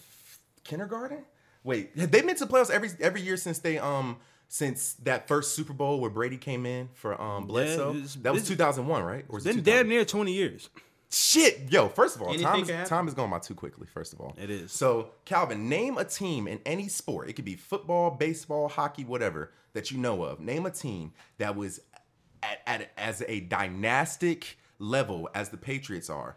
kindergarten. 0.65 1.19
Wait, 1.67 1.91
have 1.97 2.11
they 2.11 2.21
missed 2.21 2.39
the 2.39 2.47
playoffs 2.47 2.71
every 2.71 2.89
every 3.01 3.21
year 3.21 3.35
since 3.37 3.59
they 3.59 3.77
um 3.77 4.17
since 4.47 4.93
that 5.03 5.27
first 5.27 5.53
Super 5.53 5.73
Bowl 5.73 5.99
where 5.99 6.09
Brady 6.09 6.37
came 6.37 6.65
in 6.65 6.87
for 6.93 7.19
um 7.21 7.45
Bledsoe? 7.45 7.91
it's- 7.91 8.15
that 8.21 8.33
was 8.33 8.47
2001, 8.47 9.03
right? 9.03 9.25
Or 9.27 9.35
was 9.35 9.43
Been 9.43 9.61
damn 9.61 9.89
near 9.89 10.05
twenty 10.05 10.31
years. 10.33 10.69
Shit, 11.09 11.71
yo. 11.71 11.87
First 11.89 12.15
of 12.17 12.21
all, 12.21 12.29
Anything 12.29 12.65
time 12.65 12.81
is, 12.81 12.89
time 12.89 13.07
is 13.07 13.13
going 13.13 13.29
by 13.31 13.39
too 13.39 13.53
quickly. 13.55 13.87
First 13.87 14.11
of 14.13 14.19
all, 14.19 14.35
It 14.37 14.49
is. 14.49 14.73
So, 14.73 15.11
Calvin, 15.23 15.69
name 15.69 15.97
a 15.97 16.03
team 16.03 16.47
in 16.49 16.59
any 16.65 16.89
sport. 16.89 17.29
It 17.29 17.33
could 17.33 17.45
be 17.45 17.55
football, 17.55 18.11
baseball, 18.11 18.67
hockey, 18.67 19.05
whatever 19.05 19.51
that 19.73 19.89
you 19.89 19.97
know 19.97 20.23
of. 20.23 20.39
Name 20.41 20.65
a 20.65 20.71
team 20.71 21.13
that 21.37 21.55
was 21.55 21.79
at, 22.43 22.59
at 22.67 22.91
as 22.97 23.23
a 23.27 23.39
dynastic 23.41 24.57
level 24.79 25.29
as 25.33 25.49
the 25.49 25.57
Patriots 25.57 26.09
are. 26.09 26.35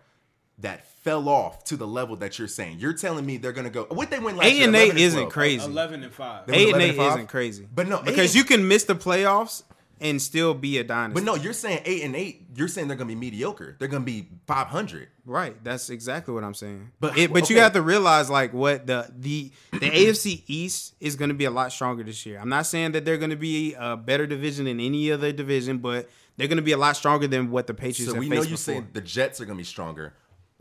That 0.61 0.87
fell 1.03 1.29
off 1.29 1.65
to 1.65 1.77
the 1.77 1.87
level 1.87 2.17
that 2.17 2.39
you're 2.39 2.49
saying. 2.49 2.79
You're 2.79 2.93
telling 2.93 3.25
me 3.25 3.37
they're 3.39 3.53
gonna 3.53 3.71
go. 3.71 3.85
What 3.91 4.11
they 4.11 4.19
win 4.19 4.37
last 4.37 4.47
Eight 4.47 4.57
year? 4.57 4.67
and 4.67 4.75
11 4.77 4.97
eight 4.99 5.03
isn't 5.03 5.31
crazy. 5.31 5.65
Eleven 5.65 6.03
and 6.03 6.13
five. 6.13 6.47
They 6.47 6.53
were 6.53 6.59
Eight 6.59 6.75
and 6.75 6.83
11 6.83 6.83
eight 6.83 6.99
and 6.99 7.13
isn't 7.15 7.27
crazy. 7.29 7.69
But 7.75 7.89
no, 7.89 8.03
because 8.03 8.35
you 8.37 8.45
can 8.45 8.69
miss 8.69 8.85
the 8.85 8.95
playoffs 8.95 9.63
and 10.03 10.21
still 10.21 10.55
be 10.55 10.79
a 10.79 10.85
dynasty. 10.85 11.15
But 11.23 11.25
no, 11.25 11.35
you're 11.37 11.53
saying 11.53 11.81
eight 11.85 12.03
and 12.05 12.15
eight. 12.17 12.47
You're 12.55 12.69
saying 12.69 12.89
they're 12.89 12.97
gonna 12.97 13.09
be 13.09 13.15
mediocre. 13.15 13.77
They're 13.79 13.89
gonna 13.89 14.05
be 14.05 14.29
500. 14.47 15.09
Right, 15.27 15.63
that's 15.63 15.89
exactly 15.91 16.35
what 16.35 16.43
I'm 16.45 16.55
saying. 16.55 16.91
But- 17.01 17.11
But 17.11 17.19
it, 17.19 17.33
but 17.33 17.49
you 17.51 17.57
okay. 17.57 17.63
have 17.63 17.73
to 17.75 17.83
realize 17.83 18.29
like 18.29 18.53
what 18.53 18.87
the 18.87 19.11
the 19.17 19.53
the 19.73 19.79
AFC 19.91 20.43
East 20.47 20.95
is 21.01 21.17
going 21.17 21.29
to 21.29 21.35
be 21.35 21.45
a 21.45 21.51
lot 21.51 21.73
stronger 21.73 22.03
this 22.03 22.27
year. 22.27 22.39
I'm 22.41 22.49
not 22.49 22.67
saying 22.67 22.93
that 22.93 23.05
they're 23.05 23.19
going 23.19 23.31
to 23.31 23.37
be 23.37 23.75
a 23.79 23.97
better 23.97 24.27
division 24.27 24.65
than 24.65 24.81
any 24.81 25.13
other 25.13 25.33
division, 25.33 25.79
but 25.79 26.09
they're 26.37 26.49
going 26.49 26.57
to 26.57 26.63
be 26.63 26.73
a 26.73 26.77
lot 26.79 26.97
stronger 26.97 27.27
than 27.29 27.51
what 27.51 27.67
the 27.67 27.75
Patriots 27.75 28.07
So 28.07 28.15
have 28.15 28.21
we 28.21 28.29
know 28.29 28.37
faced 28.43 28.51
you 28.51 28.57
before. 28.57 28.83
say 28.83 28.87
the 28.93 29.01
Jets 29.03 29.41
are 29.41 29.45
gonna 29.45 29.59
be 29.59 29.65
stronger. 29.65 30.15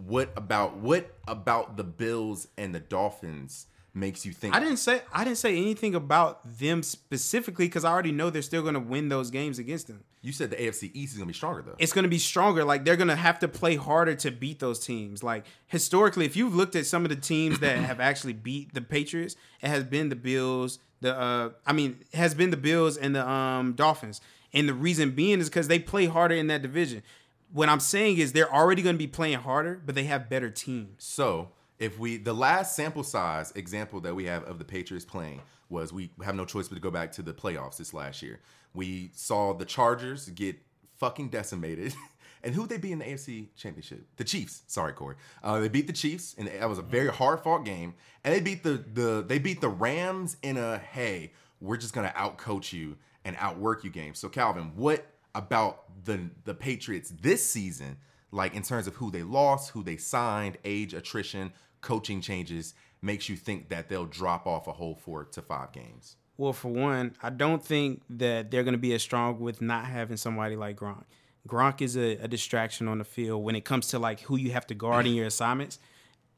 What 0.06 0.32
about 0.36 0.78
what 0.78 1.16
about 1.28 1.78
the 1.78 1.84
Bills 1.84 2.47
and 2.58 2.74
the 2.74 2.80
Dolphins 2.80 3.68
makes 3.93 4.26
you 4.26 4.32
think? 4.32 4.56
I 4.56 4.60
didn't 4.60 4.78
say 4.78 5.02
I 5.12 5.24
didn't 5.24 5.39
say 5.39 5.58
anything 5.58 5.93
about 5.95 6.58
them 6.58 6.84
specifically 6.84 7.66
because 7.66 7.84
I 7.84 7.91
already 7.91 8.12
know 8.12 8.30
they're 8.30 8.41
still 8.41 8.62
going 8.62 8.76
to 8.76 8.80
win 8.80 9.10
those 9.10 9.30
games 9.30 9.60
against 9.60 9.88
them. 9.88 10.04
You 10.22 10.32
said 10.32 10.50
the 10.50 10.58
AFC 10.58 10.91
East 10.93 11.14
is 11.14 11.18
gonna 11.18 11.28
be 11.28 11.34
stronger 11.34 11.62
though. 11.62 11.76
it's 11.80 11.93
going 11.93 12.04
to 12.04 12.10
be 12.10 12.20
stronger. 12.20 12.64
Like 12.66 12.84
they're 12.86 12.97
going 12.97 13.08
to 13.10 13.16
have 13.16 13.39
to 13.39 13.47
play 13.47 13.76
harder 13.76 14.16
to 14.16 14.32
beat 14.32 14.60
those 14.60 14.80
teams. 14.86 15.24
Like 15.24 15.45
historically, 15.68 16.26
if 16.26 16.36
you've 16.36 16.56
looked 16.56 16.76
at 16.76 16.86
some 16.86 17.04
of 17.04 17.10
the 17.10 17.16
teams 17.16 17.60
that 17.60 17.78
have 17.89 18.00
actually 18.00 18.34
beat 18.34 18.74
the 18.74 18.82
Patriots, 18.82 19.36
it 19.62 19.68
has 19.68 19.84
been 19.84 20.10
the 20.10 20.16
Bills. 20.18 20.80
The 21.02 21.18
uh, 21.18 21.50
I 21.66 21.74
mean, 21.74 22.00
it 22.12 22.18
has 22.18 22.34
been 22.36 22.52
the 22.52 22.58
Bills 22.58 22.95
and 22.97 23.16
the 23.16 23.28
um 23.28 23.74
Dolphins. 23.74 24.22
And 24.52 24.68
the 24.68 24.74
reason 24.74 25.12
being 25.12 25.39
is 25.39 25.47
because 25.47 25.68
they 25.68 25.78
play 25.78 26.08
harder 26.08 26.34
in 26.34 26.47
that 26.47 26.64
division. 26.64 27.04
What 27.52 27.70
I'm 27.70 27.80
saying 27.80 28.18
is 28.18 28.34
they're 28.34 28.54
already 28.54 28.82
going 28.82 28.95
to 28.95 29.00
be 29.00 29.08
playing 29.08 29.39
harder, 29.39 29.82
but 29.84 29.95
they 29.95 30.04
have 30.04 30.30
better 30.30 30.50
teams. 30.50 31.04
So 31.04 31.50
if 31.80 31.97
we 31.97 32.18
the 32.18 32.34
last 32.34 32.76
sample 32.76 33.04
size 33.04 33.52
example 33.56 34.02
that 34.02 34.16
we 34.16 34.26
have 34.26 34.43
of 34.43 34.60
the 34.60 34.66
Patriots 34.66 35.06
playing 35.06 35.41
was 35.70 35.93
we 35.93 36.12
have 36.24 36.36
no 36.36 36.45
choice 36.45 36.68
but 36.68 36.76
to 36.76 36.82
go 36.82 36.91
back 36.91 37.12
to 37.14 37.22
the 37.22 37.34
playoffs 37.34 37.78
this 37.78 37.93
last 37.93 38.22
year. 38.22 38.39
We 38.74 39.12
saw 39.14 39.54
the 39.54 39.66
Chargers 39.66 40.30
get 40.30 40.58
fucking 40.97 41.30
decimated. 41.30 41.93
And 42.43 42.56
who 42.56 42.68
they 42.68 42.78
beat 42.78 42.93
in 42.93 43.00
the 43.00 43.06
AFC 43.06 43.47
Championship? 43.58 44.06
The 44.16 44.24
Chiefs. 44.24 44.64
Sorry, 44.68 44.93
Corey. 44.93 45.16
Uh, 45.43 45.60
they 45.60 45.68
beat 45.68 45.88
the 45.88 45.93
Chiefs, 45.93 46.36
and 46.38 46.47
that 46.47 46.70
was 46.70 46.78
a 46.78 46.82
very 46.82 47.10
hard 47.10 47.41
fought 47.41 47.66
game. 47.66 47.95
And 48.24 48.34
they 48.34 48.39
beat 48.39 48.64
the 48.64 48.84
the 48.93 49.26
they 49.28 49.39
beat 49.39 49.62
the 49.62 49.70
Rams 49.70 50.38
in 50.41 50.58
a 50.58 50.78
hey, 50.78 51.34
we're 51.60 51.78
just 51.78 51.93
gonna 51.93 52.14
outcoach 52.16 52.72
you 52.72 52.95
and 53.26 53.36
outwork 53.39 53.84
you 53.84 53.89
game. 53.89 54.14
So 54.14 54.30
Calvin, 54.30 54.72
what 54.76 55.06
about 55.36 56.05
the 56.05 56.30
the 56.45 56.53
Patriots 56.53 57.13
this 57.21 57.45
season? 57.45 57.97
Like 58.32 58.53
in 58.53 58.61
terms 58.61 58.88
of 58.88 58.95
who 58.95 59.09
they 59.09 59.23
lost, 59.23 59.71
who 59.71 59.84
they 59.84 59.97
signed, 59.97 60.57
age, 60.63 60.93
attrition, 60.93 61.51
coaching 61.82 62.21
changes, 62.21 62.75
makes 63.01 63.27
you 63.27 63.36
think 63.36 63.69
that 63.69 63.89
they'll 63.89 64.05
drop 64.05 64.45
off 64.45 64.67
a 64.67 64.71
whole 64.73 64.95
four 64.95 65.25
to 65.25 65.41
five 65.41 65.71
games. 65.71 66.15
Well, 66.38 66.53
for 66.53 66.69
one, 66.69 67.15
I 67.21 67.32
don't 67.32 67.63
think 67.63 68.01
that 68.11 68.49
they're 68.49 68.63
going 68.63 68.73
to 68.73 68.77
be 68.77 68.93
as 68.93 69.01
strong 69.01 69.39
with 69.39 69.61
not 69.61 69.86
having 69.86 70.15
somebody 70.15 70.55
like 70.55 70.77
Gronk. 70.77 71.03
Gronk 71.47 71.82
is 71.82 71.97
a, 71.97 72.17
a, 72.17 72.27
distraction 72.27 72.88
on 72.88 72.99
the 72.99 73.03
field 73.03 73.43
when 73.43 73.55
it 73.55 73.65
comes 73.65 73.88
to 73.88 73.99
like 73.99 74.21
who 74.21 74.38
you 74.38 74.51
have 74.51 74.67
to 74.67 74.75
guard 74.75 75.05
in 75.07 75.13
your 75.13 75.25
assignments. 75.25 75.80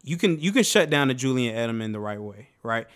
You 0.04 0.18
can 0.18 0.40
you 0.40 0.52
can 0.52 0.64
shut 0.64 0.90
down 0.90 1.12
a 1.12 1.14
Julian 1.14 1.56
Edelman 1.56 1.92
the 1.92 2.00
right 2.00 2.20
way, 2.20 2.50
right? 2.64 2.88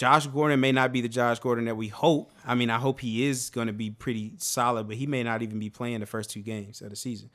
Josh 0.00 0.26
Gordon 0.28 0.60
may 0.60 0.72
not 0.72 0.94
be 0.94 1.02
the 1.02 1.10
Josh 1.10 1.40
Gordon 1.40 1.66
that 1.66 1.76
we 1.76 1.88
hope. 1.88 2.32
I 2.46 2.54
mean, 2.54 2.70
I 2.70 2.78
hope 2.78 3.00
he 3.00 3.26
is 3.26 3.50
going 3.50 3.66
to 3.66 3.74
be 3.74 3.90
pretty 3.90 4.32
solid, 4.38 4.88
but 4.88 4.96
he 4.96 5.06
may 5.06 5.22
not 5.22 5.42
even 5.42 5.58
be 5.58 5.68
playing 5.68 6.00
the 6.00 6.06
first 6.06 6.30
two 6.30 6.40
games 6.40 6.80
of 6.80 6.88
the 6.88 6.96
season. 6.96 7.28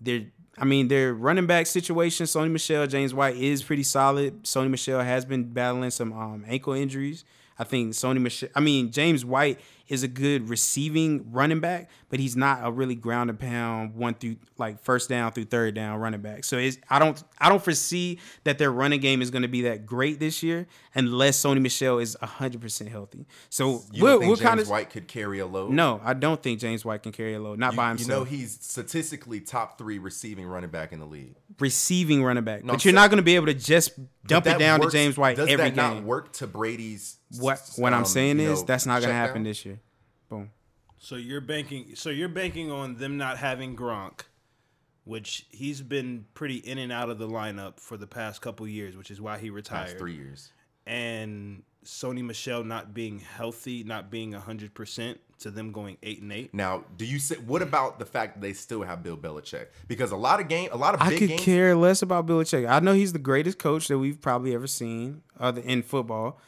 They're, 0.00 0.26
I 0.56 0.64
mean, 0.66 0.86
their 0.86 1.12
running 1.12 1.48
back 1.48 1.66
situation, 1.66 2.26
Sony 2.26 2.48
Michel, 2.48 2.86
James 2.86 3.12
White 3.12 3.34
is 3.34 3.64
pretty 3.64 3.82
solid. 3.82 4.44
Sony 4.44 4.70
Michel 4.70 5.00
has 5.00 5.24
been 5.24 5.52
battling 5.52 5.90
some 5.90 6.12
um, 6.12 6.44
ankle 6.46 6.74
injuries. 6.74 7.24
I 7.58 7.64
think 7.64 7.92
Sony 7.94 8.20
Michel, 8.20 8.50
I 8.54 8.60
mean, 8.60 8.92
James 8.92 9.24
White 9.24 9.58
is 9.90 10.02
a 10.04 10.08
good 10.08 10.48
receiving 10.48 11.30
running 11.32 11.60
back, 11.60 11.90
but 12.08 12.20
he's 12.20 12.36
not 12.36 12.60
a 12.66 12.70
really 12.70 12.94
ground 12.94 13.28
and 13.28 13.38
pound 13.38 13.94
one 13.94 14.14
through 14.14 14.36
like 14.56 14.80
first 14.82 15.08
down 15.08 15.32
through 15.32 15.44
third 15.44 15.74
down 15.74 15.98
running 16.00 16.20
back. 16.22 16.44
So 16.44 16.56
it's 16.56 16.78
I 16.88 16.98
don't 16.98 17.22
I 17.38 17.48
don't 17.48 17.62
foresee 17.62 18.18
that 18.44 18.56
their 18.58 18.70
running 18.70 19.00
game 19.00 19.20
is 19.20 19.30
going 19.30 19.42
to 19.42 19.48
be 19.48 19.62
that 19.62 19.84
great 19.84 20.18
this 20.20 20.42
year 20.42 20.66
unless 20.94 21.42
Sony 21.42 21.60
Michel 21.60 21.98
is 21.98 22.16
hundred 22.22 22.60
percent 22.60 22.88
healthy. 22.88 23.26
So 23.50 23.82
you 23.92 24.04
we're, 24.04 24.10
think 24.18 24.20
we're 24.30 24.36
James 24.36 24.40
kind 24.40 24.60
of 24.60 24.68
White 24.70 24.90
could 24.90 25.08
carry 25.08 25.40
a 25.40 25.46
load. 25.46 25.72
no, 25.72 26.00
I 26.04 26.14
don't 26.14 26.40
think 26.42 26.60
James 26.60 26.84
White 26.84 27.02
can 27.02 27.12
carry 27.12 27.34
a 27.34 27.40
load, 27.40 27.58
not 27.58 27.72
You, 27.72 27.76
by 27.76 27.88
himself. 27.88 28.08
you 28.08 28.14
know 28.14 28.24
he's 28.24 28.58
statistically 28.60 29.40
top 29.40 29.76
three 29.76 29.98
receiving 29.98 30.46
running 30.46 30.70
back 30.70 30.92
in 30.92 31.00
the 31.00 31.06
league. 31.06 31.34
receiving 31.58 32.22
running 32.22 32.44
back, 32.44 32.62
No, 32.64 32.72
but 32.74 32.84
I'm 32.84 32.88
you're 32.88 32.94
not 32.94 33.10
going 33.10 33.18
to 33.18 33.22
be 33.24 33.34
able 33.34 33.46
to 33.46 33.54
just 33.54 33.92
dump 34.26 34.46
it 34.46 34.58
down 34.58 34.80
works- 34.80 34.92
to 34.92 34.98
James 34.98 35.18
White 35.18 35.36
Does 35.36 35.48
every 35.48 35.70
that 35.70 35.74
game. 35.74 35.94
not 35.96 36.04
work 36.04 36.32
to 36.34 36.46
Brady's? 36.46 37.16
What 37.38 37.60
what 37.76 37.92
I'm 37.92 38.00
um, 38.00 38.04
saying 38.06 38.40
is 38.40 38.60
know, 38.60 38.66
that's 38.66 38.86
not 38.86 39.00
going 39.00 39.10
to 39.10 39.14
happen 39.14 39.42
this 39.44 39.64
year. 39.64 39.79
Boom. 41.00 41.06
So 41.06 41.16
you're 41.16 41.40
banking. 41.40 41.94
So 41.94 42.10
you're 42.10 42.28
banking 42.28 42.70
on 42.70 42.96
them 42.96 43.16
not 43.16 43.38
having 43.38 43.76
Gronk, 43.76 44.20
which 45.04 45.46
he's 45.50 45.80
been 45.82 46.26
pretty 46.34 46.56
in 46.56 46.78
and 46.78 46.92
out 46.92 47.10
of 47.10 47.18
the 47.18 47.28
lineup 47.28 47.80
for 47.80 47.96
the 47.96 48.06
past 48.06 48.42
couple 48.42 48.66
years, 48.68 48.96
which 48.96 49.10
is 49.10 49.20
why 49.20 49.38
he 49.38 49.50
retired. 49.50 49.86
Past 49.86 49.98
three 49.98 50.14
years. 50.14 50.52
And 50.86 51.62
Sony 51.84 52.24
Michel 52.24 52.64
not 52.64 52.92
being 52.94 53.20
healthy, 53.20 53.84
not 53.84 54.10
being 54.10 54.32
hundred 54.32 54.74
percent, 54.74 55.20
to 55.40 55.50
them 55.50 55.72
going 55.72 55.96
eight 56.02 56.20
and 56.20 56.32
eight. 56.32 56.52
Now, 56.52 56.84
do 56.96 57.04
you 57.04 57.18
say 57.18 57.36
what 57.36 57.62
about 57.62 57.98
the 57.98 58.04
fact 58.04 58.34
that 58.34 58.40
they 58.40 58.52
still 58.52 58.82
have 58.82 59.02
Bill 59.02 59.16
Belichick? 59.16 59.66
Because 59.88 60.12
a 60.12 60.16
lot 60.16 60.40
of 60.40 60.48
game, 60.48 60.68
a 60.72 60.76
lot 60.76 60.94
of 60.94 61.00
I 61.00 61.16
could 61.16 61.28
games. 61.28 61.42
care 61.42 61.74
less 61.74 62.02
about 62.02 62.26
Bill 62.26 62.40
Belichick. 62.40 62.68
I 62.68 62.80
know 62.80 62.92
he's 62.92 63.12
the 63.12 63.18
greatest 63.18 63.58
coach 63.58 63.88
that 63.88 63.98
we've 63.98 64.20
probably 64.20 64.54
ever 64.54 64.66
seen 64.66 65.22
other 65.38 65.62
in 65.62 65.82
football. 65.82 66.38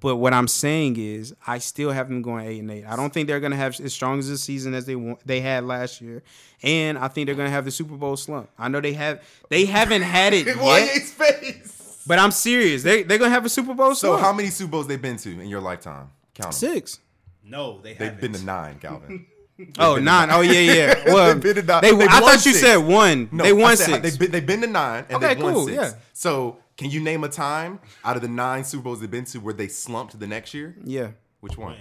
But 0.00 0.16
what 0.16 0.34
I'm 0.34 0.48
saying 0.48 0.96
is, 0.98 1.34
I 1.46 1.58
still 1.58 1.92
have 1.92 2.08
them 2.08 2.20
going 2.20 2.46
eight 2.46 2.58
and 2.58 2.70
eight. 2.70 2.84
I 2.84 2.96
don't 2.96 3.12
think 3.14 3.28
they're 3.28 3.38
going 3.38 3.52
to 3.52 3.56
have 3.56 3.78
as 3.80 3.92
strong 3.94 4.18
as 4.18 4.28
a 4.28 4.36
season 4.36 4.74
as 4.74 4.86
they 4.86 4.96
wa- 4.96 5.16
they 5.24 5.40
had 5.40 5.64
last 5.64 6.00
year, 6.00 6.22
and 6.64 6.98
I 6.98 7.06
think 7.08 7.26
they're 7.26 7.36
going 7.36 7.46
to 7.46 7.52
have 7.52 7.64
the 7.64 7.70
Super 7.70 7.94
Bowl 7.96 8.16
slump. 8.16 8.50
I 8.58 8.66
know 8.68 8.80
they 8.80 8.94
have 8.94 9.22
they 9.50 9.66
haven't 9.66 10.02
had 10.02 10.32
it 10.32 10.46
yet, 10.62 11.02
face? 11.02 12.02
but 12.08 12.18
I'm 12.18 12.32
serious. 12.32 12.82
They 12.82 13.04
they're 13.04 13.18
going 13.18 13.30
to 13.30 13.34
have 13.34 13.44
a 13.46 13.48
Super 13.48 13.72
Bowl 13.74 13.94
So, 13.94 14.08
slump. 14.08 14.22
how 14.22 14.32
many 14.32 14.48
Super 14.48 14.72
Bowls 14.72 14.88
they've 14.88 15.00
been 15.00 15.16
to 15.18 15.30
in 15.30 15.48
your 15.48 15.60
lifetime? 15.60 16.10
Count 16.34 16.48
'em. 16.48 16.52
Six. 16.52 16.98
No, 17.44 17.78
they 17.80 17.90
haven't. 17.94 17.98
They've 17.98 17.98
haven't. 18.14 18.20
been 18.32 18.40
to 18.40 18.44
nine, 18.46 18.78
Calvin. 18.80 19.26
Oh, 19.78 19.98
nine. 20.00 20.30
Oh, 20.32 20.40
yeah, 20.40 20.58
yeah. 20.58 21.04
Well, 21.06 21.32
They've 21.32 21.40
been 21.40 21.54
to 21.54 21.62
nine. 21.62 21.80
they, 21.82 21.90
I 21.90 21.92
won 21.92 22.08
thought 22.08 22.44
you 22.44 22.52
said 22.54 22.76
one. 22.78 23.28
No, 23.30 23.44
they 23.44 23.50
I 23.50 23.52
won 23.52 23.76
said 23.76 23.86
six. 23.86 24.00
They've 24.02 24.18
been, 24.18 24.30
they've 24.32 24.44
been 24.46 24.60
to 24.62 24.66
nine 24.66 25.04
and 25.08 25.16
Okay, 25.18 25.34
they've 25.34 25.44
won 25.44 25.54
cool, 25.54 25.66
six. 25.66 25.76
yeah. 25.76 25.92
So, 26.12 26.58
can 26.76 26.90
you 26.90 27.00
name 27.00 27.24
a 27.24 27.28
time 27.28 27.80
out 28.04 28.16
of 28.16 28.22
the 28.22 28.28
nine 28.28 28.64
Super 28.64 28.84
Bowls 28.84 29.00
they've 29.00 29.10
been 29.10 29.24
to 29.26 29.38
where 29.38 29.54
they 29.54 29.68
slumped 29.68 30.18
the 30.18 30.26
next 30.26 30.54
year? 30.54 30.76
yeah, 30.84 31.10
Which 31.40 31.56
one? 31.56 31.76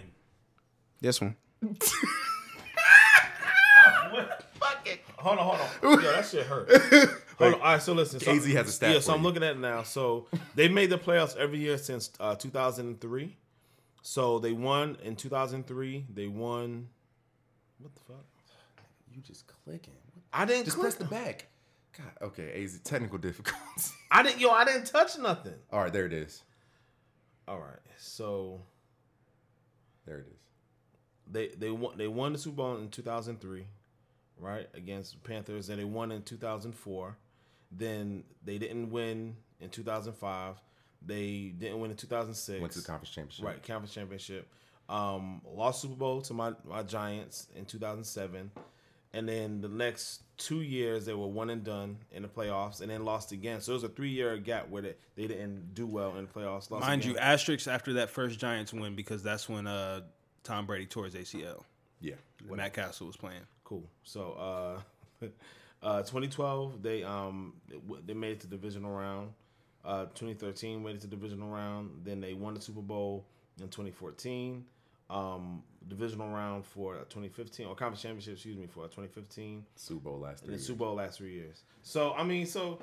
this 1.01 1.19
one. 1.21 1.35
Fuck 4.59 4.87
it. 4.87 5.01
Hold 5.17 5.39
on, 5.39 5.57
hold 5.57 5.59
on. 5.59 6.03
Yeah, 6.03 6.11
that 6.13 6.25
shit 6.25 6.45
hurt. 6.45 6.69
Hold 7.39 7.55
on. 7.55 7.61
All 7.61 7.65
right, 7.73 7.81
so 7.81 7.93
listen. 7.93 8.19
So, 8.19 8.31
KZ 8.31 8.51
has 8.53 8.67
a 8.67 8.71
stat 8.71 8.89
Yeah, 8.91 8.95
for 8.97 9.01
so 9.01 9.13
I'm 9.13 9.19
you. 9.21 9.25
looking 9.25 9.43
at 9.43 9.55
it 9.55 9.59
now. 9.59 9.81
So 9.83 10.27
they've 10.55 10.71
made 10.71 10.91
the 10.91 10.99
playoffs 10.99 11.35
every 11.35 11.57
year 11.59 11.77
since 11.79 12.11
uh, 12.19 12.35
2003. 12.35 13.35
So 14.03 14.37
they 14.39 14.51
won 14.51 14.97
in 15.03 15.15
2003. 15.15 16.05
They 16.13 16.27
won. 16.27 16.89
What 17.79 17.93
the 17.95 18.01
fuck? 18.01 18.23
You 19.11 19.21
just 19.21 19.45
clicking. 19.47 19.93
I 20.31 20.45
didn't 20.45 20.65
Just 20.65 20.77
click 20.77 20.95
press 20.95 20.95
the 20.95 21.05
back. 21.05 21.47
God, 21.97 22.27
okay, 22.29 22.63
AZ, 22.63 22.79
technical 22.83 23.17
difficulties. 23.29 23.93
I 24.11 24.23
didn't. 24.23 24.39
Yo, 24.39 24.49
I 24.49 24.65
didn't 24.65 24.85
touch 24.85 25.17
nothing. 25.17 25.53
All 25.71 25.81
right, 25.81 25.93
there 25.93 26.05
it 26.05 26.13
is. 26.13 26.43
All 27.47 27.59
right. 27.59 27.79
So 27.97 28.61
There 30.05 30.19
it 30.19 30.27
is. 30.27 30.39
they 31.31 31.47
they 31.49 31.69
won 31.71 31.97
they 31.97 32.07
won 32.07 32.33
the 32.33 32.39
Super 32.39 32.57
Bowl 32.57 32.77
in 32.77 32.89
2003, 32.89 33.65
right 34.37 34.67
against 34.73 35.21
Panthers, 35.23 35.69
and 35.69 35.79
they 35.79 35.83
won 35.85 36.11
in 36.11 36.21
2004. 36.23 37.17
Then 37.71 38.23
they 38.43 38.57
didn't 38.57 38.89
win 38.91 39.35
in 39.59 39.69
2005. 39.69 40.55
They 41.05 41.53
didn't 41.57 41.79
win 41.79 41.91
in 41.91 41.97
2006. 41.97 42.61
Went 42.61 42.73
to 42.73 42.79
the 42.81 42.85
conference 42.87 43.09
championship. 43.13 43.45
Right, 43.45 43.63
conference 43.63 43.93
championship. 43.93 44.47
Um, 44.89 45.41
lost 45.45 45.81
Super 45.81 45.95
Bowl 45.95 46.21
to 46.23 46.33
my, 46.33 46.53
my 46.65 46.83
Giants 46.83 47.47
in 47.55 47.65
2007, 47.65 48.51
and 49.13 49.29
then 49.29 49.61
the 49.61 49.69
next 49.69 50.23
two 50.37 50.61
years 50.61 51.05
they 51.05 51.13
were 51.13 51.27
one 51.27 51.49
and 51.49 51.63
done 51.63 51.97
in 52.11 52.23
the 52.23 52.27
playoffs, 52.27 52.81
and 52.81 52.89
then 52.89 53.05
lost 53.05 53.31
again. 53.31 53.61
So 53.61 53.73
it 53.73 53.75
was 53.75 53.83
a 53.83 53.89
three 53.89 54.09
year 54.09 54.37
gap 54.37 54.69
where 54.69 54.81
they, 54.81 54.95
they 55.15 55.27
didn't 55.27 55.75
do 55.75 55.85
well 55.85 56.15
in 56.17 56.25
the 56.25 56.31
playoffs. 56.31 56.71
Lost 56.71 56.81
Mind 56.81 57.01
again. 57.01 57.13
you, 57.13 57.17
asterisks 57.19 57.67
after 57.67 57.93
that 57.93 58.09
first 58.09 58.39
Giants 58.39 58.73
win 58.73 58.95
because 58.95 59.23
that's 59.23 59.47
when 59.47 59.67
uh, 59.67 60.01
Tom 60.43 60.65
Brady 60.65 60.85
tore 60.85 61.05
his 61.05 61.15
ACL. 61.15 61.63
Yeah. 62.01 62.15
When 62.47 62.57
Matt 62.57 62.73
Cassel 62.73 63.07
was 63.07 63.15
playing. 63.15 63.41
Cool. 63.63 63.87
So, 64.03 64.81
uh, 65.21 65.25
uh, 65.83 65.99
2012 65.99 66.81
they 66.81 67.03
um 67.03 67.53
they 68.05 68.13
made 68.13 68.33
it 68.33 68.39
to 68.41 68.47
divisional 68.47 68.91
round. 68.91 69.31
Uh, 69.85 70.05
2013 70.15 70.83
made 70.83 70.95
it 70.95 71.01
to 71.01 71.07
divisional 71.07 71.49
round. 71.49 71.91
Then 72.03 72.19
they 72.19 72.33
won 72.33 72.53
the 72.53 72.61
Super 72.61 72.81
Bowl 72.81 73.25
in 73.59 73.67
2014. 73.67 74.65
Um, 75.09 75.61
divisional 75.87 76.29
round 76.29 76.65
for 76.65 76.95
uh, 76.95 76.99
2015 77.09 77.65
or 77.67 77.75
conference 77.75 78.01
championship, 78.01 78.33
excuse 78.35 78.57
me, 78.57 78.67
for 78.67 78.81
uh, 78.81 78.87
2015. 78.87 79.65
Super 79.75 79.99
Bowl 80.09 80.19
last 80.19 80.31
And 80.31 80.39
three 80.39 80.47
then 80.47 80.53
years. 80.59 80.67
Super 80.67 80.79
Bowl 80.79 80.95
last 80.95 81.17
three 81.17 81.33
years. 81.33 81.63
So 81.81 82.13
I 82.13 82.23
mean, 82.23 82.45
so 82.45 82.79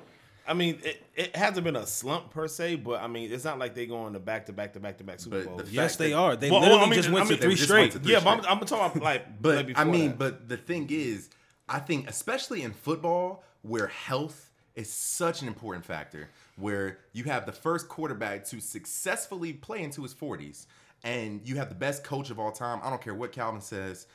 I 0.47 0.53
mean, 0.55 0.79
it, 0.83 1.03
it 1.15 1.35
hasn't 1.35 1.63
been 1.63 1.75
a 1.75 1.85
slump 1.85 2.31
per 2.31 2.47
se, 2.47 2.77
but 2.77 3.01
I 3.01 3.07
mean, 3.07 3.31
it's 3.31 3.43
not 3.43 3.59
like 3.59 3.75
they 3.75 3.85
going 3.85 4.13
to 4.13 4.19
back 4.19 4.47
to 4.47 4.53
back 4.53 4.73
to 4.73 4.79
back 4.79 4.97
to 4.97 5.03
back 5.03 5.19
Super 5.19 5.43
But 5.43 5.45
Bowls. 5.57 5.63
the 5.69 5.71
Yes, 5.71 5.95
they 5.97 6.09
that- 6.09 6.15
are. 6.15 6.35
They 6.35 6.49
Well, 6.49 6.61
literally 6.61 6.77
well, 6.79 6.85
I 6.87 6.89
mean- 6.89 6.97
just 6.99 7.09
went 7.11 7.25
I 7.25 7.27
to 7.27 7.33
mean- 7.33 7.41
three 7.41 7.53
just 7.55 7.63
straight. 7.65 7.79
went 7.81 7.91
to 7.93 7.99
three 7.99 8.11
yeah, 8.13 8.19
but 8.23 8.29
I'm, 8.29 8.39
straight. 8.41 8.51
I'm 8.51 8.59
talking 8.65 9.01
about 9.01 9.03
like, 9.03 9.41
But 9.41 9.67
like 9.67 9.77
I 9.79 9.83
mean, 9.83 10.09
that. 10.09 10.17
but 10.19 10.49
the 10.49 10.57
thing 10.57 10.87
is, 10.89 11.29
I 11.69 11.79
think 11.79 12.09
especially 12.09 12.63
in 12.63 12.71
football 12.73 13.43
where 13.61 13.87
health 13.87 14.49
is 14.75 14.91
such 14.91 15.41
an 15.43 15.47
important 15.47 15.85
factor, 15.85 16.29
where 16.55 16.97
you 17.13 17.23
have 17.25 17.45
the 17.45 17.51
first 17.51 17.87
quarterback 17.87 18.45
to 18.45 18.59
successfully 18.59 19.53
play 19.53 19.83
into 19.83 20.01
his 20.01 20.13
40s, 20.13 20.65
and 21.03 21.41
you 21.47 21.55
have 21.57 21.69
the 21.69 21.75
best 21.75 22.03
coach 22.03 22.29
of 22.29 22.39
all 22.39 22.51
time. 22.51 22.79
I 22.83 22.89
don't 22.89 23.01
care 23.01 23.13
what 23.13 23.31
Calvin 23.31 23.61
says. 23.61 24.07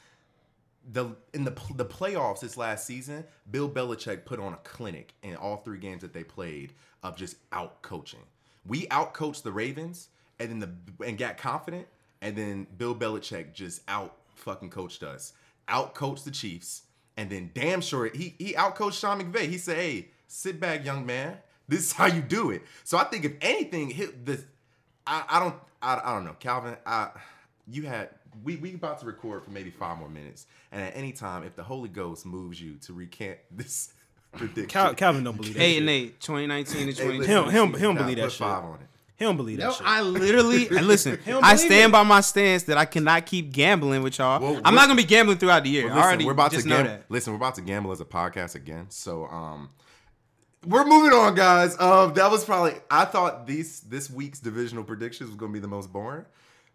The 0.92 1.16
in 1.34 1.44
the 1.44 1.50
the 1.74 1.84
playoffs 1.84 2.40
this 2.40 2.56
last 2.56 2.86
season, 2.86 3.24
Bill 3.50 3.68
Belichick 3.68 4.24
put 4.24 4.38
on 4.38 4.52
a 4.52 4.58
clinic 4.58 5.14
in 5.22 5.34
all 5.34 5.56
three 5.56 5.78
games 5.78 6.02
that 6.02 6.12
they 6.12 6.22
played 6.22 6.74
of 7.02 7.16
just 7.16 7.36
out 7.52 7.82
coaching. 7.82 8.20
We 8.64 8.88
out 8.90 9.12
coached 9.14 9.42
the 9.42 9.52
Ravens 9.52 10.08
and 10.38 10.50
then 10.50 10.58
the 10.60 11.06
and 11.06 11.18
got 11.18 11.38
confident, 11.38 11.86
and 12.22 12.36
then 12.36 12.66
Bill 12.78 12.94
Belichick 12.94 13.52
just 13.52 13.82
out 13.88 14.16
fucking 14.36 14.70
coached 14.70 15.02
us. 15.02 15.32
Out 15.68 15.94
coached 15.94 16.24
the 16.24 16.30
Chiefs, 16.30 16.82
and 17.16 17.30
then 17.30 17.50
damn 17.54 17.80
sure 17.80 18.08
he 18.12 18.34
he 18.38 18.54
out 18.54 18.76
coached 18.76 19.00
Sean 19.00 19.20
McVay. 19.20 19.48
He 19.48 19.58
said, 19.58 19.76
"Hey, 19.76 20.08
sit 20.28 20.60
back, 20.60 20.84
young 20.84 21.04
man. 21.04 21.38
This 21.68 21.80
is 21.80 21.92
how 21.92 22.06
you 22.06 22.22
do 22.22 22.50
it." 22.50 22.62
So 22.84 22.96
I 22.96 23.04
think 23.04 23.24
if 23.24 23.32
anything, 23.40 23.90
hit 23.90 24.24
this. 24.24 24.44
I, 25.06 25.24
I 25.28 25.40
don't 25.40 25.54
I, 25.82 26.00
I 26.04 26.14
don't 26.14 26.24
know, 26.24 26.36
Calvin. 26.40 26.76
I 26.86 27.10
you 27.68 27.82
had 27.82 28.10
we 28.44 28.56
we 28.56 28.74
about 28.74 28.98
to 29.00 29.06
record 29.06 29.44
for 29.44 29.50
maybe 29.50 29.70
five 29.70 29.98
more 29.98 30.08
minutes, 30.08 30.46
and 30.72 30.82
at 30.82 30.96
any 30.96 31.12
time, 31.12 31.42
if 31.44 31.56
the 31.56 31.62
Holy 31.62 31.88
Ghost 31.88 32.26
moves 32.26 32.60
you 32.60 32.76
to 32.82 32.92
recant 32.92 33.38
this 33.50 33.92
prediction, 34.32 34.68
Cal- 34.68 34.94
Calvin 34.94 35.24
don't 35.24 35.36
believe 35.36 35.54
that. 35.54 35.62
Eight 35.62 35.72
shit. 35.74 35.80
and 35.82 35.90
eight, 35.90 36.20
2019 36.20 36.74
to 36.74 36.78
Hey, 36.78 36.84
2020. 36.92 37.18
listen, 37.18 37.34
Him- 37.34 37.72
him- 37.74 37.80
him 37.80 37.96
believe 37.96 38.16
that 38.18 38.30
shit. 38.32 38.38
Five 38.38 38.64
on 38.64 38.74
it. 38.74 38.80
He 39.18 39.24
don't 39.24 39.38
believe 39.38 39.56
that 39.58 39.64
No, 39.64 39.72
shit. 39.72 39.86
I 39.86 40.02
literally 40.02 40.68
and 40.76 40.86
listen. 40.86 41.18
I 41.42 41.56
stand 41.56 41.90
it. 41.90 41.92
by 41.92 42.02
my 42.02 42.20
stance 42.20 42.64
that 42.64 42.76
I 42.76 42.84
cannot 42.84 43.24
keep 43.24 43.50
gambling 43.50 44.02
with 44.02 44.18
y'all. 44.18 44.40
Well, 44.42 44.60
I'm 44.62 44.74
not 44.74 44.88
gonna 44.88 44.96
be 44.96 45.04
gambling 45.04 45.38
throughout 45.38 45.64
the 45.64 45.70
year. 45.70 45.84
Well, 45.86 45.94
I 45.94 45.96
listen, 45.96 46.06
already 46.08 46.24
we're 46.26 46.32
about 46.32 46.50
just 46.52 46.64
to 46.64 46.68
gamble. 46.68 46.98
Listen, 47.08 47.32
we're 47.32 47.38
about 47.38 47.54
to 47.54 47.62
gamble 47.62 47.92
as 47.92 48.00
a 48.02 48.04
podcast 48.04 48.54
again. 48.56 48.86
So, 48.90 49.26
um, 49.28 49.70
we're 50.66 50.84
moving 50.84 51.12
on, 51.12 51.34
guys. 51.34 51.78
Um, 51.80 52.12
that 52.14 52.30
was 52.30 52.44
probably 52.44 52.74
I 52.90 53.04
thought 53.04 53.46
these 53.46 53.80
this 53.80 54.10
week's 54.10 54.40
divisional 54.40 54.84
predictions 54.84 55.30
was 55.30 55.36
gonna 55.36 55.52
be 55.52 55.60
the 55.60 55.68
most 55.68 55.92
boring, 55.92 56.26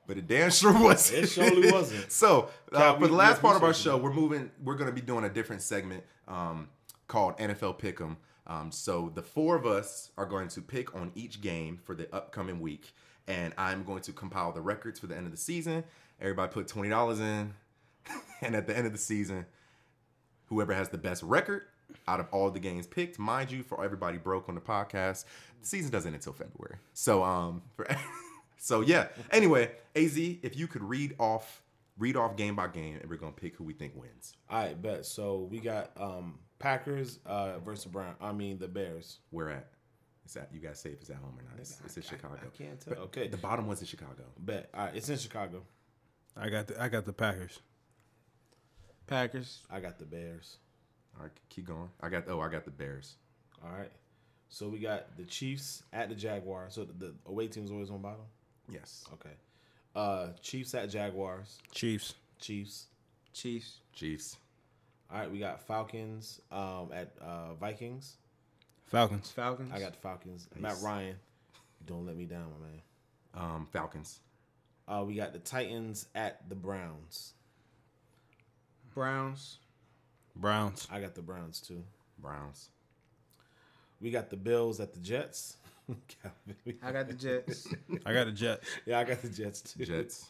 but 0.07 0.17
it 0.17 0.27
damn 0.27 0.49
sure 0.49 0.71
wasn't. 0.81 1.25
It 1.25 1.27
surely 1.27 1.71
wasn't. 1.71 2.11
so, 2.11 2.49
uh, 2.71 2.97
for 2.97 3.07
the 3.07 3.13
last 3.13 3.41
part 3.41 3.57
of 3.57 3.63
our 3.63 3.73
show, 3.73 3.97
we're 3.97 4.13
moving. 4.13 4.49
We're 4.63 4.75
gonna 4.75 4.91
be 4.91 5.01
doing 5.01 5.25
a 5.25 5.29
different 5.29 5.61
segment 5.61 6.03
um, 6.27 6.69
called 7.07 7.37
NFL 7.37 7.79
Pick'em. 7.79 8.15
Um, 8.47 8.71
so 8.71 9.11
the 9.13 9.21
four 9.21 9.55
of 9.55 9.65
us 9.65 10.11
are 10.17 10.25
going 10.25 10.47
to 10.49 10.61
pick 10.61 10.95
on 10.95 11.11
each 11.13 11.41
game 11.41 11.79
for 11.83 11.93
the 11.93 12.13
upcoming 12.13 12.59
week, 12.59 12.93
and 13.27 13.53
I'm 13.57 13.83
going 13.83 14.01
to 14.03 14.13
compile 14.13 14.51
the 14.51 14.61
records 14.61 14.99
for 14.99 15.07
the 15.07 15.15
end 15.15 15.25
of 15.25 15.31
the 15.31 15.37
season. 15.37 15.83
Everybody 16.19 16.51
put 16.51 16.67
twenty 16.67 16.89
dollars 16.89 17.19
in, 17.19 17.53
and 18.41 18.55
at 18.55 18.67
the 18.67 18.75
end 18.75 18.87
of 18.87 18.93
the 18.93 18.99
season, 18.99 19.45
whoever 20.45 20.73
has 20.73 20.89
the 20.89 20.97
best 20.97 21.23
record 21.23 21.63
out 22.07 22.19
of 22.19 22.27
all 22.31 22.49
the 22.51 22.59
games 22.59 22.87
picked, 22.87 23.19
mind 23.19 23.51
you, 23.51 23.63
for 23.63 23.83
everybody 23.83 24.17
broke 24.17 24.49
on 24.49 24.55
the 24.55 24.61
podcast, 24.61 25.25
the 25.61 25.67
season 25.67 25.91
doesn't 25.91 26.09
end 26.09 26.15
until 26.15 26.33
February. 26.33 26.77
So 26.93 27.23
um, 27.23 27.61
for 27.75 27.87
so 28.57 28.81
yeah. 28.81 29.07
Anyway, 29.31 29.71
Az, 29.95 30.17
if 30.17 30.57
you 30.57 30.67
could 30.67 30.83
read 30.83 31.15
off 31.19 31.63
read 31.97 32.15
off 32.15 32.35
game 32.35 32.55
by 32.55 32.67
game, 32.67 32.97
and 33.01 33.09
we're 33.09 33.17
gonna 33.17 33.31
pick 33.31 33.55
who 33.55 33.63
we 33.63 33.73
think 33.73 33.95
wins. 33.95 34.35
All 34.49 34.63
right, 34.63 34.81
bet. 34.81 35.05
So 35.05 35.47
we 35.51 35.59
got 35.59 35.91
um 35.99 36.39
Packers 36.59 37.19
uh 37.25 37.59
versus 37.59 37.85
Brown. 37.85 38.15
I 38.21 38.31
mean 38.31 38.57
the 38.57 38.67
Bears. 38.67 39.19
Where 39.29 39.49
at? 39.49 39.67
Is 40.25 40.33
that 40.35 40.49
you 40.53 40.59
guys 40.59 40.79
say 40.79 40.91
if 40.91 41.01
it's 41.01 41.09
at 41.09 41.17
home 41.17 41.33
or 41.37 41.43
not? 41.43 41.59
It's, 41.59 41.77
it's 41.83 41.97
in 41.97 42.03
Chicago. 42.03 42.37
I 42.41 42.57
can't 42.57 42.79
tell. 42.79 42.93
Okay, 43.05 43.27
The 43.27 43.37
bottom 43.37 43.67
one's 43.67 43.81
in 43.81 43.87
Chicago. 43.87 44.23
bet. 44.37 44.69
All 44.73 44.85
right, 44.85 44.95
it's 44.95 45.09
in 45.09 45.17
Chicago. 45.17 45.63
I 46.37 46.49
got 46.49 46.67
the 46.67 46.81
I 46.81 46.87
got 46.87 47.05
the 47.05 47.13
Packers. 47.13 47.59
Packers. 49.07 49.59
I 49.69 49.79
got 49.79 49.99
the 49.99 50.05
Bears. 50.05 50.57
All 51.17 51.23
right, 51.23 51.31
keep 51.49 51.65
going. 51.67 51.89
I 52.01 52.09
got 52.09 52.23
oh, 52.27 52.39
I 52.39 52.49
got 52.49 52.65
the 52.65 52.71
Bears. 52.71 53.15
All 53.63 53.71
right. 53.71 53.91
So 54.49 54.67
we 54.67 54.79
got 54.79 55.15
the 55.17 55.23
Chiefs 55.23 55.83
at 55.93 56.09
the 56.09 56.15
Jaguars. 56.15 56.73
So 56.73 56.83
the, 56.83 56.93
the 56.93 57.13
away 57.25 57.47
team's 57.47 57.71
always 57.71 57.89
on 57.89 58.01
bottom. 58.01 58.25
Yes, 58.69 59.05
Okay. 59.13 59.29
Uh, 59.95 60.29
Chiefs 60.41 60.73
at 60.73 60.89
Jaguars. 60.89 61.57
Chiefs. 61.73 62.13
Chiefs. 62.39 62.85
Chiefs. 63.33 63.79
Chiefs. 63.93 64.37
All 65.11 65.19
right, 65.19 65.29
we 65.31 65.39
got 65.39 65.61
Falcons 65.67 66.39
um, 66.51 66.89
at 66.93 67.13
uh, 67.21 67.53
Vikings. 67.55 68.15
Falcons. 68.85 69.29
Falcons. 69.31 69.71
I 69.73 69.79
got 69.79 69.93
the 69.93 69.99
Falcons. 69.99 70.47
Nice. 70.55 70.61
Matt 70.61 70.83
Ryan, 70.83 71.15
don't 71.85 72.05
let 72.05 72.15
me 72.15 72.25
down, 72.25 72.47
my 72.59 72.67
man. 72.67 72.81
Um, 73.55 73.67
Falcons. 73.71 74.19
Uh, 74.87 75.03
we 75.05 75.15
got 75.15 75.33
the 75.33 75.39
Titans 75.39 76.07
at 76.15 76.47
the 76.49 76.55
Browns. 76.55 77.33
Browns. 78.93 79.57
Browns. 80.35 80.87
I 80.91 80.99
got 80.99 81.15
the 81.15 81.21
Browns 81.21 81.59
too. 81.59 81.83
Browns. 82.19 82.69
We 83.99 84.11
got 84.11 84.29
the 84.29 84.37
Bills 84.37 84.79
at 84.79 84.93
the 84.93 84.99
Jets. 84.99 85.57
I 86.83 86.91
got 86.91 87.07
the 87.07 87.13
Jets. 87.13 87.67
I 88.05 88.13
got 88.13 88.25
the 88.27 88.31
Jets. 88.31 88.65
yeah, 88.85 88.99
I 88.99 89.03
got 89.03 89.21
the 89.21 89.29
Jets 89.29 89.61
too. 89.61 89.85
Jets. 89.85 90.29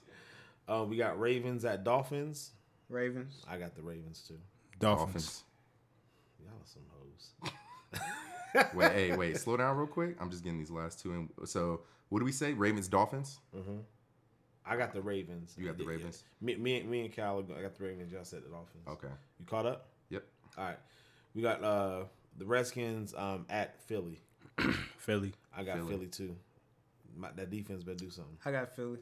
Uh, 0.68 0.86
we 0.88 0.98
got 0.98 1.20
Ravens 1.20 1.66
at 1.66 1.84
Dolphins. 1.84 2.52
Ravens. 2.90 3.44
I 3.50 3.58
got 3.58 3.76
the 3.76 3.82
Ravens 3.82 4.24
too. 4.28 4.40
Dolphins. 4.80 5.44
Y'all 6.44 6.54
are 6.54 6.66
some 6.66 6.84
hoes. 6.92 8.72
wait, 8.74 8.92
hey, 8.92 9.16
wait, 9.16 9.38
slow 9.38 9.58
down 9.58 9.78
real 9.78 9.88
quick. 9.88 10.16
I'm 10.20 10.30
just 10.30 10.44
getting 10.44 10.60
these 10.60 10.72
last 10.72 11.00
two 11.00 11.14
in. 11.14 11.30
So, 11.46 11.82
what 12.10 12.20
do 12.20 12.26
we 12.26 12.32
say? 12.32 12.54
Ravens, 12.54 12.88
Dolphins. 12.88 13.40
I 14.66 14.76
got 14.76 14.94
the 14.94 15.02
Ravens. 15.02 15.56
You 15.58 15.66
got 15.66 15.78
the 15.78 15.84
Yeah, 15.84 15.90
yeah. 15.90 15.96
Ravens? 15.98 16.24
Me, 16.42 16.56
me, 16.56 16.84
me 16.84 17.02
and 17.02 17.14
Cal, 17.14 17.44
I 17.58 17.62
got 17.62 17.76
the 17.76 17.84
Ravens. 17.84 18.12
Y'all 18.12 18.24
said 18.24 18.44
the 18.44 18.50
Dolphins. 18.50 18.84
Okay. 18.88 19.14
You 19.40 19.46
caught 19.46 19.66
up? 19.66 19.88
Yep. 20.52 20.58
All 20.58 20.66
right. 20.66 20.78
We 21.36 21.42
got 21.42 21.64
uh, 21.64 22.04
the 22.38 22.46
Redskins 22.46 23.14
um, 23.18 23.46
at 23.50 23.80
Philly. 23.84 24.20
Philly. 24.98 25.34
I 25.56 25.64
got 25.64 25.78
Philly. 25.78 25.90
Philly, 25.90 26.08
too. 26.08 26.36
My, 27.18 27.30
that 27.36 27.50
defense 27.50 27.84
better 27.84 27.98
do 27.98 28.10
something. 28.10 28.38
I 28.46 28.52
got 28.52 28.76
Philly. 28.76 29.00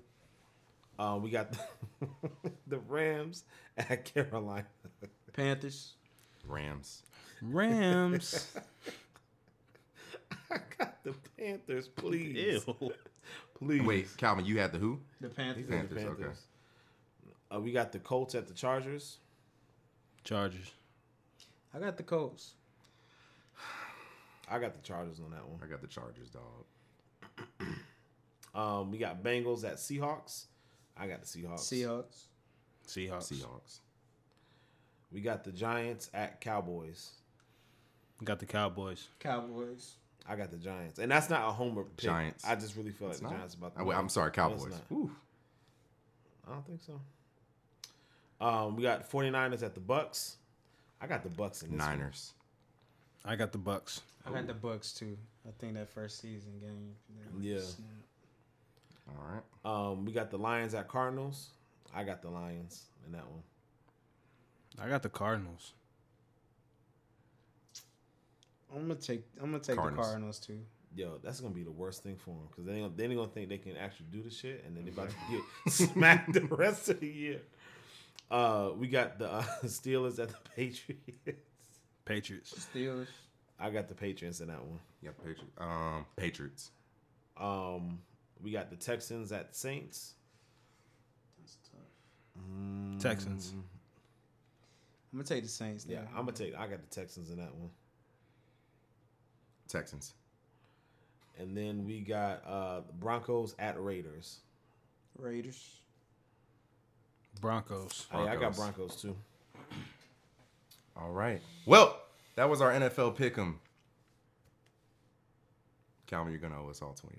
Um, 0.97 1.21
we 1.23 1.29
got 1.29 1.51
the, 1.51 1.59
the 2.67 2.79
Rams 2.79 3.43
at 3.77 4.05
Carolina. 4.05 4.65
Panthers. 5.33 5.93
Rams. 6.45 7.03
Rams. 7.41 8.47
I 10.51 10.57
got 10.77 11.03
the 11.03 11.13
Panthers, 11.37 11.87
please. 11.87 12.63
Ew. 12.67 12.91
Please. 13.57 13.81
Wait, 13.83 14.07
Calvin, 14.17 14.45
you 14.45 14.59
had 14.59 14.71
the 14.71 14.77
who? 14.79 14.99
The 15.21 15.27
He 15.29 15.33
Panthers. 15.33 15.67
said 15.69 15.89
the 15.89 15.95
Panthers, 15.95 16.19
okay. 16.19 17.55
Uh, 17.55 17.59
we 17.59 17.71
got 17.71 17.91
the 17.91 17.99
Colts 17.99 18.35
at 18.35 18.47
the 18.47 18.53
Chargers. 18.53 19.17
Chargers. 20.23 20.71
I 21.73 21.79
got 21.79 21.97
the 21.97 22.03
Colts. 22.03 22.53
I 24.49 24.59
got 24.59 24.73
the 24.73 24.81
Chargers 24.81 25.19
on 25.19 25.31
that 25.31 25.47
one. 25.47 25.59
I 25.63 25.67
got 25.67 25.81
the 25.81 25.87
Chargers, 25.87 26.29
dog. 26.29 27.45
Um, 28.55 28.89
we 28.89 28.97
got 28.97 29.21
Bengals 29.23 29.63
at 29.63 29.75
Seahawks. 29.75 30.45
I 30.97 31.05
got 31.07 31.21
the 31.21 31.27
Seahawks. 31.27 31.59
Seahawks. 31.59 32.23
Seahawks. 32.87 33.31
Seahawks. 33.31 33.79
We 35.11 35.21
got 35.21 35.43
the 35.43 35.51
Giants 35.51 36.09
at 36.15 36.41
Cowboys. 36.41 37.11
Got 38.23 38.39
the 38.39 38.47
Cowboys. 38.47 39.07
Cowboys. 39.19 39.97
I 40.27 40.35
got 40.35 40.49
the 40.49 40.57
Giants, 40.57 40.97
and 40.97 41.11
that's 41.11 41.29
not 41.29 41.47
a 41.47 41.51
homer 41.51 41.83
pick. 41.83 41.97
Giants. 41.97 42.43
I 42.43 42.55
just 42.55 42.75
really 42.75 42.91
feel 42.91 43.09
like 43.09 43.13
It's 43.13 43.21
the 43.21 43.27
not? 43.29 43.35
Giants 43.37 43.53
about. 43.53 43.73
Oh, 43.77 43.83
wait, 43.83 43.95
I'm 43.95 44.09
sorry, 44.09 44.31
Cowboys. 44.31 44.65
not. 44.89 45.09
I 46.49 46.51
don't 46.53 46.65
think 46.65 46.81
so. 46.81 46.99
Um, 48.41 48.75
we 48.75 48.81
got 48.81 49.07
49ers 49.09 49.61
at 49.61 49.75
the 49.75 49.79
Bucs. 49.79 50.37
I 51.01 51.07
got 51.07 51.23
the 51.23 51.29
Bucs 51.29 51.63
in 51.63 51.71
this. 51.71 51.79
one. 51.79 51.97
Niners. 51.97 52.33
I 53.25 53.35
got 53.35 53.51
the 53.51 53.57
Bucs. 53.57 54.01
I 54.25 54.31
got 54.31 54.47
the 54.47 54.53
Bucs 54.53 54.97
too. 54.97 55.17
I 55.47 55.51
think 55.59 55.75
that 55.75 55.89
first 55.89 56.19
season 56.19 56.53
game. 56.59 56.95
Yeah. 57.39 57.59
Snap. 57.59 57.87
All 59.09 59.25
right. 59.33 59.91
Um, 59.91 60.05
we 60.05 60.11
got 60.11 60.29
the 60.29 60.37
Lions 60.37 60.73
at 60.73 60.87
Cardinals. 60.87 61.49
I 61.95 62.03
got 62.03 62.21
the 62.21 62.29
Lions 62.29 62.83
in 63.05 63.13
that 63.13 63.25
one. 63.27 63.41
I 64.79 64.87
got 64.87 65.01
the 65.03 65.09
Cardinals. 65.09 65.73
I'm 68.73 68.87
gonna 68.87 68.95
take. 68.95 69.23
I'm 69.41 69.51
gonna 69.51 69.63
take 69.63 69.75
Cardinals. 69.75 70.05
the 70.05 70.11
Cardinals 70.11 70.39
too. 70.39 70.59
Yo, 70.95 71.19
that's 71.23 71.39
gonna 71.39 71.53
be 71.53 71.63
the 71.63 71.71
worst 71.71 72.03
thing 72.03 72.15
for 72.17 72.31
them 72.31 72.47
because 72.49 72.65
they 72.65 72.73
ain't, 72.73 72.97
they 72.97 73.05
ain't 73.05 73.15
gonna 73.15 73.27
think 73.27 73.49
they 73.49 73.57
can 73.57 73.77
actually 73.77 74.07
do 74.11 74.21
the 74.21 74.29
shit, 74.29 74.63
and 74.65 74.75
then 74.75 74.85
they 74.85 74.91
about 74.91 75.09
to 75.09 75.15
get 75.31 75.73
smacked 75.73 76.33
the 76.33 76.41
rest 76.41 76.89
of 76.89 76.99
the 76.99 77.07
year. 77.07 77.41
Uh, 78.31 78.71
we 78.77 78.87
got 78.87 79.17
the 79.19 79.31
uh, 79.31 79.43
Steelers 79.65 80.19
at 80.19 80.29
the 80.29 80.35
Patriots. 80.55 81.01
Patriots. 82.05 82.67
Steelers. 82.73 83.07
I 83.59 83.69
got 83.69 83.87
the 83.87 83.95
Patriots 83.95 84.39
in 84.39 84.47
that 84.47 84.63
one. 84.63 84.79
You 85.01 85.09
got 85.09 85.17
the 85.17 85.23
Patriots. 85.23 85.53
Um, 85.57 86.05
Patriots. 86.15 86.71
Um, 87.37 87.99
we 88.41 88.51
got 88.51 88.69
the 88.69 88.75
Texans 88.75 89.31
at 89.31 89.55
Saints. 89.55 90.13
That's 91.39 91.57
tough. 91.71 92.41
Mm, 92.51 92.99
Texans. 93.01 93.53
I'm 95.11 95.17
gonna 95.17 95.23
take 95.23 95.43
the 95.43 95.49
Saints. 95.49 95.85
Yeah, 95.87 96.01
Yeah, 96.01 96.07
I'm 96.11 96.25
gonna 96.25 96.33
take. 96.33 96.53
I 96.55 96.67
got 96.67 96.81
the 96.87 96.95
Texans 96.95 97.31
in 97.31 97.37
that 97.37 97.53
one, 97.55 97.69
Texans. 99.67 100.13
and 101.39 101.57
then 101.57 101.83
we 101.85 102.01
got 102.01 102.43
uh 102.45 102.81
Broncos 102.99 103.55
at 103.59 103.81
Raiders. 103.83 104.39
Raiders. 105.17 105.81
Broncos. 107.41 108.07
Oh, 108.13 108.23
yeah, 108.25 108.31
I 108.31 108.35
got 108.35 108.55
Broncos. 108.55 108.57
Broncos 108.57 109.01
too. 109.01 109.15
All 110.95 111.11
right. 111.11 111.41
Well, 111.65 111.97
that 112.35 112.49
was 112.49 112.61
our 112.61 112.71
NFL 112.71 113.15
pick'em. 113.17 113.55
Calvin, 116.07 116.33
you're 116.33 116.41
gonna 116.41 116.61
owe 116.63 116.69
us 116.69 116.81
all 116.81 116.93
twenty 116.93 117.17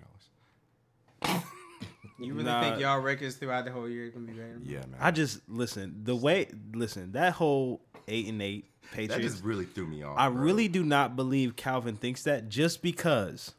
dollars. 1.23 1.45
You 2.19 2.35
really 2.35 2.45
Nah. 2.45 2.61
think 2.61 2.81
y'all 2.81 3.01
records 3.01 3.37
throughout 3.37 3.65
the 3.65 3.71
whole 3.73 3.89
year 3.89 4.05
is 4.05 4.11
gonna 4.13 4.27
be 4.27 4.33
better? 4.35 4.59
Yeah, 4.63 4.81
man. 4.81 4.97
I 5.01 5.11
just 5.11 5.41
listen. 5.49 6.03
The 6.05 6.15
way 6.15 6.49
listen 6.75 7.13
that 7.13 7.33
whole 7.33 7.81
eight 8.09 8.27
and 8.29 8.43
eight 8.43 8.67
that 8.83 8.95
Patriots. 8.95 9.33
just 9.33 9.43
really 9.45 9.65
threw 9.65 9.87
me 9.87 10.03
off. 10.03 10.19
I 10.19 10.29
bro. 10.29 10.43
really 10.43 10.69
do 10.69 10.85
not 10.85 11.17
believe 11.17 11.57
Calvin 11.57 11.97
thinks 11.97 12.25
that 12.25 12.51
just 12.51 12.83
because. 12.83 13.55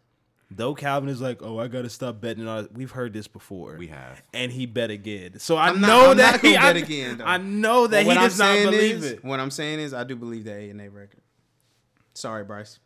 Though 0.54 0.76
Calvin 0.76 1.08
is 1.10 1.22
like, 1.22 1.41
oh, 1.41 1.60
I 1.60 1.68
gotta 1.70 1.89
stop 1.89 2.20
betting 2.20 2.45
on. 2.45 2.68
We've 2.74 2.91
heard 2.91 3.14
this 3.14 3.28
before. 3.28 3.78
We 3.78 3.88
have. 3.88 4.22
and 4.34 4.52
he 4.52 4.66
bet 4.66 4.91
again. 4.91 5.39
So 5.39 5.56
I 5.56 5.70
I'm 5.70 5.80
not- 5.80 5.88
know 5.88 6.12
I'm 6.12 6.18
that 6.18 6.32
not 6.34 6.41
he. 6.41 6.54
gonna 6.56 6.66
I, 6.68 6.74
bet 6.74 6.84
again, 6.84 7.18
though. 7.20 7.26
I 7.26 7.38
know 7.38 7.88
that 7.88 8.06
But 8.06 8.18
he 8.18 8.20
does 8.22 8.38
not 8.38 8.56
believe 8.72 8.95
is, 8.97 9.06
it. 9.12 9.24
What 9.24 9.39
I'm 9.39 9.49
saying 9.52 9.80
is, 9.80 9.93
I 9.93 10.04
do 10.04 10.16
believe 10.18 10.43
the 10.43 10.54
A 10.54 10.70
and 10.70 10.82
A 10.82 10.89
record. 10.89 11.22
Sorry, 12.14 12.43
Bryce. 12.43 12.80